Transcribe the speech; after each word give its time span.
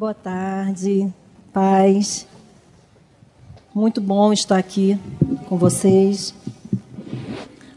Boa 0.00 0.14
tarde, 0.14 1.12
paz. 1.52 2.26
Muito 3.74 4.00
bom 4.00 4.32
estar 4.32 4.56
aqui 4.56 4.98
com 5.46 5.58
vocês, 5.58 6.34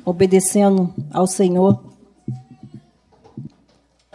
obedecendo 0.05 0.93
ao 1.11 1.27
Senhor 1.27 1.83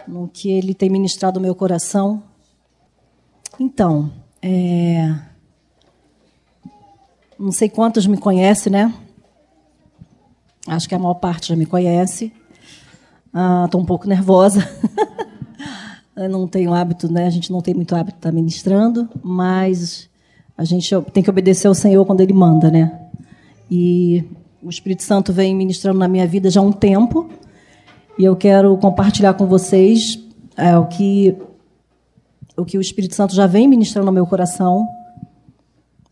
no 0.07 0.27
que 0.27 0.49
Ele 0.49 0.73
tem 0.73 0.89
ministrado 0.89 1.39
no 1.39 1.45
meu 1.45 1.53
coração. 1.53 2.23
Então, 3.59 4.11
é... 4.41 5.15
não 7.37 7.51
sei 7.51 7.69
quantos 7.69 8.07
me 8.07 8.17
conhecem, 8.17 8.71
né? 8.71 8.91
Acho 10.65 10.89
que 10.89 10.95
a 10.95 10.99
maior 10.99 11.13
parte 11.13 11.49
já 11.49 11.55
me 11.55 11.67
conhece. 11.67 12.33
Estou 13.65 13.79
ah, 13.79 13.83
um 13.83 13.85
pouco 13.85 14.07
nervosa. 14.07 14.67
Eu 16.19 16.27
não 16.27 16.45
tenho 16.49 16.73
hábito, 16.73 17.09
né? 17.09 17.27
A 17.27 17.29
gente 17.29 17.49
não 17.49 17.61
tem 17.61 17.73
muito 17.73 17.95
hábito 17.95 18.15
de 18.15 18.19
estar 18.19 18.31
ministrando, 18.33 19.07
mas 19.23 20.09
a 20.57 20.65
gente 20.65 20.93
tem 21.13 21.23
que 21.23 21.29
obedecer 21.29 21.65
ao 21.69 21.73
Senhor 21.73 22.05
quando 22.05 22.19
Ele 22.19 22.33
manda, 22.33 22.69
né? 22.69 23.07
E 23.71 24.25
o 24.61 24.69
Espírito 24.69 25.01
Santo 25.03 25.31
vem 25.31 25.55
ministrando 25.55 25.97
na 25.97 26.09
minha 26.09 26.27
vida 26.27 26.49
já 26.49 26.59
há 26.59 26.63
um 26.63 26.73
tempo, 26.73 27.29
e 28.17 28.25
eu 28.25 28.35
quero 28.35 28.75
compartilhar 28.79 29.33
com 29.35 29.47
vocês 29.47 30.19
é, 30.57 30.77
o 30.77 30.87
que 30.87 31.37
o 32.57 32.65
que 32.65 32.77
o 32.77 32.81
Espírito 32.81 33.15
Santo 33.15 33.33
já 33.33 33.47
vem 33.47 33.65
ministrando 33.65 34.07
no 34.07 34.11
meu 34.11 34.27
coração, 34.27 34.85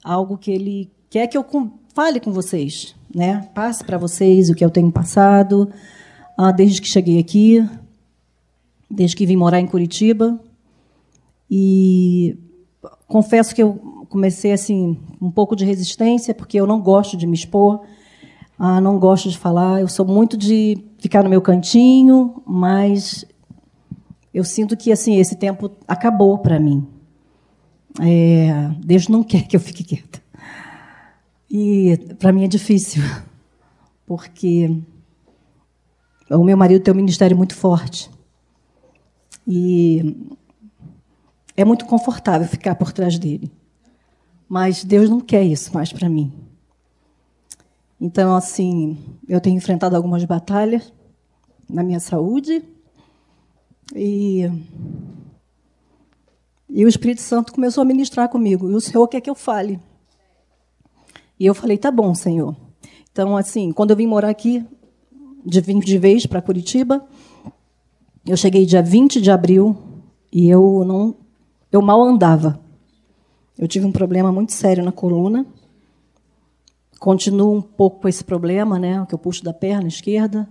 algo 0.02 0.38
que 0.38 0.52
Ele 0.52 0.90
quer 1.10 1.27
que 1.27 1.38
eu 1.38 1.46
fale 1.94 2.21
com 2.21 2.32
vocês, 2.32 2.96
né? 3.13 3.49
Passe 3.54 3.84
para 3.84 3.98
vocês 3.98 4.49
o 4.49 4.55
que 4.55 4.63
eu 4.63 4.70
tenho 4.70 4.90
passado, 4.90 5.70
ah, 6.38 6.54
desde 6.54 6.82
que 6.82 6.88
cheguei 6.88 7.20
aqui, 7.20 7.68
desde 8.90 9.16
que 9.16 9.26
vim 9.26 9.36
morar 9.36 9.59
em 9.59 9.68
Curitiba. 9.68 10.40
E 11.50 12.38
confesso 13.08 13.54
que 13.54 13.63
eu 13.63 14.05
comecei 14.10 14.52
assim 14.52 14.98
um 15.22 15.32
pouco 15.32 15.55
de 15.55 15.66
resistência, 15.66 16.34
porque 16.34 16.60
eu 16.60 16.68
não 16.68 16.82
gosto 16.82 17.18
de 17.18 17.27
me 17.27 17.35
expor, 17.35 17.82
ah, 18.58 18.82
não 18.82 18.99
gosto 18.99 19.30
de 19.30 19.38
falar. 19.38 19.82
Eu 19.82 19.88
sou 19.88 20.05
muito 20.05 20.38
de 20.38 20.77
ficar 20.99 21.24
no 21.24 21.30
meu 21.30 21.41
cantinho, 21.41 22.41
mas 22.46 23.26
eu 24.34 24.43
sinto 24.43 24.76
que 24.76 24.91
assim 24.91 25.18
esse 25.18 25.35
tempo 25.35 25.71
acabou 25.88 26.38
para 26.38 26.60
mim. 26.60 26.88
É, 27.99 28.70
Deus 28.80 29.08
não 29.08 29.24
quer 29.24 29.48
que 29.48 29.55
eu 29.55 29.60
fique 29.60 29.84
quieta. 29.84 30.21
E 31.49 31.98
para 32.20 32.32
mim 32.32 32.43
é 32.43 32.48
difícil, 32.48 33.02
porque 34.05 34.82
o 36.30 36.43
meu 36.43 36.58
marido 36.58 36.84
tem 36.84 36.93
um 36.93 36.98
ministério 36.98 37.38
muito 37.38 37.55
forte. 37.55 38.10
E 39.48 40.15
é 41.55 41.63
muito 41.63 41.85
confortável 41.85 42.48
ficar 42.48 42.76
por 42.76 42.91
trás 42.91 43.17
dele. 43.17 43.49
Mas 44.48 44.84
Deus 44.84 45.09
não 45.09 45.21
quer 45.21 45.43
isso 45.43 45.73
mais 45.73 45.93
para 45.93 46.09
mim. 46.09 46.34
Então, 47.99 48.35
assim, 48.35 48.98
eu 49.27 49.40
tenho 49.40 49.57
enfrentado 49.57 49.95
algumas 49.95 50.23
batalhas 50.25 50.93
na 51.70 51.81
minha 51.81 51.99
saúde. 51.99 52.63
E, 53.95 54.51
e 56.70 56.85
o 56.85 56.87
Espírito 56.87 57.21
Santo 57.21 57.53
começou 57.53 57.81
a 57.81 57.85
ministrar 57.85 58.29
comigo. 58.29 58.70
E 58.70 58.75
o 58.75 58.81
Senhor 58.81 59.07
quer 59.07 59.21
que 59.21 59.29
eu 59.29 59.35
fale. 59.35 59.79
E 61.40 61.45
eu 61.45 61.55
falei, 61.55 61.77
tá 61.77 61.90
bom, 61.90 62.13
Senhor. 62.13 62.55
Então, 63.12 63.35
assim, 63.35 63.71
quando 63.71 63.91
eu 63.91 63.98
vim 63.98 64.07
morar 64.07 64.29
aqui, 64.29 64.63
de 65.47 65.62
de 65.62 65.97
vez 65.97 66.25
para 66.25 66.41
Curitiba. 66.41 67.07
Eu 68.28 68.36
cheguei 68.36 68.66
dia 68.66 68.81
20 68.81 69.22
de 69.22 69.31
abril 69.31 69.75
e 70.31 70.50
eu 70.50 70.84
não 70.86 71.16
eu 71.72 71.81
mal 71.81 72.03
andava. 72.03 72.59
Eu 73.58 73.68
tive 73.68 73.86
um 73.86 73.92
problema 73.92 74.31
muito 74.31 74.53
sério 74.53 74.84
na 74.84 74.92
coluna. 74.92 75.46
Continuo 77.00 77.56
um 77.56 77.62
pouco 77.62 78.02
com 78.02 78.08
esse 78.08 78.24
problema, 78.24 78.78
né, 78.78 79.06
que 79.08 79.14
eu 79.14 79.20
puxo 79.20 79.44
da 79.44 79.54
perna 79.54 79.88
esquerda. 79.88 80.48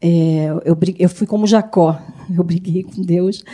É, 0.00 0.46
eu, 0.64 0.76
eu 0.98 1.08
fui 1.08 1.26
como 1.26 1.46
Jacó. 1.46 1.98
Eu 2.34 2.42
briguei 2.42 2.82
com 2.82 3.02
Deus. 3.02 3.44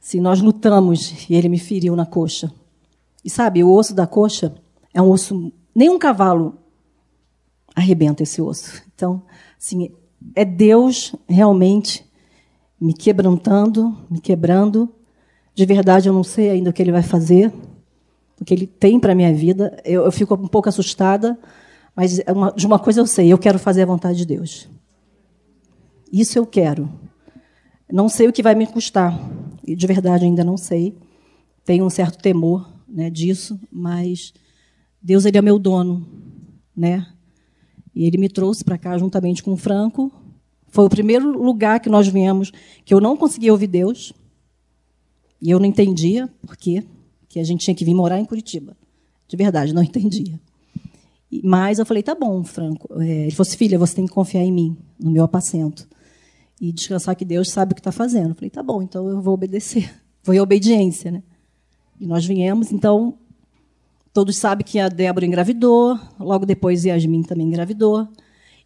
Se 0.00 0.20
nós 0.20 0.40
lutamos 0.40 1.28
e 1.28 1.34
ele 1.34 1.48
me 1.48 1.58
feriu 1.58 1.96
na 1.96 2.06
coxa. 2.06 2.52
E 3.24 3.28
sabe, 3.28 3.64
o 3.64 3.72
osso 3.72 3.94
da 3.94 4.06
coxa 4.06 4.54
é 4.94 5.02
um 5.02 5.10
osso. 5.10 5.52
Nem 5.74 5.90
um 5.90 5.98
cavalo 5.98 6.58
arrebenta 7.74 8.22
esse 8.22 8.40
osso. 8.40 8.82
Então, 8.94 9.22
Assim, 9.60 9.90
é 10.34 10.42
Deus 10.42 11.14
realmente 11.28 12.09
me 12.80 12.94
quebrantando, 12.94 13.96
me 14.08 14.20
quebrando. 14.20 14.88
De 15.54 15.66
verdade, 15.66 16.08
eu 16.08 16.12
não 16.12 16.24
sei 16.24 16.48
ainda 16.48 16.70
o 16.70 16.72
que 16.72 16.80
Ele 16.80 16.92
vai 16.92 17.02
fazer, 17.02 17.52
o 18.40 18.44
que 18.44 18.54
Ele 18.54 18.66
tem 18.66 18.98
para 18.98 19.12
a 19.12 19.14
minha 19.14 19.34
vida. 19.34 19.76
Eu, 19.84 20.04
eu, 20.04 20.12
fico 20.12 20.34
um 20.34 20.48
pouco 20.48 20.68
assustada, 20.68 21.38
mas 21.94 22.20
é 22.20 22.32
uma, 22.32 22.50
de 22.52 22.66
uma 22.66 22.78
coisa 22.78 23.00
eu 23.00 23.06
sei: 23.06 23.30
eu 23.30 23.38
quero 23.38 23.58
fazer 23.58 23.82
a 23.82 23.86
vontade 23.86 24.18
de 24.18 24.26
Deus. 24.26 24.68
Isso 26.10 26.38
eu 26.38 26.46
quero. 26.46 26.90
Não 27.92 28.08
sei 28.08 28.28
o 28.28 28.32
que 28.32 28.42
vai 28.42 28.54
me 28.54 28.66
custar, 28.66 29.18
e 29.66 29.76
de 29.76 29.86
verdade 29.86 30.24
ainda 30.24 30.44
não 30.44 30.56
sei. 30.56 30.96
Tenho 31.64 31.84
um 31.84 31.90
certo 31.90 32.18
temor 32.18 32.72
né, 32.88 33.10
disso, 33.10 33.60
mas 33.70 34.32
Deus 35.02 35.24
ele 35.24 35.38
é 35.38 35.42
meu 35.42 35.58
dono, 35.58 36.06
né? 36.74 37.06
E 37.94 38.06
ele 38.06 38.16
me 38.16 38.28
trouxe 38.28 38.64
para 38.64 38.78
cá 38.78 38.96
juntamente 38.96 39.42
com 39.42 39.52
o 39.52 39.56
Franco. 39.56 40.12
Foi 40.70 40.84
o 40.84 40.90
primeiro 40.90 41.30
lugar 41.42 41.80
que 41.80 41.88
nós 41.88 42.08
viemos 42.08 42.52
que 42.84 42.94
eu 42.94 43.00
não 43.00 43.16
conseguia 43.16 43.52
ouvir 43.52 43.66
Deus. 43.66 44.12
E 45.40 45.50
eu 45.50 45.58
não 45.58 45.66
entendia 45.66 46.28
por 46.46 46.56
quê 46.56 46.84
que 47.28 47.40
a 47.40 47.44
gente 47.44 47.64
tinha 47.64 47.74
que 47.74 47.84
vir 47.84 47.94
morar 47.94 48.18
em 48.20 48.24
Curitiba. 48.24 48.76
De 49.26 49.36
verdade, 49.36 49.72
não 49.72 49.82
entendia. 49.84 50.38
Mas 51.44 51.78
eu 51.78 51.86
falei, 51.86 52.02
tá 52.02 52.14
bom, 52.14 52.42
Franco. 52.44 52.88
É, 53.00 53.22
ele 53.22 53.30
falou 53.30 53.48
assim, 53.48 53.56
filha, 53.56 53.78
você 53.78 53.94
tem 53.94 54.06
que 54.06 54.12
confiar 54.12 54.42
em 54.42 54.52
mim, 54.52 54.76
no 54.98 55.10
meu 55.10 55.24
apacento. 55.24 55.88
E 56.60 56.72
descansar 56.72 57.16
que 57.16 57.24
Deus 57.24 57.50
sabe 57.50 57.72
o 57.72 57.74
que 57.74 57.80
está 57.80 57.92
fazendo. 57.92 58.30
Eu 58.30 58.34
falei, 58.34 58.50
tá 58.50 58.62
bom, 58.62 58.82
então 58.82 59.08
eu 59.08 59.20
vou 59.20 59.34
obedecer. 59.34 59.94
Foi 60.22 60.38
obediência, 60.38 61.10
né? 61.10 61.22
E 61.98 62.06
nós 62.06 62.24
viemos, 62.26 62.72
então, 62.72 63.16
Todos 64.12 64.36
sabem 64.36 64.66
que 64.66 64.80
a 64.80 64.88
Débora 64.88 65.24
engravidou, 65.24 65.96
logo 66.18 66.44
depois 66.44 66.84
Yasmin 66.84 67.22
também 67.22 67.46
engravidou. 67.46 68.08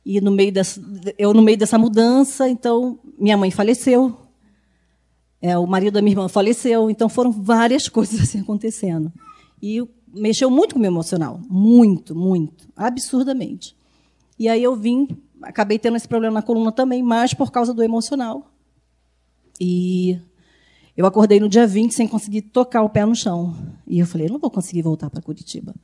E 0.04 0.20
no 0.20 0.30
meio 0.30 0.52
dessa, 0.52 0.80
eu 1.16 1.32
no 1.32 1.40
meio 1.40 1.56
dessa 1.56 1.78
mudança, 1.78 2.48
então 2.48 2.98
minha 3.18 3.36
mãe 3.36 3.50
faleceu, 3.50 4.16
é, 5.40 5.56
o 5.56 5.66
marido 5.66 5.94
da 5.94 6.02
minha 6.02 6.12
irmã 6.12 6.28
faleceu, 6.28 6.90
então 6.90 7.08
foram 7.08 7.30
várias 7.30 7.88
coisas 7.88 8.20
assim 8.20 8.40
acontecendo. 8.40 9.12
E 9.62 9.82
mexeu 10.12 10.50
muito 10.50 10.74
com 10.74 10.78
o 10.78 10.82
meu 10.82 10.90
emocional, 10.90 11.40
muito, 11.48 12.14
muito, 12.14 12.68
absurdamente. 12.76 13.76
E 14.38 14.48
aí 14.48 14.62
eu 14.62 14.76
vim, 14.76 15.08
acabei 15.42 15.78
tendo 15.78 15.96
esse 15.96 16.08
problema 16.08 16.34
na 16.34 16.42
coluna 16.42 16.70
também, 16.72 17.02
mas 17.02 17.32
por 17.32 17.50
causa 17.50 17.72
do 17.72 17.82
emocional. 17.82 18.50
E 19.60 20.18
eu 20.96 21.06
acordei 21.06 21.40
no 21.40 21.48
dia 21.48 21.66
20 21.66 21.94
sem 21.94 22.06
conseguir 22.06 22.42
tocar 22.42 22.82
o 22.82 22.90
pé 22.90 23.04
no 23.04 23.14
chão. 23.14 23.54
E 23.86 23.98
eu 23.98 24.06
falei, 24.06 24.28
não 24.28 24.38
vou 24.38 24.50
conseguir 24.50 24.82
voltar 24.82 25.10
para 25.10 25.22
Curitiba. 25.22 25.74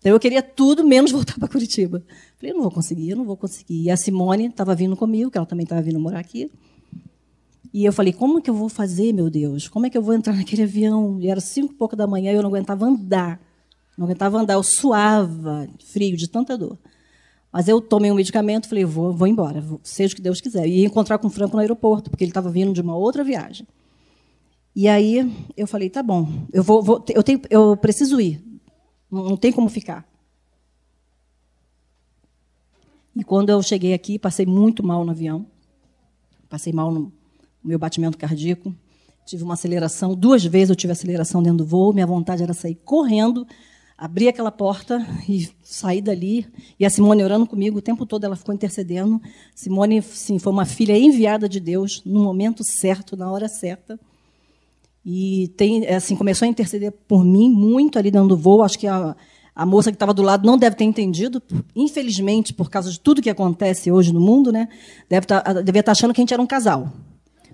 Então 0.00 0.12
eu 0.12 0.18
queria 0.18 0.42
tudo 0.42 0.82
menos 0.82 1.12
voltar 1.12 1.38
para 1.38 1.46
Curitiba. 1.46 2.02
Falei, 2.38 2.52
eu 2.52 2.56
não 2.56 2.62
vou 2.62 2.72
conseguir, 2.72 3.10
eu 3.10 3.16
não 3.16 3.24
vou 3.24 3.36
conseguir. 3.36 3.84
E 3.84 3.90
a 3.90 3.96
Simone 3.96 4.46
estava 4.46 4.74
vindo 4.74 4.96
comigo, 4.96 5.30
que 5.30 5.36
ela 5.36 5.46
também 5.46 5.64
estava 5.64 5.82
vindo 5.82 6.00
morar 6.00 6.18
aqui. 6.18 6.50
E 7.72 7.84
eu 7.84 7.92
falei, 7.92 8.12
como 8.12 8.40
que 8.40 8.50
eu 8.50 8.54
vou 8.54 8.68
fazer, 8.68 9.12
meu 9.12 9.30
Deus? 9.30 9.68
Como 9.68 9.86
é 9.86 9.90
que 9.90 9.96
eu 9.96 10.02
vou 10.02 10.14
entrar 10.14 10.34
naquele 10.34 10.62
avião? 10.62 11.20
E 11.20 11.28
era 11.28 11.40
cinco 11.40 11.74
e 11.74 11.76
pouco 11.76 11.94
da 11.94 12.06
manhã 12.06 12.32
e 12.32 12.34
eu 12.34 12.42
não 12.42 12.48
aguentava 12.48 12.86
andar. 12.86 13.40
Não 13.96 14.06
aguentava 14.06 14.38
andar, 14.38 14.54
eu 14.54 14.62
suava, 14.62 15.68
frio, 15.92 16.16
de 16.16 16.26
tanta 16.26 16.56
dor. 16.56 16.78
Mas 17.52 17.68
eu 17.68 17.80
tomei 17.80 18.10
um 18.10 18.14
medicamento, 18.14 18.68
falei, 18.68 18.84
vou, 18.84 19.12
vou 19.12 19.26
embora, 19.26 19.62
seja 19.82 20.12
o 20.12 20.16
que 20.16 20.22
Deus 20.22 20.40
quiser. 20.40 20.66
E 20.66 20.80
ia 20.80 20.86
encontrar 20.86 21.18
com 21.18 21.26
o 21.26 21.30
Franco 21.30 21.54
no 21.54 21.60
aeroporto, 21.60 22.08
porque 22.08 22.24
ele 22.24 22.30
estava 22.30 22.50
vindo 22.50 22.72
de 22.72 22.80
uma 22.80 22.96
outra 22.96 23.22
viagem. 23.22 23.66
E 24.74 24.88
aí 24.88 25.30
eu 25.56 25.66
falei, 25.66 25.90
tá 25.90 26.02
bom, 26.02 26.28
eu 26.52 26.62
vou, 26.62 26.82
vou 26.82 27.04
eu 27.08 27.22
tenho, 27.22 27.40
eu 27.50 27.76
preciso 27.76 28.20
ir, 28.20 28.40
não, 29.10 29.36
tem 29.36 29.52
como 29.52 29.68
ficar. 29.68 30.06
E 33.16 33.24
quando 33.24 33.50
eu 33.50 33.62
cheguei 33.62 33.92
aqui, 33.92 34.18
passei 34.18 34.46
muito 34.46 34.84
mal 34.86 35.04
no 35.04 35.10
avião, 35.10 35.46
passei 36.48 36.72
mal 36.72 36.92
no 36.92 37.12
meu 37.62 37.78
batimento 37.78 38.16
cardíaco, 38.16 38.74
tive 39.26 39.42
uma 39.42 39.54
aceleração, 39.54 40.14
duas 40.14 40.44
vezes 40.44 40.70
eu 40.70 40.76
tive 40.76 40.92
aceleração 40.92 41.42
dentro 41.42 41.58
do 41.58 41.66
voo, 41.66 41.92
minha 41.92 42.06
vontade 42.06 42.42
era 42.42 42.54
sair 42.54 42.76
correndo, 42.84 43.46
abrir 44.00 44.28
aquela 44.28 44.50
porta 44.50 45.06
e 45.28 45.50
sair 45.62 46.00
dali. 46.00 46.46
E 46.78 46.86
a 46.86 46.90
Simone 46.90 47.22
orando 47.22 47.46
comigo 47.46 47.78
o 47.78 47.82
tempo 47.82 48.06
todo, 48.06 48.24
ela 48.24 48.34
ficou 48.34 48.54
intercedendo. 48.54 49.20
Simone, 49.54 50.00
sim, 50.00 50.38
foi 50.38 50.52
uma 50.52 50.64
filha 50.64 50.96
enviada 50.96 51.48
de 51.48 51.60
Deus 51.60 52.02
no 52.04 52.22
momento 52.22 52.64
certo, 52.64 53.16
na 53.16 53.30
hora 53.30 53.46
certa. 53.46 54.00
E 55.04 55.48
tem, 55.56 55.84
é 55.84 55.94
assim, 55.94 56.14
começou 56.14 56.46
a 56.46 56.48
interceder 56.48 56.92
por 57.08 57.24
mim 57.24 57.50
muito 57.50 57.98
ali 57.98 58.10
dando 58.10 58.36
voo. 58.36 58.62
Acho 58.62 58.78
que 58.78 58.86
a, 58.86 59.16
a 59.54 59.66
moça 59.66 59.90
que 59.90 59.96
estava 59.96 60.12
do 60.12 60.22
lado 60.22 60.46
não 60.46 60.58
deve 60.58 60.76
ter 60.76 60.84
entendido, 60.84 61.42
infelizmente, 61.74 62.52
por 62.52 62.70
causa 62.70 62.90
de 62.90 63.00
tudo 63.00 63.22
que 63.22 63.30
acontece 63.30 63.90
hoje 63.90 64.12
no 64.12 64.20
mundo, 64.20 64.52
né? 64.52 64.68
Deve 65.08 65.26
tá, 65.26 65.40
devia 65.62 65.80
estar 65.80 65.82
tá 65.84 65.92
achando 65.92 66.12
que 66.12 66.20
a 66.20 66.22
gente 66.22 66.34
era 66.34 66.42
um 66.42 66.46
casal. 66.46 66.92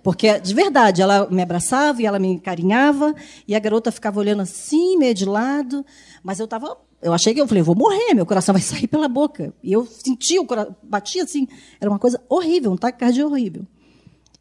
Porque, 0.02 0.38
de 0.38 0.54
verdade, 0.54 1.02
ela 1.02 1.28
me 1.28 1.42
abraçava 1.42 2.00
e 2.00 2.06
ela 2.06 2.18
me 2.18 2.38
carinhava, 2.38 3.12
e 3.46 3.56
a 3.56 3.58
garota 3.58 3.90
ficava 3.90 4.20
olhando 4.20 4.42
assim, 4.42 4.96
meio 4.96 5.12
de 5.12 5.24
lado, 5.24 5.84
mas 6.22 6.38
eu 6.38 6.44
estava. 6.44 6.78
Eu 7.02 7.12
achei 7.12 7.34
que 7.34 7.40
eu 7.40 7.48
falei, 7.48 7.62
vou 7.62 7.74
morrer, 7.74 8.14
meu 8.14 8.24
coração 8.24 8.52
vai 8.52 8.62
sair 8.62 8.86
pela 8.86 9.08
boca. 9.08 9.52
E 9.62 9.72
eu 9.72 9.84
sentia 9.84 10.40
o 10.40 10.46
coração, 10.46 10.76
batia 10.82 11.24
assim, 11.24 11.48
era 11.80 11.90
uma 11.90 11.98
coisa 11.98 12.20
horrível, 12.28 12.70
um 12.70 12.76
taquicardia 12.76 13.26
horrível. 13.26 13.66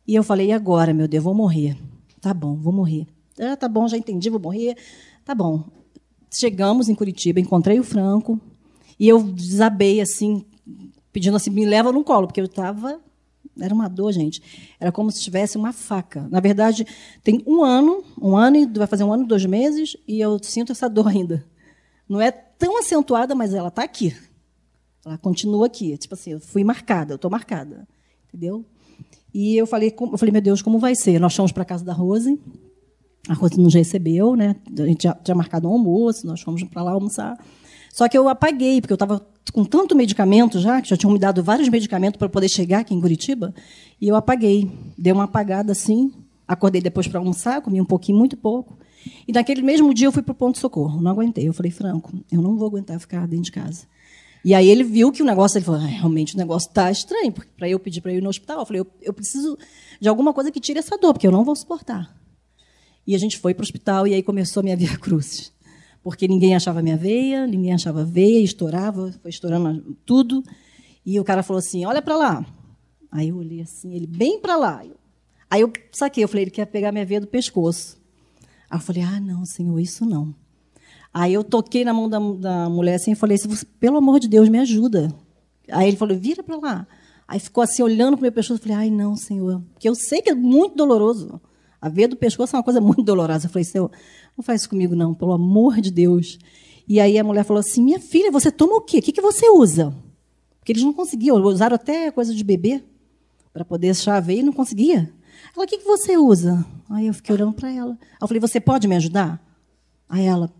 E 0.07 0.13
eu 0.13 0.23
falei, 0.23 0.49
e 0.49 0.51
agora, 0.51 0.93
meu 0.93 1.07
Deus, 1.07 1.23
vou 1.23 1.33
morrer. 1.33 1.75
Tá 2.25 2.33
bom, 2.33 2.55
vou 2.55 2.73
morrer. 2.73 3.05
Ah, 3.39 3.55
tá 3.55 3.67
bom, 3.67 3.87
já 3.87 3.95
entendi, 3.95 4.31
vou 4.31 4.39
morrer. 4.39 4.75
Tá 5.23 5.35
bom. 5.35 5.63
Chegamos 6.33 6.89
em 6.89 6.95
Curitiba, 6.95 7.39
encontrei 7.39 7.79
o 7.79 7.83
Franco, 7.83 8.41
e 8.99 9.07
eu 9.07 9.21
desabei 9.21 10.01
assim, 10.01 10.43
pedindo 11.13 11.37
assim, 11.37 11.51
me 11.51 11.67
leva 11.67 11.91
no 11.91 12.03
colo, 12.03 12.25
porque 12.25 12.41
eu 12.41 12.45
estava 12.45 12.99
era 13.61 13.71
uma 13.71 13.87
dor, 13.87 14.11
gente. 14.11 14.41
Era 14.79 14.91
como 14.91 15.11
se 15.11 15.21
tivesse 15.21 15.55
uma 15.55 15.71
faca. 15.71 16.27
Na 16.31 16.39
verdade, 16.39 16.87
tem 17.23 17.43
um 17.45 17.63
ano, 17.63 18.03
um 18.19 18.35
ano 18.35 18.57
e 18.57 18.65
vai 18.65 18.87
fazer 18.87 19.03
um 19.03 19.13
ano, 19.13 19.27
dois 19.27 19.45
meses, 19.45 19.95
e 20.07 20.19
eu 20.19 20.39
sinto 20.41 20.71
essa 20.71 20.89
dor 20.89 21.07
ainda. 21.07 21.45
Não 22.09 22.19
é 22.19 22.31
tão 22.31 22.79
acentuada, 22.79 23.35
mas 23.35 23.53
ela 23.53 23.67
está 23.67 23.83
aqui. 23.83 24.17
Ela 25.05 25.19
continua 25.19 25.67
aqui. 25.67 25.95
Tipo 25.95 26.15
assim, 26.15 26.31
eu 26.31 26.39
fui 26.39 26.63
marcada, 26.63 27.13
eu 27.13 27.17
estou 27.17 27.29
marcada. 27.29 27.87
Entendeu? 28.27 28.65
E 29.37 29.57
eu 29.57 29.67
falei, 29.67 29.93
eu 29.99 30.17
falei, 30.17 30.31
meu 30.31 30.41
Deus, 30.41 30.61
como 30.61 30.79
vai 30.79 30.95
ser? 30.95 31.19
Nós 31.19 31.35
fomos 31.35 31.51
para 31.51 31.63
a 31.63 31.65
casa 31.65 31.83
da 31.83 31.91
Rose. 31.91 32.39
A 33.27 33.33
Rose 33.33 33.59
nos 33.59 33.73
recebeu, 33.73 34.33
né? 34.33 34.55
A 34.79 34.85
gente 34.85 35.09
tinha 35.25 35.35
marcado 35.35 35.67
um 35.67 35.73
almoço, 35.73 36.25
nós 36.25 36.39
fomos 36.39 36.63
para 36.63 36.81
lá 36.81 36.91
almoçar. 36.91 37.37
Só 37.91 38.07
que 38.07 38.17
eu 38.17 38.29
apaguei, 38.29 38.79
porque 38.79 38.93
eu 38.93 38.95
estava 38.95 39.27
com 39.51 39.65
tanto 39.65 39.93
medicamento 39.93 40.57
já, 40.57 40.81
que 40.81 40.87
já 40.87 40.95
tinham 40.95 41.11
me 41.11 41.19
dado 41.19 41.43
vários 41.43 41.67
medicamentos 41.67 42.17
para 42.17 42.29
poder 42.29 42.47
chegar 42.47 42.79
aqui 42.79 42.93
em 42.93 43.01
Curitiba, 43.01 43.53
e 43.99 44.07
eu 44.07 44.15
apaguei. 44.15 44.71
Dei 44.97 45.11
uma 45.11 45.25
apagada 45.25 45.73
assim, 45.73 46.13
acordei 46.47 46.81
depois 46.81 47.05
para 47.05 47.19
almoçar, 47.19 47.61
comi 47.61 47.81
um 47.81 47.85
pouquinho, 47.85 48.17
muito 48.17 48.37
pouco. 48.37 48.77
E 49.27 49.33
naquele 49.33 49.61
mesmo 49.61 49.93
dia 49.93 50.07
eu 50.07 50.13
fui 50.13 50.23
para 50.23 50.31
o 50.31 50.35
ponto-socorro. 50.35 51.01
Não 51.01 51.11
aguentei. 51.11 51.45
Eu 51.45 51.53
falei, 51.53 51.73
Franco, 51.73 52.09
eu 52.31 52.41
não 52.41 52.55
vou 52.55 52.69
aguentar 52.69 52.97
ficar 53.01 53.27
dentro 53.27 53.43
de 53.43 53.51
casa. 53.51 53.85
E 54.45 54.53
aí 54.53 54.69
ele 54.69 54.83
viu 54.83 55.11
que 55.11 55.21
o 55.21 55.25
negócio, 55.25 55.57
ele 55.57 55.65
falou, 55.65 55.81
ah, 55.81 55.85
realmente 55.85 56.35
o 56.35 56.37
negócio 56.37 56.69
está 56.69 56.89
estranho, 56.89 57.31
porque 57.31 57.49
para 57.57 57.67
eu 57.67 57.79
pedir 57.79 57.99
para 57.99 58.13
ir 58.13 58.21
no 58.21 58.29
hospital, 58.29 58.59
eu 58.59 58.65
falei, 58.65 58.79
eu, 58.81 58.87
eu 59.01 59.11
preciso 59.11 59.57
de 59.99 60.07
alguma 60.07 60.33
coisa 60.33 60.51
que 60.51 60.59
tire 60.59 60.79
essa 60.79 60.97
dor, 60.97 61.13
porque 61.13 61.25
eu 61.25 61.31
não 61.31 61.43
vou 61.43 61.55
suportar. 61.55 62.15
E 63.07 63.15
a 63.15 63.17
gente 63.17 63.39
foi 63.39 63.53
para 63.53 63.63
o 63.63 63.65
hospital 63.65 64.07
e 64.07 64.13
aí 64.13 64.23
começou 64.23 64.61
a 64.61 64.63
minha 64.63 64.77
via 64.77 64.95
cruzes 64.97 65.51
porque 66.05 66.27
ninguém 66.27 66.55
achava 66.55 66.83
minha 66.83 66.95
veia, 66.95 67.47
ninguém 67.47 67.73
achava 67.73 68.05
veia, 68.05 68.39
estourava, 68.39 69.11
foi 69.23 69.31
estourando 69.31 69.97
tudo. 70.05 70.43
E 71.03 71.19
o 71.19 71.23
cara 71.23 71.41
falou 71.41 71.57
assim: 71.57 71.83
Olha 71.83 71.99
para 71.99 72.15
lá. 72.15 72.45
Aí 73.11 73.29
eu 73.29 73.37
olhei 73.37 73.63
assim, 73.63 73.95
ele 73.95 74.05
bem 74.05 74.39
para 74.39 74.55
lá. 74.55 74.83
Aí 75.49 75.61
eu 75.61 75.73
saquei, 75.91 76.23
eu 76.23 76.27
falei: 76.27 76.43
Ele 76.43 76.51
quer 76.51 76.67
pegar 76.67 76.91
minha 76.91 77.03
veia 77.03 77.19
do 77.19 77.25
pescoço. 77.25 77.97
Aí 78.69 78.77
eu 78.77 78.83
falei: 78.83 79.01
Ah, 79.01 79.19
não, 79.19 79.43
senhor, 79.47 79.79
isso 79.79 80.05
não. 80.05 80.31
Aí 81.17 81.33
eu 81.33 81.45
toquei 81.45 81.85
na 81.85 81.93
mão 81.93 82.09
da, 82.09 82.19
da 82.19 82.69
mulher 82.69 82.95
assim 82.95 83.13
e 83.13 83.15
falei: 83.15 83.37
Pelo 83.79 83.95
amor 83.95 84.19
de 84.19 84.27
Deus, 84.27 84.49
me 84.49 84.59
ajuda. 84.59 85.15
Aí 85.71 85.87
ele 85.87 85.95
falou: 85.95 86.17
Vira 86.17 86.43
para 86.43 86.57
lá. 86.57 86.85
Aí 87.25 87.39
ficou 87.39 87.63
assim, 87.63 87.81
olhando 87.81 88.17
para 88.17 88.19
o 88.19 88.21
meu 88.23 88.33
pescoço. 88.33 88.59
Eu 88.59 88.63
falei: 88.63 88.75
Ai, 88.75 88.89
não, 88.89 89.15
senhor. 89.15 89.61
Porque 89.71 89.87
eu 89.87 89.95
sei 89.95 90.21
que 90.21 90.29
é 90.29 90.35
muito 90.35 90.75
doloroso. 90.75 91.39
A 91.79 91.87
veia 91.87 92.09
do 92.09 92.17
pescoço 92.17 92.53
é 92.53 92.59
uma 92.59 92.63
coisa 92.63 92.81
muito 92.81 93.01
dolorosa. 93.01 93.45
Eu 93.45 93.49
falei: 93.49 93.63
Senhor, 93.63 93.89
não 94.35 94.43
faz 94.43 94.61
isso 94.61 94.69
comigo, 94.69 94.93
não, 94.93 95.13
pelo 95.13 95.31
amor 95.31 95.79
de 95.79 95.89
Deus. 95.89 96.37
E 96.85 96.99
aí 96.99 97.17
a 97.17 97.23
mulher 97.23 97.45
falou 97.45 97.61
assim: 97.61 97.81
Minha 97.81 97.99
filha, 98.01 98.29
você 98.29 98.51
toma 98.51 98.75
o 98.75 98.81
quê? 98.81 98.97
O 98.97 99.01
que, 99.01 99.13
que 99.13 99.21
você 99.21 99.49
usa? 99.49 99.95
Porque 100.59 100.73
eles 100.73 100.83
não 100.83 100.91
conseguiam, 100.91 101.37
usaram 101.37 101.75
até 101.75 102.11
coisa 102.11 102.35
de 102.35 102.43
bebê 102.43 102.83
para 103.53 103.63
poder 103.63 103.91
achar 103.91 104.17
a 104.17 104.19
veia 104.19 104.41
e 104.41 104.43
não 104.43 104.51
conseguia. 104.51 105.13
Ela, 105.55 105.63
o 105.63 105.67
que, 105.67 105.77
que 105.77 105.85
você 105.85 106.17
usa? 106.17 106.65
Aí 106.89 107.07
eu 107.07 107.13
fiquei 107.13 107.33
olhando 107.33 107.53
para 107.53 107.71
ela. 107.71 107.91
Aí 108.01 108.17
eu 108.21 108.27
falei: 108.27 108.41
Você 108.41 108.59
pode 108.59 108.85
me 108.85 108.97
ajudar? 108.97 109.41
Aí 110.09 110.25
ela. 110.25 110.51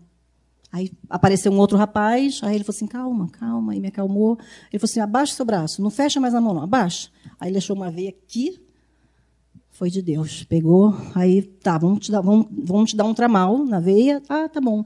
Aí 0.76 0.92
apareceu 1.08 1.50
um 1.50 1.58
outro 1.58 1.78
rapaz, 1.78 2.40
aí 2.42 2.54
ele 2.54 2.62
falou 2.62 2.76
assim: 2.76 2.86
calma, 2.86 3.30
calma, 3.30 3.72
aí 3.72 3.80
me 3.80 3.88
acalmou. 3.88 4.38
Ele 4.70 4.78
falou 4.78 4.90
assim: 4.90 5.00
abaixa 5.00 5.34
seu 5.34 5.46
braço, 5.46 5.80
não 5.80 5.88
fecha 5.88 6.20
mais 6.20 6.34
a 6.34 6.40
mão, 6.40 6.52
não, 6.52 6.62
abaixa. 6.62 7.08
Aí 7.40 7.48
ele 7.48 7.54
deixou 7.54 7.74
uma 7.74 7.90
veia 7.90 8.10
aqui, 8.10 8.60
foi 9.70 9.88
de 9.88 10.02
Deus. 10.02 10.44
Pegou, 10.44 10.94
aí, 11.14 11.40
tá, 11.40 11.78
vamos 11.78 12.00
te 12.00 12.12
dar, 12.12 12.20
vamos, 12.20 12.48
vamos 12.50 12.90
te 12.90 12.96
dar 12.96 13.04
um 13.04 13.14
tramal 13.14 13.64
na 13.64 13.80
veia. 13.80 14.22
Ah, 14.28 14.50
tá 14.50 14.60
bom. 14.60 14.84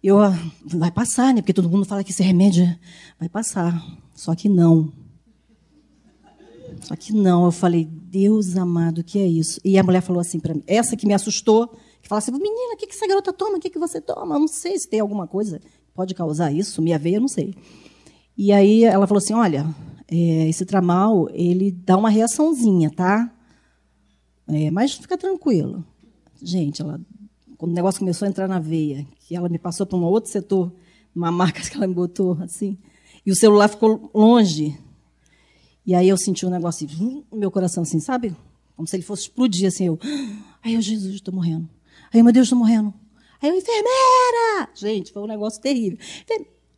Eu, 0.00 0.20
ah, 0.20 0.32
vai 0.64 0.92
passar, 0.92 1.34
né? 1.34 1.42
Porque 1.42 1.52
todo 1.52 1.68
mundo 1.68 1.84
fala 1.84 2.04
que 2.04 2.12
esse 2.12 2.22
remédio 2.22 2.64
vai 3.18 3.28
passar. 3.28 3.84
Só 4.14 4.32
que 4.36 4.48
não. 4.48 4.92
Só 6.82 6.94
que 6.94 7.12
não. 7.12 7.46
Eu 7.46 7.50
falei, 7.50 7.84
Deus 7.84 8.56
amado, 8.56 9.00
o 9.00 9.04
que 9.04 9.18
é 9.18 9.26
isso? 9.26 9.60
E 9.64 9.76
a 9.76 9.82
mulher 9.82 10.02
falou 10.02 10.20
assim 10.20 10.38
para 10.38 10.54
mim, 10.54 10.62
essa 10.68 10.96
que 10.96 11.04
me 11.04 11.14
assustou, 11.14 11.76
que 12.04 12.08
fala 12.08 12.18
assim, 12.18 12.32
menina, 12.32 12.74
o 12.74 12.76
que, 12.76 12.86
que 12.86 12.94
essa 12.94 13.06
garota 13.06 13.32
toma? 13.32 13.56
O 13.56 13.60
que, 13.60 13.70
que 13.70 13.78
você 13.78 13.98
toma? 13.98 14.34
Eu 14.34 14.40
não 14.40 14.46
sei 14.46 14.78
se 14.78 14.86
tem 14.86 15.00
alguma 15.00 15.26
coisa 15.26 15.58
que 15.58 15.92
pode 15.94 16.14
causar 16.14 16.52
isso. 16.52 16.82
Minha 16.82 16.98
veia, 16.98 17.16
eu 17.16 17.20
não 17.22 17.28
sei. 17.28 17.54
E 18.36 18.52
aí 18.52 18.84
ela 18.84 19.06
falou 19.06 19.22
assim, 19.22 19.32
olha, 19.32 19.66
é, 20.06 20.46
esse 20.46 20.66
tramal, 20.66 21.30
ele 21.32 21.70
dá 21.70 21.96
uma 21.96 22.10
reaçãozinha, 22.10 22.90
tá? 22.90 23.32
É, 24.46 24.70
mas 24.70 24.92
fica 24.92 25.16
tranquilo. 25.16 25.82
Gente, 26.42 26.82
ela, 26.82 27.00
quando 27.56 27.72
o 27.72 27.74
negócio 27.74 28.00
começou 28.00 28.26
a 28.26 28.28
entrar 28.28 28.46
na 28.46 28.58
veia, 28.58 29.06
que 29.20 29.34
ela 29.34 29.48
me 29.48 29.58
passou 29.58 29.86
para 29.86 29.96
um 29.96 30.04
outro 30.04 30.30
setor, 30.30 30.70
uma 31.16 31.32
marca 31.32 31.62
que 31.66 31.74
ela 31.74 31.86
me 31.86 31.94
botou 31.94 32.36
assim, 32.42 32.76
e 33.24 33.32
o 33.32 33.34
celular 33.34 33.68
ficou 33.68 34.10
longe. 34.12 34.78
E 35.86 35.94
aí 35.94 36.06
eu 36.06 36.18
senti 36.18 36.44
um 36.44 36.50
negócio 36.50 36.86
assim, 36.86 37.24
meu 37.32 37.50
coração 37.50 37.82
assim, 37.82 37.98
sabe? 37.98 38.36
Como 38.76 38.86
se 38.86 38.94
ele 38.94 39.02
fosse 39.02 39.22
explodir 39.22 39.66
assim, 39.66 39.86
eu. 39.86 39.98
Ai, 40.62 40.76
eu, 40.76 40.82
Jesus, 40.82 41.14
estou 41.14 41.32
morrendo. 41.32 41.66
Ai, 42.14 42.22
meu 42.22 42.32
Deus, 42.32 42.46
estou 42.46 42.58
morrendo. 42.58 42.94
Aí 43.42 43.50
eu, 43.50 43.56
enfermeira! 43.56 44.70
Gente, 44.74 45.12
foi 45.12 45.22
um 45.22 45.26
negócio 45.26 45.60
terrível. 45.60 45.98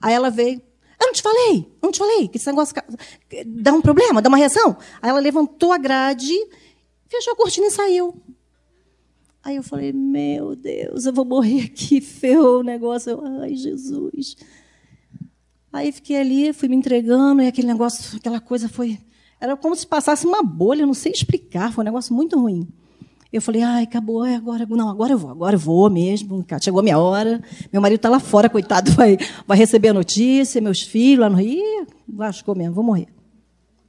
Aí 0.00 0.14
ela 0.14 0.30
veio, 0.30 0.60
eu 1.00 1.06
não 1.06 1.12
te 1.12 1.22
falei, 1.22 1.58
eu 1.58 1.86
não 1.86 1.92
te 1.92 1.98
falei 1.98 2.28
que 2.28 2.38
esse 2.38 2.46
negócio 2.46 2.74
dá 3.46 3.72
um 3.72 3.80
problema, 3.80 4.22
dá 4.22 4.28
uma 4.28 4.38
reação. 4.38 4.76
Aí 5.00 5.10
ela 5.10 5.20
levantou 5.20 5.72
a 5.72 5.78
grade 5.78 6.34
fechou 7.08 7.32
a 7.32 7.36
cortina 7.36 7.66
e 7.66 7.70
saiu. 7.70 8.20
Aí 9.42 9.56
eu 9.56 9.62
falei, 9.62 9.92
meu 9.92 10.56
Deus, 10.56 11.06
eu 11.06 11.12
vou 11.12 11.24
morrer 11.24 11.64
aqui, 11.64 12.00
ferrou 12.02 12.60
o 12.60 12.64
negócio. 12.64 13.10
Eu, 13.10 13.24
Ai, 13.42 13.54
Jesus. 13.54 14.36
Aí 15.72 15.92
fiquei 15.92 16.16
ali, 16.16 16.52
fui 16.52 16.68
me 16.68 16.76
entregando, 16.76 17.42
e 17.42 17.46
aquele 17.46 17.68
negócio, 17.68 18.16
aquela 18.16 18.40
coisa 18.40 18.68
foi. 18.68 18.98
Era 19.40 19.56
como 19.56 19.76
se 19.76 19.86
passasse 19.86 20.26
uma 20.26 20.42
bolha, 20.42 20.86
não 20.86 20.94
sei 20.94 21.12
explicar, 21.12 21.72
foi 21.72 21.82
um 21.82 21.84
negócio 21.84 22.14
muito 22.14 22.38
ruim. 22.38 22.66
Eu 23.32 23.42
falei, 23.42 23.62
ai, 23.62 23.82
acabou, 23.84 24.24
é 24.24 24.36
agora, 24.36 24.64
não, 24.66 24.88
agora 24.88 25.12
eu 25.12 25.18
vou, 25.18 25.30
agora 25.30 25.56
eu 25.56 25.58
vou 25.58 25.90
mesmo, 25.90 26.44
chegou 26.62 26.80
a 26.80 26.82
minha 26.82 26.98
hora. 26.98 27.42
Meu 27.72 27.82
marido 27.82 27.98
está 27.98 28.08
lá 28.08 28.20
fora, 28.20 28.48
coitado, 28.48 28.92
vai, 28.96 29.18
vai 29.46 29.58
receber 29.58 29.88
a 29.88 29.94
notícia, 29.94 30.60
meus 30.60 30.82
filhos 30.82 31.20
lá 31.20 31.30
no 31.30 31.36
Rio, 31.36 31.86
lascou 32.14 32.54
mesmo, 32.54 32.74
vou 32.74 32.84
morrer. 32.84 33.08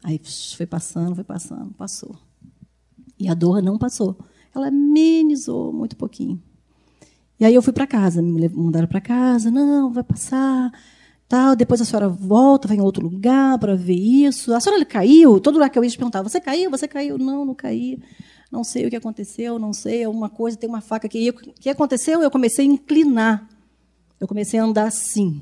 Aí 0.04 0.20
foi 0.56 0.66
passando, 0.66 1.16
foi 1.16 1.24
passando, 1.24 1.74
passou. 1.74 2.16
E 3.20 3.28
a 3.28 3.34
dor 3.34 3.62
não 3.62 3.78
passou. 3.78 4.18
Ela 4.54 4.68
amenizou 4.68 5.74
muito 5.74 5.96
pouquinho. 5.96 6.42
E 7.40 7.46
aí 7.46 7.54
eu 7.54 7.62
fui 7.62 7.74
para 7.74 7.86
casa, 7.86 8.22
me 8.22 8.50
mandaram 8.50 8.88
para 8.88 9.00
casa, 9.00 9.52
não, 9.52 9.92
vai 9.92 10.04
passar, 10.04 10.72
tal. 11.28 11.56
Depois 11.56 11.80
a 11.82 11.86
senhora 11.86 12.10
volta, 12.10 12.68
vai 12.68 12.78
em 12.78 12.82
outro 12.82 13.04
lugar 13.04 13.60
para 13.60 13.76
ver 13.76 13.94
isso. 13.94 14.54
A 14.54 14.60
senhora 14.60 14.84
caiu? 14.86 15.40
Todo 15.40 15.56
lugar 15.56 15.70
que 15.70 15.78
eu 15.78 15.84
ia 15.84 15.92
perguntar, 15.92 16.24
você 16.24 16.42
caiu? 16.42 16.72
Você 16.72 16.88
caiu? 16.88 17.18
Não, 17.18 17.46
não 17.46 17.54
caí. 17.54 18.00
Não 18.52 18.64
sei 18.64 18.86
o 18.86 18.90
que 18.90 18.96
aconteceu, 18.96 19.60
não 19.60 19.74
sei, 19.74 20.04
alguma 20.04 20.30
coisa, 20.30 20.58
tem 20.58 20.70
uma 20.70 20.82
faca 20.82 21.08
aqui. 21.08 21.30
O 21.30 21.34
que 21.34 21.70
aconteceu? 21.70 22.22
Eu 22.22 22.32
comecei 22.32 22.66
a 22.66 22.68
inclinar. 22.68 23.48
Eu 24.20 24.28
comecei 24.28 24.60
a 24.60 24.64
andar 24.64 24.88
assim, 24.88 25.42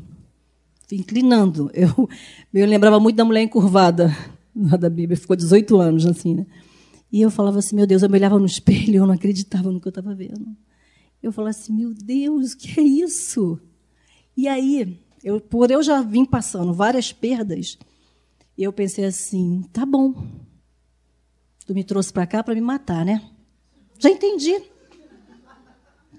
inclinando. 0.91 1.69
Eu, 1.73 2.09
eu 2.53 2.67
lembrava 2.67 2.99
muito 2.99 3.15
da 3.15 3.25
mulher 3.25 3.41
encurvada, 3.41 4.15
da 4.53 4.89
Bíblia, 4.89 5.17
ficou 5.17 5.35
18 5.35 5.77
anos 5.79 6.05
assim, 6.05 6.35
né? 6.35 6.45
E 7.11 7.21
eu 7.21 7.29
falava 7.29 7.59
assim, 7.59 7.75
meu 7.75 7.87
Deus, 7.87 8.03
eu 8.03 8.09
me 8.09 8.17
olhava 8.17 8.37
no 8.39 8.45
espelho 8.45 8.93
e 8.93 8.95
eu 8.97 9.05
não 9.05 9.13
acreditava 9.13 9.71
no 9.71 9.79
que 9.79 9.87
eu 9.87 9.91
estava 9.91 10.13
vendo. 10.13 10.45
Eu 11.21 11.31
falava 11.31 11.51
assim, 11.51 11.73
meu 11.73 11.93
Deus, 11.93 12.53
o 12.53 12.57
que 12.57 12.79
é 12.79 12.83
isso? 12.83 13.59
E 14.35 14.47
aí, 14.47 14.99
eu, 15.23 15.39
por 15.39 15.71
eu 15.71 15.81
já 15.81 16.01
vim 16.01 16.25
passando 16.25 16.73
várias 16.73 17.13
perdas, 17.13 17.77
eu 18.57 18.71
pensei 18.73 19.05
assim, 19.05 19.63
tá 19.71 19.85
bom. 19.85 20.13
Tu 21.65 21.73
me 21.73 21.83
trouxe 21.83 22.13
para 22.13 22.27
cá 22.27 22.43
para 22.43 22.53
me 22.53 22.61
matar, 22.61 23.03
né? 23.05 23.21
Já 23.99 24.09
entendi. 24.09 24.61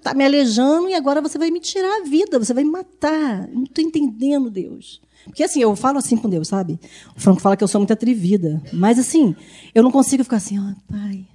Tá 0.01 0.13
me 0.13 0.23
aleijando 0.23 0.89
e 0.89 0.93
agora 0.93 1.21
você 1.21 1.37
vai 1.37 1.49
me 1.49 1.59
tirar 1.59 2.01
a 2.01 2.03
vida, 2.03 2.39
você 2.39 2.53
vai 2.53 2.63
me 2.63 2.71
matar. 2.71 3.47
Não 3.47 3.63
estou 3.63 3.83
entendendo, 3.83 4.49
Deus. 4.49 5.01
Porque 5.25 5.43
assim, 5.43 5.61
eu 5.61 5.75
falo 5.75 5.97
assim 5.97 6.15
com 6.15 6.29
Deus, 6.29 6.47
sabe? 6.47 6.79
O 7.15 7.19
Franco 7.19 7.41
fala 7.41 7.57
que 7.57 7.63
eu 7.63 7.67
sou 7.67 7.79
muito 7.79 7.93
atrevida. 7.93 8.61
Mas 8.71 8.99
assim, 8.99 9.35
eu 9.73 9.83
não 9.83 9.91
consigo 9.91 10.23
ficar 10.23 10.37
assim, 10.37 10.59
ó, 10.59 10.63
oh, 10.63 10.91
pai. 10.91 11.25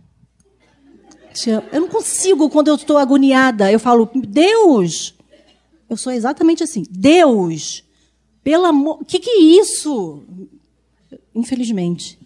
Eu 1.73 1.81
não 1.81 1.89
consigo, 1.89 2.51
quando 2.51 2.69
eu 2.69 2.75
estou 2.75 2.99
agoniada, 2.99 3.73
eu 3.73 3.81
falo, 3.81 4.11
Deus! 4.15 5.15
Eu 5.89 5.97
sou 5.97 6.13
exatamente 6.13 6.63
assim, 6.63 6.85
Deus! 6.91 7.85
Pelo 8.45 8.67
amor. 8.67 8.99
O 9.01 9.05
que, 9.05 9.19
que 9.19 9.31
é 9.31 9.41
isso? 9.41 10.23
Infelizmente. 11.35 12.19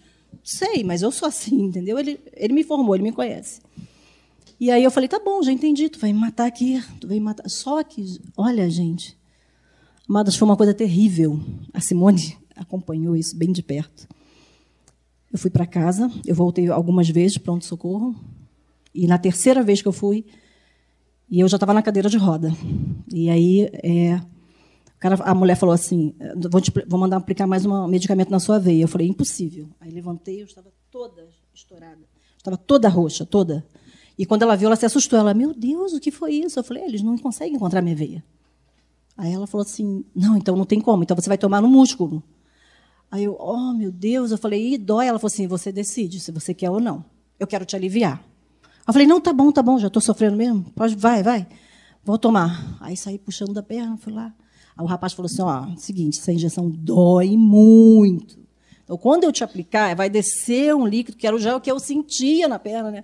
Sei, 0.49 0.81
mas 0.81 1.01
eu 1.01 1.11
sou 1.11 1.27
assim, 1.27 1.61
entendeu? 1.61 1.99
Ele, 1.99 2.17
ele 2.33 2.53
me 2.53 2.63
formou, 2.63 2.95
ele 2.95 3.03
me 3.03 3.11
conhece. 3.11 3.59
E 4.57 4.71
aí 4.71 4.81
eu 4.81 4.89
falei, 4.89 5.09
tá 5.09 5.19
bom, 5.19 5.43
já 5.43 5.51
entendi, 5.51 5.89
tu 5.89 5.99
vai 5.99 6.13
me 6.13 6.19
matar 6.19 6.47
aqui, 6.47 6.81
tu 7.01 7.07
vai 7.09 7.17
me 7.17 7.25
matar. 7.25 7.49
Só 7.49 7.83
que, 7.83 8.17
olha, 8.37 8.69
gente, 8.69 9.17
amadas, 10.07 10.37
foi 10.37 10.47
uma 10.47 10.55
coisa 10.55 10.73
terrível. 10.73 11.37
A 11.73 11.81
Simone 11.81 12.37
acompanhou 12.55 13.13
isso 13.13 13.35
bem 13.35 13.51
de 13.51 13.61
perto. 13.61 14.07
Eu 15.29 15.37
fui 15.37 15.51
para 15.51 15.67
casa, 15.67 16.09
eu 16.25 16.33
voltei 16.33 16.69
algumas 16.69 17.09
vezes 17.09 17.37
pronto-socorro, 17.37 18.15
e 18.95 19.05
na 19.05 19.17
terceira 19.17 19.61
vez 19.61 19.81
que 19.81 19.87
eu 19.89 19.91
fui, 19.91 20.23
e 21.29 21.41
eu 21.41 21.47
já 21.49 21.57
estava 21.57 21.73
na 21.73 21.81
cadeira 21.81 22.09
de 22.09 22.17
roda. 22.17 22.55
E 23.13 23.29
aí 23.29 23.69
é, 23.83 24.21
cara, 24.99 25.15
a 25.23 25.33
mulher 25.33 25.55
falou 25.55 25.73
assim: 25.73 26.13
vou, 26.49 26.61
te, 26.61 26.71
vou 26.87 26.99
mandar 26.99 27.17
aplicar 27.17 27.47
mais 27.47 27.65
um 27.65 27.87
medicamento 27.87 28.29
na 28.29 28.39
sua 28.39 28.59
veia. 28.59 28.83
Eu 28.83 28.87
falei: 28.87 29.07
impossível. 29.07 29.69
Aí 29.79 29.91
levantei, 29.91 30.41
eu 30.41 30.45
estava 30.45 30.71
toda 30.91 31.27
estourada, 31.53 32.01
estava 32.37 32.57
toda 32.57 32.89
roxa, 32.89 33.25
toda. 33.25 33.65
E 34.17 34.25
quando 34.25 34.41
ela 34.41 34.55
viu, 34.55 34.67
ela 34.67 34.75
se 34.75 34.85
assustou. 34.85 35.19
Ela, 35.19 35.33
meu 35.33 35.53
Deus, 35.53 35.93
o 35.93 35.99
que 35.99 36.09
foi 36.09 36.33
isso? 36.33 36.59
Eu 36.59 36.63
falei, 36.63 36.83
eles 36.83 37.03
não 37.03 37.17
conseguem 37.17 37.55
encontrar 37.55 37.81
minha 37.81 37.95
veia. 37.95 38.23
Aí 39.15 39.31
ela 39.31 39.45
falou 39.45 39.65
assim, 39.65 40.03
não, 40.15 40.37
então 40.37 40.55
não 40.55 40.65
tem 40.65 40.81
como. 40.81 41.03
Então 41.03 41.15
você 41.15 41.29
vai 41.29 41.37
tomar 41.37 41.61
no 41.61 41.67
músculo. 41.67 42.23
Aí 43.11 43.23
eu, 43.23 43.37
oh, 43.39 43.73
meu 43.73 43.91
Deus. 43.91 44.31
Eu 44.31 44.37
falei, 44.37 44.73
e 44.73 44.77
dói? 44.77 45.07
Ela 45.07 45.19
falou 45.19 45.31
assim, 45.31 45.47
você 45.47 45.71
decide 45.71 46.19
se 46.19 46.31
você 46.31 46.53
quer 46.53 46.69
ou 46.71 46.79
não. 46.79 47.05
Eu 47.39 47.45
quero 47.45 47.65
te 47.65 47.75
aliviar. 47.75 48.23
Eu 48.87 48.93
falei, 48.93 49.07
não, 49.07 49.21
tá 49.21 49.33
bom, 49.33 49.51
tá 49.51 49.61
bom, 49.61 49.77
já 49.77 49.87
estou 49.87 50.01
sofrendo 50.01 50.35
mesmo. 50.35 50.63
Pode, 50.75 50.95
vai, 50.95 51.21
vai. 51.21 51.47
Vou 52.03 52.17
tomar. 52.17 52.77
Aí 52.79 52.95
saí 52.97 53.19
puxando 53.19 53.53
da 53.53 53.61
perna, 53.61 53.97
fui 53.97 54.13
lá. 54.13 54.33
Aí 54.77 54.83
o 54.83 54.87
rapaz 54.87 55.13
falou 55.13 55.25
assim, 55.25 55.41
ó, 55.41 55.75
seguinte, 55.77 56.19
essa 56.19 56.31
injeção 56.31 56.69
dói 56.69 57.35
muito. 57.35 58.37
Então, 58.83 58.97
quando 58.97 59.23
eu 59.23 59.31
te 59.31 59.43
aplicar, 59.43 59.95
vai 59.95 60.09
descer 60.09 60.73
um 60.75 60.85
líquido, 60.85 61.17
que 61.17 61.27
era 61.27 61.37
já 61.37 61.55
o 61.55 61.61
que 61.61 61.71
eu 61.71 61.79
sentia 61.79 62.47
na 62.47 62.59
perna, 62.59 62.91
né? 62.91 63.03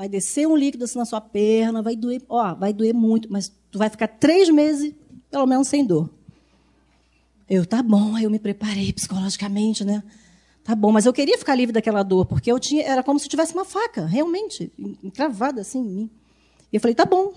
vai 0.00 0.08
descer 0.08 0.48
um 0.48 0.56
líquido 0.56 0.84
assim 0.84 0.98
na 0.98 1.04
sua 1.04 1.20
perna, 1.20 1.82
vai 1.82 1.94
doer, 1.94 2.22
ó, 2.26 2.54
vai 2.54 2.72
doer 2.72 2.94
muito, 2.94 3.30
mas 3.30 3.52
tu 3.70 3.78
vai 3.78 3.90
ficar 3.90 4.08
três 4.08 4.48
meses, 4.48 4.94
pelo 5.30 5.44
menos, 5.44 5.68
sem 5.68 5.84
dor. 5.84 6.08
Eu, 7.46 7.66
tá 7.66 7.82
bom, 7.82 8.16
aí 8.16 8.24
eu 8.24 8.30
me 8.30 8.38
preparei 8.38 8.94
psicologicamente, 8.94 9.84
né? 9.84 10.02
Tá 10.64 10.74
bom, 10.74 10.90
mas 10.90 11.04
eu 11.04 11.12
queria 11.12 11.36
ficar 11.36 11.54
livre 11.54 11.74
daquela 11.74 12.02
dor, 12.02 12.24
porque 12.24 12.50
eu 12.50 12.58
tinha, 12.58 12.82
era 12.82 13.02
como 13.02 13.18
se 13.18 13.28
tivesse 13.28 13.52
uma 13.52 13.66
faca, 13.66 14.06
realmente, 14.06 14.72
encravada 15.04 15.60
assim 15.60 15.80
em 15.80 15.84
mim. 15.84 16.10
E 16.72 16.76
eu 16.76 16.80
falei, 16.80 16.94
tá 16.94 17.04
bom, 17.04 17.34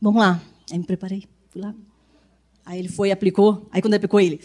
vamos 0.00 0.22
lá. 0.22 0.40
Aí 0.72 0.78
me 0.78 0.84
preparei, 0.84 1.28
fui 1.50 1.60
lá. 1.60 1.74
Aí 2.68 2.78
ele 2.78 2.88
foi 2.88 3.08
e 3.08 3.12
aplicou. 3.12 3.66
Aí 3.72 3.80
quando 3.80 3.94
ele 3.94 3.96
aplicou, 3.96 4.20
ele, 4.20 4.42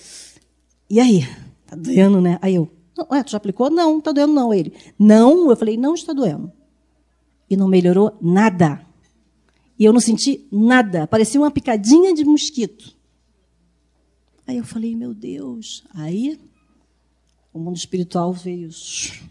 e 0.90 0.98
aí? 0.98 1.28
Tá 1.68 1.76
doendo, 1.76 2.22
né? 2.22 2.40
Aí 2.42 2.56
eu, 2.56 2.72
ué, 3.12 3.22
tu 3.22 3.32
já 3.32 3.38
aplicou? 3.38 3.70
Não, 3.70 4.00
tá 4.00 4.14
doendo 4.14 4.32
não. 4.32 4.54
Ele, 4.54 4.72
não. 4.98 5.50
Eu 5.50 5.58
falei, 5.58 5.76
não 5.76 5.94
está 5.94 6.14
doendo 6.14 6.50
e 7.50 7.58
não 7.58 7.68
melhorou 7.68 8.18
nada. 8.22 8.82
E 9.78 9.84
eu 9.84 9.92
não 9.92 10.00
senti 10.00 10.48
nada, 10.50 11.06
parecia 11.06 11.38
uma 11.38 11.52
picadinha 11.52 12.14
de 12.14 12.24
mosquito. 12.24 12.96
Aí 14.48 14.56
eu 14.56 14.64
falei, 14.64 14.96
meu 14.96 15.14
Deus. 15.14 15.84
Aí 15.94 16.40
o 17.54 17.60
mundo 17.60 17.76
espiritual 17.76 18.32
veio 18.32 18.70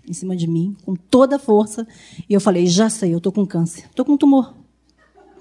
em 0.06 0.12
cima 0.12 0.37
de 0.37 0.46
mim 0.46 0.76
com 0.84 0.94
toda 0.94 1.37
a 1.37 1.38
força 1.38 1.88
e 2.28 2.34
eu 2.34 2.42
falei, 2.42 2.66
já 2.66 2.90
sei, 2.90 3.14
eu 3.14 3.18
estou 3.18 3.32
com 3.32 3.46
câncer, 3.46 3.87
estou 3.87 4.04
com 4.04 4.12
um 4.12 4.18
tumor. 4.18 4.54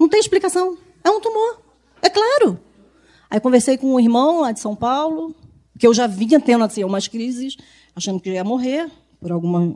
Não 0.00 0.08
tem 0.08 0.20
explicação, 0.20 0.78
é 1.04 1.10
um 1.10 1.20
tumor, 1.20 1.60
é 2.00 2.08
claro. 2.08 2.58
Aí 3.32 3.40
conversei 3.40 3.78
com 3.78 3.94
um 3.94 3.98
irmão 3.98 4.42
lá 4.42 4.52
de 4.52 4.60
São 4.60 4.76
Paulo, 4.76 5.34
que 5.78 5.86
eu 5.86 5.94
já 5.94 6.06
vinha 6.06 6.38
tendo 6.38 6.64
assim, 6.64 6.84
umas 6.84 7.08
crises, 7.08 7.56
achando 7.96 8.20
que 8.20 8.28
ia 8.28 8.44
morrer 8.44 8.90
por 9.18 9.32
alguma 9.32 9.74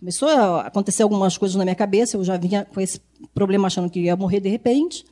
Começou 0.00 0.28
a 0.28 0.62
acontecer 0.62 1.04
algumas 1.04 1.38
coisas 1.38 1.54
na 1.54 1.62
minha 1.62 1.76
cabeça, 1.76 2.16
eu 2.16 2.24
já 2.24 2.36
vinha 2.36 2.64
com 2.64 2.80
esse 2.80 3.00
problema 3.32 3.68
achando 3.68 3.88
que 3.88 4.00
ia 4.00 4.16
morrer 4.16 4.40
de 4.40 4.48
repente, 4.48 5.04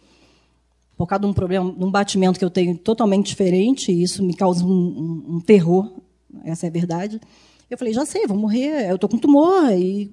por 0.96 1.06
causa 1.06 1.20
de 1.20 1.26
um 1.28 1.32
problema, 1.32 1.72
de 1.72 1.84
um 1.84 1.90
batimento 1.92 2.40
que 2.40 2.44
eu 2.44 2.50
tenho 2.50 2.76
totalmente 2.76 3.28
diferente, 3.28 3.92
e 3.92 4.02
isso 4.02 4.20
me 4.20 4.34
causa 4.34 4.64
um, 4.64 4.68
um, 4.68 5.36
um 5.36 5.40
terror, 5.40 5.88
essa 6.42 6.66
é 6.66 6.68
a 6.68 6.72
verdade. 6.72 7.20
Eu 7.70 7.78
falei, 7.78 7.94
já 7.94 8.04
sei, 8.04 8.26
vou 8.26 8.36
morrer, 8.36 8.90
eu 8.90 8.96
estou 8.96 9.08
com 9.08 9.16
tumor, 9.16 9.70
e 9.70 10.10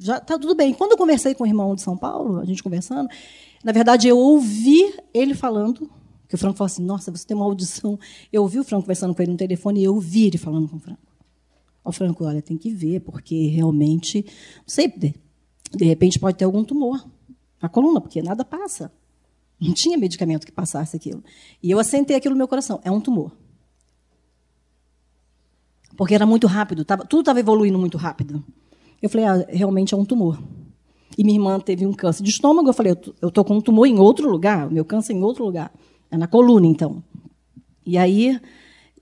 já 0.00 0.16
está 0.16 0.36
tudo 0.36 0.56
bem. 0.56 0.74
Quando 0.74 0.90
eu 0.90 0.98
conversei 0.98 1.32
com 1.32 1.44
o 1.44 1.46
irmão 1.46 1.76
de 1.76 1.82
São 1.82 1.96
Paulo, 1.96 2.40
a 2.40 2.44
gente 2.44 2.64
conversando, 2.64 3.08
na 3.62 3.70
verdade, 3.70 4.08
eu 4.08 4.18
ouvi 4.18 4.92
ele 5.14 5.34
falando, 5.34 5.88
que 6.28 6.34
o 6.34 6.38
Franco 6.38 6.56
falou 6.56 6.66
assim, 6.66 6.84
nossa, 6.84 7.10
você 7.10 7.26
tem 7.26 7.36
uma 7.36 7.44
audição. 7.44 7.98
Eu 8.32 8.42
ouvi 8.42 8.58
o 8.58 8.64
Franco 8.64 8.82
conversando 8.82 9.14
com 9.14 9.22
ele 9.22 9.32
no 9.32 9.38
telefone, 9.38 9.80
e 9.80 9.84
eu 9.84 9.94
ouvi 9.94 10.26
ele 10.26 10.38
falando 10.38 10.68
com 10.68 10.76
o 10.76 10.80
Franco. 10.80 11.00
Ó, 11.84 11.92
Franco, 11.92 12.24
olha, 12.24 12.42
tem 12.42 12.56
que 12.56 12.70
ver, 12.70 13.00
porque 13.00 13.46
realmente, 13.46 14.24
não 14.56 14.64
sei, 14.66 14.88
de, 14.88 15.14
de 15.72 15.84
repente 15.84 16.18
pode 16.18 16.36
ter 16.36 16.44
algum 16.44 16.64
tumor 16.64 17.06
na 17.62 17.68
coluna, 17.68 18.00
porque 18.00 18.20
nada 18.22 18.44
passa. 18.44 18.92
Não 19.60 19.72
tinha 19.72 19.96
medicamento 19.96 20.44
que 20.44 20.52
passasse 20.52 20.96
aquilo. 20.96 21.22
E 21.62 21.70
eu 21.70 21.78
assentei 21.78 22.16
aquilo 22.16 22.34
no 22.34 22.38
meu 22.38 22.48
coração. 22.48 22.80
É 22.84 22.90
um 22.90 23.00
tumor. 23.00 23.32
Porque 25.96 26.14
era 26.14 26.26
muito 26.26 26.46
rápido, 26.46 26.84
tava, 26.84 27.06
tudo 27.06 27.20
estava 27.20 27.40
evoluindo 27.40 27.78
muito 27.78 27.96
rápido. 27.96 28.44
Eu 29.00 29.08
falei, 29.08 29.26
ah, 29.26 29.46
realmente 29.48 29.94
é 29.94 29.96
um 29.96 30.04
tumor. 30.04 30.42
E 31.16 31.24
minha 31.24 31.38
irmã 31.38 31.58
teve 31.58 31.86
um 31.86 31.92
câncer 31.92 32.22
de 32.22 32.30
estômago. 32.30 32.68
Eu 32.68 32.74
falei, 32.74 32.92
eu 33.22 33.28
estou 33.28 33.44
com 33.44 33.56
um 33.56 33.60
tumor 33.60 33.86
em 33.86 33.98
outro 33.98 34.28
lugar, 34.28 34.70
meu 34.70 34.84
câncer 34.84 35.14
em 35.14 35.22
outro 35.22 35.44
lugar. 35.44 35.72
É 36.10 36.16
na 36.16 36.26
coluna, 36.26 36.66
então. 36.66 37.02
E 37.84 37.96
aí, 37.98 38.40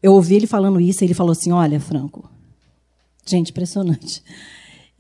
eu 0.03 0.13
ouvi 0.13 0.35
ele 0.35 0.47
falando 0.47 0.81
isso, 0.81 1.03
e 1.03 1.07
ele 1.07 1.15
falou 1.15 1.33
assim: 1.33 1.53
Olha, 1.53 1.81
Franco, 1.81 2.29
Gente, 3.27 3.51
impressionante. 3.51 4.23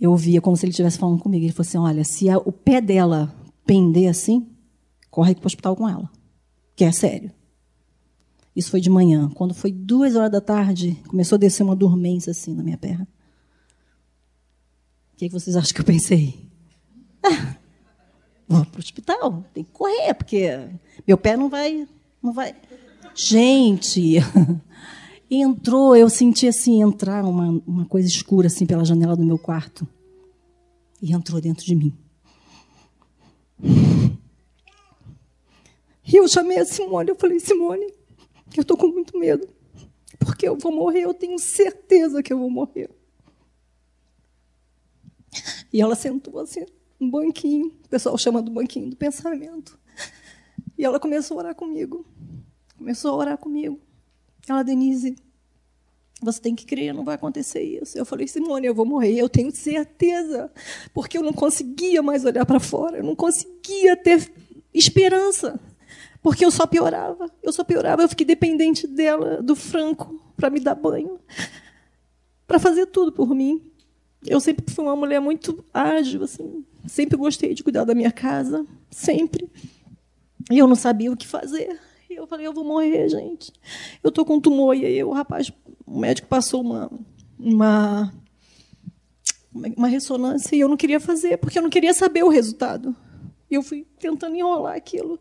Eu 0.01 0.11
ouvia 0.11 0.41
como 0.41 0.57
se 0.57 0.65
ele 0.65 0.71
estivesse 0.71 0.99
falando 0.99 1.21
comigo. 1.21 1.45
Ele 1.45 1.53
falou 1.53 1.69
assim: 1.69 1.79
olha, 1.79 2.05
se 2.05 2.29
a, 2.29 2.39
o 2.39 2.51
pé 2.51 2.81
dela 2.81 3.35
pender 3.67 4.09
assim, 4.09 4.49
corre 5.11 5.35
para 5.35 5.45
o 5.45 5.47
hospital 5.47 5.77
com 5.77 5.89
ela. 5.89 6.11
Que 6.75 6.85
é 6.85 6.93
sério. 6.93 7.31
Isso 8.57 8.71
foi 8.71 8.81
de 8.81 8.91
manhã. 8.91 9.29
Quando 9.31 9.55
foi 9.55 9.73
duas 9.73 10.17
horas 10.17 10.31
da 10.31 10.41
tarde, 10.41 10.99
começou 11.09 11.37
a 11.37 11.39
descer 11.39 11.63
uma 11.63 11.77
dormência 11.77 12.31
assim 12.31 12.55
na 12.55 12.63
minha 12.63 12.79
perna. 12.79 13.07
O 15.13 15.17
que, 15.17 15.27
é 15.27 15.29
que 15.29 15.35
vocês 15.35 15.57
acham 15.57 15.73
que 15.75 15.81
eu 15.81 15.85
pensei? 15.85 16.49
Ah, 17.23 17.57
vou 18.49 18.65
para 18.65 18.79
o 18.79 18.79
hospital, 18.79 19.45
tem 19.53 19.65
que 19.65 19.73
correr, 19.73 20.15
porque 20.15 20.69
meu 21.07 21.17
pé 21.17 21.37
não 21.37 21.49
vai. 21.49 21.87
Não 22.23 22.33
vai. 22.33 22.55
Gente, 23.15 24.17
entrou, 25.31 25.95
eu 25.97 26.09
senti 26.09 26.49
assim, 26.49 26.83
entrar 26.83 27.25
uma, 27.25 27.63
uma 27.67 27.87
coisa 27.87 28.09
escura 28.09 28.47
assim 28.47 28.67
pela 28.67 28.85
janela 28.85 29.17
do 29.17 29.25
meu 29.25 29.39
quarto. 29.39 29.87
E 31.01 31.13
entrou 31.13 31.41
dentro 31.41 31.65
de 31.65 31.75
mim. 31.75 31.93
E 36.07 36.17
eu 36.17 36.29
chamei 36.29 36.59
a 36.59 36.65
Simone, 36.65 37.11
eu 37.11 37.17
falei, 37.17 37.41
Simone, 37.41 37.87
eu 38.57 38.63
estou 38.63 38.77
com 38.77 38.89
muito 38.89 39.19
medo. 39.19 39.49
Porque 40.19 40.49
eu 40.49 40.57
vou 40.57 40.73
morrer, 40.73 41.03
eu 41.03 41.15
tenho 41.15 41.39
certeza 41.39 42.23
que 42.23 42.33
eu 42.33 42.39
vou 42.39 42.51
morrer. 42.51 42.91
E 45.73 45.81
ela 45.81 45.95
sentou 45.95 46.39
assim, 46.39 46.65
um 47.01 47.11
banquinho, 47.11 47.67
o 47.85 47.89
pessoal 47.89 48.17
chama 48.17 48.43
do 48.43 48.51
banquinho 48.51 48.91
do 48.91 48.97
pensamento. 48.97 49.79
E 50.77 50.85
ela 50.85 50.99
começou 50.99 51.37
a 51.39 51.41
orar 51.41 51.55
comigo. 51.55 52.05
Começou 52.77 53.13
a 53.13 53.17
orar 53.17 53.39
comigo. 53.39 53.81
Ela, 54.49 54.63
Denise, 54.63 55.17
você 56.21 56.41
tem 56.41 56.55
que 56.55 56.65
crer, 56.67 56.95
não 56.95 57.05
vai 57.05 57.15
acontecer 57.15 57.63
isso. 57.63 57.97
Eu 57.97 58.05
falei, 58.05 58.27
Simone, 58.27 58.67
eu 58.67 58.75
vou 58.75 58.87
morrer, 58.87 59.15
eu 59.15 59.29
tenho 59.29 59.55
certeza, 59.55 60.51
porque 60.93 61.19
eu 61.19 61.23
não 61.23 61.33
conseguia 61.33 62.03
mais 62.03 62.25
olhar 62.25 62.45
para 62.47 62.61
fora, 62.61 62.99
eu 62.99 63.05
não 63.05 63.15
conseguia 63.15 63.97
ter 63.97 64.33
esperança, 64.73 65.61
porque 66.23 66.45
eu 66.45 66.51
só 66.51 66.67
piorava, 66.67 67.31
eu 67.43 67.53
só 67.53 67.63
piorava, 67.63 68.03
eu 68.03 68.09
fiquei 68.09 68.27
dependente 68.27 68.87
dela, 68.87 69.43
do 69.43 69.55
Franco, 69.55 70.21
para 70.37 70.51
me 70.51 70.61
dar 70.61 70.75
banho, 70.75 71.21
para 72.47 72.59
fazer 72.59 72.87
tudo 72.87 73.13
por 73.13 73.35
mim. 73.35 73.71
Eu 74.27 74.41
sempre 74.41 74.73
fui 74.73 74.85
uma 74.85 74.97
mulher 74.97 75.21
muito 75.21 75.65
ágil, 75.73 76.23
assim, 76.23 76.65
sempre 76.87 77.17
gostei 77.17 77.55
de 77.55 77.63
cuidar 77.63 77.85
da 77.85 77.95
minha 77.95 78.11
casa, 78.11 78.67
sempre. 78.91 79.49
E 80.51 80.59
eu 80.59 80.67
não 80.67 80.75
sabia 80.75 81.13
o 81.13 81.17
que 81.17 81.27
fazer. 81.27 81.79
E 82.09 82.15
eu 82.15 82.27
falei, 82.27 82.47
eu 82.47 82.53
vou 82.53 82.65
morrer, 82.65 83.09
gente. 83.09 83.53
Eu 84.03 84.09
estou 84.09 84.25
com 84.25 84.41
tumor. 84.41 84.77
E 84.77 84.85
aí 84.85 85.05
o 85.05 85.13
rapaz, 85.13 85.53
o 85.87 85.99
médico 85.99 86.29
passou 86.29 86.61
uma, 86.61 86.91
uma, 87.39 88.15
uma 89.53 89.89
ressonância 89.89 90.55
e 90.55 90.61
eu 90.61 90.69
não 90.69 90.77
queria 90.77 91.01
fazer, 91.01 91.39
porque 91.39 91.59
eu 91.59 91.63
não 91.63 91.71
queria 91.71 91.93
saber 91.93 92.23
o 92.23 92.29
resultado. 92.29 92.95
E 93.51 93.55
eu 93.55 93.63
fui 93.63 93.87
tentando 93.99 94.37
enrolar 94.37 94.77
aquilo. 94.77 95.19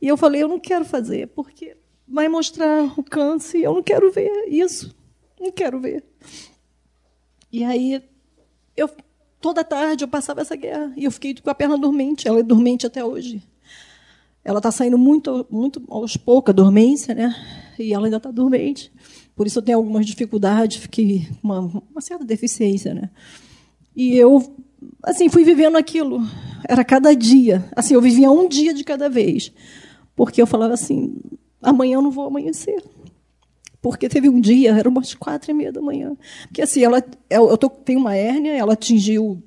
E 0.00 0.06
eu 0.06 0.16
falei, 0.16 0.42
eu 0.42 0.48
não 0.48 0.60
quero 0.60 0.84
fazer, 0.84 1.28
porque 1.28 1.76
vai 2.06 2.28
mostrar 2.28 2.98
o 2.98 3.02
câncer 3.02 3.58
e 3.58 3.64
eu 3.64 3.74
não 3.74 3.82
quero 3.82 4.10
ver 4.10 4.48
isso. 4.48 4.94
Não 5.40 5.52
quero 5.52 5.80
ver. 5.80 6.04
E 7.50 7.64
aí, 7.64 8.02
eu, 8.78 8.90
toda 9.40 9.64
tarde 9.64 10.04
eu 10.04 10.08
passava 10.08 10.40
essa 10.40 10.56
guerra 10.56 10.92
e 10.96 11.04
eu 11.04 11.10
fiquei 11.10 11.34
com 11.34 11.50
a 11.50 11.54
perna 11.54 11.76
dormente. 11.76 12.26
Ela 12.28 12.40
é 12.40 12.42
dormente 12.42 12.86
até 12.86 13.04
hoje 13.04 13.42
ela 14.44 14.60
está 14.60 14.70
saindo 14.70 14.96
muito, 14.96 15.46
muito 15.50 15.82
aos 15.90 16.16
poucos, 16.16 16.52
a 16.52 16.56
dormência, 16.56 17.14
né? 17.14 17.34
e 17.78 17.92
ela 17.92 18.06
ainda 18.06 18.16
está 18.16 18.30
dormente. 18.30 18.90
Por 19.36 19.46
isso 19.46 19.58
eu 19.58 19.62
tenho 19.62 19.78
algumas 19.78 20.06
dificuldades, 20.06 20.78
fiquei 20.78 21.28
uma, 21.42 21.60
uma 21.60 22.00
certa 22.00 22.24
deficiência, 22.24 22.94
né? 22.94 23.10
E 23.94 24.16
eu, 24.16 24.56
assim, 25.02 25.28
fui 25.28 25.44
vivendo 25.44 25.76
aquilo. 25.76 26.20
Era 26.68 26.84
cada 26.84 27.14
dia. 27.14 27.68
Assim, 27.76 27.94
eu 27.94 28.00
vivia 28.00 28.30
um 28.30 28.48
dia 28.48 28.72
de 28.72 28.82
cada 28.84 29.08
vez. 29.08 29.52
Porque 30.16 30.40
eu 30.40 30.46
falava 30.46 30.74
assim, 30.74 31.16
amanhã 31.62 31.96
eu 31.96 32.02
não 32.02 32.10
vou 32.10 32.26
amanhecer. 32.26 32.82
Porque 33.80 34.08
teve 34.08 34.28
um 34.28 34.40
dia, 34.40 34.72
era 34.72 34.88
umas 34.88 35.14
quatro 35.14 35.50
e 35.50 35.54
meia 35.54 35.72
da 35.72 35.80
manhã. 35.80 36.16
Porque 36.42 36.62
assim, 36.62 36.82
ela, 36.82 37.02
eu, 37.30 37.56
tô, 37.56 37.70
tenho 37.70 38.00
uma 38.00 38.16
hérnia, 38.16 38.56
ela 38.56 38.72
atingiu, 38.72 39.42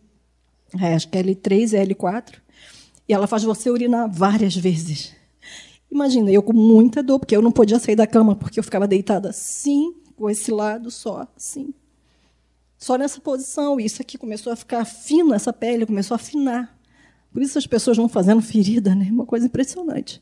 é, 0.79 0.93
acho 0.95 1.09
que 1.09 1.17
é 1.17 1.23
L3, 1.23 1.73
é 1.73 1.85
L4, 1.85 2.35
e 3.07 3.13
ela 3.13 3.27
faz 3.27 3.43
você 3.43 3.69
urinar 3.69 4.09
várias 4.09 4.55
vezes. 4.55 5.13
Imagina, 5.91 6.31
eu 6.31 6.41
com 6.41 6.53
muita 6.53 7.03
dor, 7.03 7.19
porque 7.19 7.35
eu 7.35 7.41
não 7.41 7.51
podia 7.51 7.77
sair 7.77 7.95
da 7.95 8.07
cama, 8.07 8.35
porque 8.35 8.57
eu 8.57 8.63
ficava 8.63 8.87
deitada 8.87 9.29
assim, 9.29 9.93
com 10.15 10.29
esse 10.29 10.49
lado 10.49 10.89
só, 10.89 11.27
assim. 11.35 11.73
Só 12.77 12.97
nessa 12.97 13.19
posição. 13.19 13.79
E 13.79 13.85
isso 13.85 14.01
aqui 14.01 14.17
começou 14.17 14.53
a 14.53 14.55
ficar 14.55 14.85
fina, 14.85 15.35
essa 15.35 15.51
pele 15.51 15.85
começou 15.85 16.15
a 16.15 16.19
afinar. 16.19 16.79
Por 17.31 17.41
isso 17.41 17.57
as 17.57 17.67
pessoas 17.67 17.97
vão 17.97 18.07
fazendo 18.07 18.41
ferida, 18.41 18.95
né? 18.95 19.07
Uma 19.11 19.25
coisa 19.25 19.45
impressionante. 19.45 20.21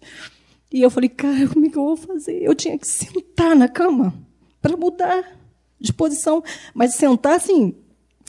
E 0.72 0.82
eu 0.82 0.90
falei, 0.90 1.10
cara, 1.10 1.48
como 1.48 1.66
é 1.66 1.70
que 1.70 1.78
eu 1.78 1.84
vou 1.84 1.98
fazer? 1.98 2.42
Eu 2.44 2.54
tinha 2.54 2.78
que 2.78 2.88
sentar 2.88 3.56
na 3.56 3.68
cama 3.68 4.14
para 4.62 4.78
mudar 4.78 5.38
de 5.80 5.92
posição. 5.92 6.44
Mas 6.74 6.94
sentar 6.94 7.36
assim, 7.36 7.76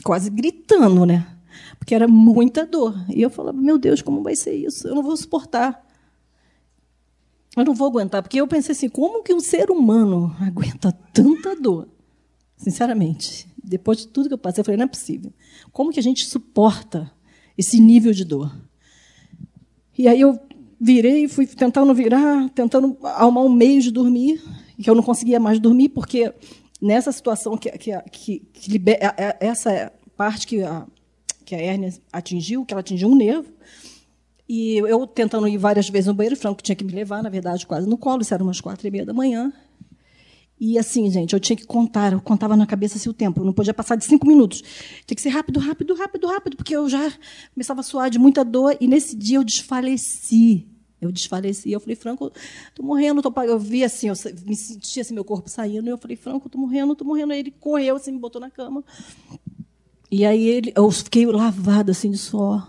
quase 0.03 0.29
gritando, 0.29 1.05
né? 1.05 1.27
Porque 1.77 1.93
era 1.93 2.07
muita 2.07 2.65
dor. 2.65 2.95
E 3.09 3.21
eu 3.21 3.29
falava, 3.29 3.57
meu 3.57 3.77
Deus, 3.77 4.01
como 4.01 4.23
vai 4.23 4.35
ser 4.35 4.53
isso? 4.53 4.87
Eu 4.87 4.95
não 4.95 5.03
vou 5.03 5.15
suportar. 5.15 5.85
Eu 7.55 7.65
não 7.65 7.73
vou 7.73 7.87
aguentar, 7.87 8.23
porque 8.23 8.39
eu 8.39 8.47
pensei 8.47 8.71
assim, 8.71 8.87
como 8.87 9.23
que 9.23 9.33
um 9.33 9.39
ser 9.39 9.69
humano 9.69 10.33
aguenta 10.39 10.91
tanta 11.13 11.55
dor? 11.55 11.87
Sinceramente, 12.55 13.47
depois 13.61 13.97
de 13.99 14.07
tudo 14.07 14.29
que 14.29 14.33
eu 14.33 14.37
passei, 14.37 14.61
eu 14.61 14.65
falei, 14.65 14.77
não 14.77 14.85
é 14.85 14.87
possível. 14.87 15.33
Como 15.71 15.91
que 15.91 15.99
a 15.99 16.03
gente 16.03 16.25
suporta 16.25 17.11
esse 17.57 17.79
nível 17.79 18.13
de 18.13 18.23
dor? 18.23 18.55
E 19.97 20.07
aí 20.07 20.21
eu 20.21 20.39
virei, 20.81 21.27
fui 21.27 21.45
tentando 21.45 21.93
virar, 21.93 22.49
tentando 22.49 22.97
arrumar 23.03 23.41
um 23.41 23.53
meio 23.53 23.79
de 23.79 23.91
dormir, 23.91 24.41
que 24.81 24.89
eu 24.89 24.95
não 24.95 25.03
conseguia 25.03 25.39
mais 25.39 25.59
dormir, 25.59 25.89
porque 25.89 26.33
nessa 26.81 27.11
situação 27.11 27.55
que, 27.55 27.69
que, 27.77 27.91
que, 28.11 28.39
que 28.51 28.81
é, 28.89 29.05
é, 29.15 29.37
essa 29.39 29.93
parte 30.17 30.47
que 30.47 30.63
a, 30.63 30.87
que 31.45 31.53
a 31.53 31.61
hérnia 31.61 31.93
atingiu, 32.11 32.65
que 32.65 32.73
ela 32.73 32.81
atingiu 32.81 33.09
um 33.09 33.15
nervo, 33.15 33.47
e 34.49 34.77
eu 34.77 35.05
tentando 35.05 35.47
ir 35.47 35.57
várias 35.57 35.87
vezes 35.87 36.07
no 36.07 36.15
banheiro, 36.15 36.35
o 36.35 36.39
Franco 36.39 36.63
tinha 36.63 36.75
que 36.75 36.83
me 36.83 36.91
levar, 36.91 37.21
na 37.21 37.29
verdade, 37.29 37.67
quase 37.67 37.87
no 37.87 37.97
colo, 37.97 38.23
isso 38.23 38.33
era 38.33 38.43
umas 38.43 38.59
quatro 38.59 38.85
e 38.87 38.91
meia 38.91 39.05
da 39.05 39.13
manhã. 39.13 39.53
E 40.59 40.77
assim, 40.77 41.09
gente, 41.09 41.33
eu 41.33 41.39
tinha 41.39 41.55
que 41.55 41.65
contar, 41.65 42.11
eu 42.13 42.21
contava 42.21 42.55
na 42.55 42.65
cabeça 42.65 42.97
assim, 42.97 43.09
o 43.09 43.13
tempo, 43.13 43.39
eu 43.41 43.45
não 43.45 43.53
podia 43.53 43.73
passar 43.73 43.95
de 43.95 44.05
cinco 44.05 44.27
minutos. 44.27 44.61
Tinha 45.05 45.15
que 45.15 45.21
ser 45.21 45.29
rápido, 45.29 45.59
rápido, 45.59 45.93
rápido, 45.93 46.27
rápido, 46.27 46.57
porque 46.57 46.75
eu 46.75 46.89
já 46.89 47.11
começava 47.53 47.79
a 47.79 47.83
suar 47.83 48.09
de 48.09 48.19
muita 48.19 48.43
dor, 48.43 48.75
e 48.79 48.87
nesse 48.87 49.15
dia 49.15 49.37
eu 49.37 49.43
desfaleci. 49.43 50.70
Eu 51.01 51.11
desfaleci. 51.11 51.71
Eu 51.71 51.79
falei, 51.79 51.95
Franco, 51.95 52.31
estou 52.69 52.85
morrendo. 52.85 53.21
Tô... 53.21 53.33
Eu 53.41 53.57
vi 53.57 53.83
assim, 53.83 54.09
eu 54.09 54.15
me 54.45 54.55
sentia 54.55 55.01
assim, 55.01 55.13
meu 55.13 55.25
corpo 55.25 55.49
saindo. 55.49 55.87
E 55.87 55.89
eu 55.89 55.97
falei, 55.97 56.15
Franco, 56.15 56.47
estou 56.47 56.61
morrendo, 56.61 56.93
estou 56.93 57.07
morrendo. 57.07 57.33
Aí 57.33 57.39
ele 57.39 57.51
correu, 57.51 57.95
assim, 57.95 58.11
me 58.11 58.19
botou 58.19 58.39
na 58.39 58.51
cama. 58.51 58.83
E 60.11 60.25
aí 60.25 60.45
ele, 60.47 60.73
eu 60.75 60.91
fiquei 60.91 61.25
lavada 61.25 61.91
assim 61.91 62.11
de 62.11 62.17
suor. 62.17 62.67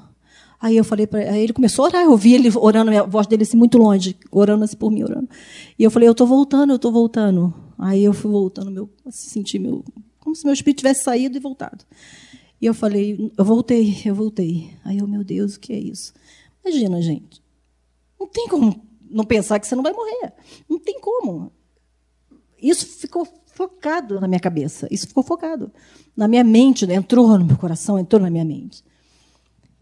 Aí 0.60 0.76
eu 0.76 0.84
falei 0.84 1.08
para 1.08 1.36
ele 1.36 1.52
começou 1.52 1.84
a 1.84 1.88
orar, 1.88 2.02
eu 2.04 2.12
ouvi 2.12 2.34
ele 2.34 2.48
orando, 2.56 2.96
a 2.96 3.02
voz 3.02 3.26
dele 3.26 3.42
assim 3.42 3.56
muito 3.56 3.76
longe, 3.78 4.16
orando 4.30 4.62
assim 4.62 4.76
por 4.76 4.92
mim, 4.92 5.02
orando. 5.02 5.28
E 5.76 5.82
eu 5.82 5.90
falei, 5.90 6.08
eu 6.08 6.12
estou 6.12 6.24
voltando, 6.24 6.70
eu 6.70 6.76
estou 6.76 6.92
voltando. 6.92 7.52
Aí 7.76 8.04
eu 8.04 8.12
fui 8.12 8.30
voltando, 8.30 8.70
meu, 8.70 8.88
assim, 9.04 9.28
senti 9.28 9.58
meu, 9.58 9.84
como 10.20 10.36
se 10.36 10.44
meu 10.44 10.54
espírito 10.54 10.78
tivesse 10.78 11.02
saído 11.02 11.36
e 11.36 11.40
voltado. 11.40 11.84
E 12.60 12.66
eu 12.66 12.72
falei, 12.72 13.32
eu 13.36 13.44
voltei, 13.44 13.96
eu 14.04 14.14
voltei. 14.14 14.70
Aí 14.84 14.98
eu, 14.98 15.08
meu 15.08 15.24
Deus, 15.24 15.56
o 15.56 15.60
que 15.60 15.72
é 15.72 15.78
isso? 15.80 16.14
Imagina, 16.64 17.02
gente. 17.02 17.41
Não 18.22 18.28
tem 18.28 18.46
como 18.46 18.86
não 19.10 19.24
pensar 19.24 19.58
que 19.58 19.66
você 19.66 19.74
não 19.74 19.82
vai 19.82 19.92
morrer. 19.92 20.32
Não 20.68 20.78
tem 20.78 21.00
como. 21.00 21.50
Isso 22.56 22.86
ficou 22.86 23.26
focado 23.46 24.20
na 24.20 24.28
minha 24.28 24.38
cabeça. 24.38 24.86
Isso 24.92 25.08
ficou 25.08 25.24
focado 25.24 25.72
na 26.16 26.28
minha 26.28 26.44
mente, 26.44 26.86
né? 26.86 26.94
entrou 26.94 27.36
no 27.36 27.44
meu 27.44 27.56
coração, 27.56 27.98
entrou 27.98 28.22
na 28.22 28.30
minha 28.30 28.44
mente. 28.44 28.84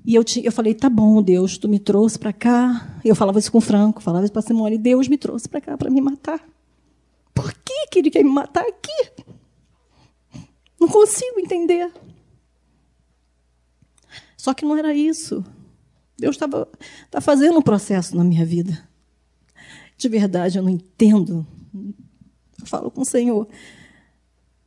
E 0.07 0.14
eu, 0.14 0.24
te, 0.24 0.42
eu 0.42 0.50
falei, 0.50 0.72
tá 0.72 0.88
bom, 0.88 1.22
Deus, 1.22 1.59
tu 1.59 1.68
me 1.68 1.79
trouxe 1.79 2.18
para 2.18 2.33
cá. 2.33 2.98
Eu 3.05 3.14
falava 3.14 3.38
isso 3.38 3.53
com 3.53 3.59
o 3.59 3.61
Franco, 3.61 4.00
falava 4.00 4.24
isso 4.24 4.33
para 4.33 4.40
Simone. 4.40 4.79
Deus 4.79 5.07
me 5.07 5.18
trouxe 5.18 5.46
para 5.46 5.61
cá 5.61 5.76
para 5.76 5.90
me 5.90 6.00
matar. 6.00 6.42
Por 7.35 7.53
que, 7.53 7.88
que 7.90 7.98
ele 7.98 8.11
quer 8.11 8.24
me 8.24 8.31
matar 8.31 8.64
aqui? 8.64 9.26
Não 10.81 10.88
consigo 10.88 11.38
entender. 11.38 11.92
Só 14.35 14.55
que 14.55 14.64
não 14.64 14.79
era 14.79 14.94
isso. 14.94 15.44
Deus 16.20 16.37
estava 16.37 16.68
tá 17.11 17.20
fazendo 17.20 17.59
um 17.59 17.62
processo 17.62 18.16
na 18.16 18.22
minha 18.22 18.44
vida. 18.44 18.88
De 19.96 20.09
verdade, 20.09 20.59
eu 20.59 20.62
não 20.62 20.70
entendo. 20.70 21.46
Eu 21.74 22.66
falo 22.66 22.90
com 22.90 23.00
o 23.00 23.04
Senhor. 23.04 23.48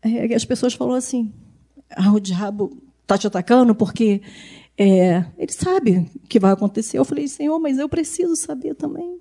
É, 0.02 0.34
as 0.34 0.46
pessoas 0.46 0.74
falam 0.74 0.96
assim: 0.96 1.32
ah, 1.90 2.12
o 2.12 2.20
diabo 2.20 2.78
está 3.02 3.18
te 3.18 3.28
atacando 3.28 3.76
porque 3.76 4.22
é, 4.78 5.26
ele 5.38 5.52
sabe 5.52 6.10
o 6.16 6.28
que 6.28 6.40
vai 6.40 6.52
acontecer. 6.52 6.98
Eu 6.98 7.06
falei, 7.06 7.28
Senhor, 7.28 7.60
mas 7.60 7.78
eu 7.78 7.88
preciso 7.88 8.36
saber 8.36 8.76
também. 8.76 9.20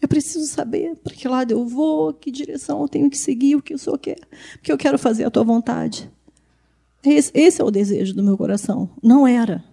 Eu 0.00 0.08
preciso 0.08 0.46
saber 0.46 0.96
para 0.96 1.14
que 1.14 1.28
lado 1.28 1.52
eu 1.52 1.64
vou, 1.64 2.12
que 2.12 2.30
direção 2.30 2.80
eu 2.82 2.88
tenho 2.88 3.08
que 3.08 3.16
seguir, 3.16 3.54
o 3.54 3.62
que 3.62 3.74
o 3.74 3.78
Senhor 3.78 3.98
quer. 3.98 4.18
Porque 4.54 4.72
eu 4.72 4.78
quero 4.78 4.98
fazer 4.98 5.24
a 5.24 5.30
tua 5.30 5.44
vontade. 5.44 6.10
Esse, 7.04 7.30
esse 7.34 7.60
é 7.60 7.64
o 7.64 7.70
desejo 7.70 8.14
do 8.14 8.22
meu 8.22 8.36
coração. 8.36 8.90
Não 9.02 9.26
era. 9.26 9.64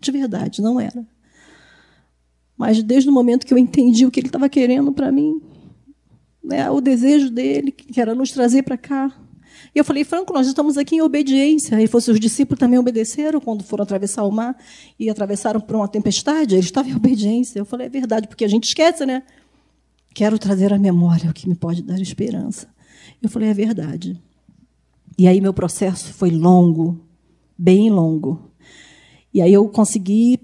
De 0.00 0.10
verdade, 0.10 0.62
não 0.62 0.80
era. 0.80 1.06
Mas 2.56 2.82
desde 2.82 3.08
o 3.08 3.12
momento 3.12 3.46
que 3.46 3.54
eu 3.54 3.58
entendi 3.58 4.04
o 4.04 4.10
que 4.10 4.20
ele 4.20 4.28
estava 4.28 4.48
querendo 4.48 4.92
para 4.92 5.12
mim, 5.12 5.40
né, 6.42 6.70
o 6.70 6.80
desejo 6.80 7.30
dele, 7.30 7.70
que 7.70 8.00
era 8.00 8.14
nos 8.14 8.32
trazer 8.32 8.62
para 8.62 8.76
cá, 8.76 9.14
e 9.74 9.78
eu 9.78 9.84
falei, 9.84 10.04
Franco, 10.04 10.32
nós 10.32 10.46
estamos 10.46 10.76
aqui 10.76 10.96
em 10.96 11.00
obediência. 11.02 11.76
Ele 11.76 11.86
falou, 11.86 12.04
os 12.08 12.20
discípulos 12.20 12.58
também 12.58 12.78
obedeceram 12.78 13.40
quando 13.40 13.62
foram 13.62 13.82
atravessar 13.82 14.24
o 14.24 14.30
mar 14.30 14.56
e 14.98 15.10
atravessaram 15.10 15.60
por 15.60 15.76
uma 15.76 15.88
tempestade, 15.88 16.54
eles 16.54 16.66
estavam 16.66 16.92
em 16.92 16.96
obediência. 16.96 17.58
Eu 17.58 17.64
falei, 17.64 17.86
é 17.86 17.90
verdade, 17.90 18.28
porque 18.28 18.44
a 18.44 18.48
gente 18.48 18.64
esquece, 18.64 19.04
né? 19.04 19.22
Quero 20.14 20.38
trazer 20.38 20.72
à 20.72 20.78
memória 20.78 21.30
o 21.30 21.34
que 21.34 21.48
me 21.48 21.54
pode 21.54 21.82
dar 21.82 22.00
esperança. 22.00 22.68
Eu 23.22 23.28
falei, 23.28 23.50
é 23.50 23.54
verdade. 23.54 24.20
E 25.16 25.26
aí 25.26 25.40
meu 25.40 25.52
processo 25.52 26.12
foi 26.12 26.30
longo, 26.30 27.00
bem 27.56 27.90
longo. 27.90 28.47
E 29.32 29.42
aí 29.42 29.52
eu 29.52 29.68
consegui 29.68 30.38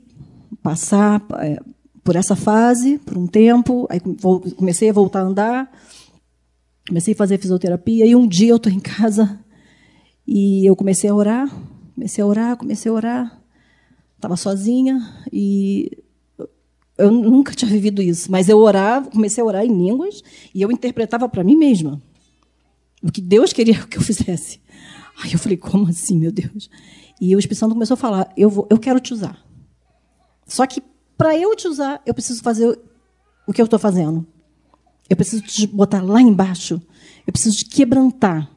passar 0.63 1.25
é, 1.39 1.59
por 2.03 2.17
essa 2.17 2.37
fase 2.37 2.99
por 2.99 3.17
um 3.17 3.27
tempo, 3.27 3.87
aí 3.91 4.01
comecei 4.57 4.91
a 4.91 4.93
voltar 4.93 5.21
a 5.21 5.25
andar, 5.25 5.71
Comecei 6.87 7.15
a 7.15 7.17
fazer 7.17 7.39
fisioterapia 7.39 8.05
e 8.05 8.15
um 8.15 8.27
dia 8.29 8.51
eu 8.51 8.57
estou 8.57 8.71
em 8.71 8.81
casa 8.81 9.41
e 10.27 10.69
eu 10.69 10.77
comecei 10.77 11.09
a 11.09 11.15
orar, 11.15 11.49
comecei 11.95 12.23
a 12.23 12.27
orar, 12.27 12.57
comecei 12.59 12.91
a 12.91 12.95
orar. 12.95 13.43
Estava 14.17 14.37
sozinha 14.37 15.01
e 15.33 15.91
eu 16.99 17.11
nunca 17.11 17.55
tinha 17.55 17.71
vivido 17.71 18.03
isso, 18.03 18.31
mas 18.31 18.51
eu 18.51 18.59
orava, 18.59 19.11
comecei 19.11 19.43
a 19.43 19.47
orar 19.47 19.65
em 19.65 19.75
línguas 19.75 20.23
e 20.55 20.61
eu 20.61 20.71
interpretava 20.71 21.27
para 21.29 21.43
mim 21.43 21.57
mesma 21.57 22.03
o 23.03 23.11
que 23.11 23.21
Deus 23.21 23.53
queria 23.53 23.81
que 23.89 23.97
eu 23.97 24.03
fizesse. 24.03 24.61
Aí 25.23 25.33
eu 25.33 25.39
falei, 25.39 25.57
como 25.57 25.89
assim, 25.89 26.19
meu 26.19 26.33
Deus? 26.33 26.69
E 27.25 27.35
o 27.35 27.39
Espírito 27.39 27.61
Santo 27.61 27.73
começou 27.73 27.95
a 27.95 27.97
falar, 27.97 28.31
eu, 28.37 28.51
vou, 28.51 28.67
eu 28.69 28.79
quero 28.79 29.01
te 29.01 29.15
usar. 29.15 29.43
Só 30.47 30.67
que 30.67 30.83
para 31.17 31.35
eu 31.35 31.57
te 31.57 31.67
usar, 31.67 32.03
eu 32.05 32.13
preciso 32.13 32.43
fazer 32.43 32.79
o 33.47 33.53
que 33.53 33.63
eu 33.63 33.65
estou 33.65 33.79
fazendo. 33.79 34.27
Eu 35.09 35.17
preciso 35.17 35.43
te 35.43 35.67
botar 35.67 36.03
lá 36.03 36.21
embaixo. 36.21 36.83
Eu 37.27 37.33
preciso 37.33 37.57
te 37.57 37.65
quebrantar. 37.65 38.51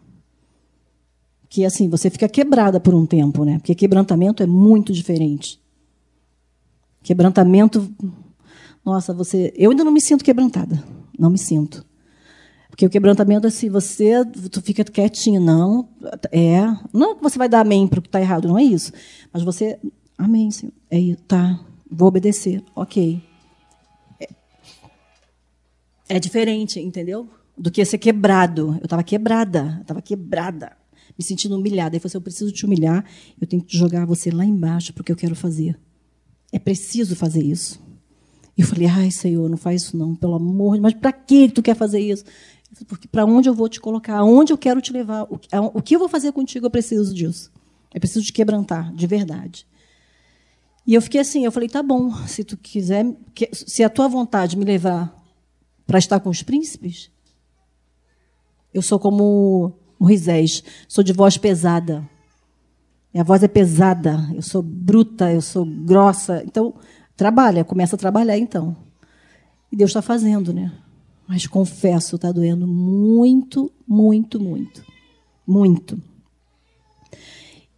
Que 1.48 1.64
assim, 1.64 1.88
você 1.88 2.10
fica 2.10 2.28
quebrada 2.28 2.78
por 2.78 2.94
um 2.94 3.06
tempo, 3.06 3.46
né? 3.46 3.58
Porque 3.58 3.74
quebrantamento 3.74 4.44
é 4.44 4.46
muito 4.46 4.92
diferente. 4.92 5.62
Quebrantamento. 7.02 7.90
Nossa, 8.84 9.14
você. 9.14 9.54
Eu 9.56 9.72
ainda 9.72 9.86
não 9.86 9.94
me 9.94 10.02
sinto 10.02 10.26
quebrantada. 10.26 10.84
Não 11.18 11.30
me 11.30 11.38
sinto. 11.38 11.86
Porque 12.78 12.86
o 12.86 12.90
quebrantamento 12.92 13.48
é 13.48 13.50
se 13.50 13.70
você 13.70 14.24
tu 14.52 14.62
fica 14.62 14.84
quietinho, 14.84 15.42
não, 15.42 15.90
é, 16.32 16.62
não 16.94 17.16
que 17.16 17.24
você 17.24 17.36
vai 17.36 17.50
dar 17.50 17.62
amém 17.62 17.88
para 17.88 17.98
o 17.98 18.02
que 18.04 18.08
está 18.08 18.22
errado, 18.22 18.48
não 18.48 18.56
é 18.56 18.62
isso. 18.62 18.94
Mas 19.34 19.42
você, 19.42 19.80
amém, 20.16 20.52
Senhor, 20.52 20.72
é 20.92 21.16
tá, 21.28 21.60
vou 21.90 22.08
obedecer, 22.08 22.64
ok. 22.76 23.20
É 26.08 26.20
diferente, 26.20 26.80
entendeu? 26.80 27.28
Do 27.58 27.72
que 27.72 27.84
ser 27.84 27.98
quebrado. 27.98 28.76
Eu 28.80 28.84
estava 28.84 29.02
quebrada, 29.02 29.80
estava 29.82 30.00
quebrada, 30.00 30.78
me 31.18 31.26
sentindo 31.26 31.58
humilhada. 31.58 31.96
Ele 31.96 32.00
falou 32.00 32.10
assim: 32.10 32.18
eu 32.18 32.22
preciso 32.22 32.52
te 32.52 32.64
humilhar, 32.64 33.04
eu 33.42 33.48
tenho 33.48 33.64
que 33.64 33.76
jogar 33.76 34.06
você 34.06 34.30
lá 34.30 34.46
embaixo 34.46 34.94
porque 34.94 35.12
eu 35.12 35.16
quero 35.16 35.36
fazer. 35.36 35.80
É 36.52 36.60
preciso 36.60 37.16
fazer 37.16 37.42
isso. 37.42 37.82
E 38.58 38.62
eu 38.62 38.68
falei: 38.68 38.88
ai, 38.88 39.12
Senhor, 39.12 39.48
não 39.48 39.58
faz 39.58 39.84
isso 39.84 39.98
não, 39.98 40.16
pelo 40.16 40.34
amor 40.36 40.76
de 40.76 40.82
Mas 40.82 40.94
para 40.94 41.12
que 41.12 41.48
tu 41.48 41.62
quer 41.62 41.76
fazer 41.76 42.00
isso? 42.00 42.24
Porque 42.88 43.08
para 43.08 43.26
onde 43.26 43.50
eu 43.50 43.54
vou 43.54 43.70
te 43.70 43.80
colocar? 43.80 44.18
Aonde 44.18 44.52
eu 44.52 44.58
quero 44.58 44.82
te 44.82 44.92
levar? 44.92 45.28
O, 45.30 45.82
que 45.82 45.96
eu 45.96 46.00
vou 46.00 46.10
fazer 46.10 46.32
contigo? 46.32 46.66
Eu 46.66 46.72
preciso 46.72 47.14
disso. 47.14 47.52
Eu 47.94 48.00
preciso 48.00 48.26
te 48.26 48.34
quebrantar, 48.34 48.94
de 48.94 49.08
verdade. 49.08 49.66
E 50.86 50.94
eu 50.94 51.02
fiquei 51.02 51.20
assim, 51.20 51.44
eu 51.44 51.52
falei, 51.52 51.68
tá 51.68 51.84
bom, 51.84 52.14
se 52.28 52.44
tu 52.44 52.56
quiser, 52.56 53.06
se 53.52 53.84
a 53.84 53.90
tua 53.90 54.08
vontade 54.08 54.58
me 54.58 54.64
levar 54.64 55.14
para 55.86 56.00
estar 56.00 56.20
com 56.20 56.30
os 56.30 56.42
príncipes, 56.42 57.10
eu 58.74 58.82
sou 58.82 59.00
como 59.00 59.74
Moisés, 60.00 60.64
sou 60.88 61.04
de 61.04 61.12
voz 61.12 61.38
pesada. 61.38 62.08
Minha 63.14 63.24
voz 63.24 63.42
é 63.44 63.48
pesada, 63.48 64.30
eu 64.34 64.42
sou 64.42 64.62
bruta, 64.62 65.32
eu 65.32 65.42
sou 65.42 65.66
grossa. 65.66 66.44
Então, 66.46 66.74
trabalha, 67.16 67.66
começa 67.66 67.96
a 67.96 68.00
trabalhar 68.00 68.38
então. 68.38 68.76
E 69.72 69.76
Deus 69.76 69.90
está 69.90 70.02
fazendo, 70.02 70.54
né? 70.54 70.72
Mas 71.28 71.46
confesso, 71.46 72.16
está 72.16 72.32
doendo 72.32 72.66
muito, 72.66 73.72
muito, 73.88 74.40
muito. 74.40 74.84
Muito. 75.46 76.02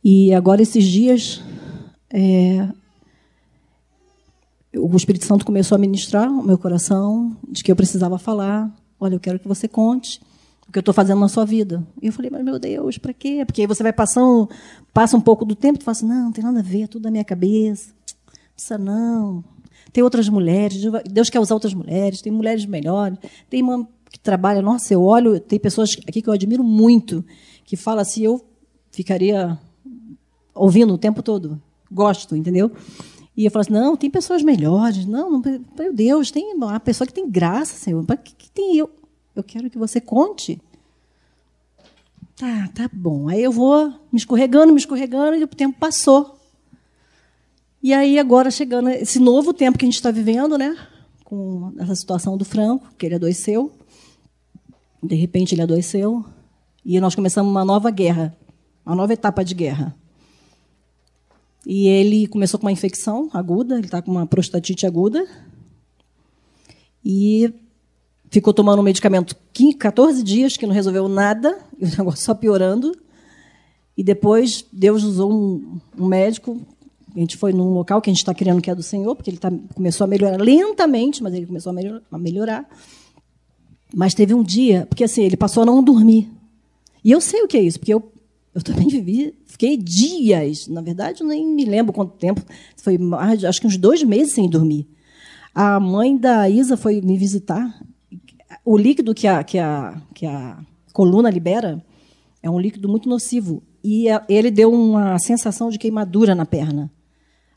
E 0.04 0.34
agora, 0.34 0.62
esses 0.62 0.86
dias, 0.86 1.42
é, 2.12 2.70
o 4.76 4.96
Espírito 4.96 5.26
Santo 5.26 5.46
começou 5.46 5.76
a 5.76 5.80
ministrar 5.80 6.30
o 6.30 6.44
meu 6.44 6.58
coração 6.58 7.36
de 7.48 7.64
que 7.64 7.72
eu 7.72 7.76
precisava 7.76 8.20
falar. 8.20 8.74
Olha, 9.00 9.16
eu 9.16 9.20
quero 9.20 9.40
que 9.40 9.48
você 9.48 9.68
conte 9.68 10.22
o 10.68 10.72
que 10.72 10.78
eu 10.78 10.82
estou 10.82 10.94
fazendo 10.94 11.20
na 11.20 11.28
sua 11.28 11.46
vida. 11.46 11.86
E 12.02 12.08
eu 12.08 12.14
falei, 12.14 12.30
mas 12.30 12.44
meu 12.44 12.60
Deus, 12.60 13.00
para 13.00 13.14
quê? 13.14 13.44
Porque 13.46 13.62
aí 13.62 13.68
você 13.68 13.82
vai 13.82 13.92
passando, 13.92 14.48
passa 14.94 15.18
um 15.18 15.22
pouco 15.22 15.44
do 15.44 15.56
tempo 15.56 15.80
e 15.80 15.84
fala 15.84 15.94
assim, 15.94 16.08
não, 16.08 16.26
não 16.26 16.32
tem 16.32 16.44
nada 16.44 16.60
a 16.60 16.64
ver, 16.64 16.84
é 16.84 16.88
tudo 16.88 17.04
da 17.04 17.12
minha 17.12 17.24
cabeça. 17.24 17.92
Precisa 18.54 18.78
não. 18.78 19.44
Tem 19.92 20.04
outras 20.04 20.30
mulheres, 20.30 20.82
Deus 21.10 21.30
quer 21.30 21.40
usar 21.40 21.56
outras 21.56 21.74
mulheres, 21.74 22.22
tem 22.22 22.32
mulheres 22.32 22.66
melhores, 22.66 23.18
tem 23.50 23.62
uma 23.62 23.88
que 24.12 24.20
trabalha, 24.20 24.62
nossa, 24.62 24.94
eu 24.94 25.04
olho, 25.04 25.40
tem 25.40 25.60
pessoas 25.60 25.96
aqui 26.08 26.22
que 26.22 26.30
eu 26.30 26.34
admiro 26.34 26.64
muito, 26.64 27.24
que 27.64 27.76
fala 27.76 28.02
assim, 28.02 28.24
eu 28.24 28.44
ficaria 28.92 29.58
ouvindo 30.54 30.94
o 30.94 30.98
tempo 30.98 31.22
todo. 31.22 31.62
Gosto, 31.92 32.36
entendeu? 32.36 32.72
E 33.36 33.46
eu 33.46 33.52
falo 33.52 33.62
assim, 33.62 33.74
não, 33.74 33.96
tem 33.96 34.10
pessoas 34.10 34.44
melhores. 34.44 35.06
Não, 35.06 35.32
não 35.32 35.42
meu 35.78 35.94
Deus, 35.94 36.32
tem 36.32 36.54
uma 36.54 36.80
pessoa 36.80 37.08
que 37.08 37.14
tem 37.14 37.30
graça, 37.30 37.76
Senhor. 37.78 38.04
Para 38.06 38.18
que, 38.18 38.36
que 38.36 38.52
tem 38.52 38.76
eu? 38.76 38.90
Eu 39.36 39.44
quero 39.44 39.70
que 39.70 39.78
você 39.78 40.02
conte. 40.02 40.60
Tá, 42.36 42.70
tá 42.74 42.90
bom. 42.92 43.30
Aí 43.30 43.42
eu 43.42 43.52
vou 43.52 43.90
me 44.12 44.18
escorregando, 44.18 44.74
me 44.74 44.80
escorregando, 44.80 45.38
e 45.38 45.44
o 45.44 45.48
tempo 45.48 45.80
passou. 45.80 46.39
E 47.82 47.94
aí, 47.94 48.20
agora, 48.20 48.52
chegando 48.52 48.90
esse 48.90 49.20
novo 49.20 49.54
tempo 49.54 49.78
que 49.78 49.86
a 49.86 49.88
gente 49.88 49.96
está 49.96 50.12
vivendo, 50.12 50.58
né? 50.58 50.76
com 51.30 51.72
essa 51.78 51.94
situação 51.94 52.36
do 52.36 52.44
Franco, 52.44 52.92
que 52.98 53.06
ele 53.06 53.14
adoeceu. 53.14 53.72
De 55.02 55.16
repente, 55.16 55.54
ele 55.54 55.62
adoeceu. 55.62 56.26
E 56.84 57.00
nós 57.00 57.14
começamos 57.14 57.52
uma 57.52 57.64
nova 57.64 57.92
guerra, 57.92 58.36
uma 58.84 58.96
nova 58.96 59.14
etapa 59.14 59.46
de 59.46 59.54
guerra. 59.54 59.96
E 61.68 61.88
ele 61.88 62.26
começou 62.26 62.60
com 62.60 62.66
uma 62.66 62.72
infecção 62.72 63.30
aguda, 63.32 63.76
ele 63.78 63.86
está 63.86 64.02
com 64.02 64.10
uma 64.10 64.26
prostatite 64.26 64.88
aguda. 64.88 65.24
E 67.06 67.54
ficou 68.32 68.52
tomando 68.52 68.80
um 68.80 68.84
medicamento 68.84 69.36
14 69.78 70.24
dias, 70.24 70.58
que 70.58 70.66
não 70.66 70.74
resolveu 70.74 71.08
nada, 71.08 71.60
e 71.78 71.86
o 71.86 71.90
negócio 71.90 72.26
só 72.26 72.34
piorando. 72.34 72.92
E 73.96 74.04
depois 74.04 74.66
Deus 74.74 75.04
usou 75.04 75.32
um, 75.32 75.80
um 75.96 76.08
médico. 76.08 76.60
A 77.16 77.20
gente 77.20 77.38
foi 77.38 77.52
num 77.52 77.74
local 77.74 78.02
que 78.02 78.10
a 78.10 78.14
gente 78.14 78.20
está 78.20 78.34
querendo 78.34 78.62
que 78.62 78.70
é 78.70 78.76
do 78.76 78.84
Senhor, 78.84 79.16
porque 79.16 79.30
ele 79.30 79.38
tá, 79.38 79.52
começou 79.74 80.06
a 80.06 80.08
melhorar 80.08 80.38
lentamente, 80.38 81.24
mas 81.24 81.34
ele 81.34 81.46
começou 81.46 81.72
a 81.72 81.74
melhorar, 81.74 82.02
a 82.12 82.18
melhorar. 82.18 82.70
Mas 83.94 84.14
teve 84.14 84.34
um 84.34 84.44
dia, 84.44 84.86
porque 84.88 85.04
assim, 85.04 85.24
ele 85.24 85.38
passou 85.38 85.64
a 85.64 85.66
não 85.66 85.84
dormir. 85.84 86.30
E 87.04 87.12
eu 87.12 87.20
sei 87.20 87.42
o 87.42 87.48
que 87.48 87.58
é 87.58 87.62
isso, 87.62 87.80
porque 87.80 87.94
eu, 87.94 88.12
eu 88.54 88.62
também 88.62 88.88
vivi, 88.90 89.34
fiquei 89.46 89.76
dias, 89.76 90.68
na 90.68 90.82
verdade, 90.82 91.24
nem 91.24 91.46
me 91.46 91.66
lembro 91.66 91.94
quanto 91.94 92.18
tempo, 92.18 92.42
foi 92.78 92.98
acho 93.48 93.62
que 93.62 93.68
uns 93.68 93.78
dois 93.78 94.04
meses 94.04 94.34
sem 94.34 94.50
dormir. 94.50 94.88
A 95.54 95.80
mãe 95.80 96.16
da 96.16 96.50
Isa 96.50 96.78
foi 96.78 97.02
me 97.02 97.18
visitar 97.18 97.82
o 98.64 98.78
líquido 98.78 99.16
que 99.16 99.28
a, 99.28 99.44
que, 99.44 99.58
a, 99.58 100.00
que 100.14 100.26
a 100.26 100.60
coluna 100.94 101.30
libera 101.30 101.84
é 102.42 102.50
um 102.50 102.60
líquido 102.60 102.88
muito 102.88 103.10
nocivo. 103.10 103.64
E 103.84 104.06
ele 104.28 104.52
deu 104.52 104.72
uma 104.72 105.18
sensação 105.20 105.70
de 105.70 105.80
queimadura 105.80 106.36
na 106.36 106.46
perna. 106.46 106.92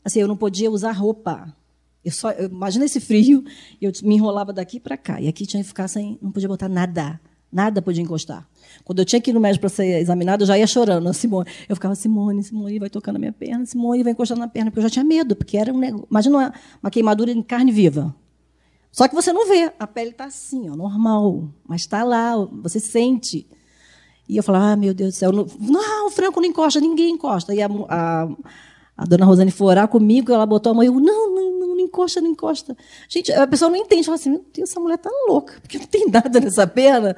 Assim, 0.03 0.19
eu 0.19 0.27
não 0.27 0.37
podia 0.37 0.69
usar 0.69 0.91
roupa. 0.91 1.55
Eu 2.03 2.11
só, 2.11 2.31
eu, 2.31 2.49
imagina 2.49 2.85
esse 2.85 2.99
frio, 2.99 3.43
eu 3.81 3.91
me 4.03 4.15
enrolava 4.15 4.51
daqui 4.51 4.79
para 4.79 4.97
cá. 4.97 5.21
E 5.21 5.27
aqui 5.27 5.45
tinha 5.45 5.61
que 5.61 5.67
ficar 5.67 5.87
sem, 5.87 6.17
não 6.21 6.31
podia 6.31 6.49
botar 6.49 6.67
nada. 6.67 7.19
Nada 7.51 7.83
podia 7.83 8.01
encostar. 8.01 8.47
Quando 8.83 8.99
eu 8.99 9.05
tinha 9.05 9.21
que 9.21 9.29
ir 9.29 9.33
no 9.33 9.39
médico 9.39 9.61
para 9.61 9.69
ser 9.69 9.99
examinado, 9.99 10.41
eu 10.41 10.47
já 10.47 10.57
ia 10.57 10.65
chorando. 10.65 11.07
A 11.07 11.13
Simone. 11.13 11.47
Eu 11.69 11.75
ficava, 11.75 11.93
Simone, 11.93 12.43
Simone 12.43 12.79
vai 12.79 12.89
tocando 12.89 13.13
na 13.13 13.19
minha 13.19 13.31
perna, 13.31 13.63
Simone 13.65 14.01
vai 14.01 14.11
encostando 14.11 14.39
na 14.39 14.47
perna, 14.47 14.71
porque 14.71 14.79
eu 14.79 14.83
já 14.83 14.89
tinha 14.89 15.05
medo, 15.05 15.35
porque 15.35 15.55
era 15.55 15.71
um 15.71 15.77
negócio. 15.77 16.07
Imagina 16.09 16.37
uma, 16.37 16.53
uma 16.81 16.89
queimadura 16.89 17.31
em 17.31 17.43
carne 17.43 17.71
viva. 17.71 18.13
Só 18.91 19.07
que 19.07 19.15
você 19.15 19.31
não 19.31 19.47
vê, 19.47 19.71
a 19.79 19.87
pele 19.87 20.11
está 20.11 20.25
assim, 20.25 20.69
ó, 20.69 20.75
normal, 20.75 21.49
mas 21.67 21.81
está 21.81 22.03
lá, 22.03 22.35
você 22.35 22.79
sente. 22.79 23.47
E 24.27 24.37
eu 24.37 24.43
falava, 24.43 24.71
ah, 24.71 24.75
meu 24.75 24.93
Deus 24.93 25.13
do 25.13 25.17
céu, 25.17 25.31
não, 25.31 25.45
não 25.59 26.07
o 26.07 26.11
Franco 26.11 26.39
não 26.39 26.47
encosta, 26.47 26.79
ninguém 26.79 27.13
encosta. 27.13 27.53
E 27.53 27.61
a, 27.61 27.67
a, 27.67 28.29
a 28.95 29.05
dona 29.05 29.25
Rosane 29.25 29.51
foi 29.51 29.67
orar 29.67 29.87
comigo, 29.87 30.31
ela 30.31 30.45
botou 30.45 30.71
a 30.71 30.73
mão 30.73 30.83
e 30.83 30.87
eu, 30.87 30.93
não, 30.93 31.33
não, 31.33 31.59
não, 31.59 31.67
não 31.75 31.79
encosta, 31.79 32.21
não 32.21 32.29
encosta. 32.29 32.75
Gente, 33.09 33.31
a 33.31 33.47
pessoa 33.47 33.69
não 33.69 33.77
entende, 33.77 34.03
fala 34.03 34.15
assim, 34.15 34.29
meu 34.29 34.45
Deus, 34.53 34.69
essa 34.69 34.79
mulher 34.79 34.95
está 34.95 35.09
louca, 35.27 35.59
porque 35.61 35.77
não 35.77 35.87
tem 35.87 36.07
nada 36.09 36.39
nessa 36.39 36.67
perna. 36.67 37.15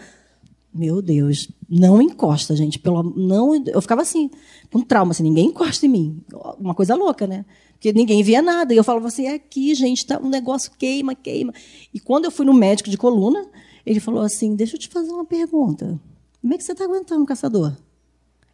Meu 0.74 1.02
Deus, 1.02 1.50
não 1.70 2.02
encosta, 2.02 2.56
gente. 2.56 2.78
Pelo, 2.78 3.02
não, 3.04 3.56
eu 3.68 3.82
ficava 3.82 4.02
assim, 4.02 4.30
com 4.72 4.82
trauma, 4.82 5.12
assim, 5.12 5.24
ninguém 5.24 5.48
encosta 5.48 5.86
em 5.86 5.90
mim. 5.90 6.22
Uma 6.60 6.76
coisa 6.76 6.96
louca, 6.96 7.26
né? 7.26 7.46
porque 7.86 7.94
ninguém 7.94 8.24
via 8.24 8.42
nada. 8.42 8.74
E 8.74 8.78
eu 8.78 8.84
falava 8.84 9.08
assim, 9.08 9.28
é 9.28 9.36
aqui, 9.36 9.76
gente, 9.76 10.06
tá, 10.06 10.20
um 10.20 10.30
negócio 10.30 10.72
queima, 10.78 11.14
queima. 11.14 11.54
E 11.94 12.00
quando 12.00 12.26
eu 12.26 12.32
fui 12.32 12.46
no 12.46 12.54
médico 12.54 12.90
de 12.90 12.98
coluna, 12.98 13.46
ele 13.86 14.00
falou 14.00 14.22
assim, 14.22 14.56
deixa 14.56 14.76
eu 14.76 14.80
te 14.80 14.88
fazer 14.88 15.12
uma 15.12 15.26
pergunta. 15.26 16.00
Como 16.42 16.54
é 16.54 16.58
que 16.58 16.64
você 16.64 16.72
está 16.72 16.86
aguentando, 16.86 17.26
caçador? 17.26 17.76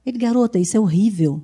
Ele, 0.05 0.17
garota, 0.17 0.59
isso 0.59 0.75
é 0.75 0.79
horrível. 0.79 1.41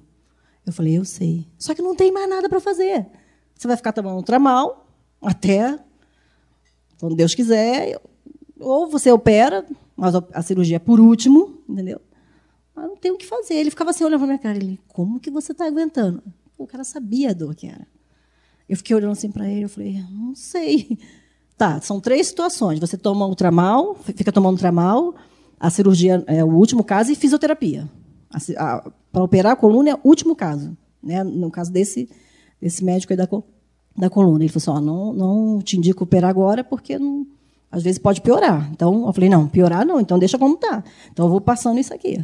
Eu 0.67 0.73
falei, 0.73 0.97
eu 0.97 1.05
sei. 1.05 1.47
Só 1.57 1.73
que 1.73 1.81
não 1.81 1.95
tem 1.95 2.11
mais 2.11 2.29
nada 2.29 2.49
para 2.49 2.59
fazer. 2.59 3.07
Você 3.55 3.69
vai 3.69 3.77
ficar 3.77 3.93
tomando 3.93 4.21
tramal 4.21 4.85
até 5.21 5.79
quando 6.99 7.15
Deus 7.15 7.33
quiser. 7.33 7.97
Ou 8.59 8.89
você 8.89 9.09
opera, 9.09 9.65
mas 9.95 10.13
a 10.33 10.41
cirurgia 10.41 10.75
é 10.75 10.79
por 10.79 10.99
último, 10.99 11.63
entendeu? 11.69 12.01
Mas 12.75 12.85
não 12.85 12.97
tem 12.97 13.11
o 13.11 13.17
que 13.17 13.25
fazer. 13.25 13.53
Ele 13.53 13.69
ficava 13.69 13.91
assim 13.91 14.03
olhando 14.03 14.19
para 14.19 14.27
minha 14.27 14.39
cara. 14.39 14.57
Ele, 14.57 14.77
como 14.89 15.21
que 15.21 15.31
você 15.31 15.53
está 15.53 15.65
aguentando? 15.65 16.21
O 16.57 16.67
cara 16.67 16.83
sabia 16.83 17.29
a 17.29 17.33
dor 17.33 17.55
que 17.55 17.65
era. 17.65 17.87
Eu 18.67 18.75
fiquei 18.75 18.93
olhando 18.93 19.13
assim 19.13 19.31
para 19.31 19.47
ele, 19.47 19.63
eu 19.63 19.69
falei, 19.69 20.03
não 20.11 20.35
sei. 20.35 20.99
Tá, 21.57 21.79
são 21.79 22.01
três 22.01 22.27
situações. 22.27 22.77
Você 22.79 22.97
toma 22.97 23.25
o 23.25 23.33
tramal, 23.33 23.95
fica 23.95 24.33
tomando 24.33 24.59
tramal, 24.59 25.15
a 25.57 25.69
cirurgia 25.69 26.23
é 26.27 26.43
o 26.43 26.49
último 26.49 26.83
caso, 26.83 27.11
e 27.11 27.15
fisioterapia. 27.15 27.89
Para 29.17 29.23
operar 29.23 29.53
a 29.53 29.55
coluna 29.55 29.89
é 29.89 29.95
o 29.95 29.99
último 30.03 30.35
caso. 30.35 30.77
Né? 31.01 31.23
No 31.23 31.49
caso 31.49 31.71
desse, 31.71 32.07
desse 32.61 32.85
médico 32.85 33.13
aí 33.13 33.17
da, 33.17 33.27
da 33.97 34.11
coluna. 34.11 34.43
Ele 34.43 34.53
falou 34.53 34.77
assim, 34.77 34.85
não, 34.85 35.11
não 35.11 35.59
te 35.59 35.75
indico 35.75 36.03
operar 36.03 36.29
agora, 36.29 36.63
porque 36.63 36.99
não, 36.99 37.25
às 37.71 37.81
vezes 37.81 37.97
pode 37.97 38.21
piorar. 38.21 38.69
Então, 38.71 39.07
eu 39.07 39.13
falei, 39.13 39.27
não, 39.27 39.47
piorar 39.47 39.83
não, 39.83 39.99
então 39.99 40.19
deixa 40.19 40.37
como 40.37 40.53
está. 40.53 40.83
Então, 41.11 41.25
eu 41.25 41.31
vou 41.31 41.41
passando 41.41 41.79
isso 41.79 41.91
aqui. 41.91 42.23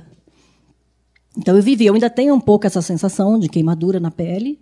Então 1.36 1.58
eu 1.58 1.64
vivi, 1.64 1.88
eu 1.88 1.96
ainda 1.96 2.12
tenho 2.12 2.36
um 2.36 2.40
pouco 2.40 2.68
essa 2.68 2.80
sensação 2.80 3.40
de 3.40 3.50
queimadura 3.50 4.00
na 4.00 4.12
pele. 4.12 4.60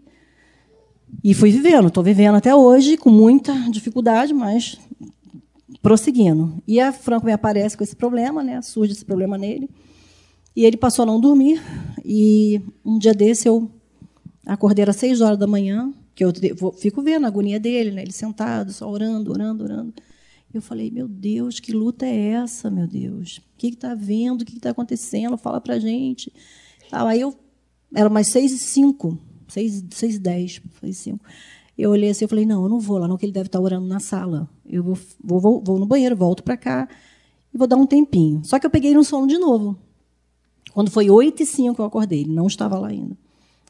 E 1.22 1.34
fui 1.34 1.52
vivendo, 1.52 1.90
estou 1.90 2.02
vivendo 2.02 2.36
até 2.36 2.56
hoje, 2.56 2.96
com 2.96 3.10
muita 3.10 3.54
dificuldade, 3.70 4.34
mas 4.34 4.80
prosseguindo. 5.82 6.64
E 6.66 6.80
a 6.80 6.94
Franco 6.94 7.26
me 7.26 7.34
aparece 7.34 7.76
com 7.76 7.84
esse 7.84 7.94
problema, 7.94 8.42
né? 8.42 8.62
surge 8.62 8.94
esse 8.94 9.04
problema 9.04 9.38
nele. 9.38 9.70
E 10.56 10.66
ele 10.66 10.78
passou 10.78 11.04
a 11.04 11.06
não 11.06 11.20
dormir. 11.20 11.62
E 12.04 12.62
um 12.84 12.98
dia 12.98 13.14
desse 13.14 13.48
eu 13.48 13.70
acordei 14.46 14.84
às 14.86 14.96
seis 14.96 15.22
horas 15.22 15.38
da 15.38 15.48
manhã, 15.48 15.94
que 16.14 16.24
eu 16.24 16.32
fico 16.78 17.02
vendo 17.02 17.26
a 17.26 17.28
agonia 17.28 17.60
dele, 17.60 17.92
né? 17.92 18.02
ele 18.02 18.12
sentado, 18.12 18.72
só 18.72 18.90
orando, 18.90 19.32
orando, 19.32 19.64
orando. 19.64 19.94
Eu 20.54 20.62
falei, 20.62 20.92
meu 20.92 21.08
Deus, 21.08 21.60
que 21.60 21.72
luta 21.72 22.06
é 22.06 22.32
essa, 22.32 22.70
meu 22.70 22.86
Deus? 22.86 23.38
O 23.38 23.42
que 23.58 23.68
está 23.68 23.96
vendo? 23.96 24.42
O 24.42 24.46
que 24.46 24.58
está 24.58 24.72
acontecendo? 24.72 25.38
Fala 25.38 25.62
para 25.62 25.80
gente. 25.80 26.32
Aí 26.92 27.22
eu, 27.22 27.34
era 27.96 28.10
mais 28.10 28.30
seis 28.30 28.52
e 28.52 28.58
cinco, 28.58 29.18
seis, 29.48 29.84
seis 29.92 30.16
e 30.16 30.20
dez, 30.20 30.62
seis 30.82 30.98
e 30.98 31.00
cinco. 31.00 31.24
Eu 31.78 31.92
olhei 31.92 32.10
assim, 32.10 32.26
eu 32.26 32.30
falei, 32.30 32.46
não, 32.46 32.64
eu 32.64 32.70
não 32.70 32.80
vou 32.80 32.98
lá, 32.98 33.08
não, 33.08 33.18
que 33.18 33.26
ele 33.26 33.32
deve 33.32 33.48
estar 33.48 33.62
orando 33.62 33.88
na 33.88 34.00
sala. 34.00 34.50
Eu 34.66 34.84
vou, 34.84 34.98
vou, 35.24 35.40
vou, 35.40 35.64
vou 35.64 35.80
no 35.80 35.86
banheiro, 35.86 36.16
volto 36.16 36.44
para 36.44 36.58
cá 36.58 36.90
e 37.54 37.58
vou 37.58 37.66
dar 37.66 37.78
um 37.78 37.86
tempinho. 37.86 38.42
Só 38.44 38.60
que 38.60 38.66
eu 38.66 38.70
peguei 38.70 38.94
no 38.94 39.04
sono 39.06 39.28
de 39.28 39.38
novo. 39.38 39.78
Quando 40.74 40.90
foi 40.90 41.10
oito 41.10 41.44
e 41.44 41.46
cinco 41.46 41.82
eu 41.82 41.86
acordei, 41.86 42.22
ele 42.22 42.34
não 42.34 42.48
estava 42.48 42.78
lá 42.78 42.88
ainda. 42.88 43.18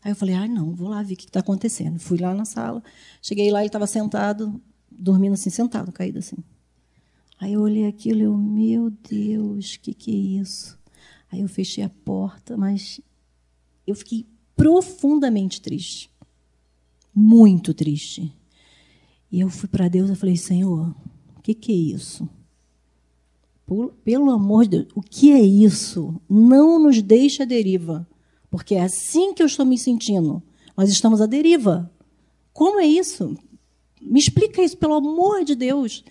Aí 0.04 0.12
eu 0.12 0.16
falei, 0.16 0.36
ah, 0.36 0.48
não, 0.48 0.74
vou 0.74 0.90
lá 0.90 1.04
ver 1.04 1.14
o 1.14 1.18
que 1.18 1.26
está 1.26 1.40
acontecendo. 1.40 2.00
Fui 2.00 2.18
lá 2.18 2.34
na 2.34 2.46
sala, 2.46 2.84
cheguei 3.22 3.52
lá, 3.52 3.60
ele 3.60 3.68
estava 3.68 3.86
sentado, 3.86 4.62
dormindo 4.90 5.34
assim, 5.34 5.50
sentado, 5.50 5.92
caído 5.92 6.20
assim. 6.20 6.38
Aí 7.40 7.54
eu 7.54 7.62
olhei 7.62 7.88
aquilo 7.88 8.20
e 8.20 8.24
eu, 8.24 8.38
meu 8.38 8.90
Deus, 8.90 9.76
o 9.76 9.80
que, 9.80 9.94
que 9.94 10.12
é 10.12 10.42
isso? 10.42 10.78
Aí 11.32 11.42
eu 11.42 11.48
fechei 11.48 11.84
a 11.84 11.90
porta, 11.90 12.58
mas 12.58 13.00
eu 13.86 13.96
fiquei 13.96 14.28
profundamente 14.56 15.62
triste. 15.62 16.12
Muito 17.14 17.74
triste. 17.74 18.32
E 19.32 19.40
eu 19.40 19.50
fui 19.50 19.68
para 19.68 19.88
Deus 19.88 20.10
e 20.10 20.16
falei, 20.16 20.36
Senhor, 20.36 20.96
o 21.36 21.42
que, 21.42 21.54
que 21.54 21.72
é 21.72 21.96
isso? 21.96 22.30
Pelo 24.04 24.32
amor 24.32 24.64
de 24.66 24.70
Deus, 24.80 24.88
o 24.96 25.02
que 25.02 25.32
é 25.32 25.40
isso? 25.40 26.20
Não 26.30 26.78
nos 26.78 27.02
deixe 27.02 27.42
a 27.42 27.46
deriva. 27.46 28.08
Porque 28.50 28.76
é 28.76 28.82
assim 28.82 29.34
que 29.34 29.42
eu 29.42 29.48
estou 29.48 29.66
me 29.66 29.78
sentindo. 29.78 30.44
Nós 30.76 30.90
estamos 30.90 31.22
à 31.22 31.26
deriva. 31.26 31.90
Como 32.52 32.80
é 32.82 32.86
isso? 32.86 33.36
Me 34.02 34.20
explica 34.20 34.62
isso, 34.62 34.78
pelo 34.78 34.96
amor 34.96 35.46
de 35.46 35.56
Deus. 35.56 36.04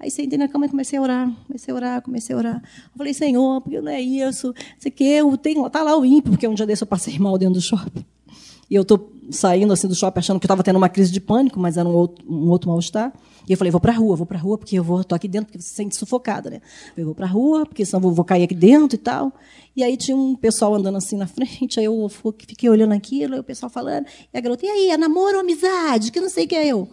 Aí 0.00 0.10
sentei 0.10 0.36
na 0.36 0.48
cama 0.48 0.66
e 0.66 0.68
comecei 0.68 0.98
a 0.98 1.02
orar, 1.02 1.32
comecei 1.46 1.72
a 1.72 1.76
orar, 1.76 2.02
comecei 2.02 2.34
a 2.34 2.38
orar. 2.38 2.62
Eu 2.64 2.98
falei, 2.98 3.14
Senhor, 3.14 3.60
porque 3.62 3.80
não 3.80 3.90
é 3.90 4.00
isso? 4.00 4.52
Sei 4.78 4.90
que 4.90 5.04
eu 5.04 5.36
tenho, 5.38 5.68
tá 5.70 5.82
lá 5.82 5.96
o 5.96 6.04
ímpio, 6.04 6.32
porque 6.32 6.46
um 6.48 6.54
dia 6.54 6.66
desse 6.66 6.82
eu 6.82 6.88
passei 6.88 7.18
mal 7.18 7.38
dentro 7.38 7.54
do 7.54 7.60
shopping. 7.60 8.04
E 8.68 8.74
eu 8.74 8.82
estou 8.82 9.12
saindo 9.30 9.72
assim 9.72 9.88
do 9.88 9.94
shopping 9.94 10.18
achando 10.18 10.40
que 10.40 10.46
estava 10.46 10.62
tendo 10.62 10.76
uma 10.76 10.88
crise 10.88 11.12
de 11.12 11.20
pânico, 11.20 11.58
mas 11.58 11.76
era 11.76 11.88
um 11.88 11.92
outro, 11.92 12.24
um 12.28 12.48
outro 12.48 12.68
mal-estar. 12.68 13.12
E 13.48 13.52
eu 13.52 13.56
falei, 13.58 13.70
vou 13.70 13.80
para 13.80 13.92
a 13.92 13.96
rua, 13.96 14.16
vou 14.16 14.26
para 14.26 14.38
a 14.38 14.40
rua, 14.40 14.58
porque 14.58 14.76
eu 14.78 14.82
vou, 14.82 15.04
tô 15.04 15.14
aqui 15.14 15.28
dentro, 15.28 15.46
porque 15.46 15.60
você 15.60 15.68
se 15.68 15.74
sente 15.74 15.96
sufocada, 15.96 16.50
né? 16.50 16.60
Eu 16.96 17.06
vou 17.06 17.14
para 17.14 17.26
a 17.26 17.28
rua, 17.28 17.64
porque 17.64 17.84
senão 17.84 18.00
vou, 18.00 18.12
vou 18.12 18.24
cair 18.24 18.42
aqui 18.42 18.54
dentro 18.54 18.96
e 18.96 18.98
tal. 18.98 19.32
E 19.74 19.84
aí 19.84 19.96
tinha 19.96 20.16
um 20.16 20.34
pessoal 20.34 20.74
andando 20.74 20.96
assim 20.96 21.16
na 21.16 21.26
frente, 21.28 21.78
aí 21.78 21.86
eu 21.86 22.08
fiquei 22.08 22.68
olhando 22.68 22.92
aquilo, 22.92 23.34
aí 23.34 23.40
o 23.40 23.44
pessoal 23.44 23.70
falando, 23.70 24.06
e 24.32 24.36
a 24.36 24.40
garota, 24.40 24.66
e 24.66 24.68
aí, 24.68 24.90
é 24.90 24.96
namoro 24.96 25.34
ou 25.34 25.40
amizade? 25.40 26.10
Que 26.10 26.20
não 26.20 26.28
sei 26.28 26.44
o 26.44 26.48
que 26.48 26.54
é 26.56 26.66
eu. 26.66 26.88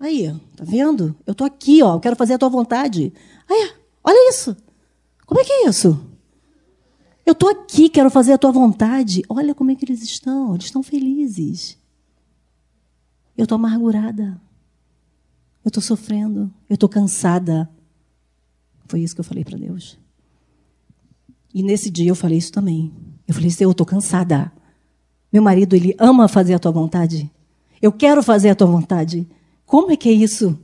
Aí, 0.00 0.32
tá 0.56 0.64
vendo? 0.64 1.14
Eu 1.26 1.34
tô 1.34 1.44
aqui, 1.44 1.82
ó, 1.82 1.94
eu 1.94 2.00
quero 2.00 2.16
fazer 2.16 2.34
a 2.34 2.38
tua 2.38 2.48
vontade. 2.48 3.12
Aí, 3.50 3.70
olha 4.04 4.30
isso. 4.30 4.56
Como 5.26 5.40
é 5.40 5.44
que 5.44 5.52
é 5.52 5.68
isso? 5.68 6.07
Eu 7.28 7.34
tô 7.34 7.46
aqui, 7.46 7.90
quero 7.90 8.08
fazer 8.08 8.32
a 8.32 8.38
tua 8.38 8.50
vontade. 8.50 9.22
Olha 9.28 9.54
como 9.54 9.70
é 9.70 9.74
que 9.74 9.84
eles 9.84 10.02
estão, 10.02 10.54
eles 10.54 10.64
estão 10.64 10.82
felizes. 10.82 11.76
Eu 13.36 13.46
tô 13.46 13.56
amargurada. 13.56 14.40
Eu 15.62 15.70
tô 15.70 15.78
sofrendo, 15.78 16.50
eu 16.70 16.78
tô 16.78 16.88
cansada. 16.88 17.68
Foi 18.86 19.00
isso 19.00 19.14
que 19.14 19.20
eu 19.20 19.24
falei 19.24 19.44
para 19.44 19.58
Deus. 19.58 19.98
E 21.52 21.62
nesse 21.62 21.90
dia 21.90 22.10
eu 22.10 22.14
falei 22.14 22.38
isso 22.38 22.50
também. 22.50 22.94
Eu 23.26 23.34
falei, 23.34 23.50
Senhor, 23.50 23.72
eu 23.72 23.74
tô 23.74 23.84
cansada. 23.84 24.50
Meu 25.30 25.42
marido, 25.42 25.76
ele 25.76 25.94
ama 25.98 26.28
fazer 26.28 26.54
a 26.54 26.58
tua 26.58 26.72
vontade. 26.72 27.30
Eu 27.82 27.92
quero 27.92 28.22
fazer 28.22 28.48
a 28.48 28.54
tua 28.54 28.68
vontade. 28.68 29.28
Como 29.66 29.92
é 29.92 29.96
que 29.98 30.08
é 30.08 30.12
isso? 30.12 30.58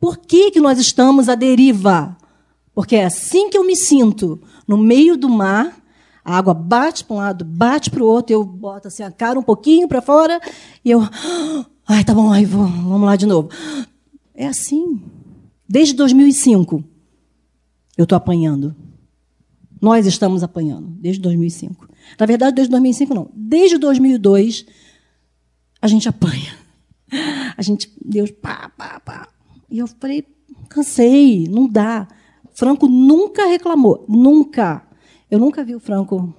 Por 0.00 0.16
que, 0.16 0.52
que 0.52 0.58
nós 0.58 0.78
estamos 0.78 1.28
à 1.28 1.34
deriva? 1.34 2.16
Porque 2.74 2.96
é 2.96 3.04
assim 3.04 3.50
que 3.50 3.58
eu 3.58 3.66
me 3.66 3.76
sinto, 3.76 4.40
no 4.66 4.78
meio 4.78 5.18
do 5.18 5.28
mar, 5.28 5.81
a 6.24 6.36
água 6.36 6.54
bate 6.54 7.04
para 7.04 7.14
um 7.14 7.18
lado, 7.18 7.44
bate 7.44 7.90
para 7.90 8.02
o 8.02 8.06
outro, 8.06 8.32
eu 8.32 8.44
boto 8.44 8.88
assim 8.88 9.02
a 9.02 9.10
cara 9.10 9.38
um 9.38 9.42
pouquinho 9.42 9.88
para 9.88 10.00
fora 10.00 10.40
e 10.84 10.90
eu, 10.90 11.00
ai, 11.86 12.04
tá 12.04 12.14
bom, 12.14 12.32
aí 12.32 12.44
vamos 12.44 13.02
lá 13.02 13.16
de 13.16 13.26
novo. 13.26 13.48
É 14.34 14.46
assim. 14.46 15.00
Desde 15.68 15.94
2005 15.94 16.84
eu 17.96 18.04
estou 18.04 18.16
apanhando. 18.16 18.74
Nós 19.80 20.06
estamos 20.06 20.42
apanhando, 20.42 20.88
desde 21.00 21.20
2005. 21.20 21.88
Na 22.18 22.26
verdade, 22.26 22.54
desde 22.54 22.70
2005 22.70 23.14
não. 23.14 23.30
Desde 23.34 23.78
2002 23.78 24.64
a 25.80 25.88
gente 25.88 26.08
apanha. 26.08 26.56
A 27.58 27.60
gente, 27.60 27.92
Deus, 28.02 28.30
pá, 28.30 28.70
pá, 28.76 28.98
pá. 28.98 29.28
E 29.70 29.78
eu 29.78 29.86
falei, 29.86 30.24
cansei, 30.70 31.46
não 31.46 31.68
dá. 31.68 32.08
Franco 32.54 32.88
nunca 32.88 33.46
reclamou, 33.46 34.04
nunca. 34.08 34.82
Eu 35.32 35.38
nunca 35.38 35.64
vi 35.64 35.74
o 35.74 35.80
Franco, 35.80 36.34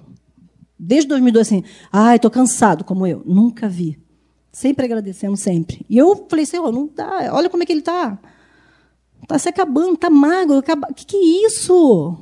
desde 0.78 1.08
2002, 1.08 1.48
assim, 1.48 1.64
ai, 1.92 2.14
estou 2.14 2.30
cansado, 2.30 2.84
como 2.84 3.04
eu. 3.04 3.24
Nunca 3.26 3.68
vi. 3.68 4.00
Sempre 4.52 4.84
agradecendo, 4.84 5.36
sempre. 5.36 5.84
E 5.90 5.98
eu 5.98 6.26
falei, 6.30 6.46
Senhor, 6.46 6.70
não 6.70 6.86
dá, 6.86 7.28
olha 7.32 7.50
como 7.50 7.64
é 7.64 7.66
que 7.66 7.72
ele 7.72 7.80
está. 7.80 8.16
Está 9.20 9.36
se 9.36 9.48
acabando, 9.48 9.94
está 9.94 10.08
magro. 10.08 10.58
O 10.58 10.94
que, 10.94 11.06
que 11.06 11.16
é 11.16 11.44
isso? 11.44 12.16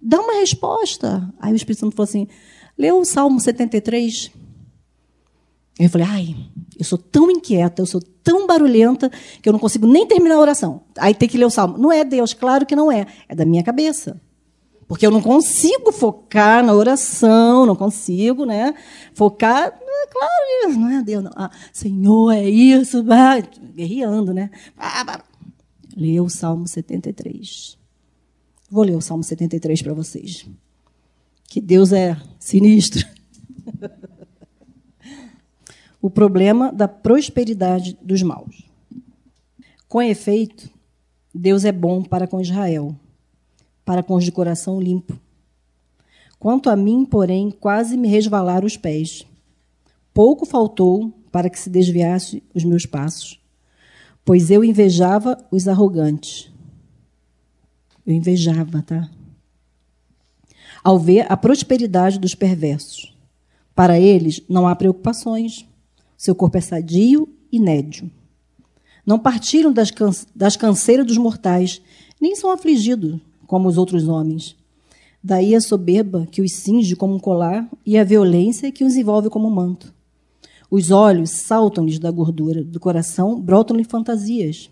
Dá 0.00 0.18
uma 0.18 0.40
resposta. 0.40 1.30
Aí 1.38 1.52
o 1.52 1.56
Espírito 1.56 1.80
Santo 1.80 1.94
falou 1.94 2.08
assim, 2.08 2.26
leu 2.78 2.98
o 2.98 3.04
Salmo 3.04 3.38
73. 3.38 4.32
Eu 5.78 5.90
falei, 5.90 6.06
ai, 6.08 6.36
eu 6.78 6.84
sou 6.86 6.96
tão 6.96 7.30
inquieta, 7.30 7.82
eu 7.82 7.86
sou 7.86 8.00
tão 8.24 8.46
barulhenta, 8.46 9.10
que 9.42 9.46
eu 9.46 9.52
não 9.52 9.60
consigo 9.60 9.86
nem 9.86 10.06
terminar 10.06 10.36
a 10.36 10.40
oração. 10.40 10.80
Aí 10.96 11.12
tem 11.12 11.28
que 11.28 11.36
ler 11.36 11.44
o 11.44 11.50
salmo. 11.50 11.76
Não 11.76 11.92
é 11.92 12.04
Deus, 12.04 12.32
claro 12.32 12.64
que 12.64 12.74
não 12.74 12.90
é. 12.90 13.06
É 13.28 13.34
da 13.34 13.44
minha 13.44 13.62
cabeça. 13.62 14.18
Porque 14.88 15.04
eu 15.04 15.10
não 15.10 15.20
consigo 15.20 15.90
focar 15.90 16.64
na 16.64 16.72
oração, 16.72 17.66
não 17.66 17.74
consigo, 17.74 18.44
né? 18.44 18.74
Focar, 19.14 19.66
é 19.68 20.06
claro, 20.06 20.78
não 20.78 20.88
é 20.88 21.02
Deus, 21.02 21.24
não. 21.24 21.32
Ah, 21.34 21.50
Senhor, 21.72 22.30
é 22.32 22.48
isso, 22.48 23.02
vai, 23.02 23.42
guerreando, 23.74 24.32
né? 24.32 24.50
Lê 25.96 26.20
o 26.20 26.28
Salmo 26.28 26.68
73. 26.68 27.76
Vou 28.70 28.84
ler 28.84 28.96
o 28.96 29.00
Salmo 29.00 29.24
73 29.24 29.82
para 29.82 29.94
vocês. 29.94 30.46
Que 31.48 31.60
Deus 31.60 31.92
é 31.92 32.16
sinistro. 32.38 33.06
o 36.00 36.08
problema 36.10 36.72
da 36.72 36.86
prosperidade 36.86 37.98
dos 38.00 38.22
maus. 38.22 38.68
Com 39.88 40.02
efeito, 40.02 40.70
Deus 41.34 41.64
é 41.64 41.72
bom 41.72 42.02
para 42.02 42.26
com 42.26 42.40
Israel, 42.40 42.94
para 43.86 44.02
com 44.02 44.16
os 44.16 44.24
de 44.24 44.32
coração 44.32 44.80
limpo. 44.80 45.16
Quanto 46.40 46.68
a 46.68 46.76
mim, 46.76 47.04
porém, 47.04 47.50
quase 47.52 47.96
me 47.96 48.08
resvalaram 48.08 48.66
os 48.66 48.76
pés. 48.76 49.24
Pouco 50.12 50.44
faltou 50.44 51.12
para 51.30 51.48
que 51.48 51.58
se 51.58 51.70
desviasse 51.70 52.42
os 52.52 52.64
meus 52.64 52.84
passos, 52.84 53.40
pois 54.24 54.50
eu 54.50 54.64
invejava 54.64 55.38
os 55.52 55.68
arrogantes. 55.68 56.50
Eu 58.04 58.12
invejava, 58.12 58.82
tá? 58.82 59.08
Ao 60.82 60.98
ver 60.98 61.30
a 61.30 61.36
prosperidade 61.36 62.18
dos 62.18 62.34
perversos. 62.34 63.14
Para 63.74 64.00
eles 64.00 64.42
não 64.48 64.66
há 64.66 64.74
preocupações, 64.74 65.66
seu 66.16 66.34
corpo 66.34 66.58
é 66.58 66.60
sadio 66.60 67.28
e 67.52 67.60
nédio. 67.60 68.10
Não 69.04 69.18
partiram 69.18 69.72
das, 69.72 69.90
can 69.90 70.10
das 70.34 70.56
canseiras 70.56 71.06
dos 71.06 71.18
mortais, 71.18 71.80
nem 72.20 72.34
são 72.34 72.50
afligidos 72.50 73.20
como 73.46 73.68
os 73.68 73.78
outros 73.78 74.08
homens. 74.08 74.56
Daí 75.22 75.54
a 75.54 75.60
soberba 75.60 76.26
que 76.30 76.42
os 76.42 76.52
cinge 76.52 76.94
como 76.94 77.14
um 77.14 77.18
colar 77.18 77.68
e 77.84 77.98
a 77.98 78.04
violência 78.04 78.70
que 78.70 78.84
os 78.84 78.96
envolve 78.96 79.28
como 79.28 79.48
um 79.48 79.54
manto. 79.54 79.92
Os 80.70 80.90
olhos 80.90 81.30
saltam-lhes 81.30 81.98
da 81.98 82.10
gordura, 82.10 82.62
do 82.62 82.80
coração 82.80 83.40
brotam-lhe 83.40 83.84
fantasias. 83.84 84.70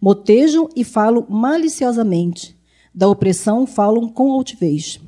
Motejam 0.00 0.68
e 0.74 0.84
falam 0.84 1.26
maliciosamente, 1.28 2.56
da 2.94 3.08
opressão 3.08 3.66
falam 3.66 4.08
com 4.08 4.32
altivez. 4.32 5.00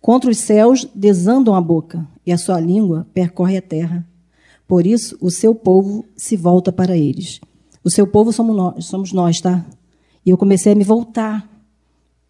Contra 0.00 0.30
os 0.30 0.38
céus 0.38 0.86
desandam 0.94 1.54
a 1.54 1.60
boca, 1.60 2.06
e 2.24 2.32
a 2.32 2.38
sua 2.38 2.60
língua 2.60 3.06
percorre 3.14 3.56
a 3.56 3.62
terra. 3.62 4.06
Por 4.66 4.86
isso, 4.86 5.16
o 5.20 5.30
seu 5.30 5.54
povo 5.54 6.04
se 6.14 6.36
volta 6.36 6.70
para 6.70 6.96
eles. 6.96 7.40
O 7.82 7.90
seu 7.90 8.06
povo 8.06 8.32
somos 8.32 8.54
nós, 8.54 8.84
somos 8.84 9.12
nós 9.12 9.40
tá? 9.40 9.64
E 10.24 10.30
eu 10.30 10.36
comecei 10.36 10.72
a 10.72 10.76
me 10.76 10.84
voltar 10.84 11.48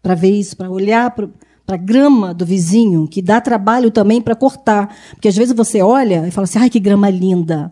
para 0.01 0.15
ver 0.15 0.31
isso, 0.31 0.55
para 0.55 0.69
olhar 0.69 1.11
para 1.11 1.75
a 1.75 1.77
grama 1.77 2.33
do 2.33 2.47
vizinho, 2.47 3.07
que 3.07 3.21
dá 3.21 3.39
trabalho 3.39 3.91
também 3.91 4.19
para 4.19 4.35
cortar. 4.35 4.95
Porque 5.11 5.27
às 5.27 5.37
vezes 5.37 5.53
você 5.53 5.83
olha 5.83 6.27
e 6.27 6.31
fala 6.31 6.45
assim: 6.45 6.57
ai, 6.57 6.69
que 6.69 6.79
grama 6.79 7.11
linda. 7.11 7.69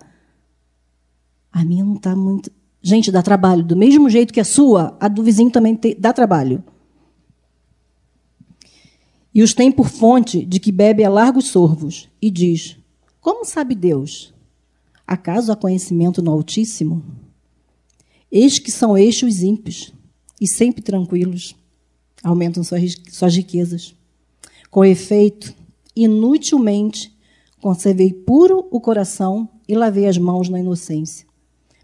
A 1.51 1.65
minha 1.65 1.83
não 1.83 1.95
está 1.95 2.15
muito. 2.15 2.51
Gente, 2.79 3.11
dá 3.11 3.23
trabalho. 3.23 3.63
Do 3.63 3.75
mesmo 3.75 4.07
jeito 4.07 4.31
que 4.31 4.39
a 4.39 4.45
sua, 4.45 4.95
a 4.99 5.07
do 5.07 5.23
vizinho 5.23 5.49
também 5.49 5.79
dá 5.97 6.13
trabalho. 6.13 6.63
E 9.33 9.41
os 9.41 9.55
tem 9.55 9.71
por 9.71 9.89
fonte 9.89 10.45
de 10.45 10.59
que 10.59 10.71
bebe 10.71 11.03
a 11.03 11.09
largos 11.09 11.47
sorvos. 11.47 12.07
E 12.21 12.29
diz: 12.29 12.77
Como 13.19 13.45
sabe 13.45 13.73
Deus? 13.73 14.31
Acaso 15.07 15.51
há 15.51 15.55
conhecimento 15.55 16.21
no 16.21 16.29
Altíssimo? 16.29 17.03
Eis 18.31 18.59
que 18.59 18.71
são 18.71 18.95
estes 18.95 19.37
os 19.37 19.41
ímpios, 19.41 19.91
e 20.39 20.47
sempre 20.47 20.83
tranquilos, 20.83 21.55
aumentam 22.23 22.63
suas, 22.63 23.35
riquezas. 23.35 23.95
Com 24.69 24.83
efeito, 24.83 25.53
inutilmente 25.95 27.15
conservei 27.61 28.13
puro 28.13 28.67
o 28.71 28.79
coração 28.79 29.49
e 29.67 29.75
lavei 29.75 30.07
as 30.07 30.17
mãos 30.17 30.49
na 30.49 30.59
inocência. 30.59 31.25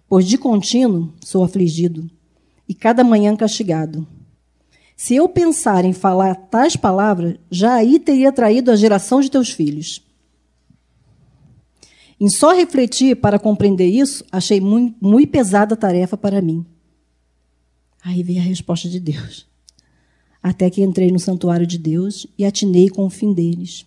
Pois 0.08 0.26
de 0.26 0.38
contínuo 0.38 1.12
sou 1.24 1.44
afligido, 1.44 2.10
e 2.68 2.74
cada 2.74 3.04
manhã 3.04 3.36
castigado. 3.36 4.08
Se 4.96 5.16
eu 5.16 5.28
pensar 5.28 5.84
em 5.86 5.94
falar 5.94 6.36
tais 6.36 6.76
palavras, 6.76 7.38
já 7.50 7.74
aí 7.74 8.00
teria 8.00 8.32
traído 8.32 8.72
a 8.72 8.76
geração 8.76 9.20
de 9.20 9.30
teus 9.30 9.50
filhos. 9.50 10.02
Em 12.20 12.30
só 12.30 12.54
refletir 12.54 13.18
para 13.18 13.40
compreender 13.40 13.88
isso, 13.88 14.24
achei 14.32 14.62
muito, 14.62 14.96
muito 15.06 15.30
pesada 15.30 15.74
a 15.74 15.78
tarefa 15.78 16.16
para 16.16 16.42
mim. 16.42 16.66
Aí 18.04 18.24
veio 18.24 18.40
a 18.40 18.44
resposta 18.44 18.88
de 18.88 19.00
Deus. 19.00 19.48
Até 20.44 20.70
que 20.70 20.84
entrei 20.84 21.10
no 21.10 21.20
santuário 21.20 21.66
de 21.66 21.78
Deus 21.78 22.28
e 22.38 22.44
atinei 22.44 22.90
com 22.90 23.06
o 23.06 23.10
fim 23.10 23.34
deles. 23.34 23.86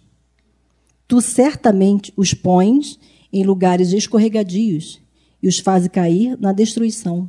Tu 1.06 1.20
certamente 1.20 2.12
os 2.16 2.32
pões 2.32 2.98
em 3.30 3.44
lugares 3.44 3.92
escorregadios 3.92 4.98
e 5.42 5.48
os 5.48 5.58
fazes 5.58 5.88
cair 5.88 6.36
na 6.40 6.52
destruição. 6.52 7.28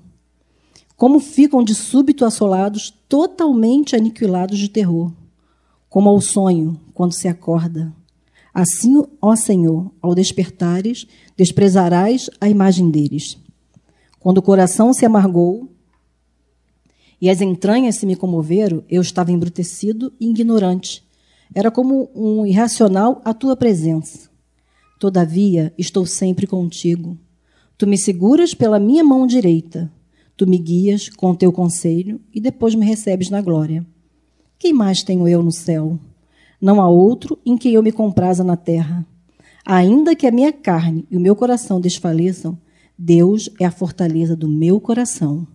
Como 0.96 1.20
ficam 1.20 1.64
de 1.64 1.76
súbito 1.76 2.26
assolados, 2.26 2.92
totalmente 3.10 3.96
aniquilados 3.96 4.58
de 4.58 4.70
terror, 4.70 5.12
como 5.90 6.10
ao 6.10 6.22
sonho, 6.22 6.80
quando 6.94 7.14
se 7.14 7.28
acorda. 7.28 7.94
Assim, 8.54 9.04
ó 9.22 9.36
Senhor, 9.36 9.92
ao 10.02 10.16
despertares, 10.16 11.06
desprezarás 11.36 12.30
a 12.42 12.50
imagem 12.50 12.90
deles. 12.90 13.38
Quando 14.20 14.40
o 14.40 14.42
coração 14.42 14.94
se 14.94 15.06
amargou 15.06 15.70
e 17.20 17.30
as 17.30 17.42
entranhas 17.42 17.96
se 17.96 18.06
me 18.06 18.16
comoveram, 18.16 18.84
eu 18.90 19.02
estava 19.02 19.32
embrutecido 19.32 20.14
e 20.20 20.30
ignorante. 20.30 21.04
Era 21.54 21.72
como 21.72 22.10
um 22.14 22.46
irracional 22.46 23.22
à 23.26 23.34
tua 23.34 23.56
presença. 23.56 24.30
Todavia, 25.00 25.74
estou 25.78 26.06
sempre 26.06 26.46
contigo. 26.46 27.18
Tu 27.78 27.88
me 27.88 27.98
seguras 27.98 28.54
pela 28.54 28.80
minha 28.80 29.04
mão 29.04 29.26
direita. 29.26 29.92
Tu 30.36 30.46
me 30.46 30.58
guias 30.58 31.10
com 31.10 31.34
teu 31.34 31.52
conselho 31.52 32.22
e 32.34 32.40
depois 32.40 32.76
me 32.76 32.86
recebes 32.86 33.30
na 33.30 33.42
glória. 33.42 33.86
Quem 34.60 34.74
mais 34.74 35.02
tenho 35.02 35.28
eu 35.28 35.42
no 35.42 35.52
céu? 35.52 36.00
Não 36.62 36.82
há 36.82 36.88
outro 36.88 37.40
em 37.46 37.58
quem 37.58 37.74
eu 37.74 37.84
me 37.84 37.92
compraza 37.92 38.44
na 38.44 38.56
terra. 38.56 39.06
Ainda 39.66 40.16
que 40.16 40.28
a 40.28 40.32
minha 40.32 40.54
carne 40.54 41.06
e 41.10 41.18
o 41.18 41.20
meu 41.20 41.36
coração 41.36 41.82
desfaleçam, 41.82 42.58
Deus 42.98 43.50
é 43.60 43.66
a 43.66 43.72
fortaleza 43.72 44.36
do 44.36 44.48
meu 44.48 44.80
coração 44.80 45.48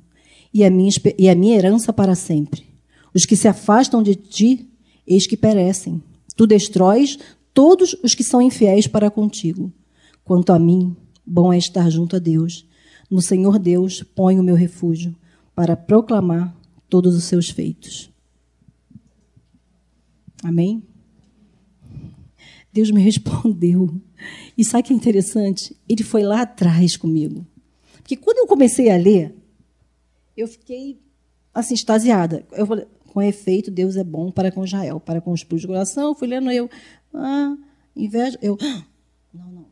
e 0.52 0.64
a 0.64 0.70
minha, 0.70 0.90
e 1.18 1.28
a 1.28 1.34
minha 1.34 1.56
herança 1.56 1.92
para 1.92 2.14
sempre. 2.14 2.66
Os 3.14 3.24
que 3.24 3.36
se 3.36 3.48
afastam 3.48 4.02
de 4.02 4.14
ti, 4.14 4.68
eis 5.06 5.26
que 5.26 5.36
perecem. 5.36 6.02
Tu 6.36 6.46
destróis 6.46 7.18
todos 7.52 7.96
os 8.02 8.14
que 8.14 8.24
são 8.24 8.40
infiéis 8.40 8.86
para 8.86 9.10
contigo. 9.10 9.72
Quanto 10.24 10.52
a 10.52 10.58
mim, 10.58 10.96
bom 11.26 11.52
é 11.52 11.58
estar 11.58 11.90
junto 11.90 12.16
a 12.16 12.18
Deus. 12.18 12.66
No 13.10 13.20
Senhor 13.20 13.58
Deus 13.58 14.02
ponho 14.02 14.40
o 14.40 14.44
meu 14.44 14.54
refúgio 14.54 15.14
para 15.54 15.76
proclamar 15.76 16.56
todos 16.88 17.14
os 17.14 17.24
seus 17.24 17.50
feitos. 17.50 18.10
Amém? 20.42 20.82
Deus 22.72 22.90
me 22.90 23.00
respondeu. 23.02 23.94
E 24.56 24.64
sabe 24.64 24.84
que 24.84 24.92
é 24.92 24.96
interessante? 24.96 25.76
Ele 25.88 26.02
foi 26.02 26.22
lá 26.22 26.42
atrás 26.42 26.96
comigo. 26.96 27.46
Porque 27.96 28.16
quando 28.16 28.38
eu 28.38 28.46
comecei 28.46 28.90
a 28.90 28.96
ler, 28.96 29.34
eu 30.36 30.48
fiquei 30.48 31.00
assim, 31.52 31.74
extasiada. 31.74 32.46
Eu 32.52 32.66
falei, 32.66 32.86
com 33.12 33.20
efeito, 33.20 33.70
Deus 33.70 33.96
é 33.96 34.04
bom 34.04 34.30
para 34.30 34.50
com 34.50 34.64
Israel, 34.64 34.98
para 34.98 35.20
com 35.20 35.32
os 35.32 35.44
puros 35.44 35.60
de 35.60 35.66
coração. 35.66 36.14
Fui 36.14 36.26
lendo 36.26 36.50
eu, 36.50 36.70
ah, 37.14 37.56
inveja, 37.94 38.38
eu, 38.40 38.56
ah, 38.60 38.84
não, 39.32 39.52
não. 39.52 39.66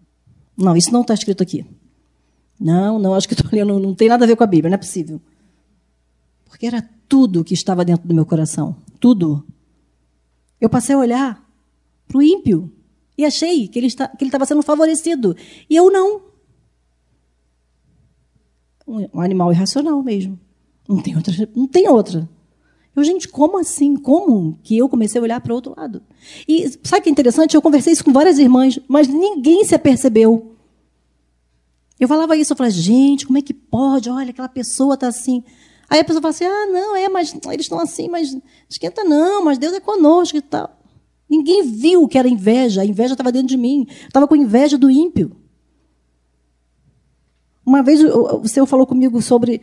Não, 0.57 0.77
isso 0.77 0.93
não 0.93 1.01
está 1.01 1.15
escrito 1.15 1.43
aqui. 1.43 1.65
Não, 2.59 2.99
não, 2.99 3.15
acho 3.15 3.27
que 3.27 3.33
estou 3.33 3.51
lendo, 3.51 3.79
não 3.79 3.95
tem 3.95 4.09
nada 4.09 4.25
a 4.25 4.29
ver 4.29 4.37
com 4.37 4.45
a 4.45 4.47
Bíblia, 4.47 4.69
não 4.69 4.75
é 4.75 4.79
possível. 4.79 5.21
Porque 6.45 6.67
era 6.67 6.87
tudo 7.09 7.43
que 7.43 7.55
estava 7.55 7.85
dentro 7.85 8.07
do 8.07 8.15
meu 8.15 8.27
coração, 8.27 8.77
tudo. 9.01 9.47
Eu 10.61 10.69
passei 10.69 10.95
a 10.95 10.99
olhar 10.99 11.51
para 12.07 12.19
o 12.19 12.23
ímpio 12.23 12.71
e 13.17 13.25
achei 13.25 13.67
que 13.67 13.79
ele 13.79 13.87
estava 13.87 14.45
sendo 14.45 14.63
favorecido. 14.63 15.35
E 15.69 15.75
eu 15.77 15.91
não. 15.91 16.29
Um 18.87 19.21
animal 19.21 19.51
irracional 19.53 20.03
mesmo. 20.03 20.39
Não 20.91 21.01
tem 21.01 21.15
outra. 21.15 21.35
Não 21.55 21.67
tem 21.69 21.89
outra. 21.89 22.29
Eu, 22.97 23.05
gente, 23.05 23.29
como 23.29 23.59
assim? 23.59 23.97
Como 23.97 24.59
que 24.65 24.77
eu 24.77 24.89
comecei 24.89 25.21
a 25.21 25.23
olhar 25.23 25.41
para 25.41 25.53
o 25.53 25.55
outro 25.55 25.75
lado? 25.77 26.03
E 26.49 26.69
sabe 26.83 27.01
o 27.01 27.03
que 27.05 27.09
é 27.09 27.13
interessante? 27.13 27.55
Eu 27.55 27.63
conversei 27.63 27.93
isso 27.93 28.05
com 28.05 28.13
várias 28.13 28.39
irmãs, 28.39 28.81
mas 28.89 29.07
ninguém 29.07 29.65
se 29.65 29.75
apercebeu. 29.75 30.57
Eu 31.99 32.09
falava 32.09 32.37
isso, 32.37 32.53
eu 32.53 32.57
falava, 32.57 32.75
gente, 32.75 33.25
como 33.25 33.39
é 33.39 33.43
que 33.43 33.55
pode? 33.55 34.11
Olha, 34.11 34.31
aquela 34.31 34.49
pessoa 34.49 34.95
está 34.95 35.07
assim. 35.07 35.45
Aí 35.89 36.01
a 36.01 36.05
pessoa 36.05 36.21
fala 36.21 36.31
assim: 36.31 36.45
ah, 36.45 36.67
não, 36.67 36.97
é, 36.97 37.09
mas 37.09 37.33
eles 37.47 37.67
estão 37.67 37.79
assim, 37.79 38.09
mas 38.09 38.37
esquenta 38.69 39.05
não, 39.05 39.45
mas 39.45 39.59
Deus 39.59 39.75
é 39.75 39.81
conosco 39.81 40.37
e 40.37 40.41
tal. 40.41 40.77
Ninguém 41.29 41.63
viu 41.63 42.09
que 42.09 42.19
era 42.19 42.29
inveja, 42.29 42.83
a 42.83 42.85
inveja 42.85 43.15
estava 43.15 43.31
dentro 43.31 43.49
de 43.49 43.57
mim. 43.57 43.87
Estava 44.09 44.27
com 44.27 44.35
inveja 44.35 44.77
do 44.77 44.91
ímpio. 44.91 45.37
Uma 47.65 47.83
vez 47.83 48.03
o 48.03 48.49
Senhor 48.49 48.67
falou 48.67 48.87
comigo 48.87 49.23
sobre. 49.23 49.61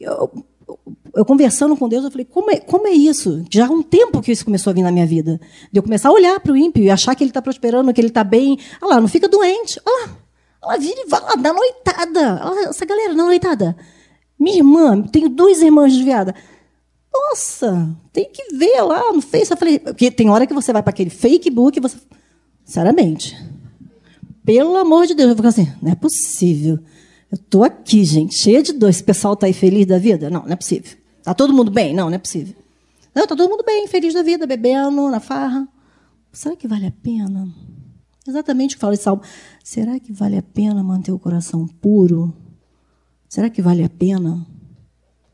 Eu, 0.00 0.44
eu 1.14 1.24
conversando 1.24 1.76
com 1.76 1.88
Deus, 1.88 2.04
eu 2.04 2.10
falei, 2.10 2.24
como 2.24 2.50
é, 2.50 2.56
como 2.58 2.86
é 2.86 2.92
isso? 2.92 3.44
Já 3.50 3.66
há 3.66 3.70
um 3.70 3.82
tempo 3.82 4.20
que 4.20 4.32
isso 4.32 4.44
começou 4.44 4.70
a 4.70 4.74
vir 4.74 4.82
na 4.82 4.92
minha 4.92 5.06
vida. 5.06 5.40
De 5.72 5.78
eu 5.78 5.82
começar 5.82 6.08
a 6.08 6.12
olhar 6.12 6.40
para 6.40 6.52
o 6.52 6.56
ímpio 6.56 6.82
e 6.82 6.90
achar 6.90 7.14
que 7.14 7.22
ele 7.22 7.30
está 7.30 7.40
prosperando, 7.40 7.92
que 7.92 8.00
ele 8.00 8.08
está 8.08 8.24
bem. 8.24 8.58
Olha 8.82 8.94
lá, 8.94 9.00
não 9.00 9.08
fica 9.08 9.28
doente. 9.28 9.80
Olha 9.86 10.06
lá, 10.06 10.16
ela 10.62 10.78
vira 10.78 11.00
e 11.00 11.08
vai 11.08 11.20
lá, 11.20 11.34
dá 11.36 11.52
noitada. 11.52 12.40
Olha 12.44 12.68
essa 12.68 12.84
galera, 12.84 13.14
dá 13.14 13.22
noitada. 13.22 13.76
Minha 14.38 14.56
irmã, 14.56 15.02
tenho 15.02 15.28
duas 15.28 15.60
irmãs 15.62 15.92
desviadas. 15.92 16.34
Nossa, 17.12 17.96
tem 18.12 18.28
que 18.32 18.56
ver 18.56 18.82
lá 18.82 19.12
no 19.12 19.22
Face. 19.22 19.52
Eu 19.52 19.56
falei, 19.56 19.78
porque 19.78 20.10
tem 20.10 20.28
hora 20.30 20.46
que 20.46 20.54
você 20.54 20.72
vai 20.72 20.82
para 20.82 20.90
aquele 20.90 21.10
Facebook 21.10 21.78
e 21.78 21.80
você. 21.80 21.96
Sinceramente. 22.64 23.36
Pelo 24.44 24.76
amor 24.76 25.06
de 25.06 25.14
Deus, 25.14 25.30
eu 25.30 25.36
fico 25.36 25.48
assim, 25.48 25.72
não 25.80 25.92
é 25.92 25.94
possível. 25.94 26.78
Eu 27.30 27.36
estou 27.36 27.64
aqui, 27.64 28.04
gente, 28.04 28.36
cheia 28.36 28.62
de 28.62 28.72
dor. 28.72 28.90
Esse 28.90 29.02
pessoal 29.02 29.34
está 29.34 29.46
aí 29.46 29.52
feliz 29.52 29.86
da 29.86 29.98
vida? 29.98 30.30
Não, 30.30 30.42
não 30.42 30.52
é 30.52 30.56
possível. 30.56 30.96
Está 31.18 31.34
todo 31.34 31.52
mundo 31.52 31.70
bem? 31.70 31.94
Não, 31.94 32.08
não 32.08 32.14
é 32.14 32.18
possível. 32.18 32.54
Não, 33.14 33.22
está 33.22 33.36
todo 33.36 33.48
mundo 33.48 33.64
bem, 33.64 33.86
feliz 33.86 34.12
da 34.12 34.22
vida, 34.22 34.46
bebendo, 34.46 35.08
na 35.08 35.20
farra. 35.20 35.68
Será 36.32 36.56
que 36.56 36.66
vale 36.66 36.86
a 36.86 36.90
pena? 36.90 37.48
Exatamente 38.26 38.74
o 38.74 38.76
que 38.76 38.80
fala 38.80 38.94
esse 38.94 39.04
salmo. 39.04 39.22
Será 39.62 40.00
que 40.00 40.12
vale 40.12 40.36
a 40.36 40.42
pena 40.42 40.82
manter 40.82 41.12
o 41.12 41.18
coração 41.18 41.66
puro? 41.66 42.34
Será 43.28 43.48
que 43.48 43.62
vale 43.62 43.84
a 43.84 43.88
pena 43.88 44.46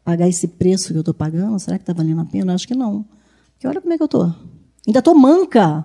pagar 0.04 0.28
esse 0.28 0.48
preço 0.48 0.88
que 0.88 0.94
eu 0.94 1.00
estou 1.00 1.14
pagando? 1.14 1.58
Será 1.58 1.78
que 1.78 1.82
está 1.82 1.92
valendo 1.92 2.20
a 2.20 2.24
pena? 2.24 2.54
Acho 2.54 2.66
que 2.66 2.74
não. 2.74 3.04
Porque 3.52 3.66
olha 3.66 3.80
como 3.80 3.92
é 3.92 3.96
que 3.96 4.02
eu 4.02 4.06
estou. 4.06 4.34
Ainda 4.86 4.98
estou 4.98 5.14
manca. 5.14 5.84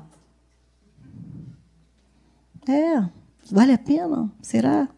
É, 2.67 3.07
vale 3.51 3.73
a 3.73 3.77
pena? 3.77 4.31
Será? 4.41 4.89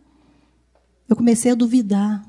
Eu 1.08 1.16
comecei 1.16 1.52
a 1.52 1.56
duvidar 1.56 2.28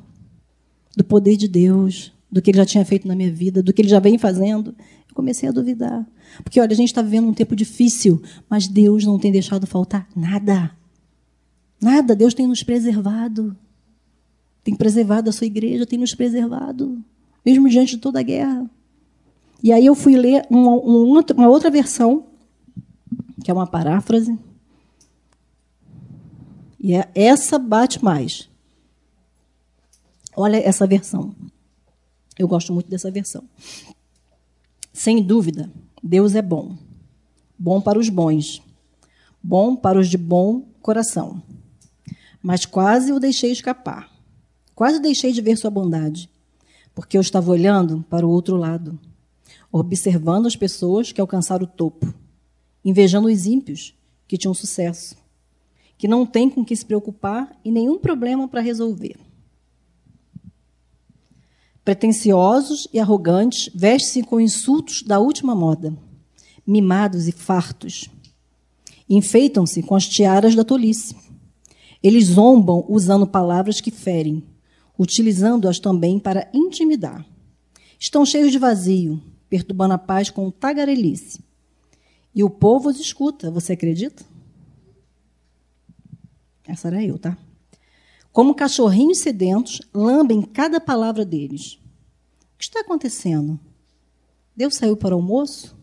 do 0.97 1.05
poder 1.05 1.37
de 1.37 1.49
Deus, 1.49 2.13
do 2.31 2.41
que 2.41 2.51
Ele 2.51 2.59
já 2.59 2.67
tinha 2.67 2.85
feito 2.85 3.07
na 3.07 3.15
minha 3.15 3.33
vida, 3.33 3.63
do 3.63 3.73
que 3.73 3.83
Ele 3.83 3.89
já 3.89 3.99
vem 3.99 4.19
fazendo. 4.19 4.75
Eu 5.09 5.15
comecei 5.15 5.49
a 5.49 5.53
duvidar. 5.53 6.07
Porque, 6.43 6.61
olha, 6.61 6.73
a 6.73 6.77
gente 6.77 6.89
está 6.89 7.03
vivendo 7.03 7.29
um 7.29 7.35
tempo 7.35 7.57
difícil, 7.57 8.23
mas 8.49 8.69
Deus 8.69 9.05
não 9.05 9.19
tem 9.19 9.33
deixado 9.33 9.67
faltar 9.67 10.09
nada. 10.15 10.71
Nada. 11.81 12.15
Deus 12.15 12.35
tem 12.35 12.47
nos 12.47 12.63
preservado 12.63 13.57
tem 14.69 14.75
preservado 14.75 15.31
a 15.31 15.33
sua 15.33 15.47
igreja, 15.47 15.87
tem 15.87 15.99
nos 15.99 16.15
preservado, 16.15 17.03
mesmo 17.43 17.71
diante 17.71 17.97
de 17.97 18.03
toda 18.03 18.21
a 18.21 18.23
guerra. 18.23 18.71
E 19.63 19.73
aí 19.73 19.87
eu 19.87 19.95
fui 19.95 20.15
ler 20.15 20.47
uma, 20.51 20.73
uma 20.73 21.49
outra 21.49 21.71
versão, 21.71 22.27
que 23.43 23.51
é 23.51 23.55
uma 23.55 23.67
paráfrase, 23.67 24.39
e 26.79 26.95
é, 26.95 27.11
essa 27.15 27.59
bate 27.59 28.05
mais. 28.05 28.51
Olha 30.41 30.57
essa 30.57 30.87
versão. 30.87 31.35
Eu 32.39 32.47
gosto 32.47 32.73
muito 32.73 32.89
dessa 32.89 33.11
versão. 33.11 33.43
Sem 34.93 35.21
dúvida, 35.21 35.69
Deus 36.01 36.37
é 36.37 36.41
bom. 36.41 36.77
Bom 37.59 37.81
para 37.81 37.99
os 37.99 38.09
bons. 38.09 38.63
Bom 39.43 39.75
para 39.75 39.99
os 39.99 40.09
de 40.09 40.17
bom 40.17 40.63
coração. 40.81 41.43
Mas 42.41 42.65
quase 42.65 43.13
o 43.13 43.19
deixei 43.19 43.51
escapar. 43.51 44.13
Quase 44.77 45.01
deixei 45.01 45.33
de 45.33 45.41
ver 45.41 45.57
sua 45.57 45.73
bondade, 45.73 46.31
porque 46.95 47.17
eu 47.17 47.21
estava 47.21 47.51
olhando 47.51 48.05
para 48.09 48.25
o 48.25 48.31
outro 48.31 48.57
lado, 48.57 48.97
observando 49.73 50.47
as 50.47 50.55
pessoas 50.55 51.11
que 51.11 51.21
alcançaram 51.21 51.65
o 51.65 51.69
topo, 51.69 52.15
invejando 52.85 53.27
os 53.27 53.45
ímpios 53.45 53.93
que 54.29 54.39
tinham 54.39 54.55
sucesso, 54.55 55.17
que 55.97 56.07
não 56.07 56.25
têm 56.25 56.49
com 56.49 56.65
que 56.65 56.77
se 56.77 56.87
preocupar 56.87 57.59
e 57.65 57.73
nenhum 57.73 57.99
problema 57.99 58.47
para 58.47 58.61
resolver. 58.61 59.17
Pretensiosos 61.89 62.87
e 62.93 63.01
arrogantes, 63.01 63.71
vestem-se 63.75 64.23
com 64.23 64.39
insultos 64.39 65.03
da 65.03 65.19
última 65.19 65.55
moda, 65.55 65.97
mimados 66.67 67.27
e 67.27 67.33
fartos. 67.33 68.11
Enfeitam-se 69.09 69.83
com 69.83 69.95
as 69.95 70.07
tiaras 70.07 70.55
da 70.55 70.63
tolice. 70.63 71.17
Eles 72.03 72.27
zombam 72.27 72.85
usando 72.91 73.27
palavras 73.27 73.81
que 73.81 73.91
ferem 73.91 74.45
utilizando-as 74.99 75.79
também 75.79 76.19
para 76.19 76.51
intimidar. 76.53 77.25
Estão 77.99 78.27
cheios 78.27 78.53
de 78.53 78.59
vazio, 78.59 79.19
perturbando 79.49 79.95
a 79.95 79.99
paz 79.99 80.29
com 80.29 80.51
tagarelice. 80.51 81.43
E 82.35 82.45
o 82.45 82.51
povo 82.51 82.91
os 82.91 83.01
escuta, 83.01 83.51
você 83.51 83.73
acredita? 83.73 84.23
Essa 86.67 86.89
era 86.89 87.03
eu, 87.03 87.19
tá? 87.19 87.35
Como 88.39 88.55
cachorrinhos 88.55 89.19
sedentos, 89.19 89.83
lambem 89.93 90.43
cada 90.43 90.81
palavra 90.81 91.25
deles. 91.25 91.81
que 92.57 92.63
está 92.63 92.79
acontecendo? 92.79 93.59
Deus 94.55 94.77
saiu 94.77 94.97
para 94.97 95.13
o 95.13 95.19
almoço? 95.19 95.77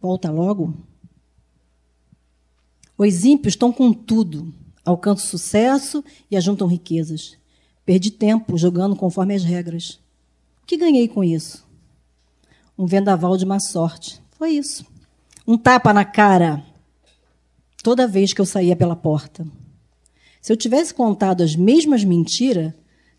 Volta 0.00 0.32
logo. 0.32 0.74
Os 2.98 3.24
ímpios 3.24 3.52
estão 3.52 3.72
com 3.72 3.92
tudo, 3.92 4.52
alcançam 4.84 5.28
sucesso 5.28 6.04
e 6.28 6.36
ajuntam 6.36 6.66
riquezas. 6.66 7.38
Perdi 7.86 8.10
tempo 8.10 8.58
jogando 8.58 8.96
conforme 8.96 9.32
as 9.32 9.44
regras. 9.44 10.00
O 10.60 10.66
que 10.66 10.76
ganhei 10.76 11.06
com 11.06 11.22
isso? 11.22 11.64
Um 12.76 12.84
vendaval 12.84 13.36
de 13.36 13.46
má 13.46 13.60
sorte. 13.60 14.20
Foi 14.32 14.50
isso. 14.50 14.84
Um 15.46 15.56
tapa 15.56 15.92
na 15.92 16.04
cara 16.04 16.66
toda 17.80 18.08
vez 18.08 18.32
que 18.32 18.40
eu 18.40 18.44
saía 18.44 18.74
pela 18.74 18.96
porta. 18.96 19.46
Se 20.44 20.52
eu 20.52 20.58
tivesse 20.58 20.92
contado 20.92 21.42
as 21.42 21.56
mesmas 21.56 22.04
mentiras, 22.04 22.74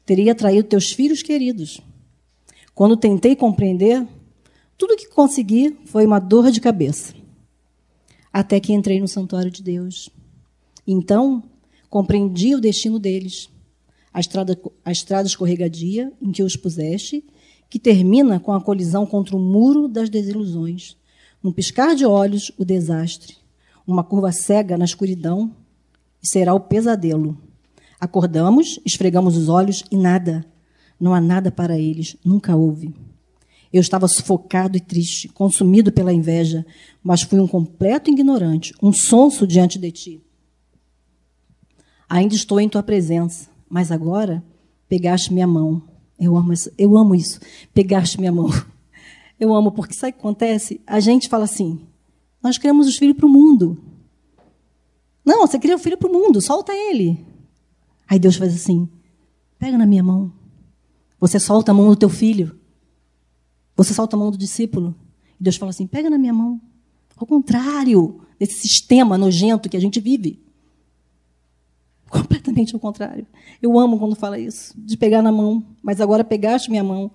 teria 0.06 0.36
traído 0.36 0.68
teus 0.68 0.92
filhos 0.92 1.24
queridos. 1.24 1.82
Quando 2.76 2.96
tentei 2.96 3.36
compreender, 3.36 4.08
tudo 4.78 4.96
que 4.96 5.10
consegui 5.10 5.76
foi 5.86 6.06
uma 6.06 6.20
dor 6.20 6.52
de 6.52 6.62
cabeça 6.62 7.16
até 8.32 8.60
que 8.60 8.74
entrei 8.74 9.00
no 9.00 9.08
santuário 9.08 9.50
de 9.50 9.64
Deus. 9.64 10.08
Então, 10.86 11.42
compreendi 11.90 12.54
o 12.54 12.62
destino 12.62 13.00
deles, 13.00 13.50
a 14.14 14.20
estrada, 14.20 14.56
a 14.84 14.92
estrada 14.92 15.28
escorregadia 15.28 16.14
em 16.22 16.32
que 16.32 16.44
os 16.44 16.56
puseste, 16.56 17.26
que 17.72 17.80
termina 17.80 18.40
com 18.40 18.54
a 18.54 18.62
colisão 18.62 19.04
contra 19.04 19.36
o 19.36 19.40
muro 19.40 19.88
das 19.88 20.12
desilusões. 20.12 20.96
Num 21.42 21.52
piscar 21.52 21.96
de 21.96 22.06
olhos, 22.06 22.52
o 22.56 22.64
desastre. 22.64 23.36
Uma 23.88 24.04
curva 24.04 24.32
cega 24.32 24.78
na 24.78 24.86
escuridão, 24.86 25.52
será 26.26 26.54
o 26.54 26.60
pesadelo. 26.60 27.38
Acordamos, 28.00 28.80
esfregamos 28.86 29.38
os 29.38 29.50
olhos 29.50 29.84
e 29.92 29.98
nada. 29.98 30.46
Não 31.00 31.14
há 31.14 31.22
nada 31.22 31.52
para 31.52 31.78
eles, 31.78 32.16
nunca 32.24 32.56
houve. 32.56 32.94
Eu 33.72 33.82
estava 33.82 34.08
sufocado 34.08 34.78
e 34.78 34.80
triste, 34.80 35.28
consumido 35.28 35.92
pela 35.92 36.14
inveja, 36.14 36.66
mas 37.04 37.22
fui 37.22 37.40
um 37.40 37.48
completo 37.48 38.10
ignorante, 38.10 38.74
um 38.82 38.94
sonso 38.94 39.46
diante 39.46 39.78
de 39.78 39.92
ti. 39.92 40.22
Ainda 42.08 42.36
estou 42.36 42.60
em 42.60 42.70
tua 42.70 42.84
presença, 42.84 43.50
mas 43.70 43.92
agora 43.92 44.44
pegaste 44.88 45.34
minha 45.34 45.48
mão. 45.48 45.82
Eu 46.18 46.38
amo 46.38 46.54
isso, 46.54 46.72
eu 46.78 46.98
amo 46.98 47.16
isso. 47.16 47.40
Pegaste 47.74 48.20
minha 48.20 48.32
mão. 48.32 48.50
Eu 49.38 49.54
amo 49.54 49.70
porque 49.72 49.94
sabe 49.94 50.12
o 50.12 50.14
que 50.14 50.20
acontece? 50.20 50.80
A 50.88 51.02
gente 51.02 51.28
fala 51.28 51.44
assim: 51.44 51.82
nós 52.42 52.58
criamos 52.58 52.88
os 52.88 52.96
filhos 52.96 53.18
para 53.18 53.26
o 53.26 53.30
mundo. 53.30 53.78
Não, 55.26 55.48
você 55.48 55.58
cria 55.58 55.76
o 55.76 55.80
filho 55.80 55.98
para 55.98 56.08
o 56.08 56.14
mundo, 56.14 56.40
solta 56.40 56.72
ele. 56.72 57.26
Aí 58.08 58.20
Deus 58.20 58.36
faz 58.36 58.54
assim: 58.54 58.88
pega 59.58 59.78
na 59.78 59.86
minha 59.86 60.04
mão. 60.04 60.32
Você 61.20 61.40
solta 61.40 61.72
a 61.72 61.74
mão 61.74 61.90
do 61.90 61.96
teu 61.96 62.10
filho. 62.10 62.58
Você 63.76 63.94
solta 63.94 64.16
a 64.16 64.20
mão 64.20 64.30
do 64.30 64.38
discípulo. 64.38 64.96
E 65.40 65.44
Deus 65.44 65.56
fala 65.56 65.72
assim: 65.72 65.88
pega 65.88 66.10
na 66.10 66.18
minha 66.18 66.34
mão. 66.34 66.62
Ao 67.18 67.26
contrário 67.26 68.22
desse 68.38 68.68
sistema 68.68 69.18
nojento 69.18 69.70
que 69.70 69.78
a 69.78 69.80
gente 69.80 70.00
vive. 70.00 70.40
Completamente 72.08 72.76
ao 72.76 72.80
contrário. 72.80 73.26
Eu 73.60 73.80
amo 73.80 73.98
quando 73.98 74.16
fala 74.16 74.38
isso, 74.38 74.74
de 74.78 74.96
pegar 74.96 75.24
na 75.24 75.32
mão. 75.32 75.66
Mas 75.82 76.00
agora 76.00 76.24
pegaste 76.24 76.70
minha 76.70 76.84
mão. 76.84 77.10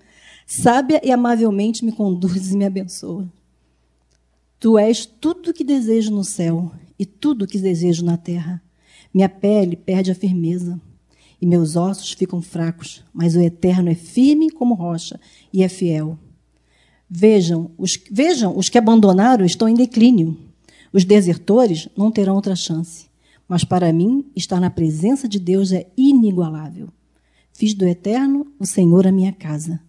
Sábia 0.46 1.00
e 1.04 1.12
amavelmente 1.12 1.84
me 1.84 1.92
conduzes 1.92 2.52
e 2.52 2.56
me 2.56 2.64
abençoa. 2.64 3.30
Tu 4.58 4.76
és 4.76 5.06
tudo 5.06 5.50
o 5.50 5.54
que 5.54 5.62
desejo 5.62 6.10
no 6.10 6.24
céu 6.24 6.72
e 7.00 7.06
tudo 7.06 7.46
o 7.46 7.48
que 7.48 7.58
desejo 7.58 8.04
na 8.04 8.18
terra. 8.18 8.62
Minha 9.12 9.26
pele 9.26 9.74
perde 9.74 10.10
a 10.10 10.14
firmeza 10.14 10.78
e 11.40 11.46
meus 11.46 11.74
ossos 11.74 12.12
ficam 12.12 12.42
fracos, 12.42 13.02
mas 13.10 13.34
o 13.34 13.40
Eterno 13.40 13.88
é 13.88 13.94
firme 13.94 14.50
como 14.50 14.74
rocha 14.74 15.18
e 15.50 15.62
é 15.62 15.68
fiel. 15.68 16.18
Vejam 17.08 17.70
os, 17.78 17.98
vejam, 18.10 18.54
os 18.54 18.68
que 18.68 18.76
abandonaram 18.76 19.46
estão 19.46 19.66
em 19.66 19.74
declínio. 19.74 20.36
Os 20.92 21.02
desertores 21.04 21.88
não 21.96 22.10
terão 22.10 22.34
outra 22.34 22.54
chance. 22.54 23.08
Mas 23.48 23.64
para 23.64 23.92
mim, 23.94 24.26
estar 24.36 24.60
na 24.60 24.68
presença 24.68 25.26
de 25.26 25.40
Deus 25.40 25.72
é 25.72 25.86
inigualável. 25.96 26.90
Fiz 27.54 27.72
do 27.72 27.86
eterno 27.86 28.46
o 28.58 28.66
Senhor 28.66 29.06
a 29.06 29.12
minha 29.12 29.32
casa. 29.32 29.80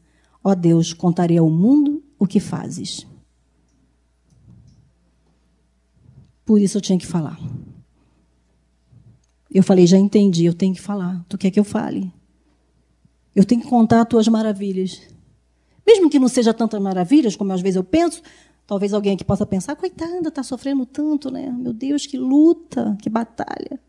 Ó 0.41 0.55
Deus, 0.55 0.93
contarei 0.93 1.37
ao 1.37 1.49
mundo 1.49 2.01
o 2.17 2.25
que 2.25 2.39
fazes. 2.39 3.05
Por 6.51 6.59
isso 6.59 6.75
eu 6.75 6.81
tinha 6.81 6.99
que 6.99 7.07
falar. 7.07 7.39
Eu 9.49 9.63
falei, 9.63 9.87
já 9.87 9.97
entendi, 9.97 10.43
eu 10.43 10.53
tenho 10.53 10.75
que 10.75 10.81
falar. 10.81 11.23
Tu 11.29 11.37
quer 11.37 11.49
que 11.49 11.57
eu 11.57 11.63
fale? 11.63 12.11
Eu 13.33 13.45
tenho 13.45 13.61
que 13.61 13.69
contar 13.69 14.01
as 14.01 14.07
tuas 14.09 14.27
maravilhas. 14.27 14.99
Mesmo 15.87 16.09
que 16.09 16.19
não 16.19 16.27
seja 16.27 16.53
tantas 16.53 16.81
maravilhas, 16.81 17.37
como 17.37 17.53
às 17.53 17.61
vezes 17.61 17.77
eu 17.77 17.85
penso, 17.85 18.21
talvez 18.67 18.93
alguém 18.93 19.13
aqui 19.13 19.23
possa 19.23 19.45
pensar, 19.45 19.77
coitada, 19.77 20.27
está 20.27 20.43
sofrendo 20.43 20.85
tanto, 20.85 21.31
né? 21.31 21.49
Meu 21.49 21.71
Deus, 21.71 22.05
que 22.05 22.17
luta, 22.17 22.97
que 23.01 23.09
batalha. 23.09 23.79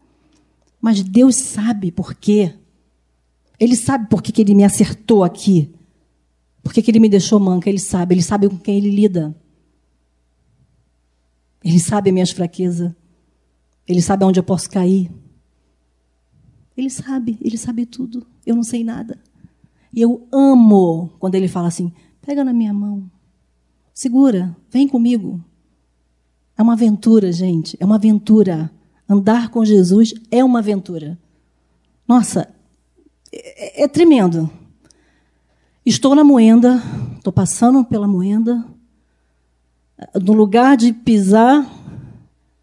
Mas 0.81 1.03
Deus 1.03 1.35
sabe 1.35 1.91
por 1.91 2.15
quê. 2.15 2.55
Ele 3.59 3.75
sabe 3.75 4.09
por 4.09 4.23
que, 4.23 4.31
que 4.31 4.41
ele 4.41 4.55
me 4.55 4.63
acertou 4.63 5.25
aqui. 5.25 5.69
Por 6.63 6.73
que, 6.73 6.81
que 6.81 6.93
ele 6.93 7.01
me 7.01 7.09
deixou 7.09 7.41
manca? 7.41 7.69
Ele 7.69 7.81
sabe. 7.81 8.15
Ele 8.15 8.23
sabe 8.23 8.49
com 8.49 8.57
quem 8.57 8.79
ele 8.79 8.89
lida. 8.89 9.35
Ele 11.65 11.79
sabe 11.79 12.11
as 12.11 12.15
minhas 12.15 12.31
fraquezas. 12.31 12.93
Ele 13.87 14.01
sabe 14.01 14.25
onde 14.25 14.39
eu 14.39 14.45
posso 14.45 14.71
cair. 14.71 15.11
Ele 16.77 16.91
sabe, 16.91 17.39
ele 17.41 17.59
sabe 17.59 17.87
tudo. 17.87 18.27
Eu 18.47 18.57
não 18.57 18.63
sei 18.63 18.83
nada. 18.83 19.19
E 19.93 20.01
eu 20.01 20.27
amo 20.33 21.11
quando 21.19 21.35
ele 21.35 21.49
fala 21.49 21.69
assim: 21.69 21.93
pega 22.21 22.43
na 22.43 22.53
minha 22.53 22.73
mão, 22.73 23.11
segura, 23.93 24.57
vem 24.71 24.89
comigo. 24.89 25.45
É 26.57 26.63
uma 26.63 26.73
aventura, 26.73 27.31
gente, 27.33 27.77
é 27.81 27.85
uma 27.85 27.97
aventura. 27.97 28.71
Andar 29.09 29.51
com 29.51 29.65
Jesus 29.65 30.15
é 30.31 30.43
uma 30.43 30.61
aventura. 30.61 31.19
Nossa, 32.09 32.49
é, 33.33 33.85
é 33.85 33.89
tremendo. 33.89 34.51
Estou 35.85 36.15
na 36.15 36.23
moenda, 36.23 36.81
estou 37.17 37.33
passando 37.33 37.85
pela 37.85 38.07
moenda. 38.07 38.65
No 40.21 40.33
lugar 40.33 40.77
de 40.77 40.93
pisar 40.93 41.67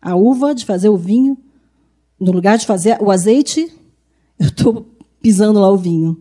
a 0.02 0.16
uva, 0.16 0.56
de 0.56 0.66
fazer 0.66 0.90
o 0.90 0.98
vinho, 0.98 1.38
no 2.20 2.32
lugar 2.32 2.58
de 2.58 2.66
fazer 2.66 3.02
o 3.02 3.12
azeite, 3.12 3.72
eu 4.38 4.48
estou 4.48 4.86
pisando 5.22 5.60
lá 5.60 5.70
o 5.70 5.78
vinho. 5.78 6.18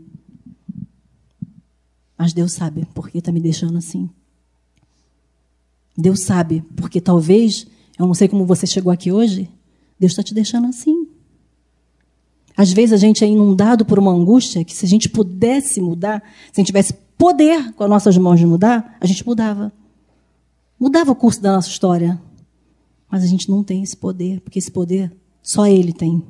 Mas 2.16 2.33
Deus 2.33 2.53
sabe 2.53 2.87
por 2.95 3.09
que 3.09 3.19
está 3.19 3.31
me 3.31 3.41
deixando 3.41 3.79
assim. 3.79 4.11
Deus 5.97 6.21
sabe, 6.21 6.62
porque 6.77 7.01
talvez, 7.01 7.66
eu 7.99 8.07
não 8.07 8.14
sei 8.14 8.29
como 8.29 8.47
você 8.47 8.66
chegou 8.66 8.93
aqui 8.93 9.11
hoje, 9.11 9.51
Deus 9.99 10.12
está 10.12 10.23
te 10.23 10.35
deixando 10.35 10.69
assim. 10.69 11.09
Às 12.57 12.73
vezes 12.73 12.93
a 12.93 12.97
gente 12.97 13.25
é 13.25 13.27
inundado 13.27 13.85
por 13.85 13.99
uma 13.99 14.12
angústia 14.12 14.64
que, 14.64 14.75
se 14.75 14.85
a 14.85 14.89
gente 14.89 15.09
pudesse 15.09 15.81
mudar, 15.81 16.23
se 16.53 16.61
a 16.61 16.61
gente 16.61 16.66
tivesse 16.66 16.93
poder 17.16 17.73
com 17.75 17.85
as 17.85 17.91
nossas 17.91 18.16
mãos 18.16 18.39
de 18.39 18.47
mudar, 18.47 18.97
a 19.01 19.07
gente 19.07 19.27
mudava. 19.27 19.73
Mudava 20.79 21.12
o 21.12 21.16
curso 21.16 21.41
da 21.41 21.53
nossa 21.53 21.68
história. 21.68 22.20
Mas 23.11 23.22
a 23.24 23.26
gente 23.26 23.51
não 23.51 23.64
tem 23.64 23.83
esse 23.83 23.97
poder, 23.97 24.41
porque 24.41 24.59
esse 24.59 24.70
poder 24.70 25.14
só 25.43 25.66
Ele 25.66 25.93
tem. 25.93 26.22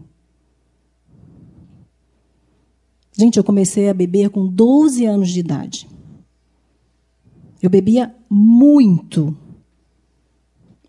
Gente, 3.18 3.36
eu 3.36 3.44
comecei 3.44 3.88
a 3.88 3.94
beber 3.94 4.30
com 4.30 4.46
12 4.46 5.04
anos 5.04 5.30
de 5.30 5.40
idade. 5.40 5.88
Eu 7.60 7.68
bebia 7.68 8.14
muito. 8.30 9.36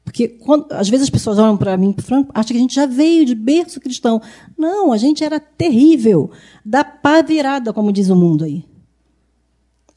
Porque 0.03 0.28
quando, 0.28 0.72
às 0.72 0.89
vezes 0.89 1.05
as 1.05 1.10
pessoas 1.10 1.39
olham 1.39 1.57
para 1.57 1.76
mim, 1.76 1.95
Franco, 1.97 2.32
acham 2.34 2.51
que 2.51 2.57
a 2.57 2.62
gente 2.62 2.76
já 2.76 2.86
veio 2.86 3.26
de 3.26 3.34
berço 3.34 3.80
cristão. 3.80 4.22
Não, 4.57 4.91
a 4.91 4.97
gente 4.97 5.24
era 5.24 5.39
terrível, 5.39 6.32
da 6.64 6.84
pá 6.84 7.22
virada, 7.22 7.74
como 7.74 7.91
diz 7.91 8.10
o 8.10 8.16
mundo 8.16 8.43
aí. 8.43 8.64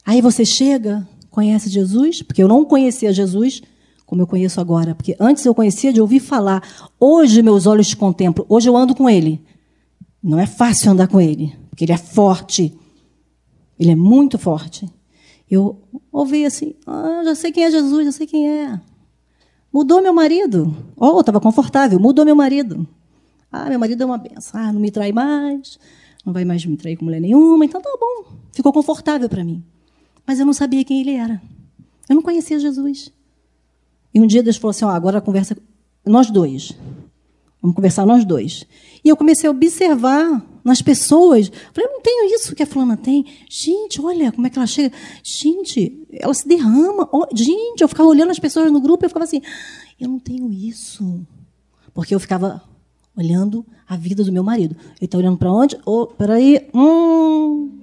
Aí 0.05 0.21
você 0.21 0.43
chega, 0.43 1.07
conhece 1.33 1.69
Jesus, 1.69 2.21
porque 2.21 2.41
eu 2.41 2.47
não 2.47 2.63
conhecia 2.63 3.11
Jesus 3.11 3.61
como 4.05 4.21
eu 4.21 4.27
conheço 4.27 4.61
agora, 4.61 4.93
porque 4.93 5.15
antes 5.19 5.43
eu 5.43 5.55
conhecia 5.55 5.91
de 5.91 5.99
ouvir 5.99 6.19
falar. 6.19 6.61
Hoje 6.99 7.41
meus 7.41 7.65
olhos 7.65 7.87
te 7.87 7.97
contemplam, 7.97 8.45
hoje 8.47 8.69
eu 8.69 8.77
ando 8.77 8.93
com 8.93 9.09
ele. 9.09 9.41
Não 10.21 10.39
é 10.39 10.45
fácil 10.45 10.91
andar 10.91 11.07
com 11.07 11.19
ele 11.19 11.53
porque 11.73 11.85
ele 11.85 11.91
é 11.91 11.97
forte. 11.97 12.71
Ele 13.79 13.89
é 13.89 13.95
muito 13.95 14.37
forte. 14.37 14.87
Eu 15.49 15.81
ouvi 16.11 16.45
assim: 16.45 16.75
ah, 16.85 17.23
já 17.25 17.33
sei 17.33 17.51
quem 17.51 17.63
é 17.63 17.71
Jesus, 17.71 18.05
já 18.05 18.11
sei 18.11 18.27
quem 18.27 18.47
é. 18.47 18.79
Mudou 19.73 19.99
meu 19.99 20.13
marido. 20.13 20.75
Oh, 20.95 21.19
estava 21.19 21.41
confortável, 21.41 21.99
mudou 21.99 22.23
meu 22.23 22.35
marido. 22.35 22.87
Ah, 23.51 23.69
meu 23.69 23.79
marido 23.79 24.03
é 24.03 24.05
uma 24.05 24.19
benção. 24.19 24.61
Ah, 24.61 24.71
não 24.71 24.79
me 24.79 24.91
trai 24.91 25.11
mais, 25.11 25.79
não 26.23 26.31
vai 26.31 26.45
mais 26.45 26.63
me 26.63 26.77
trair 26.77 26.95
com 26.95 27.05
mulher 27.05 27.19
nenhuma, 27.19 27.65
então 27.65 27.81
tá 27.81 27.89
bom. 27.99 28.35
Ficou 28.51 28.71
confortável 28.71 29.27
para 29.27 29.43
mim. 29.43 29.63
Mas 30.25 30.39
eu 30.39 30.45
não 30.45 30.53
sabia 30.53 30.83
quem 30.83 31.01
ele 31.01 31.11
era. 31.11 31.41
Eu 32.09 32.15
não 32.15 32.21
conhecia 32.21 32.59
Jesus. 32.59 33.11
E 34.13 34.21
um 34.21 34.27
dia 34.27 34.43
Deus 34.43 34.57
falou 34.57 34.71
assim: 34.71 34.85
oh, 34.85 34.89
agora 34.89 35.21
conversa, 35.21 35.57
nós 36.05 36.29
dois. 36.29 36.73
Vamos 37.61 37.75
conversar 37.75 38.05
nós 38.05 38.25
dois. 38.25 38.65
E 39.03 39.07
eu 39.09 39.15
comecei 39.15 39.47
a 39.47 39.51
observar 39.51 40.45
nas 40.65 40.81
pessoas. 40.81 41.49
Falei, 41.73 41.89
eu 41.89 41.93
não 41.93 42.01
tenho 42.01 42.35
isso 42.35 42.53
que 42.53 42.61
a 42.61 42.65
fulana 42.67 42.97
tem. 42.97 43.25
Gente, 43.49 44.01
olha 44.01 44.33
como 44.33 44.45
é 44.45 44.49
que 44.49 44.57
ela 44.57 44.67
chega. 44.67 44.93
Gente, 45.23 46.05
ela 46.11 46.33
se 46.33 46.45
derrama. 46.45 47.07
Oh, 47.11 47.25
gente, 47.33 47.81
eu 47.81 47.87
ficava 47.87 48.09
olhando 48.09 48.31
as 48.31 48.39
pessoas 48.39 48.69
no 48.69 48.81
grupo 48.81 49.03
e 49.03 49.05
eu 49.05 49.09
ficava 49.09 49.23
assim, 49.23 49.41
eu 49.99 50.09
não 50.09 50.19
tenho 50.19 50.51
isso. 50.51 51.25
Porque 51.93 52.13
eu 52.13 52.19
ficava 52.19 52.61
olhando 53.15 53.65
a 53.87 53.95
vida 53.95 54.23
do 54.23 54.31
meu 54.31 54.43
marido. 54.43 54.75
Ele 54.97 55.05
está 55.05 55.17
olhando 55.17 55.37
para 55.37 55.51
onde? 55.51 55.77
Oh, 55.85 56.07
peraí. 56.07 56.67
Hum, 56.73 57.82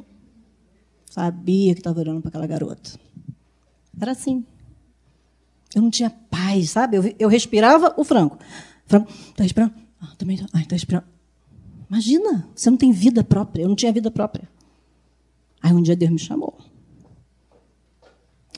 sabia 1.20 1.74
que 1.74 1.80
estava 1.80 2.00
olhando 2.00 2.20
para 2.20 2.28
aquela 2.28 2.46
garota. 2.46 2.98
Era 4.00 4.12
assim. 4.12 4.44
Eu 5.74 5.82
não 5.82 5.90
tinha 5.90 6.08
paz, 6.08 6.70
sabe? 6.70 6.96
Eu, 6.96 7.14
eu 7.18 7.28
respirava 7.28 7.94
o 7.96 8.04
franco. 8.04 8.38
Franco, 8.86 9.12
está 9.12 9.42
respirando? 9.42 9.74
Ah, 10.00 10.14
também 10.16 10.36
está 10.36 10.46
ah, 10.52 10.64
tá 10.64 10.74
respirando. 10.74 11.06
Imagina, 11.88 12.48
você 12.54 12.70
não 12.70 12.78
tem 12.78 12.90
vida 12.90 13.22
própria. 13.22 13.62
Eu 13.62 13.68
não 13.68 13.76
tinha 13.76 13.92
vida 13.92 14.10
própria. 14.10 14.48
Aí 15.62 15.72
um 15.72 15.82
dia 15.82 15.94
Deus 15.94 16.10
me 16.10 16.18
chamou. 16.18 16.56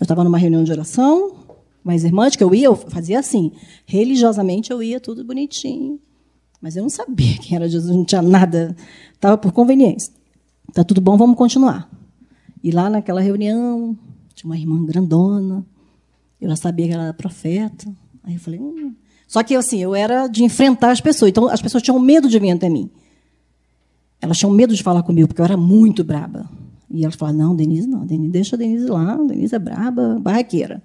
Eu 0.01 0.05
estava 0.05 0.23
numa 0.23 0.39
reunião 0.39 0.63
de 0.63 0.71
oração, 0.71 1.37
mas 1.83 2.05
irmãs 2.05 2.37
que 2.37 2.45
eu 2.45 2.55
ia, 2.55 2.67
eu 2.67 2.77
fazia 2.77 3.19
assim. 3.19 3.53
Religiosamente 3.85 4.71
eu 4.71 4.83
ia 4.83 5.01
tudo 5.01 5.25
bonitinho. 5.25 6.01
Mas 6.61 6.77
eu 6.77 6.83
não 6.83 6.91
sabia 6.91 7.39
quem 7.39 7.57
era 7.57 7.69
Jesus, 7.69 7.95
não 7.95 8.05
tinha 8.05 8.23
nada. 8.23 8.77
Estava 9.13 9.37
por 9.37 9.53
conveniência. 9.53 10.13
Está 10.69 10.85
tudo 10.85 11.01
bom, 11.01 11.17
vamos 11.17 11.37
continuar. 11.37 11.91
E 12.63 12.71
lá 12.71 12.89
naquela 12.89 13.21
reunião, 13.21 13.97
tinha 14.35 14.51
uma 14.51 14.57
irmã 14.57 14.85
grandona. 14.85 15.65
Eu 16.41 16.49
já 16.49 16.57
sabia 16.57 16.87
que 16.87 16.93
ela 16.93 17.05
era 17.05 17.15
profeta. 17.15 17.93
Aí 18.23 18.35
eu 18.35 18.41
falei. 18.41 18.61
Hum. 18.61 18.95
Só 19.27 19.43
que 19.43 19.55
assim, 19.55 19.79
eu 19.79 19.95
era 19.95 20.29
de 20.29 20.45
enfrentar 20.45 20.91
as 20.91 21.01
pessoas. 21.01 21.31
Então 21.31 21.49
as 21.49 21.63
pessoas 21.63 21.83
tinham 21.83 21.99
medo 21.99 22.29
de 22.29 22.39
vir 22.39 22.51
até 22.51 22.69
mim. 22.69 22.91
Elas 24.21 24.39
tinham 24.39 24.53
medo 24.53 24.75
de 24.75 24.83
falar 24.83 25.03
comigo, 25.03 25.29
porque 25.29 25.41
eu 25.41 25.45
era 25.45 25.57
muito 25.57 26.05
braba. 26.05 26.49
E 26.89 27.03
elas 27.03 27.17
falavam, 27.17 27.41
não, 27.41 27.57
Denise 27.57 27.89
não, 27.89 28.05
Denise, 28.05 28.31
deixa 28.31 28.57
a 28.57 28.59
Denise 28.59 28.87
lá, 28.87 29.17
Denise 29.17 29.55
é 29.55 29.59
braba, 29.59 30.19
barraqueira. 30.21 30.83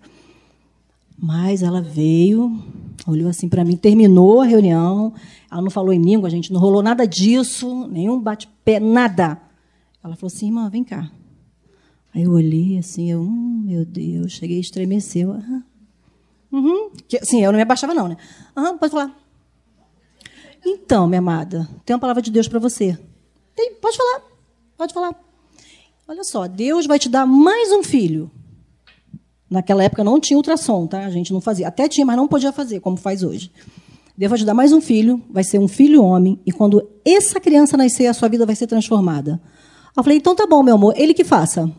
Mas 1.19 1.61
ela 1.61 1.82
veio, 1.82 2.57
olhou 3.05 3.30
assim 3.30 3.49
para 3.49 3.65
mim, 3.65 3.75
terminou 3.75 4.39
a 4.39 4.45
reunião, 4.45 5.13
ela 5.51 5.61
não 5.61 5.69
falou 5.69 5.91
em 5.91 6.01
língua, 6.01 6.30
gente 6.30 6.53
não 6.53 6.61
rolou 6.61 6.82
nada 6.82 7.05
disso, 7.05 7.88
nenhum 7.89 8.19
bate-pé, 8.19 8.80
nada. 8.80 9.41
Ela 10.01 10.15
falou 10.15 10.34
assim, 10.34 10.47
irmã, 10.47 10.69
vem 10.69 10.84
cá. 10.84 11.11
Aí 12.14 12.24
eu 12.24 12.32
olhei 12.32 12.78
assim, 12.78 13.12
eu, 13.12 13.22
hum, 13.22 13.64
meu 13.66 13.86
Deus, 13.86 14.32
cheguei, 14.32 14.60
estremeceu. 14.60 15.30
Uhum. 15.30 15.64
Uhum. 16.51 16.91
Assim, 17.22 17.43
eu 17.43 17.51
não 17.51 17.58
me 17.58 17.64
abaixava 17.64 17.93
não, 17.93 18.08
né? 18.08 18.18
Uhum, 18.55 18.78
pode 18.78 18.91
falar. 18.91 19.16
Então, 20.66 21.08
minha 21.08 21.20
amada, 21.20 21.68
tem 21.86 21.93
uma 21.93 21.99
palavra 21.99 22.22
de 22.22 22.32
Deus 22.32 22.47
para 22.47 22.60
você. 22.60 22.97
Tem, 23.55 23.74
pode 23.76 23.97
falar, 23.97 24.22
pode 24.78 24.93
falar. 24.93 25.16
Olha 26.08 26.24
só, 26.24 26.47
Deus 26.47 26.86
vai 26.86 26.97
te 26.97 27.10
dar 27.10 27.26
mais 27.26 27.72
um 27.72 27.84
filho. 27.84 28.32
Naquela 29.49 29.84
época 29.84 30.03
não 30.03 30.20
tinha 30.20 30.38
ultrassom, 30.38 30.88
tá? 30.88 31.05
A 31.05 31.10
gente 31.10 31.32
não 31.32 31.39
fazia. 31.39 31.68
Até 31.68 31.88
tinha, 31.88 32.05
mas 32.05 32.18
não 32.18 32.28
podia 32.28 32.51
fazer, 32.51 32.80
como 32.80 32.97
faz 32.97 33.24
hoje. 33.24 33.51
Deus 34.18 34.30
vai 34.30 34.39
te 34.39 34.45
dar 34.45 34.53
mais 34.53 34.74
um 34.74 34.82
filho, 34.82 35.22
vai 35.30 35.43
ser 35.43 35.60
um 35.60 35.68
filho 35.68 36.03
homem, 36.03 36.39
e 36.45 36.51
quando 36.51 36.89
essa 37.05 37.39
criança 37.39 37.78
nascer, 37.78 38.08
a 38.08 38.14
sua 38.14 38.28
vida 38.28 38.45
vai 38.47 38.55
ser 38.55 38.66
transformada. 38.66 39.39
Eu 39.95 40.03
falei, 40.03 40.18
então 40.18 40.36
tá 40.36 40.47
bom, 40.47 40.64
meu 40.64 40.76
amor, 40.76 40.93
ele 40.97 41.14
que 41.14 41.24
faça. 41.24 41.72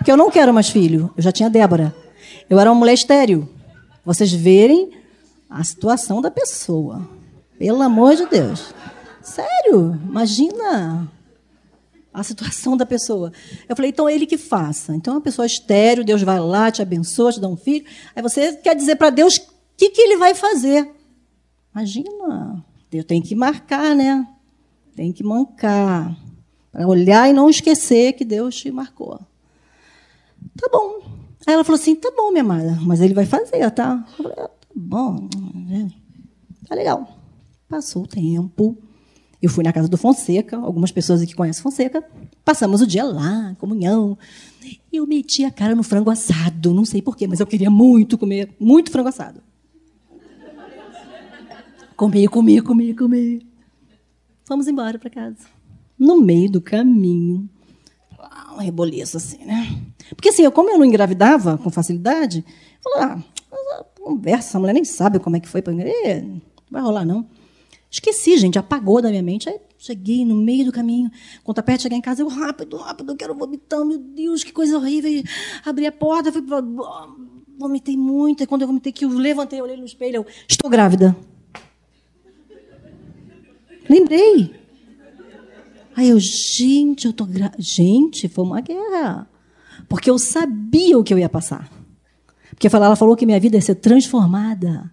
Porque 0.00 0.10
eu 0.10 0.16
não 0.16 0.30
quero 0.30 0.54
mais 0.54 0.70
filho. 0.70 1.12
Eu 1.14 1.22
já 1.22 1.30
tinha 1.30 1.50
Débora. 1.50 1.94
Eu 2.48 2.58
era 2.58 2.72
uma 2.72 2.78
mulher 2.78 2.94
estéreo. 2.94 3.46
Vocês 4.02 4.32
verem 4.32 4.92
a 5.48 5.62
situação 5.62 6.22
da 6.22 6.30
pessoa. 6.30 7.06
Pelo 7.58 7.82
amor 7.82 8.16
de 8.16 8.24
Deus. 8.24 8.74
Sério, 9.20 10.00
imagina 10.08 11.06
a 12.14 12.22
situação 12.22 12.78
da 12.78 12.86
pessoa. 12.86 13.30
Eu 13.68 13.76
falei, 13.76 13.90
então 13.90 14.08
ele 14.08 14.24
que 14.24 14.38
faça. 14.38 14.96
Então, 14.96 15.12
uma 15.12 15.20
pessoa 15.20 15.44
estéreo, 15.44 16.02
Deus 16.02 16.22
vai 16.22 16.40
lá, 16.40 16.70
te 16.70 16.80
abençoa, 16.80 17.30
te 17.30 17.38
dá 17.38 17.46
um 17.46 17.56
filho. 17.56 17.84
Aí 18.16 18.22
você 18.22 18.54
quer 18.56 18.74
dizer 18.74 18.96
para 18.96 19.10
Deus 19.10 19.36
o 19.36 19.42
que, 19.76 19.90
que 19.90 20.00
ele 20.00 20.16
vai 20.16 20.34
fazer. 20.34 20.90
Imagina, 21.74 22.64
Deus 22.90 23.04
tem 23.04 23.20
que 23.20 23.34
marcar, 23.34 23.94
né? 23.94 24.26
Tem 24.96 25.12
que 25.12 25.22
mancar. 25.22 26.16
Para 26.72 26.88
olhar 26.88 27.28
e 27.28 27.34
não 27.34 27.50
esquecer 27.50 28.14
que 28.14 28.24
Deus 28.24 28.56
te 28.56 28.70
marcou. 28.70 29.20
Tá 30.60 30.68
bom. 30.70 31.00
Aí 31.46 31.54
ela 31.54 31.64
falou 31.64 31.80
assim: 31.80 31.94
tá 31.94 32.12
bom, 32.14 32.30
minha 32.30 32.42
amada, 32.42 32.78
mas 32.82 33.00
ele 33.00 33.14
vai 33.14 33.24
fazer, 33.24 33.68
tá? 33.70 34.04
Eu 34.18 34.22
falei: 34.24 34.38
ah, 34.38 34.48
tá 34.48 34.66
bom. 34.74 35.28
Tá 36.68 36.74
legal. 36.74 37.16
Passou 37.68 38.02
o 38.02 38.06
tempo. 38.06 38.76
Eu 39.40 39.48
fui 39.48 39.64
na 39.64 39.72
casa 39.72 39.88
do 39.88 39.96
Fonseca, 39.96 40.58
algumas 40.58 40.92
pessoas 40.92 41.22
aqui 41.22 41.34
conhecem 41.34 41.62
Fonseca. 41.62 42.04
Passamos 42.44 42.82
o 42.82 42.86
dia 42.86 43.04
lá, 43.04 43.56
comunhão. 43.58 44.18
Eu 44.92 45.06
meti 45.06 45.44
a 45.44 45.50
cara 45.50 45.74
no 45.74 45.82
frango 45.82 46.10
assado, 46.10 46.74
não 46.74 46.84
sei 46.84 47.00
porquê, 47.00 47.26
mas 47.26 47.40
eu 47.40 47.46
queria 47.46 47.70
muito 47.70 48.18
comer, 48.18 48.54
muito 48.60 48.90
frango 48.90 49.08
assado. 49.08 49.40
Comer, 51.96 52.28
comer, 52.28 52.62
comer, 52.62 52.94
comer. 52.94 53.46
Vamos 54.46 54.68
embora 54.68 54.98
para 54.98 55.08
casa. 55.08 55.46
No 55.98 56.20
meio 56.20 56.50
do 56.50 56.60
caminho, 56.60 57.48
um 58.60 58.64
reboliço 58.64 59.16
assim, 59.16 59.44
né? 59.44 59.80
Porque 60.10 60.28
assim, 60.28 60.42
eu, 60.42 60.52
como 60.52 60.70
eu 60.70 60.78
não 60.78 60.84
engravidava 60.84 61.58
com 61.58 61.70
facilidade, 61.70 62.44
eu 62.84 62.92
falei, 62.92 63.08
ah, 63.08 63.24
conversa, 64.00 64.48
essa 64.48 64.58
mulher 64.58 64.72
nem 64.72 64.84
sabe 64.84 65.18
como 65.18 65.36
é 65.36 65.40
que 65.40 65.48
foi 65.48 65.62
para 65.62 65.72
não 65.72 66.40
vai 66.70 66.82
rolar 66.82 67.04
não. 67.04 67.26
Esqueci, 67.90 68.36
gente, 68.38 68.58
apagou 68.58 69.02
da 69.02 69.10
minha 69.10 69.22
mente. 69.22 69.48
Aí 69.48 69.58
cheguei 69.76 70.24
no 70.24 70.36
meio 70.36 70.64
do 70.64 70.72
caminho. 70.72 71.10
Quando 71.42 71.56
tá 71.56 71.62
perto 71.62 71.82
chegar 71.82 71.96
em 71.96 72.00
casa, 72.00 72.22
eu 72.22 72.28
rápido, 72.28 72.76
rápido, 72.76 73.12
eu 73.12 73.16
quero 73.16 73.34
vomitar, 73.34 73.84
meu 73.84 73.98
Deus, 73.98 74.44
que 74.44 74.52
coisa 74.52 74.76
horrível. 74.76 75.10
Abri 75.64 75.86
a 75.86 75.92
porta, 75.92 76.30
fui 76.30 76.42
vomitei 77.58 77.96
muito. 77.96 78.42
E 78.42 78.46
quando 78.46 78.62
eu 78.62 78.68
vomitei, 78.68 78.92
que 78.92 79.04
eu 79.04 79.10
levantei, 79.10 79.60
olhei 79.60 79.76
no 79.76 79.84
espelho, 79.84 80.16
eu, 80.16 80.26
estou 80.48 80.70
grávida. 80.70 81.16
Lembrei. 83.88 84.59
Aí 86.00 86.08
eu, 86.08 86.18
gente, 86.18 87.06
eu 87.06 87.12
tô 87.12 87.26
gra... 87.26 87.52
Gente, 87.58 88.26
foi 88.26 88.42
uma 88.42 88.62
guerra. 88.62 89.28
Porque 89.86 90.08
eu 90.08 90.18
sabia 90.18 90.98
o 90.98 91.04
que 91.04 91.12
eu 91.12 91.18
ia 91.18 91.28
passar. 91.28 91.70
Porque 92.48 92.74
ela 92.74 92.96
falou 92.96 93.14
que 93.14 93.26
minha 93.26 93.38
vida 93.38 93.58
ia 93.58 93.60
ser 93.60 93.74
transformada 93.74 94.90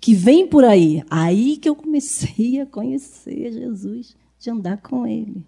que 0.00 0.14
vem 0.14 0.48
por 0.48 0.64
aí. 0.64 1.04
Aí 1.08 1.58
que 1.58 1.68
eu 1.68 1.76
comecei 1.76 2.60
a 2.60 2.66
conhecer 2.66 3.52
Jesus, 3.52 4.16
de 4.36 4.50
andar 4.50 4.78
com 4.78 5.06
Ele. 5.06 5.46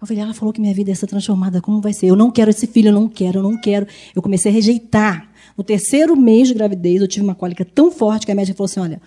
Eu 0.00 0.08
falei, 0.08 0.24
ela 0.24 0.34
falou 0.34 0.52
que 0.52 0.60
minha 0.60 0.74
vida 0.74 0.90
ia 0.90 0.96
ser 0.96 1.06
transformada, 1.06 1.60
como 1.60 1.80
vai 1.80 1.92
ser? 1.92 2.06
Eu 2.06 2.16
não 2.16 2.32
quero 2.32 2.50
esse 2.50 2.66
filho, 2.66 2.88
eu 2.88 2.92
não 2.92 3.08
quero, 3.08 3.38
eu 3.38 3.42
não 3.44 3.56
quero. 3.60 3.86
Eu 4.12 4.20
comecei 4.20 4.50
a 4.50 4.54
rejeitar. 4.54 5.30
No 5.56 5.62
terceiro 5.62 6.16
mês 6.16 6.48
de 6.48 6.54
gravidez, 6.54 7.00
eu 7.00 7.06
tive 7.06 7.22
uma 7.22 7.36
cólica 7.36 7.64
tão 7.64 7.92
forte 7.92 8.26
que 8.26 8.32
a 8.32 8.34
médica 8.34 8.56
falou 8.56 8.66
assim: 8.68 8.80
olha, 8.80 9.00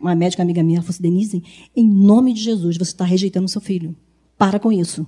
uma 0.00 0.14
médica 0.14 0.42
amiga 0.42 0.62
minha 0.62 0.80
falou 0.80 0.90
assim: 0.90 1.02
Denise, 1.02 1.42
em 1.74 1.88
nome 1.88 2.32
de 2.32 2.40
Jesus, 2.40 2.76
você 2.76 2.90
está 2.90 3.04
rejeitando 3.04 3.48
seu 3.48 3.60
filho. 3.60 3.94
Para 4.36 4.58
com 4.58 4.72
isso. 4.72 5.06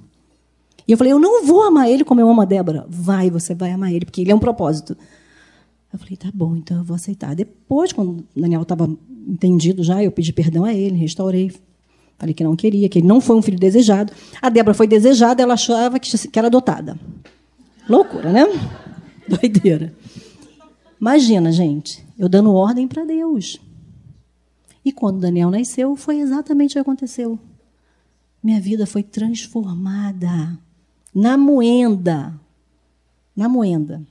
E 0.87 0.93
eu 0.93 0.99
falei: 0.99 1.13
eu 1.13 1.19
não 1.19 1.45
vou 1.45 1.63
amar 1.63 1.89
ele 1.89 2.05
como 2.05 2.21
eu 2.21 2.29
amo 2.29 2.41
a 2.41 2.45
Débora. 2.45 2.87
Vai, 2.89 3.31
você 3.31 3.55
vai 3.55 3.73
amar 3.73 3.93
ele, 3.93 4.05
porque 4.05 4.21
ele 4.21 4.33
é 4.33 4.35
um 4.35 4.41
propósito. 4.41 4.97
Eu 5.93 5.99
falei, 5.99 6.17
tá 6.17 6.31
bom, 6.33 6.55
então 6.55 6.79
eu 6.79 6.85
vou 6.85 6.95
aceitar. 6.95 7.35
Depois, 7.35 7.93
quando 7.93 8.25
o 8.37 8.41
Daniel 8.41 8.63
estava 8.63 8.89
entendido 9.27 9.83
já, 9.83 10.03
eu 10.03 10.13
pedi 10.13 10.33
perdão 10.33 10.65
a 10.65 10.73
ele, 10.73 10.97
restaurei. 10.97 11.53
Falei 12.17 12.33
que 12.33 12.45
não 12.45 12.55
queria, 12.55 12.89
que 12.89 12.99
ele 12.99 13.09
não 13.09 13.21
foi 13.21 13.35
um 13.35 13.43
filho 13.43 13.59
desejado. 13.59 14.13
A 14.41 14.49
Débora 14.49 14.75
foi 14.75 14.87
desejada, 14.87 15.43
ela 15.43 15.55
achava 15.55 15.99
que 15.99 16.39
era 16.39 16.47
adotada. 16.47 16.97
Loucura, 17.89 18.31
né? 18.31 18.47
Doideira. 19.27 19.93
Imagina, 21.01 21.51
gente, 21.51 22.05
eu 22.19 22.29
dando 22.29 22.53
ordem 22.53 22.87
para 22.87 23.05
Deus. 23.05 23.59
E 24.85 24.93
quando 24.93 25.21
Daniel 25.21 25.51
nasceu, 25.51 25.95
foi 25.97 26.21
exatamente 26.21 26.71
o 26.71 26.75
que 26.75 26.79
aconteceu. 26.79 27.39
Minha 28.43 28.61
vida 28.61 28.87
foi 28.87 29.03
transformada. 29.03 30.59
Na 31.15 31.37
moenda. 31.37 32.35
Na 33.37 33.49
moenda. 33.49 34.03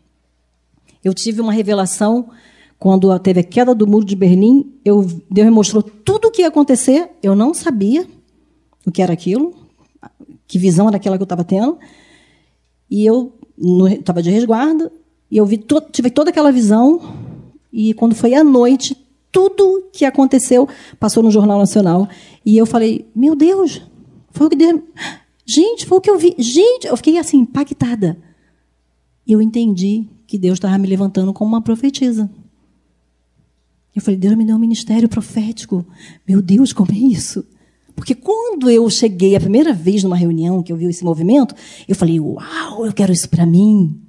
Eu 1.03 1.13
tive 1.13 1.41
uma 1.41 1.53
revelação 1.53 2.29
quando 2.77 3.17
teve 3.19 3.39
a 3.39 3.43
queda 3.43 3.73
do 3.73 3.87
muro 3.87 4.05
de 4.05 4.15
Berlim. 4.15 4.71
Eu, 4.85 5.03
Deus 5.29 5.47
me 5.47 5.53
mostrou 5.53 5.81
tudo 5.81 6.27
o 6.27 6.31
que 6.31 6.41
ia 6.41 6.47
acontecer. 6.47 7.09
Eu 7.23 7.35
não 7.35 7.53
sabia 7.53 8.07
o 8.85 8.91
que 8.91 9.01
era 9.01 9.13
aquilo, 9.13 9.55
que 10.47 10.57
visão 10.57 10.87
era 10.87 10.97
aquela 10.97 11.17
que 11.17 11.21
eu 11.21 11.25
estava 11.25 11.43
tendo. 11.43 11.77
E 12.89 13.05
eu 13.05 13.33
estava 13.99 14.21
de 14.21 14.29
resguardo 14.29 14.91
e 15.29 15.37
eu 15.37 15.45
vi 15.45 15.57
to, 15.57 15.81
tive 15.91 16.09
toda 16.09 16.29
aquela 16.29 16.51
visão. 16.51 17.15
E 17.71 17.93
quando 17.93 18.15
foi 18.15 18.33
à 18.33 18.43
noite, 18.43 18.97
tudo 19.31 19.89
que 19.91 20.05
aconteceu 20.05 20.67
passou 20.99 21.23
no 21.23 21.31
Jornal 21.31 21.59
Nacional. 21.59 22.07
E 22.45 22.57
eu 22.57 22.65
falei: 22.65 23.07
Meu 23.15 23.35
Deus, 23.35 23.81
foi 24.31 24.47
o 24.47 24.49
que 24.49 24.55
Deus. 24.55 24.81
Gente, 25.45 25.85
foi 25.87 25.97
o 25.97 26.01
que 26.01 26.09
eu 26.09 26.17
vi. 26.17 26.35
Gente, 26.37 26.85
eu 26.85 26.95
fiquei 26.95 27.17
assim, 27.17 27.39
impactada. 27.39 28.17
E 29.25 29.31
eu 29.31 29.41
entendi 29.41 30.07
que 30.27 30.37
Deus 30.37 30.57
estava 30.57 30.77
me 30.77 30.87
levantando 30.87 31.33
como 31.33 31.49
uma 31.49 31.61
profetisa. 31.61 32.29
Eu 33.95 34.01
falei, 34.01 34.19
Deus 34.19 34.35
me 34.35 34.45
deu 34.45 34.55
um 34.55 34.59
ministério 34.59 35.09
profético. 35.09 35.83
Meu 36.27 36.41
Deus, 36.41 36.71
como 36.71 36.91
é 36.91 36.95
isso? 36.95 37.43
Porque 37.95 38.15
quando 38.15 38.69
eu 38.69 38.89
cheguei 38.89 39.35
a 39.35 39.39
primeira 39.39 39.73
vez 39.73 40.03
numa 40.03 40.15
reunião 40.15 40.63
que 40.63 40.71
eu 40.71 40.77
vi 40.77 40.85
esse 40.85 41.03
movimento, 41.03 41.53
eu 41.87 41.95
falei, 41.95 42.19
uau, 42.19 42.85
eu 42.85 42.93
quero 42.93 43.11
isso 43.11 43.27
para 43.27 43.45
mim. 43.45 43.99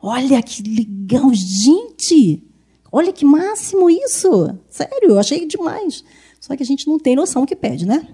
Olha 0.00 0.40
que 0.42 0.62
legal, 0.62 1.32
gente! 1.32 2.45
Olha 2.90 3.12
que 3.12 3.24
máximo 3.24 3.90
isso! 3.90 4.58
Sério, 4.68 5.10
eu 5.10 5.18
achei 5.18 5.46
demais. 5.46 6.04
Só 6.40 6.56
que 6.56 6.62
a 6.62 6.66
gente 6.66 6.86
não 6.86 6.98
tem 6.98 7.16
noção 7.16 7.44
que 7.44 7.56
pede, 7.56 7.86
né? 7.86 8.08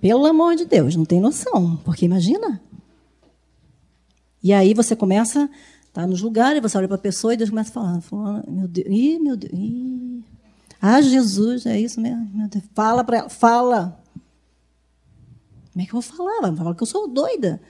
Pelo 0.00 0.26
amor 0.26 0.54
de 0.54 0.64
Deus, 0.64 0.94
não 0.94 1.04
tem 1.04 1.20
noção. 1.20 1.76
Porque 1.84 2.04
imagina. 2.04 2.60
E 4.42 4.52
aí 4.52 4.72
você 4.72 4.94
começa, 4.94 5.50
tá 5.92 6.06
nos 6.06 6.22
lugares, 6.22 6.62
você 6.62 6.78
olha 6.78 6.86
para 6.86 6.96
a 6.96 7.00
pessoa 7.00 7.34
e 7.34 7.36
Deus 7.36 7.50
começa 7.50 7.70
a 7.70 7.72
falar, 7.72 8.00
falar 8.00 8.44
meu 8.46 8.68
Deus, 8.68 8.86
ih, 8.88 9.18
meu 9.18 9.36
Deus, 9.36 9.52
ih. 9.52 10.24
Ah, 10.80 11.02
Jesus, 11.02 11.66
é 11.66 11.78
isso 11.78 12.00
mesmo. 12.00 12.30
Meu 12.32 12.48
Deus. 12.48 12.64
Fala 12.72 13.02
para 13.02 13.18
ela, 13.18 13.28
fala. 13.28 14.00
Como 15.72 15.82
é 15.82 15.84
que 15.84 15.94
eu 15.94 16.00
vou 16.00 16.02
falar? 16.02 16.40
Vai 16.42 16.56
falar 16.56 16.74
que 16.74 16.82
eu 16.82 16.86
sou 16.86 17.08
doida. 17.08 17.60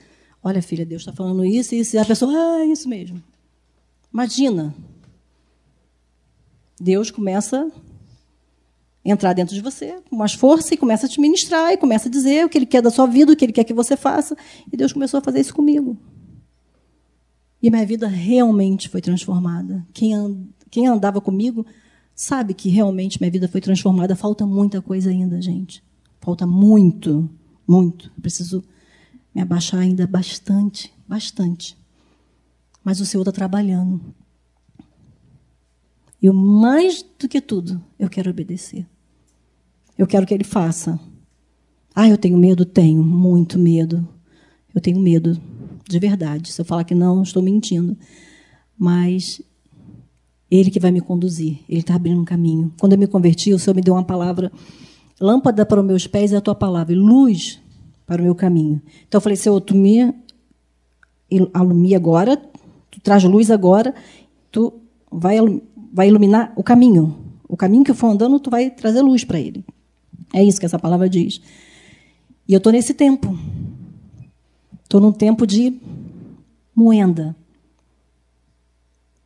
Olha, 0.43 0.61
filha, 0.61 0.85
Deus 0.85 1.01
está 1.01 1.11
falando 1.11 1.43
isso, 1.43 1.73
isso. 1.73 1.95
E 1.95 1.99
a 1.99 2.05
pessoa, 2.05 2.31
ah, 2.31 2.61
é 2.61 2.65
isso 2.65 2.87
mesmo. 2.87 3.21
Imagina. 4.13 4.73
Deus 6.79 7.11
começa 7.11 7.69
a 9.05 9.09
entrar 9.09 9.33
dentro 9.33 9.53
de 9.55 9.61
você 9.61 9.99
com 10.09 10.15
mais 10.15 10.33
força 10.33 10.73
e 10.73 10.77
começa 10.77 11.05
a 11.05 11.09
te 11.09 11.19
ministrar 11.19 11.71
e 11.71 11.77
começa 11.77 12.07
a 12.07 12.11
dizer 12.11 12.45
o 12.45 12.49
que 12.49 12.57
Ele 12.57 12.65
quer 12.65 12.81
da 12.81 12.89
sua 12.89 13.05
vida, 13.05 13.33
o 13.33 13.35
que 13.35 13.45
Ele 13.45 13.53
quer 13.53 13.63
que 13.63 13.73
você 13.73 13.97
faça. 13.97 14.37
E 14.71 14.77
Deus 14.77 14.93
começou 14.93 15.17
a 15.17 15.21
fazer 15.21 15.39
isso 15.39 15.53
comigo. 15.53 15.97
E 17.61 17.69
minha 17.69 17.85
vida 17.85 18.07
realmente 18.07 18.87
foi 18.87 19.01
transformada. 19.01 19.85
Quem, 19.93 20.13
and, 20.13 20.37
quem 20.71 20.87
andava 20.87 21.19
comigo 21.19 21.65
sabe 22.15 22.53
que 22.53 22.69
realmente 22.69 23.19
minha 23.19 23.31
vida 23.31 23.47
foi 23.47 23.59
transformada. 23.59 24.15
Falta 24.15 24.45
muita 24.45 24.81
coisa 24.81 25.09
ainda, 25.09 25.41
gente. 25.41 25.83
Falta 26.21 26.45
muito, 26.47 27.29
muito. 27.67 28.11
Eu 28.15 28.21
preciso 28.21 28.63
me 29.33 29.41
abaixar 29.41 29.81
ainda 29.81 30.07
bastante, 30.07 30.93
bastante. 31.07 31.77
Mas 32.83 32.99
o 33.01 33.05
Senhor 33.05 33.23
está 33.23 33.31
trabalhando. 33.31 34.13
E 36.21 36.29
mais 36.29 37.05
do 37.17 37.27
que 37.27 37.39
tudo, 37.39 37.81
eu 37.97 38.09
quero 38.09 38.29
obedecer. 38.29 38.85
Eu 39.97 40.05
quero 40.05 40.25
que 40.25 40.33
Ele 40.33 40.43
faça. 40.43 40.99
Ah, 41.95 42.07
eu 42.07 42.17
tenho 42.17 42.37
medo? 42.37 42.65
Tenho, 42.65 43.03
muito 43.03 43.57
medo. 43.57 44.07
Eu 44.73 44.81
tenho 44.81 44.99
medo, 44.99 45.39
de 45.87 45.99
verdade. 45.99 46.51
Se 46.51 46.61
eu 46.61 46.65
falar 46.65 46.83
que 46.83 46.95
não, 46.95 47.23
estou 47.23 47.41
mentindo. 47.41 47.97
Mas 48.77 49.41
Ele 50.49 50.69
que 50.69 50.79
vai 50.79 50.91
me 50.91 51.01
conduzir. 51.01 51.59
Ele 51.67 51.81
está 51.81 51.95
abrindo 51.95 52.21
um 52.21 52.25
caminho. 52.25 52.73
Quando 52.79 52.93
eu 52.93 52.99
me 52.99 53.07
converti, 53.07 53.53
o 53.53 53.59
Senhor 53.59 53.75
me 53.75 53.81
deu 53.81 53.93
uma 53.93 54.03
palavra. 54.03 54.51
Lâmpada 55.19 55.65
para 55.65 55.81
os 55.81 55.85
meus 55.85 56.07
pés 56.07 56.31
é 56.31 56.37
a 56.37 56.41
tua 56.41 56.55
palavra, 56.55 56.93
e 56.93 56.95
luz 56.95 57.59
para 58.05 58.21
o 58.21 58.25
meu 58.25 58.33
caminho. 58.33 58.81
Então 59.07 59.17
eu 59.17 59.21
falei, 59.21 59.35
Senhor, 59.35 59.59
tu 59.61 59.75
me 59.75 60.13
alumia 61.53 61.97
agora, 61.97 62.37
tu 62.89 62.99
traz 63.01 63.23
luz 63.23 63.51
agora, 63.51 63.93
tu 64.51 64.81
vai, 65.11 65.37
vai 65.91 66.07
iluminar 66.07 66.53
o 66.55 66.63
caminho. 66.63 67.17
O 67.47 67.57
caminho 67.57 67.83
que 67.83 67.91
eu 67.91 67.95
for 67.95 68.07
andando, 68.07 68.39
tu 68.39 68.49
vai 68.49 68.69
trazer 68.69 69.01
luz 69.01 69.23
para 69.23 69.39
ele. 69.39 69.65
É 70.33 70.43
isso 70.43 70.59
que 70.59 70.65
essa 70.65 70.79
palavra 70.79 71.09
diz. 71.09 71.41
E 72.47 72.53
eu 72.53 72.57
estou 72.57 72.71
nesse 72.71 72.93
tempo. 72.93 73.37
Estou 74.83 75.01
num 75.01 75.11
tempo 75.11 75.45
de 75.45 75.79
moenda. 76.75 77.35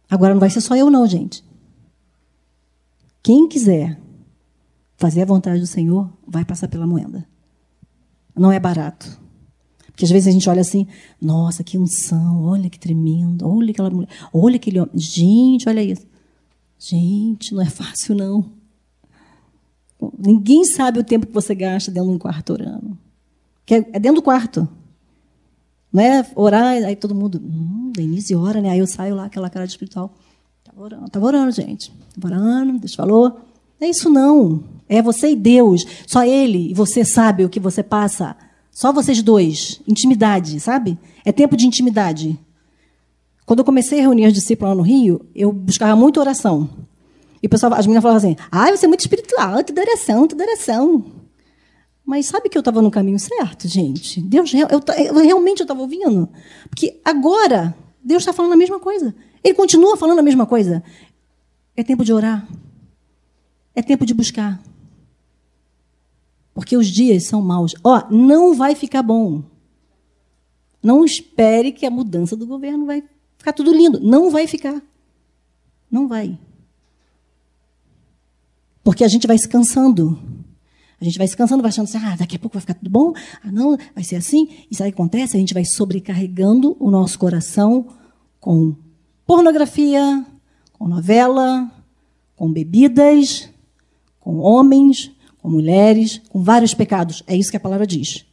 Agora 0.10 0.34
não 0.34 0.40
vai 0.40 0.50
ser 0.50 0.62
só 0.62 0.76
eu, 0.76 0.90
não, 0.90 1.08
gente. 1.08 1.44
Quem 3.22 3.48
quiser 3.48 4.00
fazer 4.98 5.22
a 5.22 5.26
vontade 5.26 5.60
do 5.60 5.68
Senhor, 5.68 6.10
vai 6.26 6.46
passar 6.46 6.68
pela 6.68 6.88
moenda. 6.88 7.28
Não 8.36 8.52
é 8.52 8.60
barato. 8.60 9.20
Porque 9.88 10.06
às 10.06 10.12
vezes 10.12 10.28
a 10.28 10.32
gente 10.32 10.50
olha 10.50 10.62
assim, 10.62 10.88
nossa, 11.22 11.64
que 11.64 11.78
unção, 11.78 12.44
olha 12.44 12.70
que 12.70 12.80
tremendo, 12.80 13.48
olha 13.48 13.72
aquela 13.72 13.90
mulher, 13.90 14.10
olha 14.34 14.56
aquele 14.56 14.80
homem. 14.80 14.98
Gente, 14.98 15.68
olha 15.68 15.84
isso. 15.84 16.06
Gente, 16.86 17.56
não 17.56 17.62
é 17.62 17.70
fácil, 17.70 18.14
não. 18.14 18.44
Ninguém 20.20 20.66
sabe 20.66 21.00
o 21.00 21.04
tempo 21.04 21.26
que 21.26 21.34
você 21.34 21.56
gasta 21.56 21.90
dentro 21.90 22.10
de 22.10 22.16
um 22.16 22.20
quarto 22.20 22.52
orando. 22.52 22.98
Que 23.66 23.76
é 23.76 24.00
dentro 24.00 24.16
do 24.16 24.22
quarto. 24.22 24.68
Não 25.94 26.04
é 26.04 26.30
orar, 26.36 26.74
aí 26.84 26.96
todo 26.98 27.16
mundo, 27.16 27.42
hum, 27.42 27.90
Denise 27.96 28.36
ora, 28.36 28.62
né? 28.62 28.72
Aí 28.72 28.80
eu 28.80 28.88
saio 28.88 29.16
lá, 29.16 29.26
aquela 29.26 29.50
cara 29.50 29.66
de 29.66 29.72
espiritual. 29.72 30.14
Estava 30.60 30.84
orando, 30.84 31.06
estava 31.06 31.26
orando, 31.26 31.52
gente. 31.52 31.94
Estava 32.10 32.36
orando, 32.36 32.80
Deus 32.80 32.96
falou. 32.96 33.40
É 33.80 33.88
isso 33.88 34.10
não. 34.10 34.62
É 34.90 35.02
você 35.02 35.32
e 35.32 35.36
Deus. 35.38 35.86
Só 36.06 36.26
Ele 36.26 36.72
e 36.72 36.74
você 36.74 37.06
sabe 37.06 37.46
o 37.46 37.50
que 37.50 37.62
você 37.62 37.82
passa. 37.82 38.36
Só 38.70 38.92
vocês 38.92 39.24
dois. 39.24 39.80
Intimidade, 39.88 40.60
sabe? 40.60 41.00
É 41.24 41.32
tempo 41.32 41.56
de 41.56 41.66
intimidade. 41.66 42.38
Quando 43.46 43.60
eu 43.60 43.66
comecei 43.66 44.00
a 44.00 44.04
reunir 44.04 44.28
os 44.28 44.34
discípulos 44.34 44.70
lá 44.70 44.76
no 44.76 44.84
Rio, 44.84 45.26
eu 45.36 45.52
buscava 45.52 45.96
muito 45.96 46.20
oração. 46.20 46.70
E 47.42 47.48
o 47.48 47.50
pessoal, 47.50 47.74
as 47.74 47.86
meninas 47.86 48.02
falavam 48.02 48.18
assim: 48.18 48.38
ah, 48.50 48.72
você 48.72 48.86
é 48.86 48.88
muito 48.88 49.02
espiritual, 49.02 49.64
toda 49.64 49.82
oração, 49.82 50.28
toda 50.28 50.44
oração. 50.44 51.06
Mas 52.06 52.26
sabe 52.26 52.50
que 52.50 52.58
eu 52.58 52.62
estava 52.62 52.82
no 52.82 52.92
caminho 52.92 53.20
certo, 53.20 53.68
gente? 53.68 54.22
Deus, 54.22 54.54
eu, 54.54 54.68
eu 54.70 55.16
realmente 55.16 55.62
eu 55.62 55.64
estava 55.64 55.82
ouvindo. 55.82 56.30
Porque 56.70 57.00
agora, 57.04 57.76
Deus 58.04 58.24
está 58.24 58.34
falando 58.34 58.54
a 58.54 58.58
mesma 58.58 58.80
coisa. 58.80 59.16
Ele 59.44 59.54
continua 59.54 59.98
falando 59.98 60.20
a 60.20 60.24
mesma 60.24 60.46
coisa. 60.46 60.84
É 61.76 61.84
tempo 61.84 62.04
de 62.04 62.14
orar. 62.14 62.48
É 63.74 63.82
tempo 63.82 64.06
de 64.06 64.14
buscar. 64.14 64.62
Porque 66.54 66.78
os 66.78 66.88
dias 66.88 67.24
são 67.24 67.42
maus. 67.42 67.74
Ó, 67.84 68.04
não 68.12 68.54
vai 68.54 68.76
ficar 68.76 69.02
bom. 69.02 69.42
Não 70.82 71.06
espere 71.06 71.72
que 71.72 71.86
a 71.86 71.90
mudança 71.90 72.36
do 72.36 72.46
governo 72.46 72.86
vai 72.86 73.04
ficar 73.44 73.52
tudo 73.52 73.74
lindo. 73.74 74.00
Não 74.00 74.32
vai 74.32 74.48
ficar. 74.48 74.82
Não 75.92 76.08
vai. 76.08 76.40
Porque 78.82 79.04
a 79.04 79.08
gente 79.10 79.28
vai 79.28 79.38
se 79.38 79.50
cansando. 79.50 80.18
A 81.00 81.04
gente 81.04 81.18
vai 81.18 81.28
se 81.28 81.36
cansando, 81.36 81.62
vai 81.62 81.68
achando 81.68 81.86
assim, 81.86 81.98
ah, 81.98 82.16
daqui 82.16 82.38
a 82.38 82.40
pouco 82.40 82.54
vai 82.54 82.62
ficar 82.62 82.76
tudo 82.76 82.90
bom. 82.90 83.14
Ah, 83.44 83.52
não, 83.52 83.78
vai 83.94 84.04
ser 84.04 84.16
assim. 84.16 84.48
Isso 84.72 84.82
aí 84.82 84.90
acontece, 84.90 85.36
a 85.36 85.40
gente 85.40 85.54
vai 85.54 85.66
sobrecarregando 85.66 86.78
o 86.80 86.90
nosso 86.90 87.20
coração 87.20 87.88
com 88.40 88.74
pornografia, 89.26 90.26
com 90.72 90.88
novela, 90.88 91.70
com 92.38 92.50
bebidas, 92.50 93.50
com 94.22 94.38
homens, 94.38 95.12
com 95.42 95.50
mulheres, 95.50 96.22
com 96.30 96.42
vários 96.42 96.74
pecados. 96.74 97.22
É 97.28 97.36
isso 97.36 97.52
que 97.52 97.58
a 97.58 97.60
palavra 97.60 97.86
diz. 97.86 98.26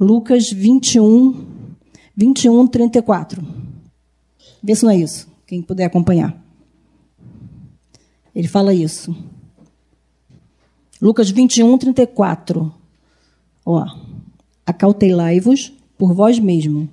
Lucas 0.00 0.50
21, 0.50 1.46
21, 2.16 2.66
34. 2.66 3.59
Vê 4.62 4.74
se 4.74 4.84
não 4.84 4.90
é 4.90 4.96
isso. 4.96 5.28
Quem 5.46 5.62
puder 5.62 5.84
acompanhar. 5.84 6.40
Ele 8.34 8.46
fala 8.46 8.72
isso. 8.72 9.14
Lucas 11.00 11.30
21, 11.30 11.78
34. 11.78 12.72
Ó, 13.64 13.84
acautelai-vos 14.66 15.72
por 15.96 16.14
vós 16.14 16.38
mesmo, 16.38 16.88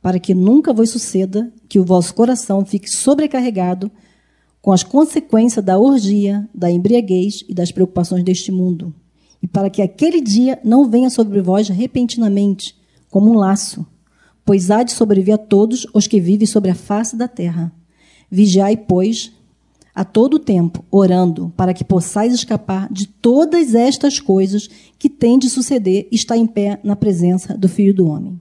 para 0.00 0.18
que 0.18 0.34
nunca 0.34 0.72
vos 0.72 0.90
suceda 0.90 1.52
que 1.68 1.78
o 1.78 1.84
vosso 1.84 2.14
coração 2.14 2.64
fique 2.64 2.90
sobrecarregado 2.90 3.90
com 4.60 4.72
as 4.72 4.82
consequências 4.82 5.64
da 5.64 5.78
orgia, 5.78 6.48
da 6.54 6.70
embriaguez 6.70 7.44
e 7.48 7.54
das 7.54 7.72
preocupações 7.72 8.22
deste 8.22 8.52
mundo, 8.52 8.94
e 9.42 9.46
para 9.46 9.68
que 9.68 9.82
aquele 9.82 10.20
dia 10.20 10.60
não 10.64 10.88
venha 10.88 11.10
sobre 11.10 11.40
vós 11.40 11.68
repentinamente, 11.68 12.76
como 13.10 13.30
um 13.30 13.34
laço, 13.34 13.84
pois 14.44 14.70
há 14.70 14.82
de 14.82 14.92
sobreviver 14.92 15.34
a 15.34 15.38
todos 15.38 15.86
os 15.94 16.06
que 16.06 16.20
vivem 16.20 16.46
sobre 16.46 16.70
a 16.70 16.74
face 16.74 17.16
da 17.16 17.28
terra. 17.28 17.72
Vigiai, 18.30 18.76
pois, 18.76 19.32
a 19.94 20.04
todo 20.04 20.38
tempo, 20.38 20.84
orando, 20.90 21.52
para 21.56 21.74
que 21.74 21.84
possais 21.84 22.32
escapar 22.32 22.90
de 22.90 23.06
todas 23.06 23.74
estas 23.74 24.18
coisas 24.18 24.68
que 24.98 25.08
têm 25.08 25.38
de 25.38 25.50
suceder 25.50 26.08
e 26.10 26.16
estar 26.16 26.36
em 26.36 26.46
pé 26.46 26.80
na 26.82 26.96
presença 26.96 27.56
do 27.56 27.68
Filho 27.68 27.94
do 27.94 28.06
Homem. 28.06 28.40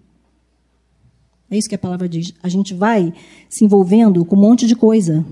É 1.49 1.58
isso 1.58 1.68
que 1.68 1.76
a 1.76 1.80
palavra 1.80 2.08
diz. 2.08 2.34
A 2.41 2.47
gente 2.47 2.74
vai 2.74 3.14
se 3.49 3.66
envolvendo 3.66 4.24
com 4.24 4.38
um 4.38 4.39
monte 4.39 4.66
de 4.66 4.74
coisa. 4.74 5.26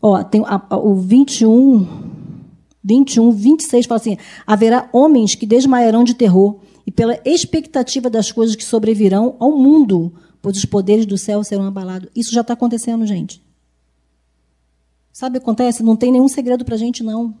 Ó, 0.00 0.22
tem 0.22 0.42
a, 0.46 0.62
a, 0.70 0.76
o 0.78 0.94
21, 0.94 1.86
21, 2.82 3.32
26 3.32 3.86
fala 3.86 4.00
assim: 4.00 4.16
haverá 4.46 4.88
homens 4.92 5.34
que 5.34 5.44
desmaiarão 5.44 6.04
de 6.04 6.14
terror 6.14 6.60
e 6.86 6.90
pela 6.90 7.18
expectativa 7.24 8.08
das 8.08 8.32
coisas 8.32 8.56
que 8.56 8.64
sobrevirão 8.64 9.36
ao 9.38 9.56
mundo, 9.56 10.12
pois 10.40 10.56
os 10.56 10.64
poderes 10.64 11.06
do 11.06 11.18
céu 11.18 11.42
serão 11.44 11.66
abalados. 11.66 12.10
Isso 12.14 12.32
já 12.32 12.40
está 12.40 12.54
acontecendo, 12.54 13.06
gente. 13.06 13.42
Sabe 15.12 15.36
o 15.36 15.40
que 15.40 15.44
acontece? 15.44 15.82
Não 15.82 15.96
tem 15.96 16.12
nenhum 16.12 16.28
segredo 16.28 16.64
para 16.64 16.74
a 16.74 16.78
gente, 16.78 17.02
não. 17.02 17.34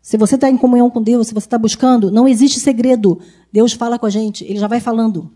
Se 0.00 0.16
você 0.16 0.34
está 0.34 0.48
em 0.48 0.56
comunhão 0.56 0.90
com 0.90 1.02
Deus, 1.02 1.28
se 1.28 1.34
você 1.34 1.46
está 1.46 1.58
buscando, 1.58 2.10
não 2.10 2.28
existe 2.28 2.60
segredo. 2.60 3.20
Deus 3.52 3.72
fala 3.72 3.98
com 3.98 4.06
a 4.06 4.10
gente, 4.10 4.44
Ele 4.44 4.58
já 4.58 4.66
vai 4.66 4.80
falando. 4.80 5.30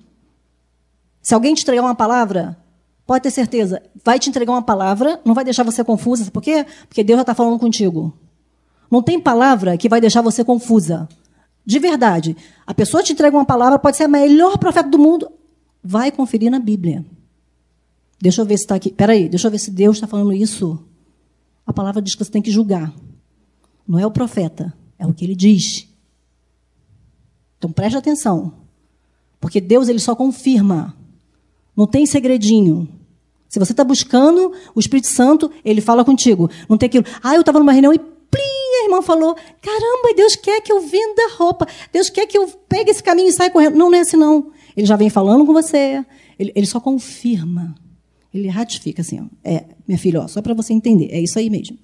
Se 1.21 1.35
alguém 1.35 1.55
te 1.55 1.63
entregar 1.63 1.83
uma 1.83 1.95
palavra, 1.95 2.57
Pode 3.09 3.23
ter 3.23 3.31
certeza. 3.31 3.83
Vai 4.05 4.19
te 4.19 4.29
entregar 4.29 4.53
uma 4.53 4.61
palavra, 4.61 5.19
não 5.25 5.33
vai 5.33 5.43
deixar 5.43 5.63
você 5.63 5.83
confusa. 5.83 6.31
Por 6.31 6.43
quê? 6.43 6.67
Porque 6.87 7.03
Deus 7.03 7.17
já 7.17 7.23
está 7.23 7.35
falando 7.35 7.59
contigo. 7.59 8.13
Não 8.91 9.03
tem 9.03 9.19
palavra 9.19 9.79
que 9.79 9.89
vai 9.89 9.99
deixar 9.99 10.21
você 10.21 10.45
confusa. 10.45 11.09
De 11.69 11.79
verdade. 11.79 12.35
A 12.67 12.73
pessoa 12.73 13.03
te 13.03 13.13
entrega 13.13 13.37
uma 13.37 13.45
palavra, 13.45 13.79
pode 13.79 13.99
ser 13.99 14.05
a 14.05 14.09
melhor 14.09 14.57
profeta 14.57 14.89
do 14.89 14.99
mundo. 14.99 15.31
Vai 15.85 16.11
conferir 16.11 16.51
na 16.51 16.59
Bíblia. 16.59 17.05
Deixa 18.19 18.41
eu 18.41 18.47
ver 18.47 18.57
se 18.57 18.65
está 18.65 18.77
aqui. 18.77 18.91
Peraí, 18.91 19.29
deixa 19.29 19.49
eu 19.49 19.51
ver 19.51 19.59
se 19.59 19.71
Deus 19.71 19.99
está 19.99 20.07
falando 20.07 20.33
isso. 20.33 20.83
A 21.67 21.73
palavra 21.75 22.01
diz 22.01 22.15
que 22.15 22.25
você 22.25 22.31
tem 22.31 22.41
que 22.41 22.51
julgar. 22.51 22.91
Não 23.87 23.99
é 23.99 24.07
o 24.07 24.11
profeta, 24.11 24.73
é 24.99 25.07
o 25.07 25.13
que 25.13 25.27
ele 25.27 25.35
diz. 25.37 25.87
Então 27.59 27.71
preste 27.71 27.99
atenção. 27.99 28.55
Porque 29.39 29.61
Deus 29.61 29.91
ele 29.91 29.99
só 29.99 30.17
confirma. 30.17 30.97
Não 31.77 31.87
tem 31.87 32.07
segredinho. 32.07 32.89
Se 33.47 33.59
você 33.59 33.75
está 33.75 33.85
buscando 33.85 34.55
o 34.75 34.81
Espírito 34.81 35.09
Santo, 35.09 35.53
ele 35.63 35.83
fala 35.83 36.03
contigo. 36.03 36.51
Não 36.67 36.79
tem 36.79 36.87
aquilo. 36.87 37.05
Ah, 37.23 37.35
eu 37.35 37.41
estava 37.41 37.59
numa 37.59 37.73
reunião 37.73 37.93
e 37.93 38.01
plim, 38.79 38.81
a 38.81 38.85
irmã 38.85 39.03
falou: 39.03 39.35
caramba, 39.61 40.15
Deus 40.17 40.37
quer 40.37 40.61
que 40.61 40.73
eu 40.73 40.81
venda 40.81 41.29
roupa. 41.37 41.67
Deus 41.93 42.09
quer 42.09 42.27
que 42.27 42.39
eu 42.39 42.49
pegue 42.69 42.91
esse 42.91 43.03
caminho 43.03 43.29
e 43.29 43.33
saia 43.33 43.51
correndo. 43.51 43.77
Não, 43.77 43.91
não 43.91 43.99
é 43.99 44.01
assim, 44.01 44.17
não. 44.17 44.53
Ele 44.77 44.87
já 44.87 44.97
vem 44.97 45.11
falando 45.11 45.45
com 45.45 45.53
você. 45.53 46.05
Ele, 46.39 46.53
ele 46.55 46.67
só 46.67 46.81
confirma. 46.81 47.75
Ele 48.33 48.49
ratifica 48.49 49.03
assim, 49.03 49.21
ó. 49.21 49.25
É, 49.43 49.65
minha 49.87 49.99
filha, 49.99 50.21
ó, 50.21 50.29
só 50.29 50.41
para 50.41 50.55
você 50.55 50.73
entender. 50.73 51.09
É 51.11 51.21
isso 51.21 51.39
aí 51.39 51.51
mesmo. 51.51 51.79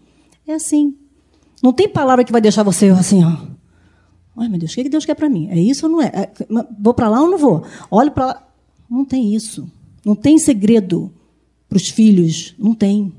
É 0.47 0.55
assim. 0.55 0.95
Não 1.63 1.73
tem 1.73 1.89
palavra 1.89 2.25
que 2.25 2.33
vai 2.33 2.41
deixar 2.41 2.63
você 2.63 2.89
assim, 2.89 3.25
ó. 3.25 3.37
Ai, 4.37 4.49
meu 4.49 4.59
Deus, 4.59 4.73
o 4.73 4.75
que 4.75 4.89
Deus 4.89 5.05
quer 5.05 5.15
para 5.15 5.29
mim? 5.29 5.49
É 5.51 5.59
isso 5.59 5.87
ou 5.87 5.93
não 5.93 6.03
é? 6.03 6.07
é 6.07 6.33
vou 6.79 6.93
para 6.93 7.09
lá 7.09 7.21
ou 7.21 7.31
não 7.31 7.39
vou? 7.39 7.65
Olho 7.91 8.11
para 8.11 8.27
lá. 8.27 8.49
Não 8.91 9.05
tem 9.05 9.35
isso. 9.35 9.71
Não 10.05 10.15
tem 10.15 10.39
segredo 10.39 11.13
para 11.69 11.77
os 11.77 11.89
filhos. 11.89 12.55
Não 12.59 12.75
tem. 12.75 13.13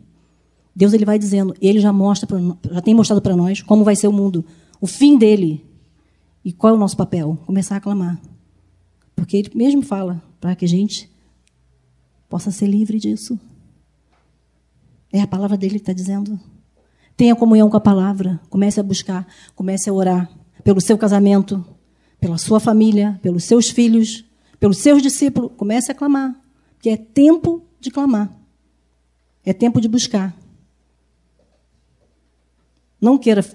Deus 0.76 0.92
ele 0.92 1.06
vai 1.06 1.18
dizendo, 1.18 1.56
ele 1.62 1.80
já 1.80 1.94
mostra, 1.94 2.28
pra, 2.28 2.38
já 2.70 2.82
tem 2.82 2.94
mostrado 2.94 3.22
para 3.22 3.36
nós 3.36 3.62
como 3.62 3.84
vai 3.84 3.96
ser 3.96 4.08
o 4.08 4.14
mundo, 4.14 4.44
o 4.82 4.88
fim 4.88 5.18
dele. 5.18 5.66
E 6.44 6.52
qual 6.52 6.74
é 6.74 6.76
o 6.76 6.80
nosso 6.80 6.98
papel? 6.98 7.40
Começar 7.46 7.78
a 7.78 7.80
clamar. 7.80 8.20
Porque 9.16 9.38
ele 9.38 9.52
mesmo 9.56 9.82
fala 9.82 10.22
para 10.40 10.56
que 10.56 10.66
a 10.66 10.68
gente 10.68 11.10
possa 12.30 12.52
ser 12.52 12.68
livre 12.68 13.00
disso. 13.00 13.40
É 15.12 15.22
a 15.22 15.28
palavra 15.28 15.58
dele 15.58 15.76
que 15.76 15.82
está 15.82 15.94
dizendo. 15.94 16.40
Tenha 17.16 17.36
comunhão 17.36 17.70
com 17.70 17.78
a 17.78 17.82
palavra. 17.82 18.40
Comece 18.50 18.80
a 18.80 18.84
buscar, 18.84 19.26
comece 19.56 19.90
a 19.90 19.94
orar 19.94 20.30
pelo 20.64 20.82
seu 20.82 20.98
casamento, 20.98 21.66
pela 22.20 22.38
sua 22.38 22.60
família, 22.60 23.18
pelos 23.24 23.46
seus 23.46 23.70
filhos, 23.70 24.26
pelos 24.60 24.80
seus 24.80 25.02
discípulos. 25.02 25.52
Comece 25.56 25.92
a 25.92 25.96
clamar. 25.96 26.36
Porque 26.74 26.90
é 26.90 26.98
tempo 26.98 27.64
de 27.80 27.90
clamar. 27.90 28.30
É 29.44 29.54
tempo 29.54 29.80
de 29.80 29.88
buscar. 29.88 30.36
Não 33.06 33.20
queira 33.20 33.45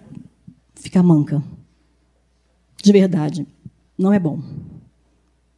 ficar 0.77 1.03
manca. 1.03 1.43
De 2.81 2.93
verdade. 2.93 3.45
Não 3.99 4.13
é 4.13 4.19
bom. 4.21 4.39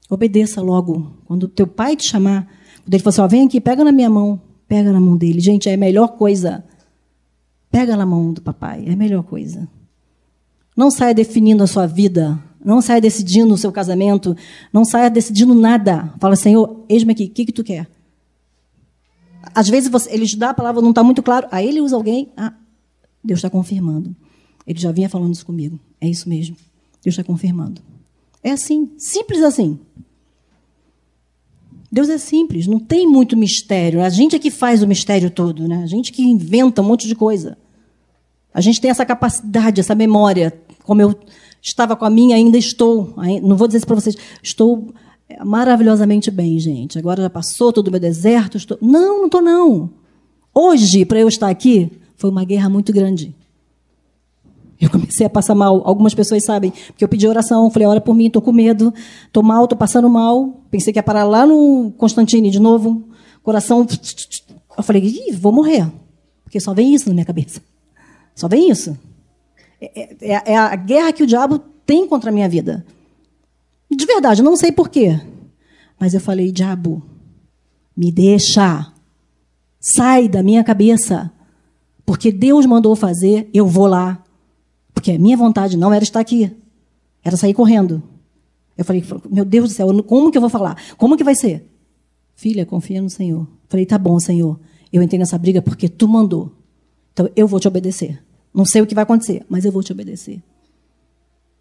Obedeça 0.08 0.62
logo. 0.62 1.12
Quando 1.26 1.46
teu 1.46 1.66
pai 1.66 1.94
te 1.94 2.04
chamar, 2.04 2.46
quando 2.82 2.94
ele 2.94 3.02
falou 3.02 3.12
assim, 3.12 3.20
ó, 3.20 3.28
vem 3.28 3.46
aqui, 3.46 3.60
pega 3.60 3.84
na 3.84 3.92
minha 3.92 4.08
mão. 4.08 4.40
Pega 4.66 4.90
na 4.90 4.98
mão 4.98 5.14
dele. 5.14 5.40
Gente, 5.40 5.68
é 5.68 5.74
a 5.74 5.76
melhor 5.76 6.16
coisa. 6.16 6.64
Pega 7.70 7.94
na 7.94 8.06
mão 8.06 8.32
do 8.32 8.40
papai. 8.40 8.82
É 8.86 8.94
a 8.94 8.96
melhor 8.96 9.24
coisa. 9.24 9.68
Não 10.74 10.90
saia 10.90 11.12
definindo 11.12 11.62
a 11.62 11.66
sua 11.66 11.86
vida. 11.86 12.42
Não 12.64 12.80
saia 12.80 12.98
decidindo 12.98 13.52
o 13.52 13.58
seu 13.58 13.70
casamento. 13.70 14.34
Não 14.72 14.86
saia 14.86 15.10
decidindo 15.10 15.54
nada. 15.54 16.14
Fala, 16.18 16.34
Senhor, 16.34 16.82
eis-me 16.88 17.12
aqui. 17.12 17.26
O 17.26 17.30
que, 17.30 17.44
que 17.44 17.52
tu 17.52 17.62
quer? 17.62 17.86
Às 19.54 19.68
vezes 19.68 19.90
você, 19.90 20.10
ele 20.14 20.26
te 20.26 20.38
dá 20.38 20.48
a 20.48 20.54
palavra, 20.54 20.80
não 20.80 20.90
está 20.90 21.04
muito 21.04 21.22
claro. 21.22 21.46
Aí 21.50 21.68
ele 21.68 21.82
usa 21.82 21.94
alguém. 21.94 22.32
Ah, 22.38 22.54
Deus 23.22 23.38
está 23.38 23.50
confirmando. 23.50 24.14
Ele 24.66 24.78
já 24.78 24.92
vinha 24.92 25.08
falando 25.08 25.32
isso 25.32 25.46
comigo. 25.46 25.78
É 26.00 26.08
isso 26.08 26.28
mesmo. 26.28 26.56
Deus 27.02 27.14
está 27.14 27.24
confirmando. 27.24 27.80
É 28.42 28.50
assim. 28.50 28.90
Simples 28.96 29.42
assim. 29.42 29.78
Deus 31.92 32.08
é 32.08 32.16
simples, 32.16 32.66
não 32.66 32.80
tem 32.80 33.06
muito 33.06 33.36
mistério. 33.36 34.00
A 34.00 34.08
gente 34.08 34.34
é 34.34 34.38
que 34.38 34.50
faz 34.50 34.82
o 34.82 34.86
mistério 34.86 35.30
todo, 35.30 35.68
né? 35.68 35.82
A 35.82 35.86
gente 35.86 36.10
que 36.10 36.22
inventa 36.22 36.80
um 36.80 36.86
monte 36.86 37.06
de 37.06 37.14
coisa. 37.14 37.58
A 38.54 38.62
gente 38.62 38.80
tem 38.80 38.90
essa 38.90 39.04
capacidade, 39.04 39.78
essa 39.78 39.94
memória. 39.94 40.58
Como 40.84 41.02
eu 41.02 41.14
estava 41.60 41.94
com 41.94 42.06
a 42.06 42.10
minha, 42.10 42.34
ainda 42.34 42.56
estou. 42.56 43.14
Não 43.42 43.56
vou 43.58 43.66
dizer 43.66 43.76
isso 43.76 43.86
para 43.86 43.96
vocês. 44.00 44.16
Estou 44.42 44.88
é, 45.28 45.44
maravilhosamente 45.44 46.30
bem, 46.30 46.58
gente. 46.58 46.98
Agora 46.98 47.20
já 47.20 47.28
passou 47.28 47.70
todo 47.74 47.88
o 47.88 47.90
meu 47.90 48.00
deserto. 48.00 48.56
Estou... 48.56 48.78
Não, 48.80 49.18
não 49.18 49.26
estou, 49.26 49.42
não. 49.42 49.90
Hoje, 50.54 51.04
para 51.04 51.20
eu 51.20 51.28
estar 51.28 51.50
aqui, 51.50 51.92
foi 52.22 52.30
uma 52.30 52.44
guerra 52.44 52.68
muito 52.68 52.92
grande. 52.92 53.34
Eu 54.80 54.88
comecei 54.88 55.26
a 55.26 55.30
passar 55.30 55.56
mal. 55.56 55.82
Algumas 55.84 56.14
pessoas 56.14 56.44
sabem, 56.44 56.72
porque 56.86 57.02
eu 57.02 57.08
pedi 57.08 57.26
oração, 57.26 57.68
falei, 57.68 57.88
ora 57.88 58.00
por 58.00 58.14
mim, 58.14 58.28
estou 58.28 58.40
com 58.40 58.52
medo, 58.52 58.94
estou 59.26 59.42
mal, 59.42 59.64
estou 59.64 59.76
passando 59.76 60.08
mal. 60.08 60.62
Pensei 60.70 60.92
que 60.92 61.00
ia 61.00 61.02
parar 61.02 61.24
lá 61.24 61.44
no 61.44 61.92
Constantine 61.98 62.48
de 62.48 62.60
novo. 62.60 63.08
Coração. 63.42 63.84
Eu 64.76 64.84
falei, 64.84 65.02
Ih, 65.02 65.32
vou 65.32 65.50
morrer. 65.50 65.90
Porque 66.44 66.60
só 66.60 66.72
vem 66.72 66.94
isso 66.94 67.08
na 67.08 67.14
minha 67.14 67.26
cabeça. 67.26 67.60
Só 68.36 68.46
vem 68.46 68.70
isso. 68.70 68.96
É, 69.80 70.14
é, 70.20 70.52
é 70.52 70.56
a 70.56 70.76
guerra 70.76 71.12
que 71.12 71.24
o 71.24 71.26
diabo 71.26 71.58
tem 71.84 72.06
contra 72.06 72.30
a 72.30 72.32
minha 72.32 72.48
vida. 72.48 72.86
De 73.90 74.06
verdade, 74.06 74.44
não 74.44 74.54
sei 74.54 74.70
porquê. 74.70 75.20
Mas 75.98 76.14
eu 76.14 76.20
falei, 76.20 76.52
diabo, 76.52 77.02
me 77.96 78.12
deixa. 78.12 78.92
Sai 79.80 80.28
da 80.28 80.40
minha 80.40 80.62
cabeça. 80.62 81.32
Porque 82.04 82.32
Deus 82.32 82.66
mandou 82.66 82.94
fazer, 82.96 83.48
eu 83.52 83.66
vou 83.66 83.86
lá. 83.86 84.22
Porque 84.92 85.12
a 85.12 85.18
minha 85.18 85.36
vontade 85.36 85.76
não 85.76 85.92
era 85.92 86.04
estar 86.04 86.20
aqui, 86.20 86.54
era 87.24 87.36
sair 87.36 87.54
correndo. 87.54 88.02
Eu 88.76 88.84
falei, 88.84 89.04
meu 89.30 89.44
Deus 89.44 89.70
do 89.70 89.74
céu, 89.74 90.02
como 90.04 90.30
que 90.30 90.36
eu 90.36 90.40
vou 90.40 90.50
falar? 90.50 90.76
Como 90.96 91.16
que 91.16 91.24
vai 91.24 91.34
ser? 91.34 91.68
Filha, 92.34 92.66
confia 92.66 93.00
no 93.00 93.10
Senhor. 93.10 93.46
Falei, 93.68 93.86
tá 93.86 93.98
bom, 93.98 94.18
Senhor. 94.18 94.58
Eu 94.92 95.02
entrei 95.02 95.18
nessa 95.18 95.38
briga 95.38 95.62
porque 95.62 95.88
tu 95.88 96.08
mandou. 96.08 96.52
Então 97.12 97.28
eu 97.36 97.46
vou 97.46 97.60
te 97.60 97.68
obedecer. 97.68 98.22
Não 98.52 98.64
sei 98.64 98.82
o 98.82 98.86
que 98.86 98.94
vai 98.94 99.04
acontecer, 99.04 99.44
mas 99.48 99.64
eu 99.64 99.72
vou 99.72 99.82
te 99.82 99.92
obedecer. 99.92 100.42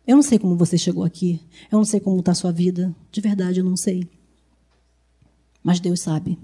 Eu 0.05 0.15
não 0.15 0.23
sei 0.23 0.39
como 0.39 0.55
você 0.55 0.77
chegou 0.77 1.03
aqui. 1.03 1.39
Eu 1.71 1.77
não 1.77 1.85
sei 1.85 1.99
como 1.99 2.19
está 2.19 2.31
a 2.31 2.35
sua 2.35 2.51
vida. 2.51 2.93
De 3.11 3.21
verdade, 3.21 3.59
eu 3.59 3.63
não 3.63 3.77
sei. 3.77 4.07
Mas 5.63 5.79
Deus 5.79 6.01
sabe. 6.01 6.37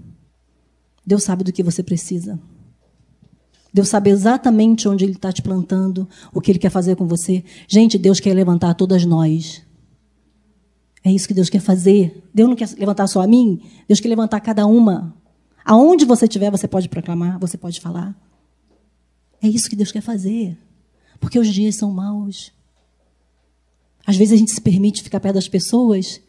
Deus 1.04 1.24
sabe 1.24 1.42
do 1.44 1.52
que 1.52 1.62
você 1.62 1.82
precisa. 1.82 2.38
Deus 3.72 3.88
sabe 3.88 4.10
exatamente 4.10 4.88
onde 4.88 5.04
Ele 5.04 5.12
está 5.12 5.32
te 5.32 5.42
plantando, 5.42 6.08
o 6.32 6.40
que 6.40 6.50
Ele 6.50 6.58
quer 6.58 6.70
fazer 6.70 6.96
com 6.96 7.06
você. 7.06 7.44
Gente, 7.66 7.98
Deus 7.98 8.20
quer 8.20 8.34
levantar 8.34 8.74
todas 8.74 9.04
nós. 9.04 9.62
É 11.04 11.10
isso 11.10 11.28
que 11.28 11.34
Deus 11.34 11.48
quer 11.48 11.60
fazer. 11.60 12.22
Deus 12.34 12.48
não 12.48 12.56
quer 12.56 12.68
levantar 12.76 13.06
só 13.06 13.20
a 13.22 13.26
mim, 13.26 13.60
Deus 13.86 14.00
quer 14.00 14.08
levantar 14.08 14.40
cada 14.40 14.66
uma. 14.66 15.14
Aonde 15.64 16.04
você 16.04 16.24
estiver, 16.24 16.50
você 16.50 16.66
pode 16.66 16.88
proclamar, 16.88 17.38
você 17.38 17.58
pode 17.58 17.80
falar. 17.80 18.16
É 19.42 19.48
isso 19.48 19.68
que 19.68 19.76
Deus 19.76 19.92
quer 19.92 20.00
fazer. 20.00 20.56
Porque 21.20 21.38
os 21.38 21.48
dias 21.48 21.76
são 21.76 21.90
maus. 21.90 22.52
Às 24.06 24.16
vezes 24.16 24.32
a 24.32 24.36
gente 24.36 24.50
se 24.50 24.60
permite 24.60 25.02
ficar 25.02 25.20
perto 25.20 25.34
das 25.34 25.48
pessoas 25.48 26.20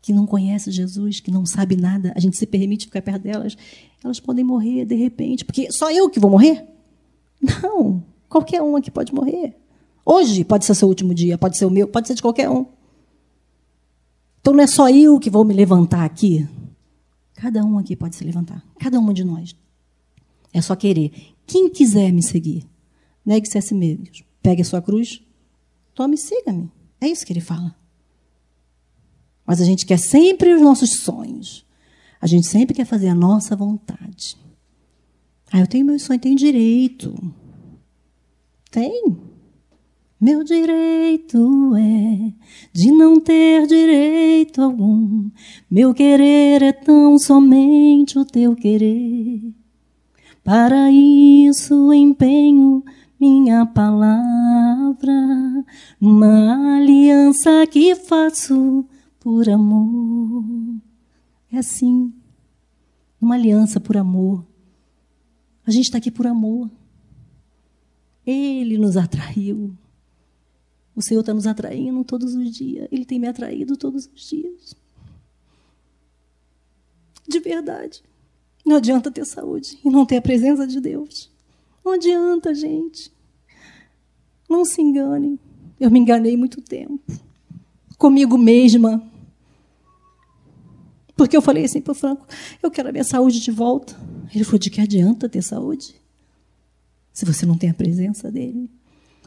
que 0.00 0.12
não 0.12 0.26
conhecem 0.26 0.72
Jesus, 0.72 1.20
que 1.20 1.30
não 1.30 1.44
sabem 1.44 1.76
nada. 1.76 2.12
A 2.16 2.20
gente 2.20 2.36
se 2.36 2.46
permite 2.46 2.86
ficar 2.86 3.02
perto 3.02 3.22
delas. 3.22 3.56
Elas 4.02 4.18
podem 4.18 4.44
morrer 4.44 4.84
de 4.84 4.94
repente. 4.94 5.44
Porque 5.44 5.70
só 5.70 5.90
eu 5.90 6.08
que 6.08 6.18
vou 6.18 6.30
morrer? 6.30 6.75
Não, 7.40 8.04
qualquer 8.28 8.62
um 8.62 8.76
aqui 8.76 8.90
pode 8.90 9.14
morrer. 9.14 9.56
Hoje 10.04 10.44
pode 10.44 10.64
ser 10.64 10.74
seu 10.74 10.88
último 10.88 11.14
dia, 11.14 11.36
pode 11.36 11.58
ser 11.58 11.66
o 11.66 11.70
meu, 11.70 11.88
pode 11.88 12.06
ser 12.06 12.14
de 12.14 12.22
qualquer 12.22 12.48
um. 12.48 12.66
Então 14.40 14.54
não 14.54 14.62
é 14.62 14.66
só 14.66 14.88
eu 14.88 15.18
que 15.18 15.28
vou 15.28 15.44
me 15.44 15.52
levantar 15.52 16.04
aqui. 16.04 16.48
Cada 17.34 17.64
um 17.64 17.78
aqui 17.78 17.96
pode 17.96 18.14
se 18.14 18.24
levantar. 18.24 18.64
Cada 18.78 18.98
uma 18.98 19.12
de 19.12 19.24
nós. 19.24 19.56
É 20.52 20.60
só 20.60 20.76
querer. 20.76 21.34
Quem 21.46 21.68
quiser 21.68 22.12
me 22.12 22.22
seguir, 22.22 22.64
negue-se 23.24 23.58
a 23.58 23.62
si 23.62 23.74
mesmo. 23.74 24.06
Pegue 24.42 24.62
a 24.62 24.64
sua 24.64 24.80
cruz, 24.80 25.20
tome 25.94 26.14
e 26.14 26.18
siga-me. 26.18 26.70
É 27.00 27.08
isso 27.08 27.26
que 27.26 27.32
ele 27.32 27.40
fala. 27.40 27.74
Mas 29.44 29.60
a 29.60 29.64
gente 29.64 29.84
quer 29.84 29.98
sempre 29.98 30.54
os 30.54 30.62
nossos 30.62 31.00
sonhos. 31.00 31.66
A 32.20 32.26
gente 32.26 32.46
sempre 32.46 32.74
quer 32.74 32.84
fazer 32.84 33.08
a 33.08 33.14
nossa 33.14 33.54
vontade. 33.54 34.36
Ah, 35.52 35.60
eu 35.60 35.66
tenho 35.66 35.86
meu 35.86 35.98
sonho, 35.98 36.18
tenho 36.18 36.36
direito. 36.36 37.14
Tem. 38.70 39.16
Meu 40.20 40.42
direito 40.42 41.76
é 41.76 42.32
de 42.72 42.90
não 42.90 43.20
ter 43.20 43.66
direito 43.66 44.62
algum. 44.62 45.30
Meu 45.70 45.92
querer 45.94 46.62
é 46.62 46.72
tão 46.72 47.18
somente 47.18 48.18
o 48.18 48.24
teu 48.24 48.56
querer. 48.56 49.54
Para 50.42 50.90
isso 50.90 51.92
empenho 51.92 52.82
minha 53.20 53.66
palavra, 53.66 55.12
uma 56.00 56.76
aliança 56.76 57.66
que 57.66 57.94
faço 57.94 58.84
por 59.20 59.48
amor. 59.48 60.44
É 61.52 61.58
assim. 61.58 62.12
numa 63.20 63.34
aliança 63.34 63.80
por 63.80 63.96
amor. 63.96 64.46
A 65.66 65.70
gente 65.70 65.86
está 65.86 65.98
aqui 65.98 66.10
por 66.10 66.26
amor. 66.26 66.70
Ele 68.24 68.78
nos 68.78 68.96
atraiu. 68.96 69.76
O 70.94 71.02
Senhor 71.02 71.20
está 71.20 71.34
nos 71.34 71.46
atraindo 71.46 72.04
todos 72.04 72.34
os 72.34 72.50
dias. 72.50 72.88
Ele 72.90 73.04
tem 73.04 73.18
me 73.18 73.26
atraído 73.26 73.76
todos 73.76 74.08
os 74.14 74.28
dias. 74.28 74.74
De 77.28 77.40
verdade. 77.40 78.02
Não 78.64 78.76
adianta 78.76 79.10
ter 79.10 79.24
saúde 79.24 79.78
e 79.84 79.90
não 79.90 80.06
ter 80.06 80.16
a 80.16 80.22
presença 80.22 80.66
de 80.66 80.80
Deus. 80.80 81.30
Não 81.84 81.92
adianta, 81.92 82.54
gente. 82.54 83.12
Não 84.48 84.64
se 84.64 84.80
engane. 84.80 85.38
Eu 85.78 85.90
me 85.90 85.98
enganei 85.98 86.36
muito 86.36 86.60
tempo. 86.60 87.00
Comigo 87.98 88.38
mesma. 88.38 89.02
Porque 91.16 91.36
eu 91.36 91.42
falei 91.42 91.64
assim 91.64 91.80
para 91.80 91.92
o 91.92 91.94
Franco: 91.94 92.26
eu 92.62 92.70
quero 92.70 92.90
a 92.90 92.92
minha 92.92 93.04
saúde 93.04 93.40
de 93.40 93.50
volta. 93.50 93.96
Ele 94.34 94.44
falou: 94.44 94.58
de 94.58 94.70
que 94.70 94.80
adianta 94.80 95.28
ter 95.28 95.42
saúde? 95.42 95.94
Se 97.12 97.24
você 97.24 97.46
não 97.46 97.56
tem 97.56 97.70
a 97.70 97.74
presença 97.74 98.30
dele. 98.30 98.70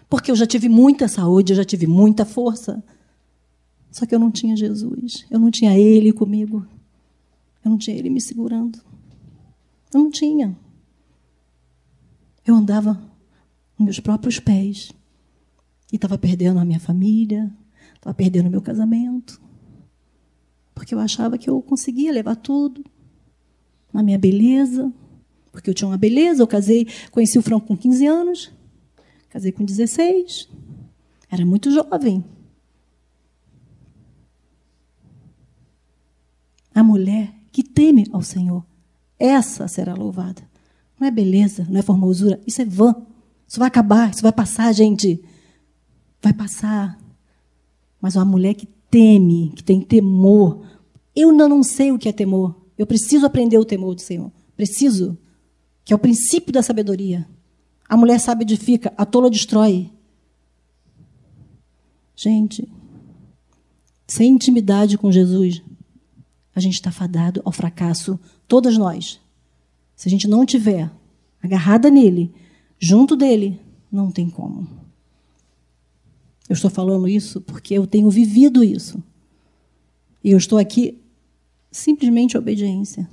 Porque 0.08 0.32
eu 0.32 0.36
já 0.36 0.46
tive 0.46 0.70
muita 0.70 1.08
saúde, 1.08 1.54
eu 1.54 1.58
já 1.58 1.66
tive 1.66 1.88
muita 1.88 2.26
força. 2.26 2.84
Só 3.92 4.06
que 4.06 4.14
eu 4.14 4.20
não 4.20 4.32
tinha 4.32 4.56
Jesus. 4.56 5.26
Eu 5.30 5.40
não 5.40 5.50
tinha 5.50 5.78
Ele 5.78 6.14
comigo. 6.14 6.66
Eu 7.66 7.72
não 7.72 7.78
tinha 7.78 7.98
Ele 7.98 8.10
me 8.10 8.22
segurando. 8.22 8.80
Eu 9.94 10.00
não 10.00 10.12
tinha. 10.12 10.56
Eu 12.46 12.56
andava 12.56 13.02
com 13.76 13.84
meus 13.84 14.00
próprios 14.00 14.40
pés. 14.40 14.92
E 15.92 15.96
estava 15.96 16.18
perdendo 16.18 16.60
a 16.60 16.66
minha 16.66 16.80
família, 16.80 17.52
estava 17.96 18.14
perdendo 18.14 18.48
o 18.48 18.52
meu 18.52 18.62
casamento. 18.62 19.42
Porque 20.80 20.96
eu 20.96 21.00
achava 21.02 21.38
que 21.38 21.50
eu 21.50 21.62
conseguia 21.62 22.10
levar 22.10 22.38
tudo. 22.38 22.86
Na 23.92 24.02
minha 24.02 24.18
beleza. 24.18 24.90
Porque 25.52 25.70
eu 25.70 25.74
tinha 25.74 25.90
uma 25.90 25.98
beleza, 25.98 26.42
eu 26.42 26.48
casei, 26.48 26.88
conheci 27.12 27.38
o 27.38 27.42
Franco 27.42 27.68
com 27.68 27.76
15 27.76 28.08
anos, 28.08 28.52
casei 29.30 29.52
com 29.52 29.66
16. 29.66 30.48
Era 31.30 31.46
muito 31.46 31.70
jovem. 31.70 32.24
A 36.74 36.82
mulher 36.82 37.34
que 37.52 37.62
teme 37.62 38.08
ao 38.14 38.22
Senhor, 38.22 38.66
essa 39.20 39.68
será 39.68 39.94
louvada. 39.94 40.42
Não 40.98 41.06
é 41.06 41.12
beleza, 41.12 41.68
não 41.70 41.78
é 41.78 41.84
formosura, 41.84 42.40
isso 42.48 42.62
é 42.62 42.66
vã. 42.66 42.96
Isso 43.46 43.60
vai 43.60 43.68
acabar, 43.68 44.12
isso 44.12 44.22
vai 44.22 44.32
passar, 44.32 44.72
gente. 44.72 45.22
Vai 46.22 46.32
passar. 46.32 46.98
Mas 48.00 48.16
uma 48.16 48.24
mulher 48.24 48.54
que 48.54 48.79
teme, 48.90 49.52
que 49.56 49.64
tem 49.64 49.82
temor. 49.82 50.66
Eu 51.16 51.30
ainda 51.30 51.48
não 51.48 51.64
sei 51.64 51.92
o 51.92 51.98
que 51.98 52.10
é 52.10 52.14
temor. 52.14 52.56
Eu 52.78 52.88
preciso 52.88 53.26
aprender 53.26 53.58
o 53.58 53.66
temor 53.66 53.96
do 53.96 54.02
Senhor. 54.02 54.32
Preciso. 54.56 55.18
Que 55.84 55.94
é 55.94 55.96
o 55.96 56.00
princípio 56.00 56.54
da 56.54 56.62
sabedoria. 56.62 57.28
A 57.88 57.98
mulher 57.98 58.20
sabe 58.20 58.44
edifica, 58.44 58.94
a 58.96 59.06
tola 59.06 59.30
destrói. 59.30 59.90
Gente, 62.16 62.70
sem 64.06 64.32
intimidade 64.34 64.98
com 64.98 65.12
Jesus, 65.12 65.62
a 66.54 66.60
gente 66.60 66.74
está 66.74 66.92
fadado 66.92 67.42
ao 67.46 67.52
fracasso, 67.52 68.20
todas 68.48 68.78
nós. 68.78 69.20
Se 69.96 70.08
a 70.08 70.12
gente 70.12 70.28
não 70.28 70.46
tiver 70.46 70.92
agarrada 71.42 71.90
nele, 71.90 72.34
junto 72.78 73.16
dele, 73.16 73.60
não 73.92 74.12
tem 74.12 74.30
como. 74.30 74.68
Eu 76.50 76.56
estou 76.56 76.72
falando 76.72 77.08
isso 77.08 77.40
porque 77.40 77.76
eu 77.76 77.86
tenho 77.86 78.10
vivido 78.10 78.64
isso. 78.64 79.02
E 80.24 80.32
eu 80.32 80.38
estou 80.38 80.58
aqui 80.58 81.00
simplesmente 81.72 82.36
obediência. 82.36 83.08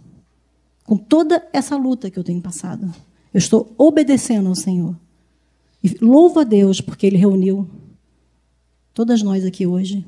Com 0.85 0.97
toda 0.97 1.47
essa 1.53 1.77
luta 1.77 2.11
que 2.11 2.19
eu 2.19 2.25
tenho 2.25 2.41
passado. 2.41 2.91
Eu 3.35 3.39
estou 3.39 3.75
obedecendo 3.77 4.49
ao 4.49 4.55
Senhor. 4.55 4.97
E 5.85 5.99
louvo 6.01 6.41
a 6.41 6.45
Deus 6.45 6.81
porque 6.81 7.07
Ele 7.07 7.19
reuniu 7.19 7.69
todas 8.95 9.23
nós 9.23 9.45
aqui 9.45 9.67
hoje. 9.67 10.03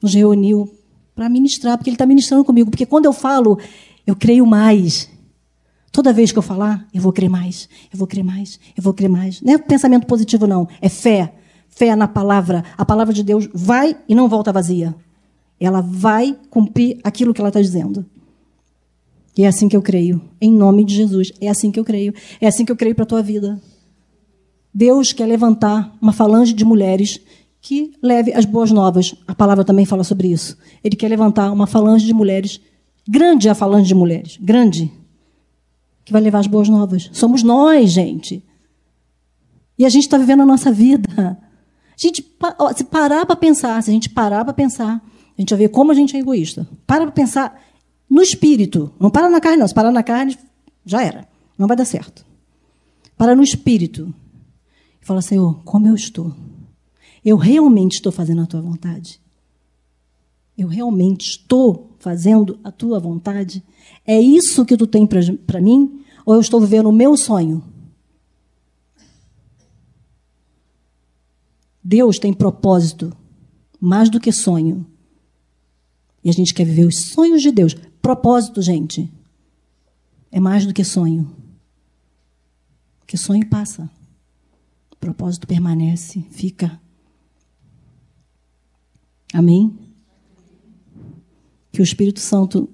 Nos 0.00 0.14
reuniu 0.14 0.72
para 1.16 1.28
ministrar, 1.28 1.76
porque 1.76 1.90
Ele 1.90 1.96
está 1.96 2.06
ministrando 2.06 2.44
comigo. 2.44 2.70
Porque 2.70 2.86
quando 2.86 3.06
eu 3.06 3.12
falo, 3.12 3.58
eu 4.06 4.14
creio 4.14 4.46
mais. 4.46 5.10
Toda 5.90 6.12
vez 6.12 6.30
que 6.30 6.38
eu 6.38 6.42
falar, 6.42 6.86
eu 6.94 7.02
vou 7.02 7.12
crer 7.12 7.28
mais, 7.28 7.68
eu 7.92 7.98
vou 7.98 8.06
crer 8.06 8.24
mais, 8.24 8.58
eu 8.76 8.82
vou 8.82 8.94
crer 8.94 9.10
mais. 9.10 9.42
Não 9.42 9.54
é 9.54 9.58
pensamento 9.58 10.06
positivo, 10.06 10.46
não. 10.46 10.68
É 10.80 10.88
fé 10.88 11.34
fé 11.74 11.96
na 11.96 12.06
palavra, 12.06 12.64
a 12.76 12.84
palavra 12.84 13.12
de 13.12 13.22
Deus 13.22 13.48
vai 13.52 13.96
e 14.08 14.14
não 14.14 14.28
volta 14.28 14.52
vazia. 14.52 14.94
Ela 15.58 15.80
vai 15.80 16.36
cumprir 16.50 17.00
aquilo 17.02 17.34
que 17.34 17.40
ela 17.40 17.48
está 17.48 17.60
dizendo. 17.60 18.04
E 19.36 19.44
é 19.44 19.48
assim 19.48 19.68
que 19.68 19.76
eu 19.76 19.82
creio, 19.82 20.20
em 20.40 20.52
nome 20.52 20.84
de 20.84 20.94
Jesus. 20.94 21.32
É 21.40 21.48
assim 21.48 21.70
que 21.70 21.80
eu 21.80 21.84
creio. 21.84 22.12
É 22.40 22.46
assim 22.46 22.64
que 22.64 22.72
eu 22.72 22.76
creio 22.76 22.94
para 22.94 23.04
a 23.04 23.06
tua 23.06 23.22
vida. 23.22 23.60
Deus 24.74 25.12
quer 25.12 25.26
levantar 25.26 25.96
uma 26.00 26.12
falange 26.12 26.52
de 26.52 26.64
mulheres 26.64 27.20
que 27.60 27.92
leve 28.02 28.32
as 28.32 28.44
boas 28.44 28.70
novas. 28.70 29.14
A 29.26 29.34
palavra 29.34 29.64
também 29.64 29.86
fala 29.86 30.04
sobre 30.04 30.28
isso. 30.28 30.58
Ele 30.84 30.96
quer 30.96 31.08
levantar 31.08 31.50
uma 31.52 31.66
falange 31.66 32.04
de 32.04 32.12
mulheres, 32.12 32.60
grande 33.08 33.48
a 33.48 33.54
falange 33.54 33.86
de 33.86 33.94
mulheres, 33.94 34.36
grande, 34.40 34.92
que 36.04 36.12
vai 36.12 36.20
levar 36.20 36.40
as 36.40 36.46
boas 36.46 36.68
novas. 36.68 37.08
Somos 37.12 37.42
nós, 37.42 37.90
gente. 37.90 38.44
E 39.78 39.86
a 39.86 39.88
gente 39.88 40.04
está 40.04 40.18
vivendo 40.18 40.42
a 40.42 40.46
nossa 40.46 40.70
vida. 40.70 41.38
Gente, 41.96 42.24
se 42.76 42.84
parar 42.84 43.26
para 43.26 43.36
pensar, 43.36 43.82
se 43.82 43.90
a 43.90 43.92
gente 43.92 44.08
parar 44.10 44.44
para 44.44 44.54
pensar, 44.54 45.02
a 45.36 45.40
gente 45.40 45.50
vai 45.50 45.58
ver 45.58 45.68
como 45.68 45.92
a 45.92 45.94
gente 45.94 46.16
é 46.16 46.20
egoísta. 46.20 46.68
Para 46.86 47.04
para 47.04 47.12
pensar 47.12 47.62
no 48.08 48.22
espírito. 48.22 48.92
Não 48.98 49.10
para 49.10 49.28
na 49.28 49.40
carne, 49.40 49.58
não. 49.58 49.68
Se 49.68 49.74
parar 49.74 49.90
na 49.90 50.02
carne, 50.02 50.36
já 50.84 51.02
era. 51.02 51.28
Não 51.56 51.66
vai 51.66 51.76
dar 51.76 51.84
certo. 51.84 52.24
Para 53.16 53.34
no 53.34 53.42
espírito. 53.42 54.12
E 55.00 55.06
fala, 55.06 55.22
Senhor, 55.22 55.62
como 55.64 55.88
eu 55.88 55.94
estou? 55.94 56.34
Eu 57.24 57.36
realmente 57.36 57.94
estou 57.94 58.12
fazendo 58.12 58.42
a 58.42 58.46
tua 58.46 58.60
vontade? 58.60 59.20
Eu 60.56 60.68
realmente 60.68 61.22
estou 61.22 61.96
fazendo 61.98 62.58
a 62.62 62.70
tua 62.70 62.98
vontade? 62.98 63.62
É 64.06 64.20
isso 64.20 64.64
que 64.64 64.76
tu 64.76 64.86
tem 64.86 65.06
para 65.06 65.60
mim? 65.60 66.02
Ou 66.26 66.34
eu 66.34 66.40
estou 66.40 66.60
vivendo 66.60 66.88
o 66.88 66.92
meu 66.92 67.16
sonho? 67.16 67.62
Deus 71.82 72.18
tem 72.18 72.32
propósito 72.32 73.14
mais 73.80 74.08
do 74.08 74.20
que 74.20 74.30
sonho. 74.30 74.86
E 76.22 76.30
a 76.30 76.32
gente 76.32 76.54
quer 76.54 76.64
viver 76.64 76.86
os 76.86 77.06
sonhos 77.10 77.42
de 77.42 77.50
Deus. 77.50 77.74
Propósito, 78.00 78.62
gente, 78.62 79.12
é 80.30 80.38
mais 80.38 80.64
do 80.64 80.72
que 80.72 80.84
sonho. 80.84 81.30
Porque 83.00 83.16
sonho 83.16 83.48
passa. 83.48 83.90
Propósito 85.00 85.48
permanece, 85.48 86.24
fica. 86.30 86.80
Amém? 89.34 89.76
Que 91.72 91.80
o 91.80 91.82
Espírito 91.82 92.20
Santo 92.20 92.68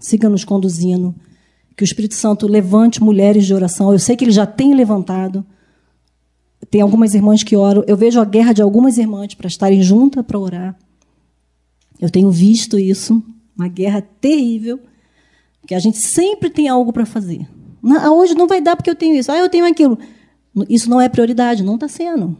siga 0.00 0.28
nos 0.28 0.44
conduzindo. 0.44 1.14
Que 1.76 1.82
o 1.82 1.84
Espírito 1.84 2.14
Santo 2.14 2.46
levante 2.46 3.02
mulheres 3.02 3.44
de 3.44 3.52
oração. 3.52 3.92
Eu 3.92 3.98
sei 3.98 4.16
que 4.16 4.24
ele 4.24 4.32
já 4.32 4.46
tem 4.46 4.74
levantado. 4.74 5.44
Tem 6.70 6.80
algumas 6.80 7.14
irmãs 7.14 7.42
que 7.42 7.56
oram. 7.56 7.84
Eu 7.86 7.96
vejo 7.96 8.20
a 8.20 8.24
guerra 8.24 8.52
de 8.52 8.62
algumas 8.62 8.98
irmãs 8.98 9.34
para 9.34 9.48
estarem 9.48 9.82
juntas 9.82 10.24
para 10.24 10.38
orar. 10.38 10.78
Eu 12.00 12.10
tenho 12.10 12.30
visto 12.30 12.78
isso, 12.78 13.22
uma 13.56 13.68
guerra 13.68 14.02
terrível, 14.02 14.80
que 15.66 15.74
a 15.74 15.78
gente 15.78 15.98
sempre 15.98 16.50
tem 16.50 16.68
algo 16.68 16.92
para 16.92 17.06
fazer. 17.06 17.48
Ah, 18.00 18.10
hoje 18.10 18.34
não 18.34 18.46
vai 18.46 18.60
dar 18.60 18.76
porque 18.76 18.90
eu 18.90 18.96
tenho 18.96 19.14
isso. 19.14 19.30
Ah, 19.30 19.38
eu 19.38 19.48
tenho 19.48 19.66
aquilo. 19.66 19.98
Isso 20.68 20.88
não 20.88 21.00
é 21.00 21.08
prioridade, 21.08 21.62
não 21.62 21.74
está 21.74 21.88
sendo. 21.88 22.36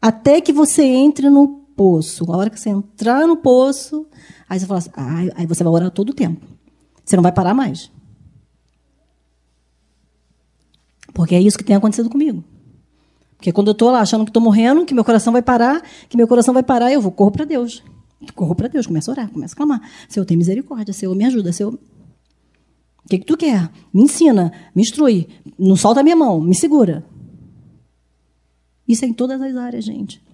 Até 0.00 0.40
que 0.40 0.52
você 0.52 0.82
entre 0.82 1.28
no 1.30 1.64
poço. 1.76 2.30
A 2.30 2.36
hora 2.36 2.50
que 2.50 2.58
você 2.58 2.70
entrar 2.70 3.26
no 3.26 3.36
poço, 3.36 4.06
aí 4.48 4.58
você 4.58 4.66
fala 4.66 4.78
assim, 4.78 4.90
ah, 4.94 5.32
aí 5.34 5.46
você 5.46 5.64
vai 5.64 5.72
orar 5.72 5.90
todo 5.90 6.10
o 6.10 6.14
tempo. 6.14 6.46
Você 7.04 7.16
não 7.16 7.22
vai 7.22 7.32
parar 7.32 7.54
mais. 7.54 7.90
Porque 11.12 11.34
é 11.34 11.40
isso 11.40 11.58
que 11.58 11.64
tem 11.64 11.76
acontecido 11.76 12.10
comigo. 12.10 12.42
Porque 13.44 13.52
quando 13.52 13.68
eu 13.68 13.72
estou 13.72 13.90
lá 13.90 14.00
achando 14.00 14.24
que 14.24 14.30
estou 14.30 14.42
morrendo, 14.42 14.86
que 14.86 14.94
meu 14.94 15.04
coração 15.04 15.30
vai 15.30 15.42
parar, 15.42 15.82
que 16.08 16.16
meu 16.16 16.26
coração 16.26 16.54
vai 16.54 16.62
parar, 16.62 16.90
eu 16.90 16.98
vou, 16.98 17.12
corro 17.12 17.30
para 17.30 17.44
Deus. 17.44 17.84
Corro 18.34 18.54
para 18.54 18.68
Deus, 18.68 18.86
começo 18.86 19.10
a 19.10 19.12
orar, 19.12 19.30
começo 19.30 19.52
a 19.52 19.56
clamar. 19.58 19.82
Senhor, 20.08 20.24
tem 20.24 20.34
misericórdia, 20.34 20.94
Senhor, 20.94 21.14
me 21.14 21.26
ajuda, 21.26 21.52
Senhor. 21.52 21.74
O 21.74 21.78
que, 23.06 23.18
que 23.18 23.26
tu 23.26 23.36
quer? 23.36 23.70
Me 23.92 24.04
ensina, 24.04 24.50
me 24.74 24.80
instrui. 24.80 25.28
Não 25.58 25.76
solta 25.76 26.00
a 26.00 26.02
minha 26.02 26.16
mão, 26.16 26.40
me 26.40 26.54
segura. 26.54 27.04
Isso 28.88 29.04
é 29.04 29.08
em 29.08 29.12
todas 29.12 29.38
as 29.42 29.54
áreas, 29.56 29.84
gente. 29.84 30.24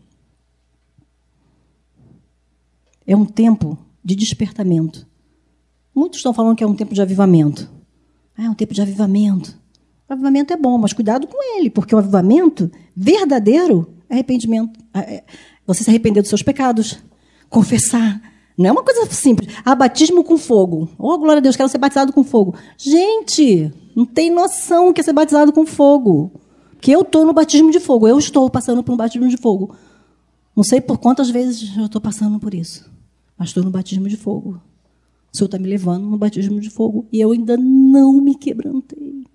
É 3.05 3.17
um 3.17 3.25
tempo 3.25 3.77
de 4.05 4.15
despertamento. 4.15 5.05
Muitos 5.93 6.21
estão 6.21 6.33
falando 6.33 6.57
que 6.57 6.63
é 6.63 6.67
um 6.67 6.77
tempo 6.77 6.95
de 6.95 7.03
avivamento. 7.03 7.69
Ah, 8.39 8.45
é 8.45 8.49
um 8.49 8.55
tempo 8.55 8.73
de 8.73 8.81
avivamento. 8.81 9.60
O 10.11 10.13
avivamento 10.13 10.53
é 10.53 10.57
bom, 10.57 10.77
mas 10.77 10.93
cuidado 10.93 11.29
com 11.29 11.57
ele, 11.57 11.71
porque 11.71 11.95
o 11.95 11.99
avivamento 11.99 12.69
verdadeiro 12.97 13.95
é 14.09 14.15
arrependimento. 14.15 14.81
É, 14.93 14.99
é, 14.99 15.25
você 15.65 15.85
se 15.85 15.91
arrepender 15.91 16.21
dos 16.21 16.29
seus 16.29 16.43
pecados, 16.43 16.99
confessar, 17.49 18.21
Não 18.59 18.67
é 18.67 18.73
uma 18.73 18.83
coisa 18.83 19.07
simples. 19.07 19.55
Ah, 19.65 19.77
batismo 19.77 20.25
com 20.25 20.37
fogo. 20.37 20.91
Oh, 20.99 21.17
glória 21.17 21.39
a 21.39 21.41
Deus, 21.41 21.55
quero 21.55 21.69
ser 21.69 21.79
batizado 21.79 22.13
com 22.13 22.25
fogo. 22.25 22.57
Gente, 22.77 23.73
não 23.95 24.05
tem 24.05 24.31
noção 24.31 24.93
que 24.93 25.01
é 25.01 25.05
ser 25.05 25.13
batizado 25.13 25.53
com 25.53 25.65
fogo. 25.65 26.33
Que 26.81 26.91
eu 26.91 27.03
estou 27.03 27.25
no 27.25 27.33
batismo 27.33 27.71
de 27.71 27.79
fogo. 27.79 28.09
Eu 28.09 28.19
estou 28.19 28.51
passando 28.51 28.83
por 28.83 28.93
um 28.93 28.97
batismo 28.97 29.29
de 29.29 29.37
fogo. 29.37 29.77
Não 30.57 30.65
sei 30.65 30.81
por 30.81 30.99
quantas 30.99 31.31
vezes 31.31 31.77
eu 31.77 31.87
estou 31.87 32.01
passando 32.01 32.41
por 32.41 32.53
isso. 32.53 32.91
Mas 33.39 33.51
estou 33.51 33.63
no 33.63 33.71
batismo 33.71 34.09
de 34.09 34.17
fogo. 34.17 34.61
O 35.33 35.37
Senhor 35.37 35.47
está 35.47 35.57
me 35.57 35.69
levando 35.69 36.05
no 36.05 36.19
batismo 36.19 36.59
de 36.59 36.69
fogo. 36.69 37.07
E 37.13 37.21
eu 37.21 37.31
ainda 37.31 37.57
não 37.57 38.21
me 38.21 38.35
quebrantei. 38.35 39.30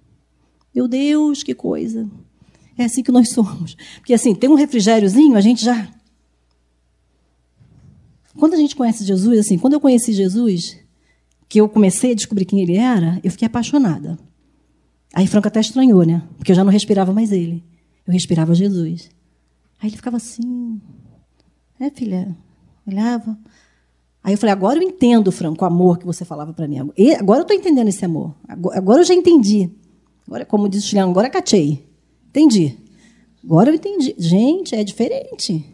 Meu 0.76 0.88
Deus, 0.88 1.42
que 1.42 1.56
coisa. 1.56 2.10
É 2.78 2.84
assim 2.84 3.02
que 3.02 3.12
nós 3.12 3.30
somos. 3.30 3.76
Porque 3.96 4.14
assim, 4.14 4.36
tem 4.36 4.50
um 4.50 4.56
refrigériozinho, 4.56 5.38
a 5.38 5.42
gente 5.42 5.64
já 5.64 5.90
quando 8.38 8.54
a 8.54 8.58
gente 8.58 8.76
conhece 8.76 9.06
Jesus, 9.06 9.40
assim, 9.40 9.58
quando 9.58 9.74
eu 9.74 9.80
conheci 9.80 10.12
Jesus, 10.12 10.78
que 11.48 11.60
eu 11.60 11.70
comecei 11.70 12.12
a 12.12 12.16
descobrir 12.16 12.46
quem 12.46 12.62
ele 12.62 12.76
era, 12.76 13.20
eu 13.24 13.32
fiquei 13.32 13.46
apaixonada. 13.46 14.18
Aí 15.14 15.26
Franco 15.26 15.48
até 15.48 15.62
estranhou, 15.62 16.04
né? 16.04 16.22
Porque 16.38 16.52
eu 16.52 16.56
já 16.56 16.64
não 16.64 16.72
respirava 16.72 17.14
mais 17.14 17.32
ele. 17.32 17.64
Eu 18.06 18.12
respirava 18.12 18.54
Jesus. 18.54 19.10
Aí 19.82 19.90
ele 19.90 19.96
ficava 19.96 20.18
assim. 20.18 20.82
É, 21.80 21.90
filha? 21.90 22.36
Olhava. 22.86 23.38
Aí 24.22 24.34
eu 24.34 24.38
falei, 24.38 24.52
agora 24.52 24.80
eu 24.80 24.84
entendo, 24.84 25.32
Franco, 25.32 25.64
o 25.64 25.68
amor 25.68 25.98
que 25.98 26.06
você 26.06 26.26
falava 26.26 26.52
para 26.52 26.68
mim. 26.68 26.80
Agora 27.18 27.40
eu 27.40 27.44
estou 27.44 27.56
entendendo 27.56 27.88
esse 27.88 28.04
amor. 28.04 28.36
Agora 28.48 29.02
eu 29.02 29.06
já 29.06 29.14
entendi. 29.14 29.72
Agora, 30.28 30.46
como 30.46 30.68
diz 30.68 30.84
o 30.84 30.88
Chiliano, 30.88 31.12
agora 31.12 31.30
cachei. 31.30 31.88
Entendi. 32.28 32.78
Agora 33.44 33.70
eu 33.70 33.76
entendi. 33.76 34.16
Gente, 34.18 34.76
é 34.76 34.84
diferente. 34.84 35.66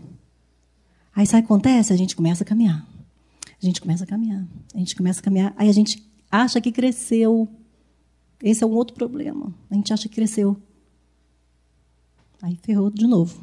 Aí 1.15 1.25
sabe 1.25 1.43
o 1.43 1.47
que 1.47 1.53
acontece? 1.53 1.93
A 1.93 1.95
gente 1.95 2.15
começa 2.15 2.43
a 2.43 2.47
caminhar. 2.47 2.85
A 3.61 3.65
gente 3.65 3.79
começa 3.79 4.03
a 4.03 4.07
caminhar. 4.07 4.45
A 4.73 4.77
gente 4.77 4.95
começa 4.95 5.19
a 5.19 5.23
caminhar. 5.23 5.53
Aí 5.55 5.69
a 5.69 5.73
gente 5.73 6.03
acha 6.29 6.59
que 6.59 6.71
cresceu. 6.71 7.47
Esse 8.41 8.63
é 8.63 8.67
um 8.67 8.71
outro 8.71 8.95
problema. 8.95 9.53
A 9.69 9.75
gente 9.75 9.93
acha 9.93 10.09
que 10.09 10.15
cresceu. 10.15 10.57
Aí 12.41 12.57
ferrou 12.63 12.89
de 12.89 13.05
novo. 13.05 13.39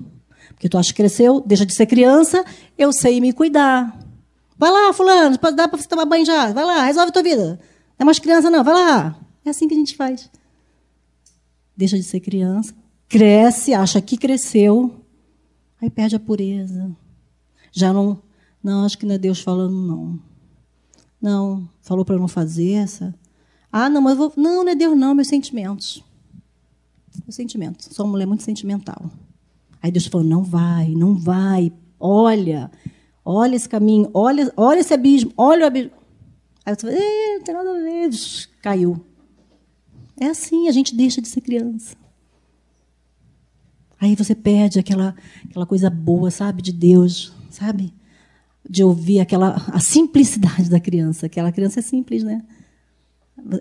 Porque 0.50 0.68
tu 0.68 0.76
acha 0.76 0.90
que 0.90 0.96
cresceu, 0.96 1.40
deixa 1.40 1.64
de 1.64 1.74
ser 1.74 1.86
criança, 1.86 2.44
eu 2.76 2.92
sei 2.92 3.20
me 3.20 3.32
cuidar. 3.32 3.98
Vai 4.56 4.70
lá, 4.70 4.92
fulano, 4.92 5.38
dá 5.54 5.68
para 5.68 5.78
você 5.78 5.86
tomar 5.86 6.04
banho 6.04 6.26
já. 6.26 6.52
Vai 6.52 6.64
lá, 6.64 6.84
resolve 6.84 7.10
a 7.10 7.12
tua 7.12 7.22
vida. 7.22 7.60
Não 7.98 8.00
é 8.00 8.04
mais 8.04 8.18
criança, 8.18 8.50
não. 8.50 8.64
Vai 8.64 8.74
lá. 8.74 9.20
É 9.44 9.50
assim 9.50 9.68
que 9.68 9.74
a 9.74 9.76
gente 9.76 9.94
faz. 9.94 10.28
Deixa 11.78 11.96
de 11.96 12.02
ser 12.02 12.18
criança, 12.18 12.74
cresce, 13.08 13.72
acha 13.72 14.02
que 14.02 14.16
cresceu, 14.18 15.00
aí 15.80 15.88
perde 15.88 16.16
a 16.16 16.20
pureza, 16.20 16.90
já 17.70 17.92
não, 17.92 18.20
não, 18.62 18.84
acho 18.84 18.98
que 18.98 19.06
não 19.06 19.14
é 19.14 19.18
Deus 19.18 19.40
falando, 19.40 19.74
não. 19.74 20.18
Não, 21.22 21.68
falou 21.80 22.04
para 22.04 22.18
não 22.18 22.26
fazer 22.26 22.72
essa. 22.72 23.14
Ah, 23.70 23.88
não, 23.88 24.00
mas 24.00 24.12
eu 24.12 24.18
vou. 24.18 24.32
Não, 24.36 24.64
não 24.64 24.72
é 24.72 24.74
Deus, 24.74 24.98
não, 24.98 25.14
meus 25.14 25.28
sentimentos. 25.28 26.02
Meus 27.24 27.36
sentimentos. 27.36 27.88
Sou 27.92 28.06
uma 28.06 28.12
mulher 28.12 28.26
muito 28.26 28.42
sentimental. 28.42 29.10
Aí 29.82 29.90
Deus 29.90 30.06
falou: 30.06 30.26
não 30.26 30.42
vai, 30.42 30.90
não 30.90 31.14
vai. 31.14 31.72
Olha, 31.98 32.70
olha 33.24 33.56
esse 33.56 33.68
caminho, 33.68 34.10
olha, 34.12 34.52
olha 34.56 34.80
esse 34.80 34.94
abismo, 34.94 35.32
olha 35.36 35.64
o 35.64 35.66
abismo. 35.66 35.92
Aí 36.64 36.74
você 36.74 36.86
fala: 36.86 36.98
não 37.36 37.44
tem 37.44 37.54
nada 37.54 37.70
a 37.70 37.74
ver. 37.74 38.10
Caiu. 38.62 39.07
É 40.20 40.26
assim, 40.26 40.68
a 40.68 40.72
gente 40.72 40.94
deixa 40.94 41.20
de 41.20 41.28
ser 41.28 41.40
criança. 41.40 41.96
Aí 44.00 44.14
você 44.14 44.34
perde 44.34 44.78
aquela, 44.78 45.14
aquela 45.48 45.66
coisa 45.66 45.90
boa, 45.90 46.30
sabe, 46.30 46.62
de 46.62 46.72
Deus 46.72 47.32
sabe? 47.50 47.92
De 48.68 48.84
ouvir 48.84 49.20
aquela 49.20 49.56
a 49.72 49.80
simplicidade 49.80 50.68
da 50.68 50.80
criança. 50.80 51.26
Aquela 51.26 51.52
criança 51.52 51.80
é 51.80 51.82
simples, 51.82 52.22
né? 52.22 52.44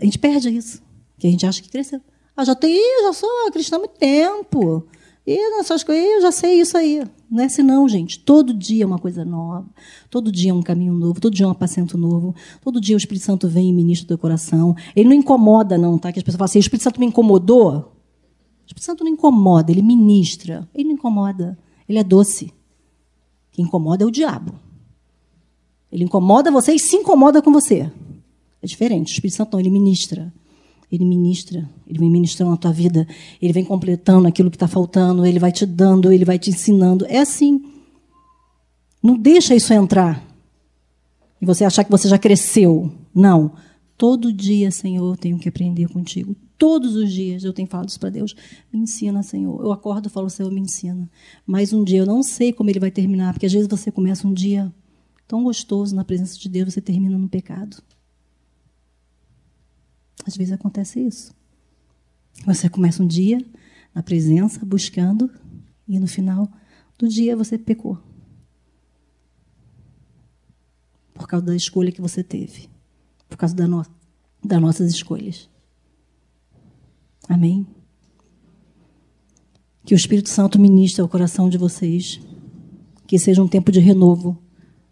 A 0.02 0.04
gente 0.04 0.20
perde 0.20 0.50
isso, 0.50 0.82
que 1.18 1.28
a 1.28 1.30
gente 1.30 1.46
acha 1.46 1.62
que 1.62 1.70
cresceu. 1.70 2.02
Ah, 2.36 2.44
já 2.44 2.56
tem, 2.56 3.04
já 3.04 3.14
sou 3.14 3.30
cristã 3.52 3.78
há 3.78 3.80
muito 3.80 3.98
tempo. 3.98 4.88
E 5.28 5.58
nessas 5.58 5.84
coisas, 5.84 6.06
eu 6.06 6.22
já 6.22 6.32
sei 6.32 6.62
isso 6.62 6.78
aí. 6.78 7.06
Não 7.30 7.44
é 7.44 7.48
não, 7.62 7.90
gente. 7.90 8.18
Todo 8.18 8.54
dia 8.54 8.86
é 8.86 8.88
uma 8.88 8.98
coisa 8.98 9.26
nova. 9.26 9.68
Todo 10.10 10.32
dia 10.32 10.52
é 10.52 10.54
um 10.54 10.62
caminho 10.62 10.94
novo. 10.94 11.20
Todo 11.20 11.34
dia 11.34 11.46
é 11.46 11.50
um 11.50 11.52
apacento 11.52 11.98
novo. 11.98 12.34
Todo 12.64 12.80
dia 12.80 12.96
o 12.96 12.98
Espírito 12.98 13.26
Santo 13.26 13.46
vem 13.46 13.70
e 13.70 13.74
ministra 13.74 14.06
o 14.06 14.08
teu 14.08 14.18
coração. 14.18 14.74
Ele 14.96 15.10
não 15.10 15.16
incomoda, 15.16 15.78
não, 15.78 15.98
tá? 15.98 16.14
Que 16.14 16.20
as 16.20 16.24
pessoas 16.24 16.38
falam 16.38 16.46
assim: 16.46 16.60
o 16.60 16.62
Espírito 16.62 16.84
Santo 16.86 17.02
me 17.02 17.06
incomodou. 17.08 17.74
O 17.74 18.68
Espírito 18.68 18.86
Santo 18.86 19.04
não 19.04 19.12
incomoda, 19.12 19.70
ele 19.70 19.82
ministra. 19.82 20.66
Ele 20.74 20.86
não 20.86 20.94
incomoda. 20.94 21.60
Ele 21.90 22.00
é 22.00 22.04
doce. 22.06 22.54
Quem 23.52 23.66
incomoda 23.66 24.06
é 24.06 24.08
o 24.08 24.12
diabo. 24.12 24.54
Ele 25.92 26.06
incomoda 26.06 26.50
você 26.50 26.72
e 26.72 26.80
se 26.80 26.96
incomoda 26.96 27.42
com 27.42 27.52
você. 27.52 27.92
É 28.62 28.66
diferente. 28.66 29.12
O 29.12 29.14
Espírito 29.14 29.36
Santo 29.36 29.52
não, 29.52 29.60
ele 29.60 29.70
ministra. 29.70 30.34
Ele 30.92 31.04
ministra, 31.04 31.70
ele 31.86 32.00
vem 32.00 32.10
ministrando 32.10 32.54
a 32.54 32.58
tua 32.58 32.72
vida, 32.72 33.06
ele 33.42 33.52
vem 33.52 33.66
completando 33.66 34.28
aquilo 34.28 34.50
que 34.50 34.56
está 34.56 34.68
faltando, 34.68 35.26
ele 35.26 35.40
vai 35.40 35.52
te 35.52 35.66
dando, 35.66 36.12
ele 36.12 36.24
vai 36.24 36.40
te 36.40 36.50
ensinando. 36.50 37.06
É 37.08 37.20
assim. 37.20 37.62
Não 39.04 39.18
deixa 39.18 39.54
isso 39.54 39.74
entrar. 39.74 40.26
E 41.42 41.46
você 41.46 41.66
achar 41.66 41.84
que 41.84 41.92
você 41.92 42.08
já 42.08 42.18
cresceu. 42.18 42.92
Não. 43.14 43.52
Todo 43.98 44.32
dia, 44.32 44.72
Senhor, 44.72 45.12
eu 45.12 45.18
tenho 45.18 45.38
que 45.38 45.50
aprender 45.50 45.88
contigo. 45.90 46.36
Todos 46.58 46.96
os 46.96 47.12
dias 47.12 47.44
eu 47.44 47.54
tenho 47.54 47.68
falado 47.68 47.90
isso 47.90 48.00
para 48.00 48.10
Deus. 48.10 48.36
Me 48.72 48.80
ensina, 48.80 49.22
Senhor. 49.22 49.62
Eu 49.62 49.72
acordo 49.72 50.08
e 50.08 50.10
falo, 50.10 50.30
Senhor, 50.30 50.52
me 50.52 50.62
ensina. 50.62 51.10
Mas 51.46 51.74
um 51.74 51.84
dia 51.84 52.00
eu 52.00 52.06
não 52.06 52.24
sei 52.24 52.52
como 52.52 52.70
ele 52.70 52.80
vai 52.80 52.90
terminar, 52.90 53.34
porque 53.34 53.46
às 53.46 53.54
vezes 53.54 53.68
você 53.68 53.92
começa 53.92 54.28
um 54.28 54.34
dia 54.34 54.74
tão 55.28 55.44
gostoso 55.44 55.96
na 55.96 56.04
presença 56.04 56.40
de 56.40 56.48
Deus, 56.48 56.74
você 56.74 56.82
termina 56.82 57.18
no 57.18 57.28
pecado. 57.28 57.78
Às 60.28 60.36
vezes 60.36 60.52
acontece 60.52 61.00
isso. 61.00 61.34
Você 62.46 62.70
começa 62.70 63.02
um 63.02 63.08
dia 63.08 63.44
na 63.96 64.04
presença, 64.04 64.66
buscando, 64.66 65.32
e 65.88 65.98
no 65.98 66.08
final 66.08 66.52
do 66.98 67.08
dia 67.08 67.36
você 67.36 67.58
pecou. 67.58 67.98
Por 71.14 71.28
causa 71.28 71.46
da 71.46 71.56
escolha 71.56 71.92
que 71.92 72.02
você 72.02 72.22
teve. 72.22 72.70
Por 73.30 73.38
causa 73.38 73.56
da 73.56 73.68
no 73.68 73.86
das 74.44 74.62
nossas 74.62 74.92
escolhas. 74.92 75.50
Amém? 77.28 77.66
Que 79.84 79.94
o 79.94 79.96
Espírito 79.96 80.30
Santo 80.30 80.60
ministre 80.60 81.02
ao 81.02 81.10
coração 81.10 81.50
de 81.50 81.58
vocês. 81.58 82.20
Que 83.08 83.18
seja 83.18 83.42
um 83.42 83.48
tempo 83.48 83.72
de 83.72 83.80
renovo 83.80 84.38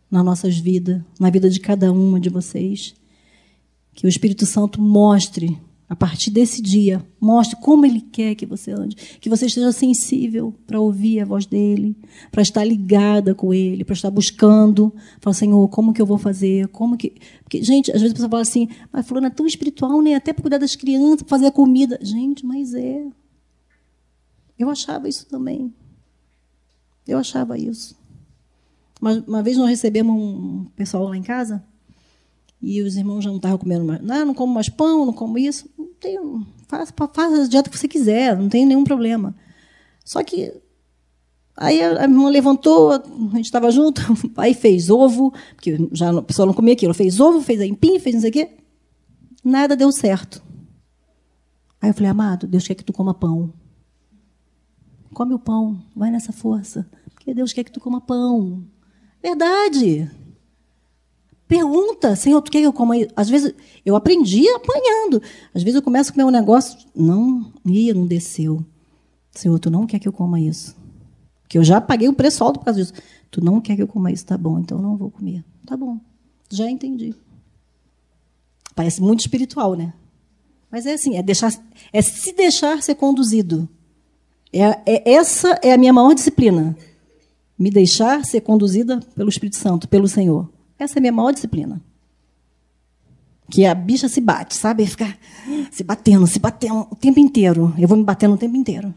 nas 0.10 0.24
nossas 0.24 0.58
vidas, 0.58 1.02
na 1.20 1.30
vida 1.30 1.50
de 1.50 1.60
cada 1.60 1.92
uma 1.92 2.20
de 2.20 2.30
vocês. 2.30 2.96
Que 3.96 4.06
o 4.06 4.10
Espírito 4.10 4.46
Santo 4.46 4.82
mostre, 4.82 5.58
a 5.88 5.96
partir 5.96 6.30
desse 6.30 6.62
dia, 6.62 7.02
mostre 7.20 7.58
como 7.62 7.86
Ele 7.86 8.02
quer 8.02 8.36
que 8.36 8.46
você 8.46 8.72
ande. 8.72 8.94
Que 9.22 9.30
você 9.30 9.46
esteja 9.46 9.72
sensível 9.72 10.54
para 10.68 10.82
ouvir 10.82 11.22
a 11.22 11.26
voz 11.26 11.46
dEle, 11.46 11.96
para 12.30 12.42
estar 12.42 12.66
ligada 12.66 13.34
com 13.34 13.54
Ele, 13.54 13.86
para 13.86 13.94
estar 13.94 14.12
buscando. 14.12 14.94
Falar, 15.22 15.34
Senhor, 15.34 15.66
como 15.70 15.94
que 15.94 16.02
eu 16.02 16.06
vou 16.06 16.18
fazer? 16.18 16.68
Como 16.68 16.98
que... 16.98 17.16
Porque, 17.42 17.64
gente, 17.64 17.90
às 17.90 18.02
vezes 18.02 18.12
a 18.12 18.16
pessoa 18.16 18.30
fala 18.30 18.42
assim, 18.42 18.68
mas 18.92 19.08
fulano 19.08 19.28
é 19.28 19.30
tão 19.30 19.48
espiritual, 19.48 20.02
nem 20.02 20.12
né? 20.12 20.18
até 20.18 20.34
para 20.34 20.42
cuidar 20.42 20.58
das 20.58 20.76
crianças, 20.76 21.22
para 21.22 21.30
fazer 21.30 21.46
a 21.46 21.52
comida. 21.52 21.98
Gente, 22.02 22.46
mas 22.46 22.74
é. 22.74 23.08
Eu 24.60 24.70
achava 24.70 25.08
isso 25.08 25.26
também. 25.28 25.74
Eu 27.08 27.18
achava 27.18 27.58
isso. 27.58 27.96
Uma 29.00 29.42
vez 29.42 29.58
nós 29.58 29.70
recebemos 29.70 30.14
um 30.14 30.66
pessoal 30.76 31.08
lá 31.08 31.16
em 31.16 31.24
casa 31.24 31.64
e 32.66 32.82
os 32.82 32.98
irmãos 32.98 33.24
já 33.24 33.30
não 33.30 33.38
estavam 33.38 33.60
comendo 33.60 33.86
mais. 33.86 34.02
Não, 34.02 34.26
não 34.26 34.34
como 34.34 34.52
mais 34.52 34.68
pão, 34.68 35.06
não 35.06 35.14
como 35.14 35.38
isso. 35.38 35.70
Não 35.78 35.86
tenho, 36.00 36.48
faz, 36.68 36.92
faz 37.14 37.34
a 37.40 37.48
dieta 37.48 37.70
que 37.70 37.78
você 37.78 37.88
quiser, 37.88 38.36
não 38.36 38.50
tem 38.50 38.66
nenhum 38.66 38.84
problema. 38.84 39.36
Só 40.04 40.24
que 40.24 40.52
aí 41.56 41.80
a, 41.80 42.02
a 42.02 42.04
irmã 42.06 42.28
levantou, 42.28 42.92
a 42.92 43.04
gente 43.36 43.46
estava 43.46 43.70
junto, 43.70 44.02
aí 44.36 44.56
fez 44.56 44.90
ovo, 44.90 45.32
porque 45.54 45.78
já 45.92 46.10
a 46.10 46.24
pessoa 46.24 46.48
não 46.48 46.56
comia 46.56 46.74
aquilo, 46.74 46.92
fez 46.96 47.20
ovo, 47.20 47.40
fez 47.40 47.62
empim, 47.62 48.00
fez 48.00 48.16
não 48.16 48.22
sei 48.22 48.32
o 48.32 48.34
quê. 48.34 48.50
Nada 49.44 49.76
deu 49.76 49.92
certo. 49.92 50.42
Aí 51.80 51.92
eu 51.92 51.94
falei, 51.94 52.10
amado, 52.10 52.48
Deus 52.48 52.68
quer 52.68 52.74
que 52.74 52.84
tu 52.84 52.92
coma 52.92 53.14
pão. 53.14 53.54
Come 55.14 55.36
o 55.36 55.40
pão, 55.40 55.80
vai 55.96 56.10
nessa 56.10 56.32
força. 56.32 56.90
Porque 57.14 57.32
Deus 57.32 57.54
quer 57.54 57.64
que 57.64 57.72
tu 57.72 57.80
coma 57.80 58.02
pão. 58.02 58.64
Verdade. 59.22 60.10
Pergunta, 61.48 62.16
Senhor, 62.16 62.42
tu 62.42 62.52
quer 62.52 62.60
que 62.60 62.68
eu 62.68 62.74
coma 62.74 62.98
isso? 62.98 63.12
Às 63.16 63.30
vezes, 63.30 63.54
eu 63.86 63.96
aprendi 63.96 64.48
apanhando. 64.50 65.22
Às 65.54 65.62
vezes 65.62 65.76
eu 65.76 65.82
começo 65.82 66.10
a 66.10 66.14
comer 66.14 66.26
um 66.26 66.32
negócio, 66.32 66.78
não, 66.96 67.52
ia, 67.66 67.94
não 67.94 68.08
desceu. 68.08 68.66
Senhor, 69.32 69.60
tu 69.60 69.70
não 69.70 69.86
quer 69.86 70.00
que 70.00 70.08
eu 70.08 70.14
coma 70.14 70.40
isso. 70.40 70.76
Porque 71.44 71.58
eu 71.58 71.64
já 71.64 71.80
paguei 71.80 72.08
o 72.08 72.14
preço 72.14 72.44
alto 72.44 72.60
por 72.60 72.66
causa 72.66 72.80
disso. 72.80 72.94
Tu 73.30 73.44
não 73.44 73.62
quer 73.62 73.76
que 73.76 73.84
eu 73.84 73.88
coma 73.88 74.12
isso, 74.12 74.26
tá 74.26 74.38
bom, 74.38 74.60
então 74.60 74.80
eu 74.80 74.82
não 74.82 74.98
vou 74.98 75.12
comer. 75.12 75.44
Tá 75.66 75.78
bom, 75.78 76.00
já 76.50 76.70
entendi. 76.70 77.14
Parece 78.74 79.02
muito 79.02 79.20
espiritual, 79.20 79.76
né? 79.76 79.94
Mas 80.72 80.86
é 80.86 80.94
assim, 80.94 81.16
é, 81.18 81.24
deixar, 81.24 81.54
é 81.94 82.02
se 82.02 82.34
deixar 82.34 82.82
ser 82.82 82.96
conduzido. 82.96 83.70
É, 84.52 84.82
é, 84.86 85.14
essa 85.14 85.60
é 85.62 85.74
a 85.74 85.78
minha 85.78 85.94
maior 85.94 86.14
disciplina. 86.14 86.76
Me 87.58 87.70
deixar 87.70 88.26
ser 88.26 88.42
conduzida 88.42 89.00
pelo 89.16 89.30
Espírito 89.30 89.58
Santo, 89.58 89.88
pelo 89.88 90.08
Senhor. 90.08 90.50
Essa 90.78 90.98
é 90.98 91.00
a 91.00 91.02
minha 91.02 91.12
maior 91.12 91.32
disciplina. 91.32 91.82
Que 93.50 93.66
a 93.66 93.76
bicha 93.76 94.10
se 94.10 94.20
bate, 94.20 94.56
sabe? 94.56 94.86
Ficar 94.86 95.18
se 95.72 95.84
batendo, 95.84 96.26
se 96.26 96.40
batendo 96.40 96.88
o 96.92 96.96
tempo 96.96 97.20
inteiro. 97.20 97.74
Eu 97.78 97.88
vou 97.88 97.98
me 97.98 98.04
batendo 98.04 98.34
o 98.34 98.38
tempo 98.38 98.56
inteiro. 98.56 98.94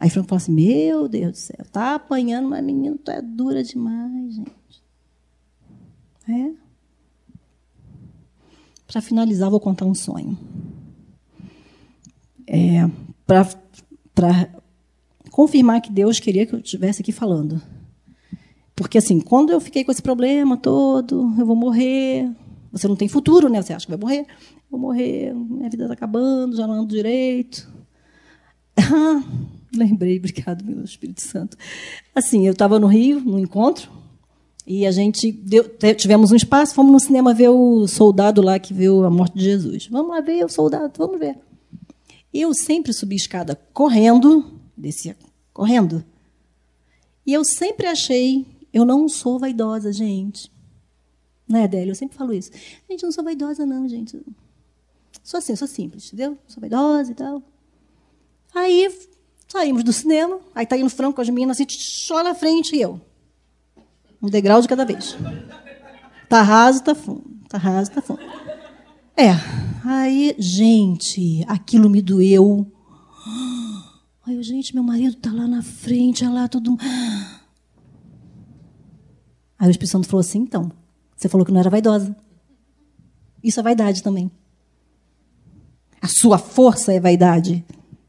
Aí 0.00 0.10
Franco 0.10 0.28
fala 0.28 0.40
assim: 0.40 0.52
Meu 0.52 1.08
Deus 1.08 1.32
do 1.32 1.38
céu, 1.38 1.66
tá 1.72 1.94
apanhando, 1.94 2.48
mas 2.48 2.64
menino, 2.64 2.98
tu 2.98 3.10
é 3.10 3.22
dura 3.22 3.62
demais, 3.62 4.34
gente. 4.34 4.82
É. 6.28 6.52
Para 8.86 9.00
finalizar, 9.00 9.50
vou 9.50 9.60
contar 9.60 9.84
um 9.84 9.94
sonho. 9.94 10.36
É, 12.46 12.88
Para 13.26 14.50
confirmar 15.30 15.80
que 15.80 15.92
Deus 15.92 16.18
queria 16.18 16.46
que 16.46 16.54
eu 16.54 16.58
estivesse 16.58 17.02
aqui 17.02 17.12
falando. 17.12 17.60
Porque, 18.78 18.98
assim, 18.98 19.18
quando 19.18 19.50
eu 19.50 19.60
fiquei 19.60 19.82
com 19.82 19.90
esse 19.90 20.00
problema 20.00 20.56
todo, 20.56 21.34
eu 21.36 21.44
vou 21.44 21.56
morrer. 21.56 22.30
Você 22.70 22.86
não 22.86 22.94
tem 22.94 23.08
futuro, 23.08 23.48
né? 23.48 23.60
Você 23.60 23.72
acha 23.72 23.84
que 23.84 23.90
vai 23.90 23.98
morrer. 23.98 24.26
Vou 24.70 24.78
morrer, 24.78 25.34
minha 25.34 25.68
vida 25.68 25.82
está 25.84 25.94
acabando, 25.94 26.56
já 26.56 26.64
não 26.64 26.74
ando 26.74 26.94
direito. 26.94 27.68
Lembrei, 29.74 30.18
obrigado, 30.18 30.64
meu 30.64 30.84
Espírito 30.84 31.22
Santo. 31.22 31.56
Assim, 32.14 32.46
eu 32.46 32.52
estava 32.52 32.78
no 32.78 32.86
Rio, 32.86 33.20
no 33.20 33.38
encontro, 33.38 33.90
e 34.66 34.86
a 34.86 34.92
gente 34.92 35.32
deu, 35.32 35.64
tivemos 35.96 36.30
um 36.30 36.36
espaço, 36.36 36.74
fomos 36.74 36.92
no 36.92 37.00
cinema 37.00 37.34
ver 37.34 37.48
o 37.48 37.88
soldado 37.88 38.40
lá 38.40 38.58
que 38.58 38.72
viu 38.72 39.04
a 39.04 39.10
morte 39.10 39.36
de 39.36 39.44
Jesus. 39.44 39.88
Vamos 39.88 40.10
lá 40.10 40.20
ver 40.20 40.44
o 40.44 40.48
soldado, 40.48 40.92
vamos 40.96 41.18
ver. 41.18 41.36
Eu 42.32 42.54
sempre 42.54 42.92
subi 42.92 43.16
escada 43.16 43.58
correndo, 43.72 44.44
descia 44.76 45.16
correndo. 45.52 46.04
E 47.26 47.32
eu 47.32 47.44
sempre 47.44 47.86
achei, 47.86 48.46
eu 48.72 48.84
não 48.84 49.08
sou 49.08 49.38
vaidosa, 49.38 49.92
gente. 49.92 50.52
Né, 51.48 51.64
Adélia? 51.64 51.90
Eu 51.90 51.94
sempre 51.94 52.16
falo 52.16 52.32
isso. 52.32 52.50
Gente, 52.88 53.02
eu 53.02 53.06
não 53.06 53.12
sou 53.12 53.24
vaidosa, 53.24 53.64
não, 53.64 53.88
gente. 53.88 54.20
Sou 55.22 55.38
assim, 55.38 55.56
sou 55.56 55.68
simples, 55.68 56.06
entendeu? 56.06 56.38
Sou 56.46 56.60
vaidosa 56.60 57.12
e 57.12 57.14
tal. 57.14 57.42
Aí 58.54 58.88
Saímos 59.48 59.82
do 59.82 59.94
cinema, 59.94 60.38
aí 60.54 60.66
tá 60.66 60.76
indo 60.76 60.90
Franco 60.90 61.14
com 61.14 61.22
as 61.22 61.28
meninas 61.30 61.56
assim, 61.56 61.66
só 61.70 62.22
na 62.22 62.34
frente 62.34 62.76
e 62.76 62.82
eu. 62.82 63.00
Um 64.22 64.28
degrau 64.28 64.60
de 64.60 64.68
cada 64.68 64.84
vez. 64.84 65.16
Tá 66.28 66.42
raso, 66.42 66.84
tá 66.84 66.94
fundo. 66.94 67.24
Tá 67.48 67.56
raso, 67.56 67.90
tá 67.90 68.02
fundo. 68.02 68.20
É. 69.16 69.30
Aí, 69.82 70.36
gente, 70.38 71.42
aquilo 71.48 71.88
me 71.88 72.02
doeu. 72.02 72.70
Aí 74.26 74.42
gente, 74.42 74.74
meu 74.74 74.84
marido 74.84 75.16
tá 75.16 75.32
lá 75.32 75.48
na 75.48 75.62
frente, 75.62 76.22
olha 76.26 76.34
lá, 76.34 76.48
todo 76.48 76.76
Aí 79.58 79.68
o 79.68 79.70
Espírito 79.70 79.92
Santo 79.92 80.08
falou 80.08 80.20
assim, 80.20 80.38
então, 80.38 80.70
você 81.16 81.28
falou 81.28 81.44
que 81.44 81.52
não 81.52 81.60
era 81.60 81.70
vaidosa. 81.70 82.16
Isso 83.42 83.58
é 83.58 83.62
vaidade 83.62 84.02
também. 84.02 84.30
A 86.00 86.06
sua 86.06 86.38
força 86.38 86.92
é 86.92 87.00
vaidade. 87.00 87.64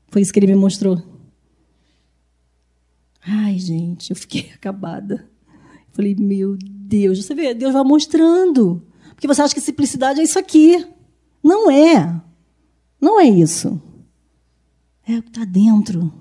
Foi 0.09 0.21
isso 0.21 0.31
que 0.31 0.39
ele 0.39 0.47
me 0.47 0.55
mostrou. 0.55 1.01
Ai, 3.21 3.57
gente, 3.57 4.11
eu 4.11 4.15
fiquei 4.15 4.51
acabada. 4.53 5.27
Falei, 5.91 6.15
meu 6.15 6.55
Deus, 6.59 7.25
você 7.25 7.33
vê, 7.33 7.53
Deus 7.53 7.73
vai 7.73 7.83
mostrando. 7.83 8.85
Porque 9.09 9.27
você 9.27 9.41
acha 9.41 9.53
que 9.53 9.61
simplicidade 9.61 10.19
é 10.19 10.23
isso 10.23 10.39
aqui. 10.39 10.87
Não 11.43 11.69
é. 11.69 12.21
Não 13.01 13.19
é 13.19 13.25
isso. 13.25 13.81
É 15.05 15.17
o 15.17 15.23
que 15.23 15.29
está 15.29 15.45
dentro. 15.45 16.13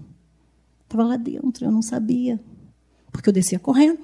Estava 0.84 1.04
lá 1.04 1.16
dentro, 1.16 1.66
eu 1.66 1.70
não 1.70 1.82
sabia. 1.82 2.40
Porque 3.12 3.28
eu 3.28 3.32
descia 3.32 3.58
correndo. 3.58 4.00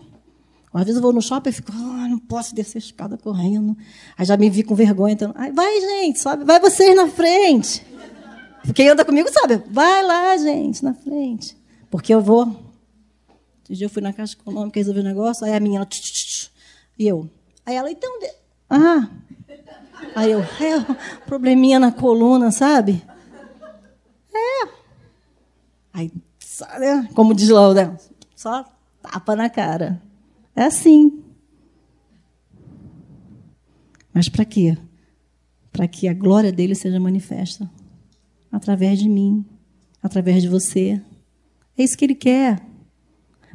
Às 0.75 0.85
vezes 0.85 0.97
eu 0.97 1.03
vou 1.03 1.13
no 1.13 1.23
shopping 1.23 1.51
e 1.51 1.53
fico, 1.53 1.73
oh, 1.73 2.09
não 2.09 2.19
posso 2.19 2.55
descer 2.55 2.79
a 2.79 2.81
escada 2.81 3.17
correndo. 3.17 3.77
Aí 4.19 4.27
já 4.27 4.37
me 4.37 4.51
vi 4.51 4.63
com 4.63 4.75
vergonha. 4.75 5.15
Então, 5.15 5.33
vai, 5.55 5.81
gente, 5.81 6.21
sobe, 6.21 6.45
vai 6.45 6.59
vocês 6.59 6.97
na 6.97 7.09
frente. 7.09 7.87
Quem 8.75 8.89
anda 8.89 9.05
comigo 9.05 9.29
sabe, 9.31 9.63
vai 9.71 10.03
lá, 10.03 10.37
gente, 10.37 10.83
na 10.83 10.95
frente. 10.95 11.57
Porque 11.91 12.13
eu 12.13 12.21
vou 12.21 12.65
esse 13.65 13.75
dia 13.77 13.87
eu 13.87 13.91
fui 13.91 14.03
na 14.03 14.13
Caixa 14.13 14.37
Econômica 14.39 14.79
resolver 14.79 15.01
um 15.01 15.05
negócio, 15.05 15.45
aí 15.47 15.55
a 15.55 15.61
menina. 15.61 15.87
Tch, 15.87 16.01
tch, 16.01 16.13
tch, 16.13 16.51
e 16.99 17.09
eu. 17.09 17.31
Aí 17.65 17.75
ela, 17.75 17.91
então. 17.91 18.19
De... 18.21 18.31
Ah! 18.69 19.09
Aí 20.15 20.31
eu, 20.31 20.41
é, 20.41 20.97
probleminha 21.25 21.81
na 21.81 21.91
coluna, 21.91 22.51
sabe? 22.51 23.03
É. 24.35 24.69
Aí, 25.95 26.13
né? 26.79 27.09
como 27.15 27.35
diz 27.35 27.49
lá, 27.49 27.97
só 28.37 28.65
tapa 29.01 29.35
na 29.35 29.49
cara. 29.49 30.01
É 30.57 30.65
assim. 30.65 31.23
Mas 34.13 34.29
para 34.29 34.45
quê? 34.45 34.77
Para 35.73 35.89
que 35.89 36.07
a 36.07 36.15
glória 36.15 36.53
dele 36.53 36.75
seja 36.75 37.01
manifesta 37.01 37.69
através 38.51 38.99
de 38.99 39.09
mim, 39.09 39.45
através 40.01 40.41
de 40.41 40.49
você. 40.49 41.03
É 41.77 41.83
isso 41.83 41.97
que 41.97 42.05
ele 42.05 42.15
quer. 42.15 42.65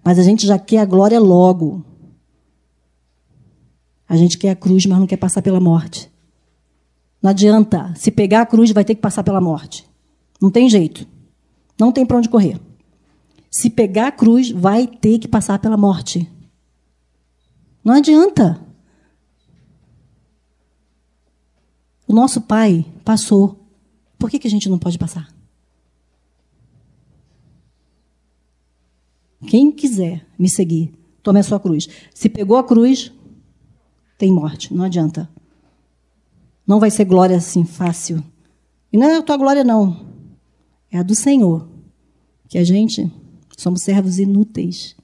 Mas 0.03 0.19
a 0.19 0.23
gente 0.23 0.45
já 0.45 0.59
quer 0.59 0.79
a 0.79 0.85
glória 0.85 1.19
logo. 1.19 1.85
A 4.07 4.17
gente 4.17 4.37
quer 4.37 4.49
a 4.49 4.55
cruz, 4.55 4.85
mas 4.85 4.99
não 4.99 5.07
quer 5.07 5.17
passar 5.17 5.41
pela 5.41 5.59
morte. 5.59 6.11
Não 7.21 7.29
adianta. 7.29 7.93
Se 7.95 8.11
pegar 8.11 8.41
a 8.41 8.45
cruz, 8.45 8.71
vai 8.71 8.83
ter 8.83 8.95
que 8.95 9.01
passar 9.01 9.23
pela 9.23 9.39
morte. 9.39 9.87
Não 10.41 10.51
tem 10.51 10.69
jeito. 10.69 11.07
Não 11.79 11.91
tem 11.91 12.05
para 12.05 12.17
onde 12.17 12.27
correr. 12.27 12.59
Se 13.49 13.69
pegar 13.69 14.07
a 14.07 14.11
cruz, 14.11 14.51
vai 14.51 14.85
ter 14.85 15.19
que 15.19 15.27
passar 15.27 15.59
pela 15.59 15.77
morte. 15.77 16.29
Não 17.83 17.95
adianta. 17.95 18.59
O 22.07 22.13
nosso 22.13 22.41
pai 22.41 22.85
passou. 23.05 23.59
Por 24.17 24.29
que, 24.29 24.39
que 24.39 24.47
a 24.47 24.51
gente 24.51 24.69
não 24.69 24.79
pode 24.79 24.97
passar? 24.97 25.33
Quem 29.47 29.71
quiser 29.71 30.25
me 30.37 30.49
seguir, 30.49 30.93
tome 31.23 31.39
a 31.39 31.43
sua 31.43 31.59
cruz. 31.59 31.87
Se 32.13 32.27
pegou 32.27 32.57
a 32.57 32.63
cruz, 32.63 33.11
tem 34.17 34.31
morte, 34.31 34.73
não 34.73 34.83
adianta. 34.83 35.29
Não 36.67 36.79
vai 36.79 36.91
ser 36.91 37.05
glória 37.05 37.37
assim 37.37 37.63
fácil. 37.63 38.23
E 38.91 38.97
não 38.97 39.07
é 39.07 39.17
a 39.17 39.23
tua 39.23 39.37
glória, 39.37 39.63
não. 39.63 40.05
É 40.91 40.97
a 40.97 41.03
do 41.03 41.15
Senhor. 41.15 41.67
Que 42.47 42.57
a 42.57 42.63
gente 42.63 43.11
somos 43.57 43.81
servos 43.81 44.19
inúteis. 44.19 44.95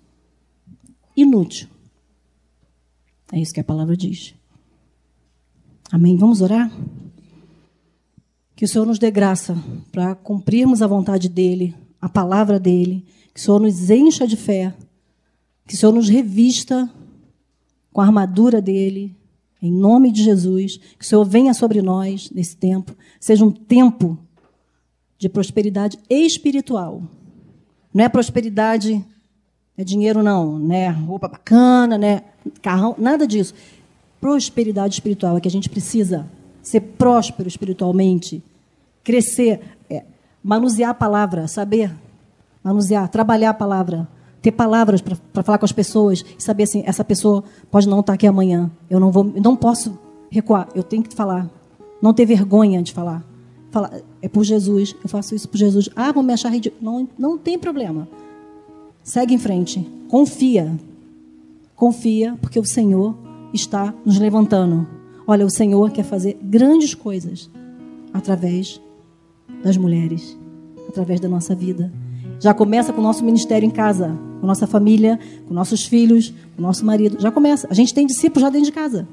Inútil. 1.15 1.69
É 3.32 3.39
isso 3.39 3.53
que 3.53 3.59
a 3.59 3.63
palavra 3.63 3.95
diz. 3.95 4.34
Amém? 5.91 6.15
Vamos 6.17 6.41
orar? 6.41 6.71
Que 8.55 8.65
o 8.65 8.67
Senhor 8.67 8.86
nos 8.86 8.99
dê 8.99 9.11
graça 9.11 9.57
para 9.91 10.15
cumprirmos 10.15 10.82
a 10.82 10.88
vontade 10.88 11.28
dEle, 11.28 11.76
a 11.99 12.07
palavra 12.07 12.59
dEle 12.59 13.05
que 13.36 13.41
o 13.41 13.43
Senhor 13.43 13.59
nos 13.59 13.89
encha 13.89 14.26
de 14.26 14.38
fé. 14.38 14.73
Que 15.67 15.73
o 15.76 15.78
Senhor 15.78 15.91
nos 15.91 16.07
revista 16.07 16.89
com 17.91 17.99
a 17.99 18.05
armadura 18.05 18.61
dele, 18.61 19.13
em 19.61 19.69
nome 19.69 20.09
de 20.09 20.23
Jesus. 20.23 20.78
Que 20.78 21.03
o 21.03 21.07
Senhor 21.07 21.26
venha 21.26 21.53
sobre 21.53 21.82
nós 21.82 22.32
nesse 22.32 22.55
tempo. 22.55 22.95
Seja 23.19 23.43
um 23.43 23.51
tempo 23.51 24.17
de 25.18 25.27
prosperidade 25.27 25.99
espiritual. 26.10 27.03
Não 27.93 28.06
é 28.06 28.10
prosperidade, 28.10 29.03
é 29.77 29.84
dinheiro, 29.84 30.23
não. 30.23 30.57
Né? 30.57 30.89
Roupa 30.89 31.27
bacana, 31.27 31.97
né? 31.97 32.23
carrão, 32.61 32.95
nada 32.97 33.27
disso. 33.27 33.53
Prosperidade 34.19 34.95
espiritual 34.95 35.38
é 35.38 35.41
que 35.41 35.47
a 35.47 35.52
gente 35.52 35.69
precisa 35.69 36.26
ser 36.61 36.81
próspero 36.81 37.47
espiritualmente, 37.47 38.43
crescer, 39.03 39.61
é, 39.89 40.03
manusear 40.43 40.91
a 40.91 40.95
palavra, 40.95 41.47
saber 41.47 41.91
manusear, 42.65 43.07
trabalhar 43.07 43.52
a 43.52 43.53
palavra, 43.53 44.07
ter 44.41 44.52
palavras 44.52 44.99
para 44.99 45.43
falar 45.43 45.60
com 45.60 45.65
as 45.65 45.72
pessoas 45.72 46.26
e 46.38 46.41
saber 46.41 46.64
assim, 46.64 46.81
essa 46.88 47.03
pessoa 47.03 47.43
pode 47.69 47.88
não 47.88 47.99
estar 47.99 48.14
aqui 48.14 48.26
amanhã. 48.26 48.72
Eu 48.89 48.99
não 48.99 49.11
vou, 49.11 49.23
não 49.23 49.56
posso 49.56 49.99
recuar, 50.31 50.68
eu 50.73 50.81
tenho 50.81 51.03
que 51.03 51.14
falar. 51.14 51.47
Não 52.02 52.11
ter 52.11 52.26
vergonha 52.26 52.81
de 52.81 52.91
falar. 52.91 53.23
Falar, 53.69 53.91
é 54.19 54.27
por 54.27 54.43
Jesus, 54.43 54.95
eu 55.03 55.07
faço 55.07 55.35
isso 55.35 55.47
por 55.47 55.57
Jesus. 55.57 55.89
Ah, 55.95 56.11
vão 56.11 56.23
me 56.23 56.34
achar 56.34 56.49
ridículo. 56.49 56.84
Não, 56.84 57.07
não 57.18 57.38
tem 57.38 57.57
problema. 57.60 58.07
Segue 59.06 59.36
em 59.36 59.38
frente. 59.38 59.88
Confia. 60.07 60.76
Confia, 61.76 62.36
porque 62.41 62.60
o 62.60 62.65
Senhor 62.65 63.15
está 63.53 63.94
nos 64.03 64.18
levantando. 64.18 64.88
Olha, 65.27 65.45
o 65.45 65.49
Senhor 65.49 65.91
quer 65.91 66.03
fazer 66.03 66.40
grandes 66.41 66.95
coisas 66.95 67.48
através 68.11 68.82
das 69.64 69.77
mulheres, 69.77 70.36
através 70.90 71.19
da 71.19 71.30
nossa 71.30 71.53
vida. 71.53 71.94
Já 72.40 72.52
começa 72.52 72.91
com 72.91 72.99
o 72.99 73.03
nosso 73.03 73.23
ministério 73.23 73.68
em 73.68 73.69
casa, 73.69 74.18
com 74.41 74.48
nossa 74.48 74.65
família, 74.65 75.19
com 75.48 75.53
nossos 75.53 75.86
filhos, 75.86 76.34
com 76.56 76.64
nosso 76.64 76.84
marido. 76.84 77.22
Já 77.22 77.30
começa. 77.30 77.68
A 77.69 77.76
gente 77.76 77.94
tem 77.94 78.07
discípulos 78.07 78.41
já 78.41 78.49
dentro 78.49 78.65
de 78.65 78.72
casa. 78.72 79.07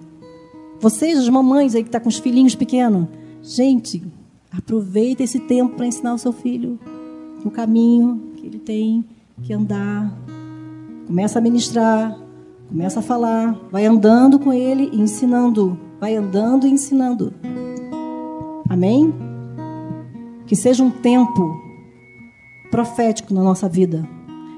Vocês, 0.81 1.19
as 1.19 1.29
mamães 1.29 1.75
aí 1.75 1.83
que 1.83 1.89
estão 1.89 2.01
tá 2.01 2.03
com 2.03 2.09
os 2.09 2.17
filhinhos 2.17 2.55
pequenos, 2.55 3.09
gente, 3.43 4.03
aproveita 4.51 5.23
esse 5.23 5.39
tempo 5.39 5.77
para 5.77 5.87
ensinar 5.87 6.15
o 6.15 6.19
seu 6.19 6.33
filho 6.33 6.79
o 7.45 7.51
caminho 7.51 8.33
que 8.37 8.47
ele 8.47 8.59
tem 8.59 9.05
que 9.41 9.53
andar. 9.53 10.13
Começa 11.07 11.39
a 11.39 11.43
ministrar, 11.43 12.17
Começa 12.73 13.01
a 13.01 13.03
falar, 13.03 13.55
vai 13.71 13.85
andando 13.85 14.39
com 14.39 14.51
ele 14.51 14.89
e 14.95 14.99
ensinando. 14.99 15.79
Vai 16.01 16.17
andando 16.17 16.67
e 16.67 16.71
ensinando. 16.71 17.31
Amém? 18.67 19.13
Que 20.47 20.57
seja 20.57 20.83
um 20.83 20.91
tempo 20.91 21.55
profético 22.71 23.35
na 23.35 23.43
nossa 23.43 23.69
vida. 23.69 24.09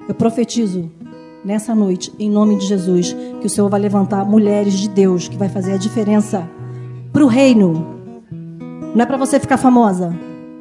Eu 0.09 0.15
profetizo 0.15 0.93
nessa 1.45 1.75
noite, 1.75 2.13
em 2.17 2.31
nome 2.31 2.57
de 2.57 2.67
Jesus, 2.67 3.17
que 3.41 3.49
o 3.49 3.51
Senhor 3.51 3.69
vai 3.69 3.81
levantar 3.81 4.25
mulheres 4.25 4.75
de 4.75 4.89
Deus 4.89 5.27
que 5.27 5.37
vai 5.37 5.49
fazer 5.49 5.73
a 5.73 5.77
diferença 5.77 6.49
para 7.13 7.25
o 7.25 7.27
reino. 7.27 7.85
Não 8.95 9.03
é 9.03 9.07
para 9.07 9.17
você 9.17 9.41
ficar 9.41 9.57
famosa, 9.57 10.17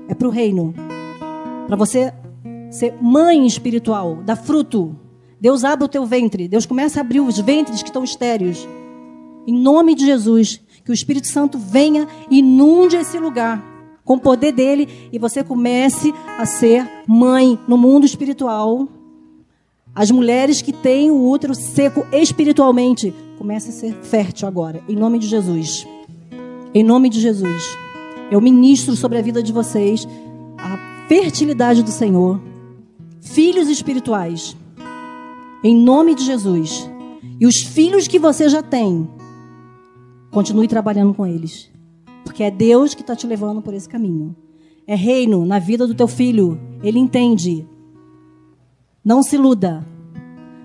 é 0.07 0.15
para 0.15 0.27
o 0.27 0.31
reino. 0.31 0.73
Para 1.68 1.76
você 1.76 2.11
ser 2.74 2.95
mãe 3.00 3.45
espiritual, 3.45 4.18
dar 4.26 4.36
fruto. 4.36 4.95
Deus 5.40 5.64
abre 5.64 5.86
o 5.86 5.90
teu 5.90 6.06
ventre, 6.06 6.48
Deus 6.48 6.66
começa 6.66 7.00
a 7.00 7.02
abrir 7.02 7.20
os 7.20 7.38
ventres 7.38 7.84
que 7.84 7.90
estão 7.90 8.04
estéreos. 8.04 8.68
Em 9.45 9.54
nome 9.54 9.94
de 9.94 10.06
Jesus, 10.06 10.60
que 10.84 10.90
o 10.90 10.94
Espírito 10.94 11.28
Santo 11.28 11.58
venha 11.58 12.08
e 12.30 12.40
inunde 12.40 12.95
esse 12.95 13.20
lugar 13.20 13.64
com 14.04 14.16
o 14.16 14.20
poder 14.20 14.52
dele 14.52 15.10
e 15.12 15.20
você 15.20 15.44
comece 15.44 16.14
a 16.38 16.45
ser 16.45 16.90
mãe 17.08 17.60
no 17.68 17.78
mundo 17.78 18.06
espiritual. 18.06 18.88
As 19.94 20.10
mulheres 20.10 20.62
que 20.62 20.74
têm 20.74 21.12
o 21.12 21.30
útero 21.30 21.54
seco 21.54 22.06
espiritualmente, 22.12 23.14
comece 23.38 23.70
a 23.70 23.74
ser 23.74 23.94
fértil 24.02 24.48
agora, 24.48 24.82
em 24.90 24.95
nome 24.95 25.20
de 25.20 25.28
Jesus. 25.28 25.88
Em 26.74 26.84
nome 26.84 27.10
de 27.10 27.20
Jesus. 27.20 27.64
Eu 28.32 28.41
ministro 28.41 28.95
sobre 28.95 29.20
a 29.20 29.22
vida 29.22 29.44
de 29.44 29.54
vocês 29.54 30.08
a 30.58 31.08
fertilidade 31.08 31.84
do 31.84 31.91
Senhor. 31.91 32.53
Filhos 33.24 33.70
espirituais. 33.70 34.56
Em 35.64 35.74
nome 35.74 36.14
de 36.14 36.26
Jesus. 36.26 36.90
E 37.40 37.48
os 37.48 37.56
filhos 37.56 38.06
que 38.06 38.20
você 38.20 38.50
já 38.50 38.62
tem, 38.62 39.10
continue 40.30 40.68
trabalhando 40.68 41.14
com 41.14 41.26
eles. 41.26 41.72
Porque 42.26 42.44
é 42.44 42.52
Deus 42.52 42.94
que 42.94 43.02
está 43.02 43.16
te 43.16 43.26
levando 43.26 43.62
por 43.62 43.74
esse 43.74 43.88
caminho. 43.88 44.36
É 44.86 44.94
reino 44.94 45.45
na 45.45 45.58
vida 45.58 45.88
do 45.88 45.95
teu 45.95 46.08
filho. 46.08 46.60
Ele 46.84 47.00
entende. 47.00 47.66
Não 49.04 49.24
se 49.24 49.38
iluda. 49.38 49.88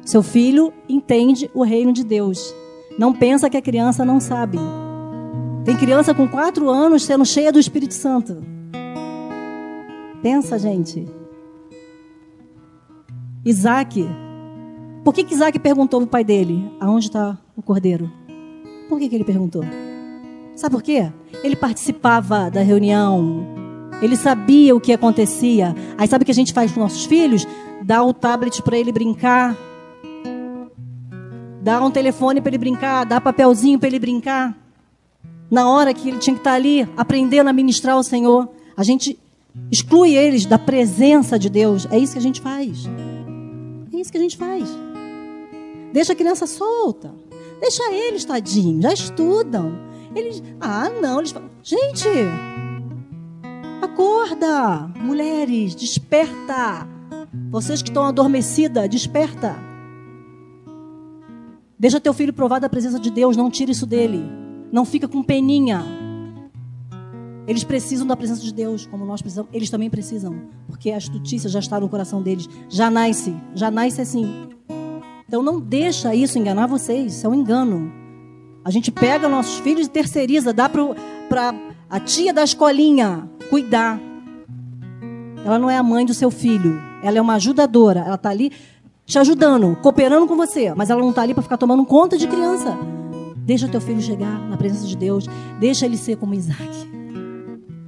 Seu 0.05 0.23
filho 0.23 0.73
entende 0.89 1.49
o 1.55 1.63
reino 1.63 1.93
de 1.93 2.05
Deus. 2.05 2.53
Não 2.99 3.15
pensa 3.15 3.49
que 3.49 3.57
a 3.57 3.63
criança 3.63 4.05
não 4.05 4.19
sabe. 4.19 4.59
Tem 5.65 5.77
criança 5.77 6.13
com 6.13 6.27
quatro 6.27 6.69
anos 6.69 7.05
sendo 7.05 7.25
cheia 7.25 7.53
do 7.53 7.61
Espírito 7.61 7.95
Santo. 7.95 8.43
Pensa, 10.21 10.59
gente. 10.59 11.07
Isaac. 13.49 14.07
Por 15.03 15.15
que, 15.15 15.25
que 15.25 15.35
Isaac 15.35 15.59
perguntou 15.59 16.01
para 16.01 16.07
o 16.07 16.11
pai 16.11 16.25
dele: 16.25 16.71
aonde 16.79 17.07
está 17.07 17.39
o 17.57 17.63
cordeiro? 17.63 18.11
Por 18.89 18.99
que, 18.99 19.09
que 19.09 19.15
ele 19.15 19.25
perguntou? 19.25 19.65
Sabe 20.55 20.75
por 20.75 20.83
quê? 20.83 21.11
Ele 21.43 21.57
participava 21.57 22.51
da 22.51 22.61
reunião. 22.61 23.47
Ele 24.03 24.17
sabia 24.17 24.77
o 24.77 24.81
que 24.81 24.93
acontecia. 24.93 25.75
Aí 25.97 26.07
sabe 26.07 26.23
o 26.23 26.25
que 26.27 26.31
a 26.31 26.35
gente 26.35 26.53
faz 26.53 26.73
com 26.73 26.81
nossos 26.81 27.05
filhos? 27.05 27.47
Dá 27.83 28.03
o 28.03 28.13
tablet 28.13 28.63
para 28.63 28.77
ele 28.77 28.93
brincar. 28.93 29.57
Dá 31.63 31.85
um 31.85 31.91
telefone 31.91 32.41
para 32.41 32.51
ele 32.51 32.59
brincar. 32.59 33.05
Dá 33.05 33.21
papelzinho 33.21 33.79
para 33.79 33.89
ele 33.89 33.99
brincar. 33.99 34.57
Na 35.51 35.71
hora 35.71 35.95
que 35.95 36.09
ele 36.09 36.19
tinha 36.19 36.35
que 36.35 36.41
estar 36.41 36.51
tá 36.51 36.57
ali 36.57 36.89
aprendendo 36.97 37.49
a 37.49 37.53
ministrar 37.53 37.97
o 37.97 38.03
Senhor. 38.03 38.49
A 38.77 38.83
gente 38.83 39.19
exclui 39.71 40.15
eles 40.15 40.45
da 40.45 40.59
presença 40.59 41.39
de 41.39 41.49
Deus. 41.49 41.87
É 41.91 41.99
isso 41.99 42.13
que 42.13 42.19
a 42.19 42.23
gente 42.23 42.41
faz. 42.41 42.89
É 43.99 44.01
isso 44.01 44.13
que 44.13 44.19
a 44.19 44.21
gente 44.21 44.37
faz. 44.37 44.69
Deixa 45.93 46.13
a 46.13 46.17
criança 46.17 46.47
solta. 46.47 47.13
Deixa 47.61 47.83
eles, 47.93 48.25
tadinho. 48.25 48.81
Já 48.81 48.93
estudam. 48.93 49.77
Eles, 50.15 50.41
ah, 50.61 50.89
não, 50.89 51.19
eles 51.19 51.33
falam, 51.33 51.51
gente, 51.65 52.09
acorda, 53.83 54.87
mulheres, 55.01 55.75
desperta. 55.75 56.87
Vocês 57.51 57.83
que 57.83 57.91
estão 57.91 58.05
adormecidas, 58.05 58.89
desperta. 58.89 59.57
Deixa 61.77 62.01
teu 62.01 62.15
filho 62.15 62.33
provar 62.33 62.61
da 62.61 62.69
presença 62.69 63.01
de 63.01 63.11
Deus, 63.11 63.37
não 63.37 63.51
tira 63.51 63.73
isso 63.73 63.85
dele. 63.85 64.25
Não 64.71 64.85
fica 64.85 65.09
com 65.09 65.25
peninha. 65.25 65.85
Eles 67.49 67.65
precisam 67.65 68.07
da 68.07 68.15
presença 68.15 68.43
de 68.43 68.53
Deus, 68.53 68.85
como 68.85 69.07
nós 69.07 69.23
precisamos. 69.23 69.51
Eles 69.55 69.71
também 69.71 69.89
precisam, 69.89 70.39
porque 70.67 70.91
a 70.91 70.99
astutícia 70.99 71.49
já 71.49 71.59
está 71.59 71.81
no 71.81 71.89
coração 71.89 72.21
deles. 72.21 72.47
Já 72.69 72.91
nasce, 72.91 73.35
já 73.55 73.71
nasce 73.71 74.03
assim. 74.03 74.51
Então 75.27 75.43
não 75.43 75.59
deixa 75.59 76.15
isso 76.15 76.39
enganar 76.39 76.67
vocês, 76.67 77.15
isso 77.15 77.27
é 77.27 77.31
um 77.31 77.35
engano. 77.35 77.91
A 78.63 78.71
gente 78.71 78.93
pega 78.93 79.31
nossos 79.31 79.61
filhos 79.61 79.87
e 79.87 79.91
terceiriza, 79.91 80.53
dá 80.53 80.69
para 80.69 81.55
a 81.89 81.99
tia 81.99 82.35
da 82.35 82.45
escolinha 82.45 83.27
cuidar. 83.49 83.99
Ela 85.43 85.59
não 85.59 85.71
é 85.71 85.79
a 85.79 85.83
mãe 85.83 86.05
do 86.05 86.13
seu 86.13 86.31
filho, 86.31 86.79
ela 87.03 87.17
é 87.17 87.21
uma 87.21 87.37
ajudadora. 87.37 88.01
Ela 88.01 88.17
está 88.17 88.29
ali 88.29 88.53
te 89.07 89.19
ajudando, 89.19 89.75
cooperando 89.77 90.27
com 90.27 90.37
você, 90.37 90.75
mas 90.75 90.91
ela 90.91 91.01
não 91.01 91.11
está 91.11 91.23
ali 91.23 91.33
para 91.33 91.43
ficar 91.43 91.57
tomando 91.57 91.83
conta 91.87 92.19
de 92.19 92.29
criança. 92.29 92.77
Deixa 93.39 93.67
teu 93.69 93.81
filho 93.81 94.03
chegar 94.03 94.39
na 94.51 94.59
presença 94.59 94.87
de 94.87 94.95
Deus, 94.95 95.25
deixa 95.59 95.87
ele 95.87 95.97
ser 95.97 96.17
como 96.17 96.35
Isaac. 96.35 96.98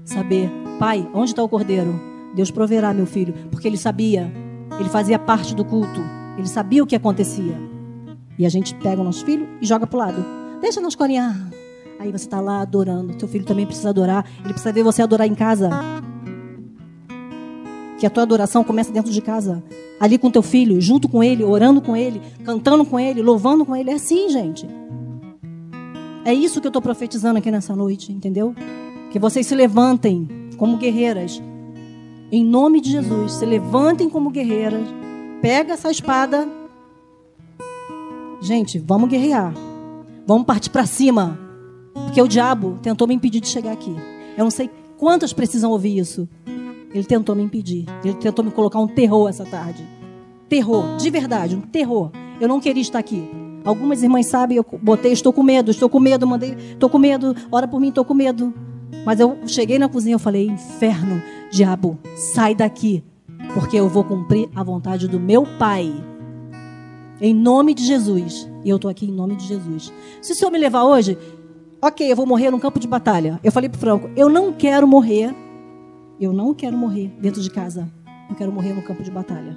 Saber, 0.05 0.51
pai, 0.79 1.09
onde 1.15 1.31
está 1.31 1.43
o 1.43 1.49
cordeiro? 1.49 1.99
Deus 2.35 2.51
proverá, 2.51 2.93
meu 2.95 3.07
filho, 3.07 3.35
porque 3.51 3.67
ele 3.67 3.77
sabia, 3.77 4.33
ele 4.79 4.89
fazia 4.89 5.19
parte 5.19 5.55
do 5.55 5.65
culto, 5.65 6.01
ele 6.37 6.47
sabia 6.47 6.83
o 6.83 6.87
que 6.87 6.97
acontecia. 6.97 7.57
E 8.39 8.47
a 8.47 8.49
gente 8.49 8.75
pega 8.77 9.01
o 9.01 9.05
nosso 9.05 9.25
filho 9.25 9.47
e 9.61 9.67
joga 9.67 9.87
para 9.87 9.97
o 9.97 10.01
lado. 10.01 10.25
Deixa 10.61 10.81
nós 10.81 10.95
corear. 10.95 11.37
Aí 11.99 12.11
você 12.11 12.25
está 12.25 12.41
lá 12.41 12.63
adorando. 12.63 13.15
Teu 13.15 13.29
filho 13.29 13.45
também 13.45 13.67
precisa 13.67 13.91
adorar. 13.91 14.25
Ele 14.43 14.55
precisa 14.55 14.73
ver 14.73 14.83
você 14.83 15.03
adorar 15.03 15.27
em 15.27 15.35
casa. 15.35 15.69
Que 17.99 18.07
a 18.07 18.11
tua 18.11 18.23
adoração 18.23 18.65
começa 18.65 18.91
dentro 18.91 19.13
de 19.13 19.21
casa. 19.21 19.63
Ali 20.01 20.17
com 20.17 20.31
teu 20.31 20.41
filho, 20.41 20.81
junto 20.81 21.07
com 21.07 21.23
ele, 21.23 21.45
orando 21.45 21.83
com 21.83 21.95
ele, 21.95 22.23
cantando 22.43 22.87
com 22.87 22.99
ele, 22.99 23.21
louvando 23.21 23.67
com 23.67 23.77
ele. 23.77 23.91
É 23.91 23.95
assim, 23.95 24.31
gente. 24.31 24.67
É 26.25 26.33
isso 26.33 26.59
que 26.59 26.67
eu 26.67 26.71
estou 26.71 26.81
profetizando 26.81 27.39
aqui 27.39 27.51
nessa 27.51 27.77
noite, 27.77 28.11
entendeu? 28.11 28.55
Que 29.11 29.19
vocês 29.19 29.47
se 29.47 29.55
levantem 29.55 30.28
como 30.57 30.77
guerreiras. 30.77 31.43
Em 32.31 32.45
nome 32.45 32.81
de 32.81 32.93
Jesus, 32.93 33.32
se 33.32 33.45
levantem 33.45 34.09
como 34.09 34.31
guerreiras. 34.31 34.87
Pega 35.43 35.74
essa 35.74 35.91
espada. 35.91 36.49
Gente, 38.41 38.78
vamos 38.78 39.11
guerrear. 39.11 39.53
Vamos 40.27 40.47
partir 40.47 40.70
para 40.70 40.87
cima. 40.87 41.39
Porque 41.93 42.23
o 42.23 42.28
diabo 42.28 42.78
tentou 42.82 43.09
me 43.09 43.15
impedir 43.15 43.41
de 43.41 43.49
chegar 43.49 43.73
aqui. 43.73 43.95
Eu 44.37 44.45
não 44.45 44.51
sei 44.51 44.70
quantas 44.97 45.32
precisam 45.32 45.70
ouvir 45.70 45.99
isso. 45.99 46.28
Ele 46.95 47.05
tentou 47.05 47.35
me 47.35 47.43
impedir. 47.43 47.87
Ele 48.05 48.15
tentou 48.15 48.45
me 48.45 48.51
colocar 48.51 48.78
um 48.78 48.87
terror 48.87 49.28
essa 49.28 49.45
tarde. 49.45 49.85
Terror, 50.49 50.97
de 50.97 51.11
verdade, 51.11 51.57
um 51.57 51.61
terror. 51.61 52.11
Eu 52.41 52.49
não 52.49 52.61
queria 52.61 52.82
estar 52.82 52.99
aqui. 52.99 53.28
Algumas 53.65 54.03
irmãs 54.03 54.27
sabem, 54.27 54.57
eu 54.57 54.66
botei, 54.81 55.12
estou 55.12 55.32
com 55.32 55.43
medo, 55.43 55.70
estou 55.70 55.89
com 55.89 56.01
medo, 56.01 56.27
mandei, 56.27 56.57
estou 56.73 56.89
com 56.89 56.99
medo, 56.99 57.37
ora 57.53 57.69
por 57.69 57.78
mim, 57.78 57.89
estou 57.89 58.05
com 58.05 58.15
medo. 58.15 58.55
Mas 59.05 59.21
eu 59.21 59.39
cheguei 59.47 59.79
na 59.79 59.89
cozinha, 59.89 60.15
eu 60.15 60.19
falei, 60.19 60.47
inferno, 60.47 61.23
diabo, 61.51 61.99
sai 62.35 62.55
daqui, 62.55 63.03
porque 63.55 63.77
eu 63.77 63.89
vou 63.89 64.05
cumprir 64.05 64.49
a 64.55 64.62
vontade 64.62 65.09
do 65.09 65.19
meu 65.19 65.45
pai. 65.59 65.93
Em 67.21 67.35
nome 67.35 67.75
de 67.75 67.85
Jesus. 67.85 68.49
E 68.65 68.71
eu 68.71 68.77
estou 68.77 68.91
aqui 68.91 69.07
em 69.07 69.12
nome 69.12 69.37
de 69.37 69.47
Jesus. 69.47 69.93
Se 70.21 70.33
o 70.33 70.35
Senhor 70.35 70.51
me 70.51 70.59
levar 70.59 70.85
hoje, 70.85 71.19
ok, 71.81 72.11
eu 72.11 72.17
vou 72.17 72.27
morrer 72.27 72.51
num 72.51 72.59
campo 72.59 72.79
de 72.79 72.89
batalha. 72.89 73.39
Eu 73.43 73.53
falei 73.53 73.69
para 73.69 73.79
Franco, 73.79 74.11
eu 74.17 74.29
não 74.29 74.53
quero 74.53 74.87
morrer. 74.87 75.35
Eu 76.21 76.33
não 76.33 76.55
quero 76.55 76.77
morrer 76.77 77.11
dentro 77.21 77.41
de 77.41 77.51
casa. 77.51 77.91
Eu 78.29 78.37
quero 78.37 78.53
morrer 78.53 78.73
no 78.73 78.83
campo 78.83 79.03
de 79.03 79.11
batalha. 79.11 79.57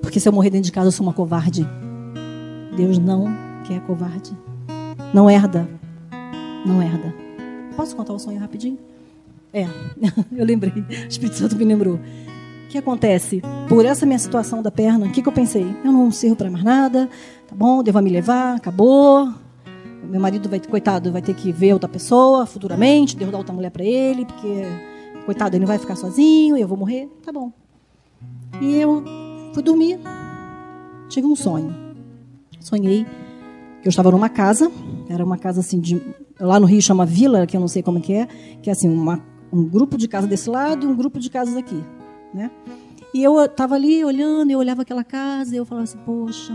Porque 0.00 0.20
se 0.20 0.28
eu 0.28 0.32
morrer 0.32 0.50
dentro 0.50 0.66
de 0.66 0.72
casa, 0.72 0.88
eu 0.88 0.92
sou 0.92 1.06
uma 1.06 1.12
covarde. 1.12 1.66
Deus 2.76 2.98
não 2.98 3.26
quer 3.66 3.80
covarde. 3.82 4.36
Não 5.12 5.28
herda. 5.28 5.68
Não 6.66 6.82
herda. 6.82 7.14
Posso 7.80 7.96
contar 7.96 8.12
o 8.12 8.16
um 8.16 8.18
sonho 8.18 8.38
rapidinho? 8.38 8.78
É, 9.54 9.66
eu 10.36 10.44
lembrei. 10.44 10.70
O 10.82 11.08
Espírito 11.08 11.36
Santo 11.36 11.56
me 11.56 11.64
lembrou. 11.64 11.94
O 11.94 12.68
que 12.68 12.76
acontece? 12.76 13.42
Por 13.70 13.86
essa 13.86 14.04
minha 14.04 14.18
situação 14.18 14.60
da 14.60 14.70
perna, 14.70 15.06
o 15.06 15.10
que, 15.10 15.22
que 15.22 15.26
eu 15.26 15.32
pensei? 15.32 15.64
Eu 15.82 15.90
não 15.90 16.10
sirvo 16.10 16.36
para 16.36 16.50
mais 16.50 16.62
nada, 16.62 17.08
Tá 17.48 17.56
bom, 17.56 17.82
vai 17.82 18.02
me 18.02 18.10
levar, 18.10 18.56
acabou. 18.56 19.32
Meu 20.04 20.20
marido 20.20 20.46
vai, 20.46 20.60
coitado, 20.60 21.10
vai 21.10 21.22
ter 21.22 21.34
que 21.34 21.50
ver 21.52 21.72
outra 21.72 21.88
pessoa 21.88 22.44
futuramente, 22.44 23.16
Deus 23.16 23.32
dá 23.32 23.38
outra 23.38 23.54
mulher 23.54 23.70
para 23.70 23.82
ele, 23.82 24.26
porque 24.26 24.62
coitado, 25.24 25.56
ele 25.56 25.60
não 25.60 25.66
vai 25.66 25.78
ficar 25.78 25.96
sozinho, 25.96 26.58
eu 26.58 26.68
vou 26.68 26.76
morrer. 26.76 27.08
Tá 27.24 27.32
bom. 27.32 27.50
E 28.60 28.76
eu 28.76 29.02
fui 29.54 29.62
dormir. 29.62 29.98
Tive 31.08 31.26
um 31.26 31.34
sonho. 31.34 31.74
Sonhei 32.60 33.06
que 33.80 33.88
eu 33.88 33.90
estava 33.90 34.10
numa 34.10 34.28
casa, 34.28 34.70
era 35.08 35.24
uma 35.24 35.38
casa 35.38 35.60
assim 35.60 35.80
de 35.80 35.98
lá 36.40 36.58
no 36.58 36.66
Rio 36.66 36.80
chama 36.82 37.06
vila, 37.06 37.46
que 37.46 37.56
eu 37.56 37.60
não 37.60 37.68
sei 37.68 37.82
como 37.82 38.00
que 38.00 38.12
é, 38.12 38.26
que 38.62 38.70
é 38.70 38.72
assim 38.72 38.88
uma, 38.88 39.22
um 39.52 39.64
grupo 39.64 39.96
de 39.96 40.08
casa 40.08 40.26
desse 40.26 40.48
lado 40.48 40.86
e 40.86 40.88
um 40.88 40.96
grupo 40.96 41.20
de 41.20 41.30
casas 41.30 41.56
aqui, 41.56 41.82
né? 42.34 42.50
E 43.12 43.22
eu 43.22 43.44
estava 43.44 43.74
ali 43.74 44.04
olhando, 44.04 44.50
eu 44.50 44.58
olhava 44.58 44.82
aquela 44.82 45.02
casa 45.04 45.54
e 45.54 45.58
eu 45.58 45.64
falava 45.64 45.84
assim, 45.84 45.98
poxa, 46.04 46.52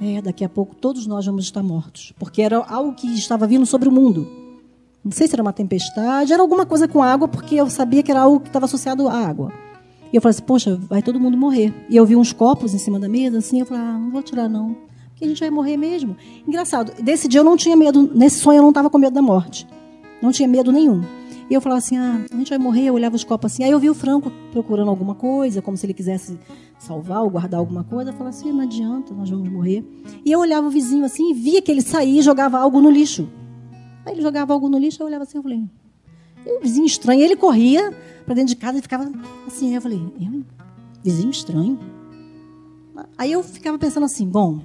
É, 0.00 0.20
daqui 0.20 0.44
a 0.44 0.48
pouco 0.48 0.74
todos 0.74 1.06
nós 1.06 1.24
vamos 1.24 1.44
estar 1.44 1.62
mortos. 1.62 2.12
Porque 2.18 2.42
era 2.42 2.58
algo 2.58 2.92
que 2.92 3.06
estava 3.14 3.46
vindo 3.46 3.64
sobre 3.64 3.88
o 3.88 3.92
mundo. 3.92 4.26
Não 5.02 5.12
sei 5.12 5.26
se 5.26 5.34
era 5.34 5.42
uma 5.42 5.52
tempestade, 5.52 6.32
era 6.32 6.42
alguma 6.42 6.66
coisa 6.66 6.86
com 6.86 7.02
água, 7.02 7.28
porque 7.28 7.54
eu 7.54 7.70
sabia 7.70 8.02
que 8.02 8.10
era 8.10 8.20
algo 8.20 8.40
que 8.40 8.48
estava 8.48 8.66
associado 8.66 9.08
à 9.08 9.14
água. 9.14 9.52
E 10.12 10.16
eu 10.16 10.20
falei 10.20 10.34
assim, 10.34 10.42
poxa, 10.42 10.76
vai 10.76 11.00
todo 11.00 11.18
mundo 11.18 11.36
morrer. 11.36 11.72
E 11.88 11.96
eu 11.96 12.04
vi 12.04 12.14
uns 12.16 12.32
copos 12.32 12.74
em 12.74 12.78
cima 12.78 12.98
da 12.98 13.08
mesa, 13.08 13.38
assim, 13.38 13.60
eu 13.60 13.66
falei, 13.66 13.82
ah, 13.84 13.98
não 13.98 14.10
vou 14.10 14.22
tirar 14.22 14.48
não. 14.48 14.76
Porque 15.16 15.24
a 15.24 15.28
gente 15.28 15.40
vai 15.40 15.48
morrer 15.48 15.78
mesmo. 15.78 16.14
Engraçado, 16.46 16.92
desse 17.02 17.26
dia 17.26 17.40
eu 17.40 17.44
não 17.44 17.56
tinha 17.56 17.74
medo, 17.74 18.02
nesse 18.14 18.38
sonho 18.38 18.58
eu 18.58 18.62
não 18.62 18.68
estava 18.68 18.90
com 18.90 18.98
medo 18.98 19.14
da 19.14 19.22
morte. 19.22 19.66
Não 20.20 20.30
tinha 20.30 20.46
medo 20.46 20.70
nenhum. 20.70 21.02
E 21.48 21.54
eu 21.54 21.60
falava 21.62 21.78
assim, 21.78 21.96
ah, 21.96 22.20
a 22.30 22.36
gente 22.36 22.50
vai 22.50 22.58
morrer, 22.58 22.82
eu 22.84 22.92
olhava 22.92 23.16
os 23.16 23.24
copos 23.24 23.50
assim. 23.50 23.64
Aí 23.64 23.70
eu 23.70 23.78
vi 23.78 23.88
o 23.88 23.94
Franco 23.94 24.30
procurando 24.52 24.90
alguma 24.90 25.14
coisa, 25.14 25.62
como 25.62 25.74
se 25.74 25.86
ele 25.86 25.94
quisesse 25.94 26.38
salvar 26.78 27.22
ou 27.22 27.30
guardar 27.30 27.58
alguma 27.58 27.82
coisa. 27.82 28.10
Eu 28.10 28.12
falava 28.12 28.36
assim, 28.36 28.52
não 28.52 28.60
adianta, 28.60 29.14
nós 29.14 29.30
vamos 29.30 29.48
morrer. 29.48 29.82
E 30.22 30.30
eu 30.30 30.38
olhava 30.38 30.66
o 30.66 30.70
vizinho 30.70 31.06
assim 31.06 31.30
e 31.30 31.32
via 31.34 31.62
que 31.62 31.72
ele 31.72 31.80
saía 31.80 32.20
e 32.20 32.22
jogava 32.22 32.58
algo 32.58 32.78
no 32.82 32.90
lixo. 32.90 33.26
Aí 34.04 34.12
ele 34.12 34.20
jogava 34.20 34.52
algo 34.52 34.68
no 34.68 34.76
lixo, 34.76 35.02
eu 35.02 35.06
olhava 35.06 35.24
assim, 35.24 35.38
eu 35.38 35.42
falei, 35.42 35.64
e 36.44 36.58
o 36.58 36.60
vizinho 36.60 36.84
estranho. 36.84 37.22
Ele 37.22 37.36
corria 37.36 37.90
para 38.26 38.34
dentro 38.34 38.50
de 38.50 38.56
casa 38.56 38.78
e 38.78 38.82
ficava 38.82 39.10
assim. 39.46 39.68
Aí 39.68 39.76
eu 39.76 39.80
falei, 39.80 39.98
eu, 40.20 40.44
vizinho 41.02 41.30
estranho. 41.30 41.78
Aí 43.16 43.32
eu 43.32 43.42
ficava 43.42 43.78
pensando 43.78 44.04
assim, 44.04 44.28
bom, 44.28 44.60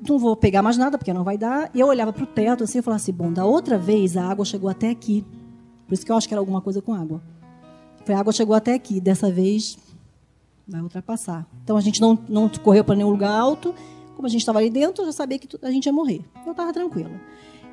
não 0.00 0.18
vou 0.18 0.36
pegar 0.36 0.62
mais 0.62 0.76
nada 0.76 0.98
porque 0.98 1.12
não 1.12 1.24
vai 1.24 1.38
dar. 1.38 1.70
E 1.74 1.80
eu 1.80 1.86
olhava 1.86 2.12
para 2.12 2.24
o 2.24 2.26
teto 2.26 2.64
assim 2.64 2.78
e 2.78 2.82
falava 2.82 3.02
assim, 3.02 3.12
bom, 3.12 3.32
da 3.32 3.44
outra 3.44 3.78
vez 3.78 4.16
a 4.16 4.24
água 4.24 4.44
chegou 4.44 4.68
até 4.68 4.90
aqui. 4.90 5.24
Por 5.86 5.94
isso 5.94 6.04
que 6.04 6.10
eu 6.10 6.16
acho 6.16 6.26
que 6.26 6.34
era 6.34 6.40
alguma 6.40 6.60
coisa 6.60 6.82
com 6.82 6.92
água. 6.92 7.22
Foi 8.04 8.14
a 8.14 8.20
água 8.20 8.32
chegou 8.32 8.54
até 8.54 8.74
aqui. 8.74 9.00
Dessa 9.00 9.30
vez 9.30 9.78
vai 10.66 10.80
ultrapassar. 10.80 11.46
Então 11.62 11.76
a 11.76 11.80
gente 11.80 12.00
não, 12.00 12.18
não 12.28 12.48
correu 12.48 12.84
para 12.84 12.96
nenhum 12.96 13.10
lugar 13.10 13.30
alto. 13.30 13.74
Como 14.14 14.26
a 14.26 14.30
gente 14.30 14.40
estava 14.40 14.58
ali 14.58 14.70
dentro, 14.70 15.02
eu 15.02 15.06
já 15.06 15.12
sabia 15.12 15.38
que 15.38 15.48
a 15.62 15.70
gente 15.70 15.86
ia 15.86 15.92
morrer. 15.92 16.22
Eu 16.44 16.52
estava 16.52 16.72
tranquila. 16.72 17.10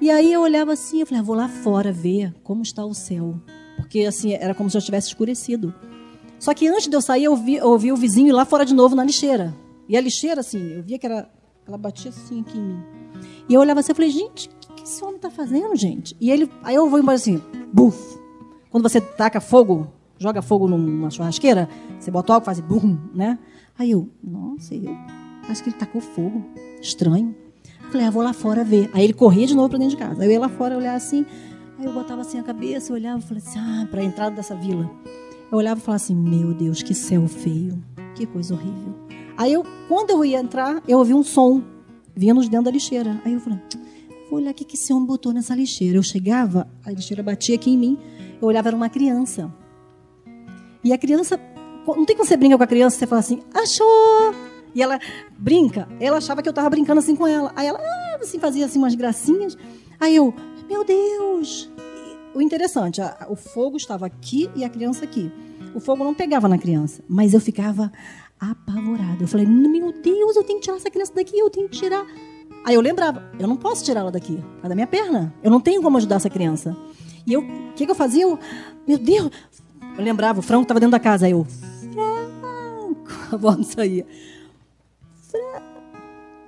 E 0.02 0.12
aí 0.12 0.34
eu 0.34 0.41
olhava 0.41 0.74
assim, 0.74 1.00
eu 1.00 1.08
falei, 1.08 1.22
ah, 1.22 1.24
vou 1.24 1.36
lá 1.36 1.48
fora 1.48 1.91
ver 1.91 2.34
como 2.44 2.62
está 2.62 2.84
o 2.84 2.94
céu. 2.94 3.36
Porque 3.78 4.02
assim, 4.02 4.34
era 4.34 4.54
como 4.54 4.70
se 4.70 4.78
eu 4.78 4.82
tivesse 4.82 5.08
escurecido. 5.08 5.74
Só 6.40 6.54
que 6.54 6.68
antes 6.68 6.88
de 6.88 6.95
eu 6.95 7.02
sair, 7.02 7.24
eu 7.24 7.36
vi, 7.36 7.56
eu 7.56 7.70
ouvi 7.70 7.91
o 7.91 7.95
vizinho 7.95 8.36
lá 8.36 8.44
fora 8.44 8.66
de 8.66 8.74
novo 8.74 8.95
na 8.95 9.04
lixeira. 9.04 9.56
E 9.88 9.95
a 9.95 10.02
lixeira, 10.02 10.41
assim, 10.41 10.74
eu 10.74 10.84
via 10.84 11.00
que 11.00 11.06
era. 11.06 11.30
Ela 11.68 11.77
batia 11.77 12.10
assim 12.10 12.41
aqui 12.41 12.57
em 12.57 12.61
mim. 12.61 12.84
E 13.48 13.53
eu 13.53 13.61
olhava 13.61 13.80
assim 13.80 13.91
e 13.91 13.95
falei, 13.95 14.10
gente, 14.10 14.49
o 14.69 14.73
que, 14.73 14.84
esse 14.84 15.03
homem 15.03 15.15
está 15.15 15.30
fazendo, 15.30 15.76
gente? 15.76 16.15
E 16.19 16.30
ele. 16.30 16.49
Aí 16.64 16.76
eu 16.76 16.90
vou 16.90 16.99
embora 16.99 17.15
assim, 17.15 17.41
buf. 17.72 18.19
Quando 18.69 18.84
você 18.84 18.99
taca 18.99 19.40
fogo, 19.40 19.88
joga 20.18 20.41
fogo 20.41 20.68
numa 20.68 21.10
churrasqueira, 21.10 21.69
você 21.99 22.10
bota 22.10 22.34
algo 22.34 22.45
faz 22.45 22.60
bum, 22.60 22.98
né? 23.14 23.38
Aí 23.77 23.91
eu, 23.91 24.10
nossa, 24.23 24.76
eu 24.76 24.95
acho 25.49 25.64
que 25.64 25.69
ele 25.69 25.77
tacou 25.77 26.02
fogo. 26.02 26.44
Estranho. 26.81 27.35
Falei, 27.91 28.07
ah, 28.07 28.11
vou 28.11 28.23
lá 28.23 28.34
fora 28.34 28.64
ver. 28.64 28.90
Aí 28.94 29.03
ele 29.03 29.14
corria 29.14 29.45
de 29.45 29.56
novo 29.56 29.69
para 29.69 29.77
dentro 29.80 29.95
de 29.95 30.03
casa. 30.03 30.22
Aí 30.22 30.27
eu 30.27 30.31
ia 30.31 30.40
lá 30.40 30.49
fora 30.49 30.76
olhar 30.76 30.95
assim. 30.95 31.26
Aí 31.77 31.85
eu 31.85 31.94
botava 31.94 32.22
assim 32.22 32.40
a 32.40 32.44
cabeça, 32.44 32.91
eu 32.91 32.95
olhava 32.95 33.19
e 33.19 33.22
falei 33.22 33.44
assim, 33.45 33.60
ah, 33.60 33.88
para 33.90 34.02
a 34.02 34.03
entrada 34.03 34.35
dessa 34.35 34.56
vila. 34.56 34.90
Eu 35.52 35.57
olhava 35.57 35.80
e 35.80 35.84
falava 35.84 36.03
assim, 36.03 36.15
meu 36.15 36.53
Deus, 36.53 36.81
que 36.81 36.94
céu 36.94 37.27
feio. 37.27 37.84
Que 38.15 38.26
coisa 38.26 38.53
horrível. 38.53 38.95
Aí 39.38 39.54
eu, 39.54 39.66
quando 39.88 40.12
eu 40.12 40.24
ia 40.24 40.40
entrar, 40.40 40.82
eu 40.88 41.00
ouvi 41.00 41.14
um 41.14 41.24
som 41.24 41.64
vindo 42.16 42.42
de 42.42 42.50
dentro 42.50 42.66
da 42.66 42.72
lixeira. 42.72 43.20
Aí 43.26 43.34
eu 43.34 43.40
falei, 43.40 43.60
vou 44.30 44.40
olhar 44.40 44.52
o 44.52 44.54
que, 44.54 44.76
esse 44.76 44.94
homem 44.94 45.06
botou 45.06 45.34
nessa 45.34 45.56
lixeira. 45.56 45.98
Eu 45.98 46.04
chegava, 46.04 46.70
a 46.86 46.92
lixeira 46.92 47.24
batia 47.24 47.56
aqui 47.56 47.72
em 47.72 47.78
mim. 47.78 47.98
Eu 48.42 48.48
olhava, 48.48 48.70
era 48.70 48.76
uma 48.76 48.90
criança. 48.90 49.54
E 50.84 50.92
a 50.94 50.98
criança, 50.98 51.40
não 51.88 52.06
tem 52.06 52.16
como 52.16 52.28
você 52.28 52.38
brincar 52.38 52.58
com 52.58 52.64
a 52.64 52.68
criança, 52.68 52.98
você 52.98 53.08
fala 53.08 53.20
assim, 53.20 53.42
achou! 53.54 54.34
E 54.76 54.82
ela 54.82 55.00
brinca. 55.38 55.88
Ela 56.00 56.18
achava 56.18 56.42
que 56.42 56.50
eu 56.50 56.52
estava 56.52 56.70
brincando 56.70 57.00
assim 57.00 57.16
com 57.16 57.28
ela. 57.28 57.52
Aí 57.56 57.68
ela 57.68 57.80
ah, 57.80 58.18
assim, 58.22 58.40
fazia 58.40 58.66
assim 58.66 58.80
umas 58.80 58.96
gracinhas. 58.96 59.58
Aí 60.00 60.16
eu, 60.16 60.34
meu 60.68 60.84
Deus! 60.84 61.72
E 61.78 62.38
o 62.38 62.42
interessante, 62.42 63.02
a, 63.02 63.28
o 63.30 63.36
fogo 63.36 63.78
estava 63.78 64.06
aqui 64.06 64.50
e 64.56 64.64
a 64.64 64.70
criança 64.70 65.06
aqui. 65.06 65.32
O 65.76 65.80
fogo 65.80 66.04
não 66.04 66.14
pegava 66.14 66.48
na 66.48 66.58
criança, 66.58 67.04
mas 67.08 67.34
eu 67.34 67.40
ficava 67.40 67.92
apavorada. 68.52 69.24
Eu 69.24 69.28
falei, 69.28 69.45
meu 69.45 69.91
Deus, 69.91 70.36
eu 70.36 70.44
tenho 70.44 70.60
que 70.60 70.65
tirar 70.65 70.78
essa 70.78 70.90
criança 70.90 71.14
daqui, 71.14 71.38
eu 71.38 71.49
tenho 71.49 71.70
que 71.70 71.78
tirar. 71.78 72.06
Aí 72.65 72.76
eu 72.76 72.82
lembrava, 72.82 73.24
eu 73.40 73.48
não 73.48 73.57
posso 73.57 73.84
tirá-la 73.84 74.10
daqui, 74.10 74.41
é 74.64 74.70
da 74.70 74.76
minha 74.76 74.88
perna. 74.88 75.34
Eu 75.44 75.52
não 75.52 75.60
tenho 75.60 75.82
como 75.82 75.98
ajudar 75.98 76.15
essa 76.15 76.30
criança. 76.30 76.76
E 77.26 77.34
eu, 77.34 77.41
o 77.41 77.74
que, 77.74 77.86
que 77.86 77.91
eu 77.91 77.95
fazia? 77.95 78.24
Eu, 78.24 78.40
meu 78.88 78.98
Deus, 78.98 79.32
eu 79.98 80.03
lembrava, 80.03 80.40
o 80.40 80.44
Franco 80.44 80.64
estava 80.64 80.80
dentro 80.80 80.91
da 80.91 80.99
casa. 80.99 81.26
Aí 81.26 81.32
eu, 81.32 81.45
Franco, 81.45 83.11
a 83.36 83.38
voz 83.38 83.57
não 83.57 83.64
saía. 83.64 84.06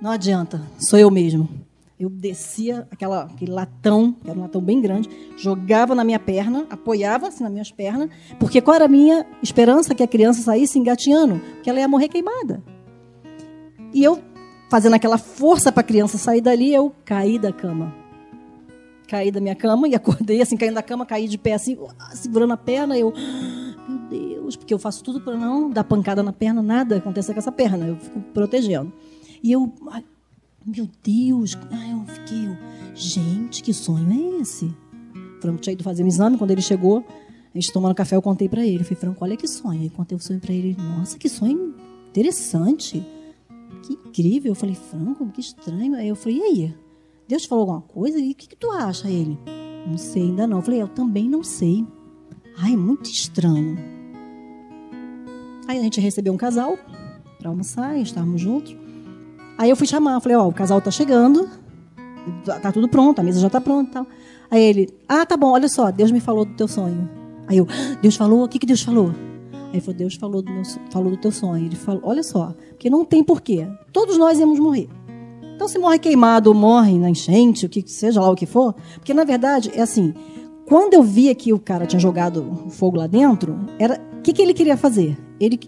Não 0.00 0.10
adianta, 0.10 0.62
sou 0.78 0.98
eu 0.98 1.10
mesmo. 1.10 1.65
Eu 1.98 2.10
descia 2.10 2.86
aquela, 2.90 3.22
aquele 3.22 3.50
latão, 3.50 4.12
que 4.12 4.28
era 4.28 4.38
um 4.38 4.42
latão 4.42 4.60
bem 4.60 4.82
grande, 4.82 5.08
jogava 5.36 5.94
na 5.94 6.04
minha 6.04 6.18
perna, 6.18 6.66
apoiava 6.68 7.28
assim 7.28 7.42
nas 7.42 7.52
minhas 7.52 7.70
pernas, 7.70 8.10
porque 8.38 8.60
qual 8.60 8.74
era 8.74 8.84
a 8.84 8.88
minha 8.88 9.24
esperança 9.42 9.94
que 9.94 10.02
a 10.02 10.06
criança 10.06 10.42
saísse 10.42 10.78
engatinhando? 10.78 11.40
Que 11.62 11.70
ela 11.70 11.80
ia 11.80 11.88
morrer 11.88 12.08
queimada. 12.08 12.62
E 13.94 14.04
eu, 14.04 14.22
fazendo 14.68 14.92
aquela 14.92 15.16
força 15.16 15.72
para 15.72 15.80
a 15.80 15.84
criança 15.84 16.18
sair 16.18 16.42
dali, 16.42 16.74
eu 16.74 16.92
caí 17.02 17.38
da 17.38 17.50
cama. 17.50 17.94
Caí 19.08 19.30
da 19.30 19.40
minha 19.40 19.54
cama 19.54 19.88
e 19.88 19.94
acordei 19.94 20.42
assim, 20.42 20.56
caindo 20.56 20.74
da 20.74 20.82
cama, 20.82 21.06
caí 21.06 21.26
de 21.26 21.38
pé 21.38 21.54
assim, 21.54 21.78
segurando 22.12 22.52
a 22.52 22.58
perna, 22.58 22.98
eu, 22.98 23.10
meu 23.88 23.98
Deus, 24.10 24.54
porque 24.54 24.74
eu 24.74 24.78
faço 24.78 25.02
tudo 25.02 25.22
para 25.22 25.34
não 25.34 25.70
dar 25.70 25.84
pancada 25.84 26.22
na 26.22 26.32
perna, 26.32 26.60
nada 26.60 26.96
aconteça 26.96 27.32
com 27.32 27.38
essa 27.38 27.52
perna, 27.52 27.86
eu 27.86 27.96
fico 27.96 28.20
protegendo. 28.34 28.92
E 29.42 29.52
eu, 29.52 29.72
meu 30.66 30.88
Deus, 31.02 31.56
ai, 31.70 31.92
eu 31.92 32.04
fiquei, 32.06 32.46
eu, 32.46 32.56
gente, 32.94 33.62
que 33.62 33.72
sonho 33.72 34.10
é 34.10 34.40
esse? 34.40 34.74
Franco 35.40 35.60
tinha 35.60 35.74
ido 35.74 35.84
fazer 35.84 36.02
um 36.02 36.08
exame, 36.08 36.36
quando 36.36 36.50
ele 36.50 36.62
chegou, 36.62 37.04
a 37.56 37.58
gente 37.58 37.72
tomando 37.72 37.94
café, 37.94 38.16
eu 38.16 38.20
contei 38.20 38.50
para 38.50 38.66
ele. 38.66 38.80
Eu 38.80 38.84
falei, 38.84 39.00
Franco, 39.00 39.24
olha 39.24 39.36
que 39.36 39.48
sonho. 39.48 39.82
Eu 39.82 39.90
contei 39.90 40.14
o 40.14 40.20
sonho 40.20 40.38
para 40.38 40.52
ele. 40.52 40.76
Nossa, 40.78 41.18
que 41.18 41.26
sonho 41.26 41.74
interessante. 42.10 43.02
Que 43.82 43.94
incrível. 43.94 44.50
Eu 44.50 44.54
falei, 44.54 44.74
Franco, 44.74 45.26
que 45.30 45.40
estranho. 45.40 45.94
Aí 45.94 46.06
eu 46.06 46.14
falei, 46.14 46.36
e 46.36 46.42
aí? 46.42 46.74
Deus 47.26 47.42
te 47.42 47.48
falou 47.48 47.62
alguma 47.62 47.80
coisa? 47.80 48.18
E 48.18 48.32
o 48.32 48.34
que, 48.34 48.46
que 48.46 48.56
tu 48.56 48.70
acha, 48.70 49.08
ele? 49.08 49.38
Não 49.86 49.96
sei 49.96 50.24
ainda 50.24 50.46
não. 50.46 50.58
Eu 50.58 50.62
falei, 50.62 50.82
eu 50.82 50.88
também 50.88 51.30
não 51.30 51.42
sei. 51.42 51.86
Ai, 52.58 52.76
muito 52.76 53.06
estranho. 53.06 53.78
Aí 55.66 55.78
a 55.78 55.82
gente 55.82 55.98
recebeu 55.98 56.34
um 56.34 56.36
casal 56.36 56.78
para 57.38 57.48
almoçar, 57.48 57.98
estávamos 57.98 58.38
juntos. 58.38 58.76
Aí 59.58 59.70
eu 59.70 59.76
fui 59.76 59.86
chamar, 59.86 60.20
falei, 60.20 60.36
ó, 60.36 60.44
oh, 60.44 60.48
o 60.48 60.52
casal 60.52 60.80
tá 60.80 60.90
chegando, 60.90 61.48
tá 62.44 62.72
tudo 62.72 62.88
pronto, 62.88 63.20
a 63.20 63.22
mesa 63.22 63.40
já 63.40 63.48
tá 63.48 63.60
pronta 63.60 63.92
tal. 63.92 64.06
Aí 64.50 64.62
ele, 64.62 64.88
ah, 65.08 65.24
tá 65.24 65.36
bom, 65.36 65.50
olha 65.50 65.68
só, 65.68 65.90
Deus 65.90 66.10
me 66.10 66.20
falou 66.20 66.44
do 66.44 66.54
teu 66.54 66.68
sonho. 66.68 67.08
Aí 67.48 67.58
eu, 67.58 67.66
Deus 68.02 68.16
falou? 68.16 68.44
O 68.44 68.48
que, 68.48 68.58
que 68.58 68.66
Deus 68.66 68.82
falou? 68.82 69.12
Aí 69.52 69.74
ele 69.74 69.80
falou, 69.80 69.98
Deus 69.98 70.14
falou 70.14 70.42
do, 70.42 70.52
meu, 70.52 70.62
falou 70.90 71.10
do 71.10 71.16
teu 71.16 71.32
sonho. 71.32 71.64
Ele 71.66 71.76
falou, 71.76 72.00
olha 72.04 72.22
só, 72.22 72.54
porque 72.70 72.90
não 72.90 73.04
tem 73.04 73.24
porquê. 73.24 73.66
Todos 73.92 74.18
nós 74.18 74.38
íamos 74.38 74.58
morrer. 74.58 74.88
Então, 75.54 75.66
se 75.66 75.78
morre 75.78 75.98
queimado 75.98 76.50
ou 76.50 76.54
morre 76.54 76.98
na 76.98 77.08
enchente, 77.08 77.64
o 77.64 77.68
que 77.68 77.82
seja 77.86 78.20
lá 78.20 78.30
o 78.30 78.36
que 78.36 78.44
for, 78.44 78.74
porque 78.96 79.14
na 79.14 79.24
verdade 79.24 79.72
é 79.74 79.80
assim, 79.80 80.12
quando 80.66 80.92
eu 80.92 81.02
via 81.02 81.34
que 81.34 81.50
o 81.52 81.58
cara 81.58 81.86
tinha 81.86 81.98
jogado 81.98 82.66
fogo 82.68 82.98
lá 82.98 83.06
dentro, 83.06 83.58
era 83.78 83.98
o 84.18 84.20
que, 84.20 84.34
que 84.34 84.42
ele 84.42 84.52
queria 84.52 84.76
fazer? 84.76 85.16
Ele, 85.40 85.58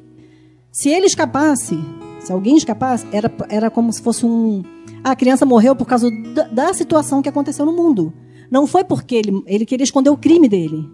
se 0.70 0.90
ele 0.90 1.06
escapasse, 1.06 1.78
se 2.20 2.32
alguém 2.32 2.56
escapasse, 2.56 3.06
era, 3.12 3.30
era 3.48 3.70
como 3.70 3.92
se 3.92 4.02
fosse 4.02 4.26
um. 4.26 4.62
Ah, 5.02 5.12
a 5.12 5.16
criança 5.16 5.46
morreu 5.46 5.76
por 5.76 5.86
causa 5.86 6.10
da, 6.34 6.44
da 6.44 6.74
situação 6.74 7.22
que 7.22 7.28
aconteceu 7.28 7.64
no 7.64 7.72
mundo. 7.72 8.12
Não 8.50 8.66
foi 8.66 8.84
porque 8.84 9.14
ele, 9.14 9.42
ele 9.46 9.66
queria 9.66 9.84
esconder 9.84 10.10
o 10.10 10.16
crime 10.16 10.48
dele. 10.48 10.88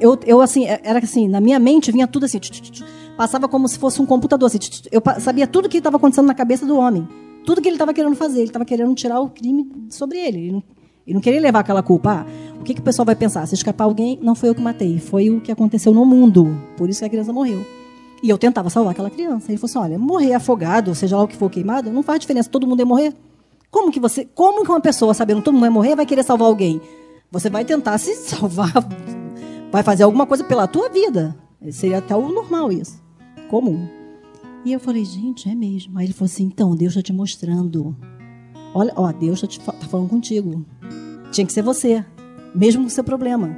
Eu, 0.00 0.18
eu, 0.26 0.40
assim, 0.40 0.66
é, 0.66 0.80
era 0.82 0.98
assim, 0.98 1.28
na 1.28 1.40
minha 1.40 1.58
mente 1.58 1.90
vinha 1.90 2.06
tudo 2.06 2.24
assim, 2.24 2.38
passava 3.16 3.48
como 3.48 3.66
se 3.68 3.78
fosse 3.78 4.00
um 4.00 4.06
computador. 4.06 4.46
Assim, 4.46 4.58
eu 4.90 5.02
sabia 5.20 5.46
tudo 5.46 5.66
o 5.66 5.68
que 5.68 5.78
estava 5.78 5.96
acontecendo 5.96 6.26
na 6.26 6.34
cabeça 6.34 6.66
do 6.66 6.76
homem. 6.76 7.06
Tudo 7.44 7.60
que 7.60 7.68
ele 7.68 7.76
estava 7.76 7.94
querendo 7.94 8.16
fazer. 8.16 8.40
Ele 8.40 8.48
estava 8.48 8.64
querendo 8.64 8.94
tirar 8.94 9.20
o 9.20 9.30
crime 9.30 9.70
sobre 9.88 10.18
ele. 10.18 10.38
Ele 10.38 10.52
não, 10.52 10.62
ele 11.06 11.14
não 11.14 11.20
queria 11.20 11.40
levar 11.40 11.60
aquela 11.60 11.82
culpa. 11.82 12.26
Ah, 12.26 12.60
o 12.60 12.62
que, 12.62 12.74
que 12.74 12.80
o 12.80 12.84
pessoal 12.84 13.06
vai 13.06 13.16
pensar? 13.16 13.46
Se 13.46 13.54
escapar 13.54 13.84
alguém, 13.84 14.18
não 14.22 14.34
foi 14.34 14.50
eu 14.50 14.54
que 14.54 14.60
matei. 14.60 14.98
Foi 14.98 15.30
o 15.30 15.40
que 15.40 15.50
aconteceu 15.50 15.92
no 15.94 16.04
mundo. 16.04 16.58
Por 16.76 16.88
isso 16.88 17.00
que 17.00 17.06
a 17.06 17.08
criança 17.08 17.32
morreu. 17.32 17.64
E 18.22 18.28
eu 18.28 18.36
tentava 18.36 18.68
salvar 18.68 18.92
aquela 18.92 19.10
criança. 19.10 19.50
Ele 19.50 19.58
falou 19.58 19.70
assim: 19.70 19.78
olha, 19.78 19.98
morrer 19.98 20.34
afogado, 20.34 20.94
seja 20.94 21.16
lá 21.16 21.22
o 21.22 21.28
que 21.28 21.36
for 21.36 21.50
queimado, 21.50 21.90
não 21.90 22.02
faz 22.02 22.20
diferença, 22.20 22.50
todo 22.50 22.66
mundo 22.66 22.80
ia 22.80 22.86
morrer. 22.86 23.14
Como 23.70 23.90
que 23.90 24.00
você, 24.00 24.24
como 24.34 24.64
que 24.64 24.70
uma 24.70 24.80
pessoa, 24.80 25.14
sabendo 25.14 25.38
que 25.38 25.44
todo 25.44 25.54
mundo 25.54 25.62
vai 25.62 25.70
morrer, 25.70 25.96
vai 25.96 26.06
querer 26.06 26.22
salvar 26.22 26.48
alguém? 26.48 26.80
Você 27.30 27.48
vai 27.48 27.64
tentar 27.64 27.96
se 27.98 28.14
salvar, 28.26 28.72
vai 29.70 29.82
fazer 29.82 30.02
alguma 30.02 30.26
coisa 30.26 30.44
pela 30.44 30.66
tua 30.66 30.88
vida. 30.88 31.36
Seria 31.70 31.98
até 31.98 32.16
o 32.16 32.28
normal 32.28 32.72
isso, 32.72 33.00
comum. 33.48 33.86
E 34.64 34.72
eu 34.72 34.80
falei, 34.80 35.04
gente, 35.04 35.48
é 35.48 35.54
mesmo. 35.54 35.98
Aí 35.98 36.06
ele 36.06 36.12
falou 36.12 36.26
assim: 36.26 36.44
então, 36.44 36.74
Deus 36.74 36.92
está 36.92 37.02
te 37.02 37.12
mostrando. 37.12 37.96
Olha, 38.74 38.92
ó, 38.96 39.10
Deus 39.12 39.42
está 39.42 39.72
tá 39.72 39.86
falando 39.86 40.08
contigo. 40.08 40.64
Tinha 41.32 41.46
que 41.46 41.52
ser 41.52 41.62
você, 41.62 42.04
mesmo 42.54 42.82
com 42.82 42.88
o 42.88 42.90
seu 42.90 43.04
problema. 43.04 43.56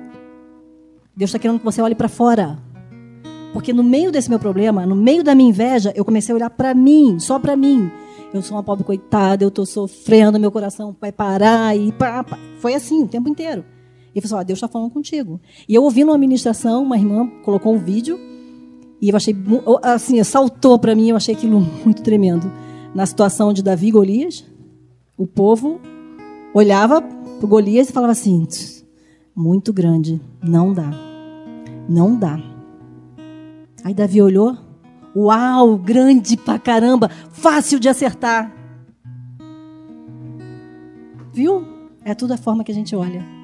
Deus 1.16 1.28
está 1.28 1.39
querendo 1.39 1.59
que 1.59 1.64
você 1.64 1.82
olhe 1.82 1.94
para 1.94 2.09
fora. 2.09 2.59
Porque 3.53 3.73
no 3.73 3.83
meio 3.83 4.11
desse 4.11 4.31
meu 4.31 4.39
problema, 4.39 4.87
no 4.87 4.97
meio 4.97 5.23
da 5.23 5.35
minha 5.35 5.51
inveja, 5.51 5.93
eu 5.95 6.05
comecei 6.05 6.33
a 6.33 6.37
olhar 6.37 6.51
para 6.51 6.74
mim, 6.74 7.19
só 7.19 7.39
para 7.39 7.55
mim. 7.57 7.91
eu 8.33 8.41
sou 8.41 8.57
uma 8.57 8.62
pobre 8.62 8.83
coitada, 8.83 9.45
eu 9.45 9.49
estou 9.49 9.66
sofrendo, 9.66 10.41
meu 10.41 10.51
coração 10.51 10.97
vai 10.99 11.12
parar. 11.12 11.77
E 11.77 11.93
pá, 11.93 12.24
pá. 12.24 12.39
Foi 12.59 12.74
assim 12.74 13.03
o 13.03 13.09
tempo 13.09 13.29
inteiro. 13.29 13.65
E 14.15 14.19
ele 14.19 14.27
falou 14.27 14.41
assim, 14.41 14.47
Deus 14.47 14.57
está 14.59 14.69
falando 14.69 14.91
contigo. 14.91 15.41
E 15.69 15.74
eu 15.74 15.83
ouvi 15.83 16.05
numa 16.05 16.19
ministração, 16.19 16.83
uma 16.83 16.97
irmã 16.97 17.29
colocou 17.43 17.74
um 17.74 17.79
vídeo, 17.79 18.19
e 19.01 19.09
eu 19.09 19.16
achei, 19.16 19.35
assim, 19.83 20.23
saltou 20.23 20.79
para 20.79 20.95
mim, 20.95 21.11
eu 21.11 21.16
achei 21.16 21.35
aquilo 21.35 21.61
muito 21.85 22.03
tremendo. 22.03 22.51
Na 22.95 23.05
situação 23.05 23.53
de 23.53 23.62
Davi 23.62 23.89
e 23.89 23.91
Golias, 23.91 24.45
o 25.19 25.27
povo 25.27 25.81
olhava 26.55 27.03
para 27.03 27.49
Golias 27.49 27.89
e 27.89 27.93
falava 27.93 28.12
assim, 28.12 28.47
muito 29.35 29.73
grande, 29.73 30.20
não 30.43 30.73
dá, 30.73 30.91
não 31.89 32.16
dá. 32.16 32.52
Aí 33.84 33.94
Davi 33.94 34.22
olhou, 34.22 34.56
uau, 35.14 35.76
grande 35.76 36.36
pra 36.36 36.59
caramba, 36.59 37.09
fácil 37.30 37.80
de 37.80 37.88
acertar. 37.88 38.52
Viu? 41.32 41.66
É 42.04 42.14
tudo 42.14 42.34
a 42.34 42.36
forma 42.36 42.64
que 42.64 42.72
a 42.72 42.74
gente 42.74 42.94
olha 42.94 43.42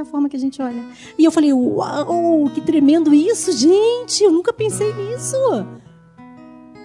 a 0.00 0.04
forma 0.04 0.28
que 0.28 0.36
a 0.36 0.40
gente 0.40 0.60
olha. 0.62 0.84
E 1.18 1.24
eu 1.24 1.32
falei, 1.32 1.52
uau, 1.52 2.48
que 2.50 2.60
tremendo 2.60 3.14
isso, 3.14 3.52
gente! 3.52 4.22
Eu 4.22 4.32
nunca 4.32 4.52
pensei 4.52 4.92
nisso. 4.94 5.36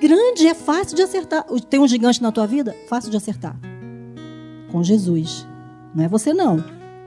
Grande, 0.01 0.47
é 0.47 0.53
fácil 0.53 0.95
de 0.95 1.03
acertar. 1.03 1.45
Tem 1.69 1.79
um 1.79 1.87
gigante 1.87 2.21
na 2.21 2.31
tua 2.31 2.47
vida? 2.47 2.75
Fácil 2.87 3.11
de 3.11 3.17
acertar. 3.17 3.55
Com 4.71 4.83
Jesus. 4.83 5.45
Não 5.93 6.03
é 6.03 6.07
você, 6.07 6.33
não. 6.33 6.63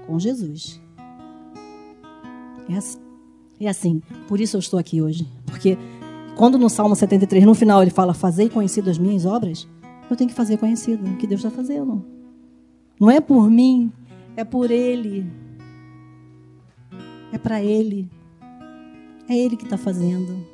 Com 0.06 0.18
Jesus. 0.18 0.80
É 2.68 2.76
assim. 2.76 3.03
É 3.60 3.68
assim. 3.68 4.02
Por 4.28 4.40
isso 4.40 4.56
eu 4.56 4.60
estou 4.60 4.78
aqui 4.78 5.00
hoje. 5.00 5.26
Porque 5.46 5.78
quando 6.36 6.58
no 6.58 6.68
Salmo 6.68 6.96
73, 6.96 7.44
no 7.44 7.54
final, 7.54 7.82
ele 7.82 7.90
fala: 7.90 8.14
Fazei 8.14 8.48
conhecido 8.48 8.90
as 8.90 8.98
minhas 8.98 9.24
obras, 9.24 9.68
eu 10.10 10.16
tenho 10.16 10.28
que 10.28 10.36
fazer 10.36 10.56
conhecido 10.56 11.08
o 11.08 11.16
que 11.16 11.26
Deus 11.26 11.44
está 11.44 11.50
fazendo. 11.50 12.04
Não 13.00 13.10
é 13.10 13.20
por 13.20 13.50
mim, 13.50 13.92
é 14.36 14.44
por 14.44 14.70
Ele. 14.70 15.26
É 17.32 17.38
para 17.38 17.62
Ele. 17.62 18.08
É 19.28 19.36
Ele 19.36 19.56
que 19.56 19.64
está 19.64 19.76
fazendo. 19.76 20.44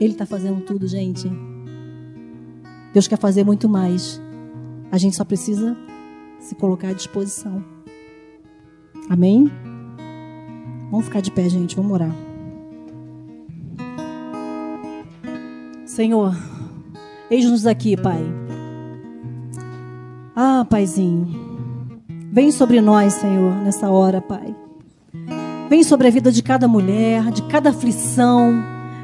Ele 0.00 0.12
está 0.12 0.26
fazendo 0.26 0.60
tudo, 0.64 0.86
gente. 0.86 1.28
Deus 2.92 3.08
quer 3.08 3.18
fazer 3.18 3.44
muito 3.44 3.68
mais. 3.68 4.20
A 4.90 4.98
gente 4.98 5.16
só 5.16 5.24
precisa 5.24 5.76
se 6.40 6.54
colocar 6.54 6.88
à 6.88 6.92
disposição. 6.92 7.64
Amém? 9.08 9.50
Vamos 10.90 11.06
ficar 11.06 11.20
de 11.20 11.30
pé, 11.30 11.48
gente. 11.48 11.76
Vamos 11.76 11.92
orar. 11.92 12.14
Senhor, 15.84 16.36
eis-nos 17.30 17.66
aqui, 17.66 17.96
Pai. 17.96 18.22
Ah, 20.34 20.64
Paizinho. 20.68 21.28
Vem 22.30 22.52
sobre 22.52 22.80
nós, 22.80 23.14
Senhor, 23.14 23.54
nessa 23.56 23.90
hora, 23.90 24.20
Pai. 24.20 24.54
Vem 25.68 25.82
sobre 25.82 26.06
a 26.06 26.10
vida 26.10 26.30
de 26.30 26.42
cada 26.42 26.68
mulher, 26.68 27.30
de 27.32 27.42
cada 27.42 27.70
aflição, 27.70 28.54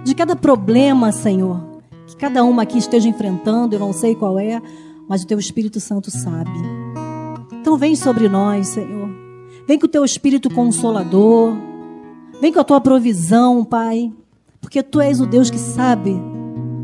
de 0.05 0.15
cada 0.15 0.37
problema, 0.37 1.11
Senhor. 1.11 1.61
Que 2.07 2.17
cada 2.17 2.45
uma 2.45 2.63
aqui 2.63 2.79
esteja 2.79 3.09
enfrentando, 3.09 3.75
eu 3.75 3.81
não 3.81 3.93
sei 3.93 4.15
qual 4.15 4.39
é, 4.39 4.63
mas 5.09 5.23
o 5.23 5.27
Teu 5.27 5.39
Espírito 5.39 5.81
Santo 5.81 6.11
sabe. 6.11 6.51
Então 7.61 7.77
vem 7.77 7.97
sobre 7.97 8.29
nós, 8.29 8.69
Senhor. 8.69 9.09
Vem 9.67 9.79
com 9.79 9.87
o 9.87 9.91
Teu 9.91 10.05
Espírito 10.05 10.49
Consolador. 10.49 11.74
Vem 12.41 12.53
com 12.53 12.61
a 12.61 12.65
Tua 12.65 12.81
provisão, 12.81 13.65
Pai. 13.65 14.13
Porque 14.61 14.83
Tu 14.83 15.01
és 15.01 15.21
o 15.21 15.27
Deus 15.27 15.51
que 15.51 15.59
sabe 15.59 16.15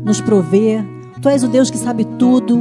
nos 0.03 0.21
prover. 0.21 0.85
Tu 1.21 1.29
és 1.29 1.43
o 1.43 1.47
Deus 1.47 1.69
que 1.69 1.77
sabe 1.77 2.05
tudo. 2.05 2.59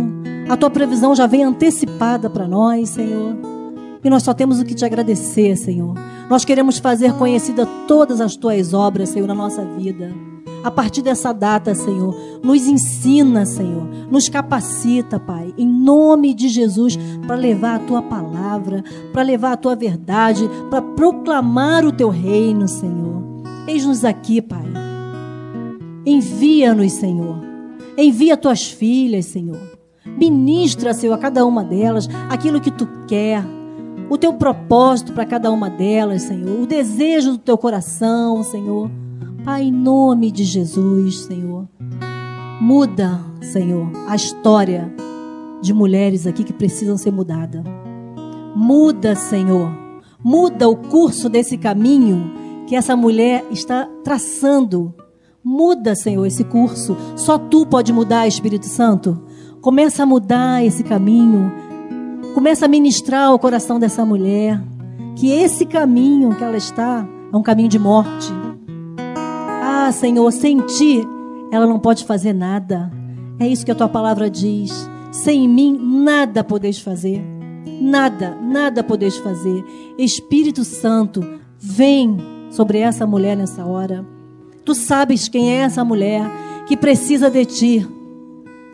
A 0.48 0.56
Tua 0.56 0.70
previsão 0.70 1.14
já 1.14 1.26
vem 1.26 1.44
antecipada 1.44 2.28
para 2.28 2.46
nós, 2.46 2.90
Senhor. 2.90 3.36
E 4.02 4.08
nós 4.08 4.22
só 4.22 4.32
temos 4.32 4.60
o 4.60 4.64
que 4.64 4.74
te 4.74 4.84
agradecer, 4.84 5.56
Senhor. 5.56 5.94
Nós 6.28 6.44
queremos 6.44 6.78
fazer 6.78 7.12
conhecida 7.14 7.66
todas 7.86 8.20
as 8.20 8.36
tuas 8.36 8.72
obras, 8.72 9.10
Senhor, 9.10 9.26
na 9.26 9.34
nossa 9.34 9.64
vida. 9.64 10.10
A 10.62 10.70
partir 10.70 11.02
dessa 11.02 11.32
data, 11.32 11.74
Senhor, 11.74 12.14
nos 12.42 12.66
ensina, 12.66 13.46
Senhor, 13.46 13.86
nos 14.10 14.28
capacita, 14.28 15.18
Pai, 15.18 15.54
em 15.56 15.66
nome 15.66 16.34
de 16.34 16.48
Jesus, 16.48 16.98
para 17.26 17.36
levar 17.36 17.76
a 17.76 17.78
tua 17.78 18.02
palavra, 18.02 18.84
para 19.12 19.22
levar 19.22 19.52
a 19.52 19.56
tua 19.56 19.74
verdade, 19.74 20.48
para 20.68 20.82
proclamar 20.82 21.84
o 21.84 21.92
teu 21.92 22.08
reino, 22.08 22.68
Senhor. 22.68 23.22
Eis-nos 23.66 24.04
aqui, 24.04 24.42
Pai. 24.42 24.66
Envia-nos, 26.04 26.92
Senhor. 26.92 27.38
Envia 27.96 28.36
tuas 28.36 28.66
filhas, 28.66 29.26
Senhor. 29.26 29.60
Ministra, 30.04 30.92
Senhor, 30.92 31.14
a 31.14 31.18
cada 31.18 31.46
uma 31.46 31.64
delas 31.64 32.08
aquilo 32.28 32.60
que 32.60 32.70
tu 32.70 32.86
quer 33.06 33.44
o 34.10 34.18
teu 34.18 34.34
propósito 34.34 35.12
para 35.12 35.24
cada 35.24 35.52
uma 35.52 35.70
delas, 35.70 36.22
Senhor, 36.22 36.60
o 36.60 36.66
desejo 36.66 37.32
do 37.32 37.38
teu 37.38 37.56
coração, 37.56 38.42
Senhor. 38.42 38.90
Pai, 39.44 39.64
em 39.64 39.72
nome 39.72 40.30
de 40.30 40.44
Jesus, 40.44 41.20
Senhor. 41.20 41.68
Muda, 42.60 43.20
Senhor, 43.40 43.90
a 44.06 44.14
história 44.14 44.92
de 45.62 45.72
mulheres 45.72 46.26
aqui 46.26 46.44
que 46.44 46.52
precisam 46.52 46.96
ser 46.96 47.10
mudada. 47.10 47.62
Muda, 48.54 49.14
Senhor. 49.14 49.70
Muda 50.22 50.68
o 50.68 50.76
curso 50.76 51.28
desse 51.28 51.56
caminho 51.56 52.32
que 52.66 52.76
essa 52.76 52.94
mulher 52.94 53.44
está 53.50 53.88
traçando. 54.04 54.94
Muda, 55.42 55.94
Senhor, 55.94 56.26
esse 56.26 56.44
curso. 56.44 56.96
Só 57.16 57.38
tu 57.38 57.66
pode 57.66 57.92
mudar, 57.92 58.28
Espírito 58.28 58.66
Santo. 58.66 59.22
Começa 59.60 60.02
a 60.02 60.06
mudar 60.06 60.64
esse 60.64 60.82
caminho 60.82 61.52
Começa 62.34 62.66
a 62.66 62.68
ministrar 62.68 63.34
o 63.34 63.38
coração 63.38 63.80
dessa 63.80 64.04
mulher 64.04 64.62
que 65.16 65.30
esse 65.30 65.66
caminho 65.66 66.34
que 66.36 66.44
ela 66.44 66.56
está 66.56 67.06
é 67.32 67.36
um 67.36 67.42
caminho 67.42 67.68
de 67.68 67.78
morte. 67.78 68.39
Ah, 69.82 69.92
Senhor, 69.92 70.30
sem 70.30 70.60
ti 70.60 71.08
ela 71.50 71.66
não 71.66 71.78
pode 71.78 72.04
fazer 72.04 72.34
nada. 72.34 72.92
É 73.38 73.48
isso 73.48 73.64
que 73.64 73.72
a 73.72 73.74
tua 73.74 73.88
palavra 73.88 74.28
diz. 74.28 74.70
Sem 75.10 75.48
mim 75.48 75.72
nada 76.04 76.44
podeis 76.44 76.78
fazer. 76.78 77.24
Nada, 77.80 78.36
nada 78.42 78.84
podeis 78.84 79.16
fazer. 79.16 79.64
Espírito 79.96 80.64
Santo, 80.64 81.24
vem 81.58 82.18
sobre 82.50 82.78
essa 82.78 83.06
mulher 83.06 83.34
nessa 83.34 83.64
hora. 83.64 84.06
Tu 84.66 84.74
sabes 84.74 85.28
quem 85.28 85.50
é 85.50 85.62
essa 85.62 85.82
mulher 85.82 86.30
que 86.68 86.76
precisa 86.76 87.30
de 87.30 87.46
ti. 87.46 87.88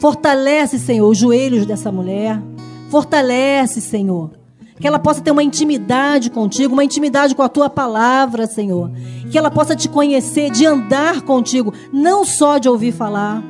Fortalece, 0.01 0.77
Senhor, 0.77 1.09
os 1.09 1.16
joelhos 1.16 1.66
dessa 1.66 1.93
mulher. 1.93 2.43
Fortalece, 2.91 3.81
Senhor. 3.81 4.33
Que 4.78 4.86
ela 4.86 4.98
possa 4.98 5.20
ter 5.20 5.31
uma 5.31 5.43
intimidade 5.43 6.31
contigo, 6.31 6.74
uma 6.74 6.85
intimidade 6.85 7.35
com 7.35 7.43
a 7.43 7.48
tua 7.48 7.70
palavra, 7.70 8.47
Senhor. 8.47 8.90
Que 9.31 9.39
ela 9.39 9.51
possa 9.51 9.74
te 9.74 9.89
conhecer, 9.89 10.51
de 10.51 10.66
andar 10.66 11.23
contigo, 11.23 11.73
não 11.93 12.24
só 12.24 12.59
de 12.59 12.69
ouvir 12.69 12.93
falar. 12.93 13.43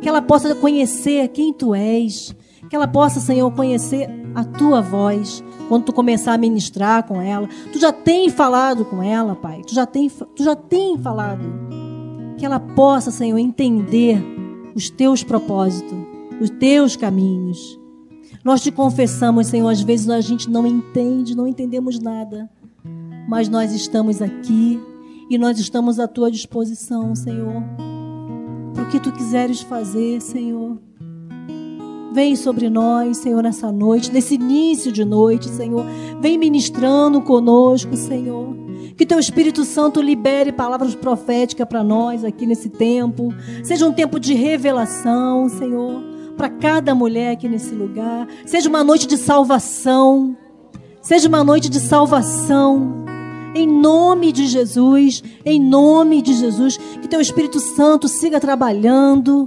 Que 0.00 0.08
ela 0.08 0.22
possa 0.22 0.54
conhecer 0.54 1.28
quem 1.28 1.52
tu 1.52 1.74
és. 1.74 2.34
Que 2.68 2.76
ela 2.76 2.88
possa, 2.88 3.20
Senhor, 3.20 3.50
conhecer 3.52 4.08
a 4.34 4.42
tua 4.42 4.80
voz. 4.80 5.44
Quando 5.68 5.84
tu 5.84 5.92
começar 5.92 6.32
a 6.32 6.38
ministrar 6.38 7.04
com 7.04 7.20
ela, 7.20 7.48
tu 7.72 7.78
já 7.78 7.92
tem 7.92 8.28
falado 8.28 8.84
com 8.84 9.02
ela, 9.02 9.34
Pai. 9.34 9.62
Tu 9.66 9.74
já 9.74 9.86
tem, 9.86 10.08
tu 10.08 10.42
já 10.42 10.56
tem 10.56 10.98
falado. 10.98 11.42
Que 12.36 12.44
ela 12.44 12.58
possa, 12.58 13.10
Senhor, 13.10 13.38
entender 13.38 14.22
os 14.74 14.90
teus 14.90 15.22
propósitos, 15.22 15.96
os 16.40 16.50
teus 16.50 16.96
caminhos. 16.96 17.78
Nós 18.44 18.60
te 18.60 18.70
confessamos, 18.70 19.46
Senhor, 19.46 19.70
às 19.70 19.80
vezes 19.80 20.10
a 20.10 20.20
gente 20.20 20.50
não 20.50 20.66
entende, 20.66 21.34
não 21.34 21.46
entendemos 21.46 21.98
nada, 21.98 22.50
mas 23.26 23.48
nós 23.48 23.72
estamos 23.72 24.20
aqui 24.20 24.78
e 25.30 25.38
nós 25.38 25.58
estamos 25.58 25.98
à 25.98 26.06
tua 26.06 26.30
disposição, 26.30 27.14
Senhor. 27.14 27.62
Para 28.74 28.82
o 28.84 28.90
que 28.90 29.00
tu 29.00 29.10
quiseres 29.12 29.62
fazer, 29.62 30.20
Senhor. 30.20 30.76
Vem 32.12 32.36
sobre 32.36 32.68
nós, 32.68 33.16
Senhor, 33.16 33.42
nessa 33.42 33.72
noite, 33.72 34.12
nesse 34.12 34.34
início 34.34 34.92
de 34.92 35.06
noite, 35.06 35.48
Senhor. 35.48 35.86
Vem 36.20 36.36
ministrando 36.36 37.22
conosco, 37.22 37.96
Senhor. 37.96 38.54
Que 38.94 39.06
teu 39.06 39.18
Espírito 39.18 39.64
Santo 39.64 40.02
libere 40.02 40.52
palavras 40.52 40.94
proféticas 40.94 41.66
para 41.66 41.82
nós 41.82 42.22
aqui 42.22 42.44
nesse 42.44 42.68
tempo. 42.68 43.34
Seja 43.62 43.86
um 43.86 43.92
tempo 43.92 44.20
de 44.20 44.34
revelação, 44.34 45.48
Senhor 45.48 46.13
para 46.36 46.48
cada 46.48 46.94
mulher 46.94 47.32
aqui 47.32 47.48
nesse 47.48 47.74
lugar. 47.74 48.26
Seja 48.44 48.68
uma 48.68 48.84
noite 48.84 49.06
de 49.06 49.16
salvação. 49.16 50.36
Seja 51.00 51.28
uma 51.28 51.44
noite 51.44 51.68
de 51.68 51.80
salvação. 51.80 53.04
Em 53.54 53.68
nome 53.68 54.32
de 54.32 54.46
Jesus, 54.46 55.22
em 55.44 55.60
nome 55.60 56.20
de 56.20 56.34
Jesus, 56.34 56.76
que 56.76 57.06
teu 57.06 57.20
Espírito 57.20 57.60
Santo 57.60 58.08
siga 58.08 58.40
trabalhando. 58.40 59.44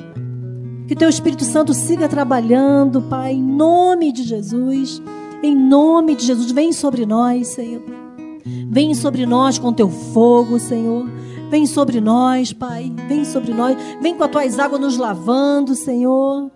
Que 0.88 0.96
teu 0.96 1.10
Espírito 1.10 1.44
Santo 1.44 1.74
siga 1.74 2.08
trabalhando, 2.08 3.02
Pai, 3.02 3.34
em 3.34 3.44
nome 3.44 4.14
de 4.14 4.24
Jesus. 4.24 5.02
Em 5.44 5.56
nome 5.56 6.16
de 6.16 6.26
Jesus, 6.26 6.52
vem 6.52 6.72
sobre 6.72 7.06
nós, 7.06 7.50
Senhor. 7.50 7.82
Vem 8.70 8.94
sobre 8.94 9.26
nós 9.26 9.60
com 9.60 9.74
teu 9.74 9.90
fogo, 9.90 10.60
Senhor. 10.60 11.06
Vem 11.50 11.66
sobre 11.66 12.00
nós, 12.00 12.54
Pai. 12.54 12.92
Vem 13.08 13.26
sobre 13.26 13.54
nós. 13.54 13.78
Vem 14.02 14.16
com 14.16 14.24
as 14.24 14.32
tuas 14.32 14.60
águas 14.60 14.80
nos 14.80 14.98
lavando, 14.98 15.76
Senhor. 15.76 16.50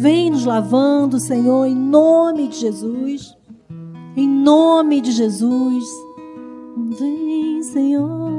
Vem 0.00 0.30
nos 0.30 0.44
lavando, 0.44 1.18
Senhor, 1.18 1.66
em 1.66 1.74
nome 1.74 2.46
de 2.46 2.58
Jesus. 2.58 3.36
Em 4.16 4.28
nome 4.28 5.00
de 5.00 5.10
Jesus. 5.10 5.84
Vem, 7.00 7.60
Senhor. 7.64 8.30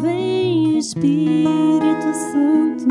Vem, 0.00 0.78
Espírito 0.78 2.14
Santo. 2.32 2.86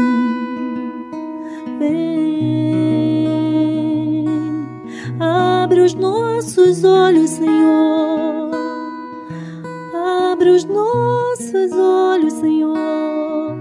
Vem. 1.79 3.07
Abre 5.19 5.81
os 5.81 5.95
nossos 5.95 6.83
olhos, 6.83 7.31
Senhor. 7.31 8.51
Abre 10.31 10.51
os 10.51 10.65
nossos 10.65 11.71
olhos, 11.71 12.33
Senhor. 12.33 13.57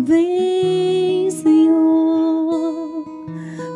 Vem, 0.00 0.81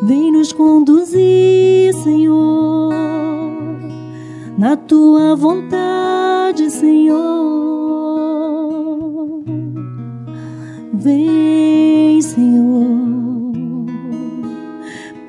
Vem 0.06 0.30
nos 0.30 0.52
conduzir, 0.52 1.92
Senhor, 2.04 2.94
na 4.56 4.76
tua 4.76 5.34
vontade, 5.34 6.70
Senhor. 6.70 7.16
Vem, 10.94 12.22
Senhor. 12.22 13.16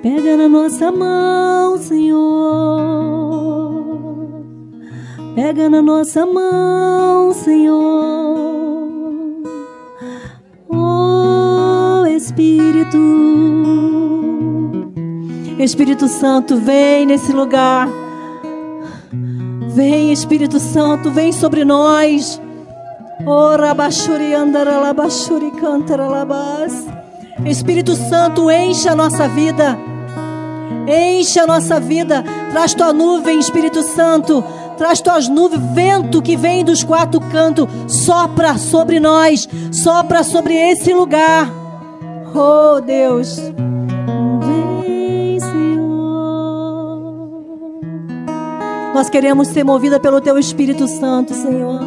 Pega 0.03 0.37
na 0.37 0.47
nossa 0.47 0.91
mão, 0.91 1.79
Senhor. 1.79 2.93
Pega 5.33 5.71
na 5.71 5.81
nossa 5.81 6.23
mão, 6.23 7.33
Senhor. 7.33 8.37
Oh, 10.69 12.05
Espírito. 12.05 13.17
Espírito 15.59 16.07
Santo, 16.07 16.57
vem 16.57 17.05
nesse 17.05 17.31
lugar. 17.33 17.89
Vem, 19.73 20.11
Espírito 20.11 20.59
Santo, 20.59 21.09
vem 21.09 21.31
sobre 21.31 21.65
nós. 21.65 22.39
Ora. 23.25 23.75
Espírito 27.45 27.95
Santo, 27.95 28.51
enche 28.51 28.87
a 28.87 28.95
nossa 28.95 29.27
vida. 29.27 29.77
Enche 30.87 31.39
a 31.39 31.47
nossa 31.47 31.79
vida. 31.79 32.23
Traz 32.51 32.73
tua 32.73 32.93
nuvem, 32.93 33.39
Espírito 33.39 33.81
Santo. 33.81 34.43
Traz 34.77 35.01
tuas 35.01 35.27
nuvens, 35.27 35.61
vento 35.73 36.21
que 36.21 36.37
vem 36.37 36.63
dos 36.63 36.83
quatro 36.83 37.19
cantos. 37.31 37.67
Sopra 37.87 38.57
sobre 38.57 38.99
nós. 38.99 39.49
Sopra 39.71 40.23
sobre 40.23 40.53
esse 40.53 40.93
lugar. 40.93 41.51
Oh, 42.35 42.79
Deus. 42.79 43.39
Nós 48.97 49.11
queremos 49.11 49.49
ser 49.49 49.63
movida 49.63 49.99
pelo 49.99 50.19
teu 50.19 50.39
Espírito 50.39 50.87
Santo, 50.87 51.31
Senhor. 51.31 51.81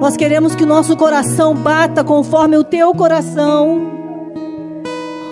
Nós 0.00 0.16
queremos 0.16 0.56
que 0.56 0.64
o 0.64 0.66
nosso 0.66 0.96
coração 0.96 1.54
bata 1.54 2.02
conforme 2.02 2.56
o 2.56 2.64
teu 2.64 2.92
coração. 2.92 3.80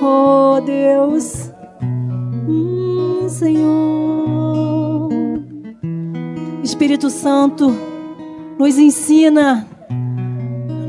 Oh, 0.00 0.60
Deus. 0.60 1.50
Hum, 2.48 3.26
Senhor. 3.28 5.08
Espírito 6.62 7.10
Santo, 7.10 7.76
nos 8.56 8.78
ensina. 8.78 9.66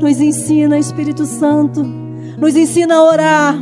Nos 0.00 0.20
ensina, 0.20 0.78
Espírito 0.78 1.26
Santo. 1.26 1.82
Nos 1.82 2.54
ensina 2.54 2.94
a 2.94 3.02
orar. 3.02 3.56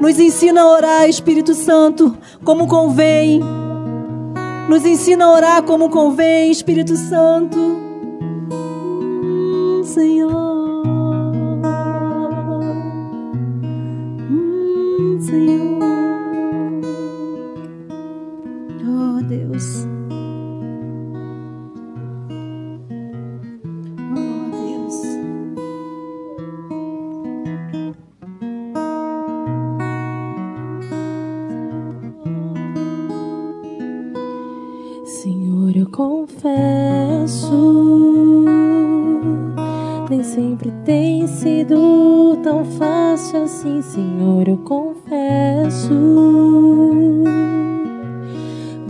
Nos 0.00 0.18
ensina 0.18 0.62
a 0.62 0.70
orar, 0.70 1.06
Espírito 1.06 1.52
Santo, 1.52 2.16
como 2.42 2.66
convém. 2.66 3.42
Nos 4.68 4.84
ensina 4.84 5.24
a 5.24 5.32
orar 5.32 5.62
como 5.62 5.90
convém, 5.90 6.50
Espírito 6.50 6.96
Santo. 6.96 7.58
Hum, 8.52 9.82
Senhor. 9.84 10.59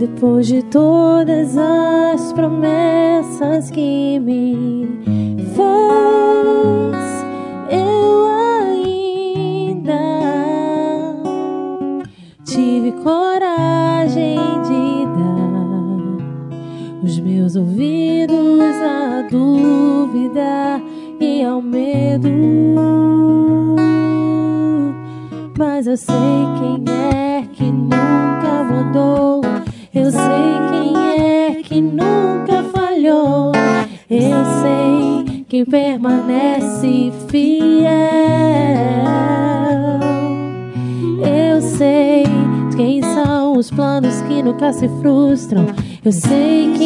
Depois 0.01 0.47
de 0.47 0.63
todas 0.63 1.40
se 44.81 44.89
frustram. 44.99 45.67
Eu 46.03 46.11
sei 46.11 46.73
que 46.75 46.80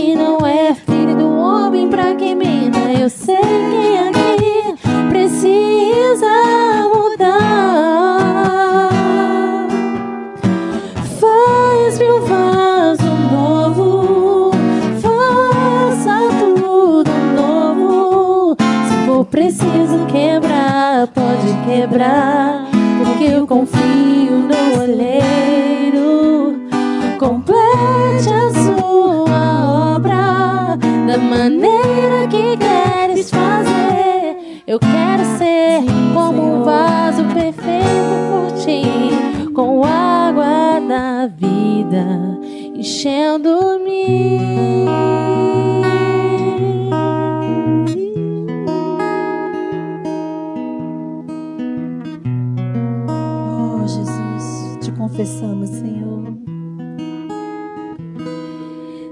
confessamos, 55.08 55.70
Senhor. 55.70 56.24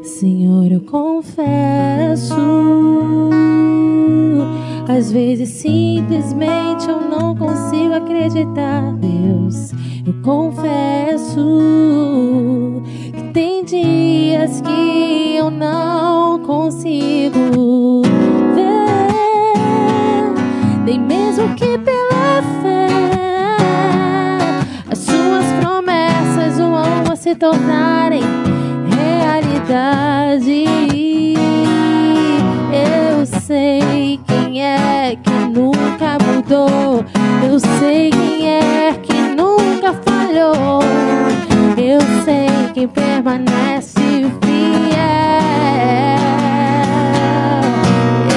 Senhor, 0.02 0.72
eu 0.72 0.82
confesso. 0.82 2.34
Às 4.88 5.12
vezes 5.12 5.50
simplesmente 5.50 6.90
eu 6.90 7.00
não 7.02 7.36
consigo 7.36 7.94
acreditar, 7.94 8.82
Deus. 8.94 9.72
Eu 10.06 10.16
confesso 10.24 11.42
que 13.16 13.24
tem 13.32 13.64
dias 13.64 14.62
que 14.62 15.36
eu 15.38 15.52
não 15.52 16.40
consigo 16.40 17.23
tornarem 27.44 28.24
realidade. 28.90 30.64
Eu 32.72 33.26
sei 33.26 34.18
quem 34.26 34.64
é 34.64 35.18
que 35.22 35.30
nunca 35.30 36.18
mudou. 36.26 37.04
Eu 37.46 37.60
sei 37.60 38.12
quem 38.12 38.50
é 38.50 38.94
que 38.94 39.14
nunca 39.36 39.94
falhou. 40.06 40.80
Eu 41.76 42.00
sei 42.24 42.48
quem 42.74 42.88
permanece 42.88 44.00
fiel. 44.00 44.54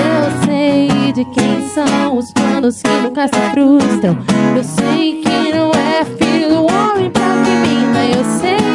Eu 0.03 0.47
sei 0.47 1.13
de 1.13 1.25
quem 1.27 1.69
são 1.69 2.19
os 2.19 2.33
planos 2.33 2.83
que 2.83 2.91
nunca 2.91 3.29
se 3.29 3.41
frustram. 3.53 4.19
Eu 4.57 4.65
sei 4.65 5.21
que 5.23 5.53
não 5.55 5.71
é 5.71 6.05
filho 6.05 6.49
do 6.49 6.63
homem 6.67 7.09
pra 7.09 7.23
que 7.45 7.51
minta. 7.51 8.05
Eu 8.05 8.25
sei 8.41 8.66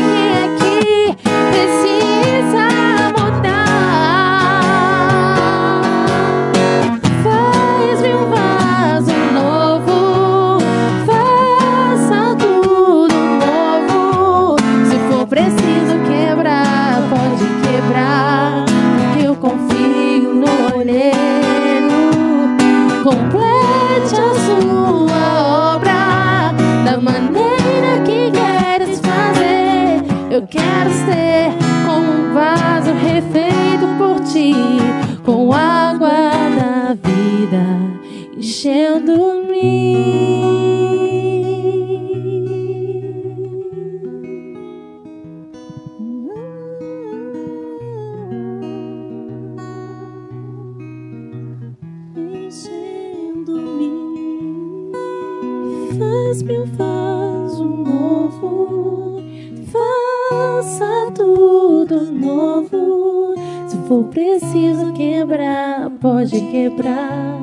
preciso 64.12 64.92
quebrar, 64.94 65.90
pode 66.02 66.40
quebrar, 66.52 67.40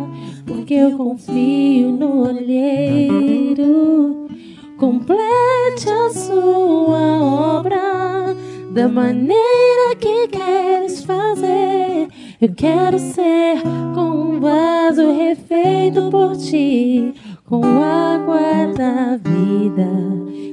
porque 0.47 0.74
eu 0.74 0.97
confio 0.97 1.90
no 1.90 2.28
olheiro. 2.28 4.28
Complete 4.77 5.90
a 5.90 6.11
sua 6.11 7.59
obra 7.59 8.36
da 8.70 8.86
maneira 8.86 9.97
que 9.99 10.28
queres 10.28 11.03
fazer. 11.03 12.09
Eu 12.40 12.55
quero 12.55 12.99
ser 12.99 13.62
como 13.95 14.36
um 14.36 14.40
vaso 14.40 15.12
refeito 15.12 16.09
por 16.11 16.36
ti, 16.36 17.15
com 17.45 17.62
água 17.65 18.73
da 18.77 19.16
vida 19.16 20.09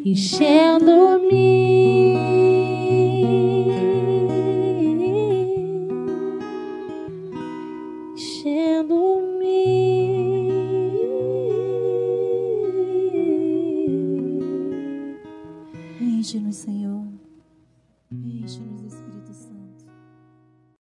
enchendo-me. 0.05 1.65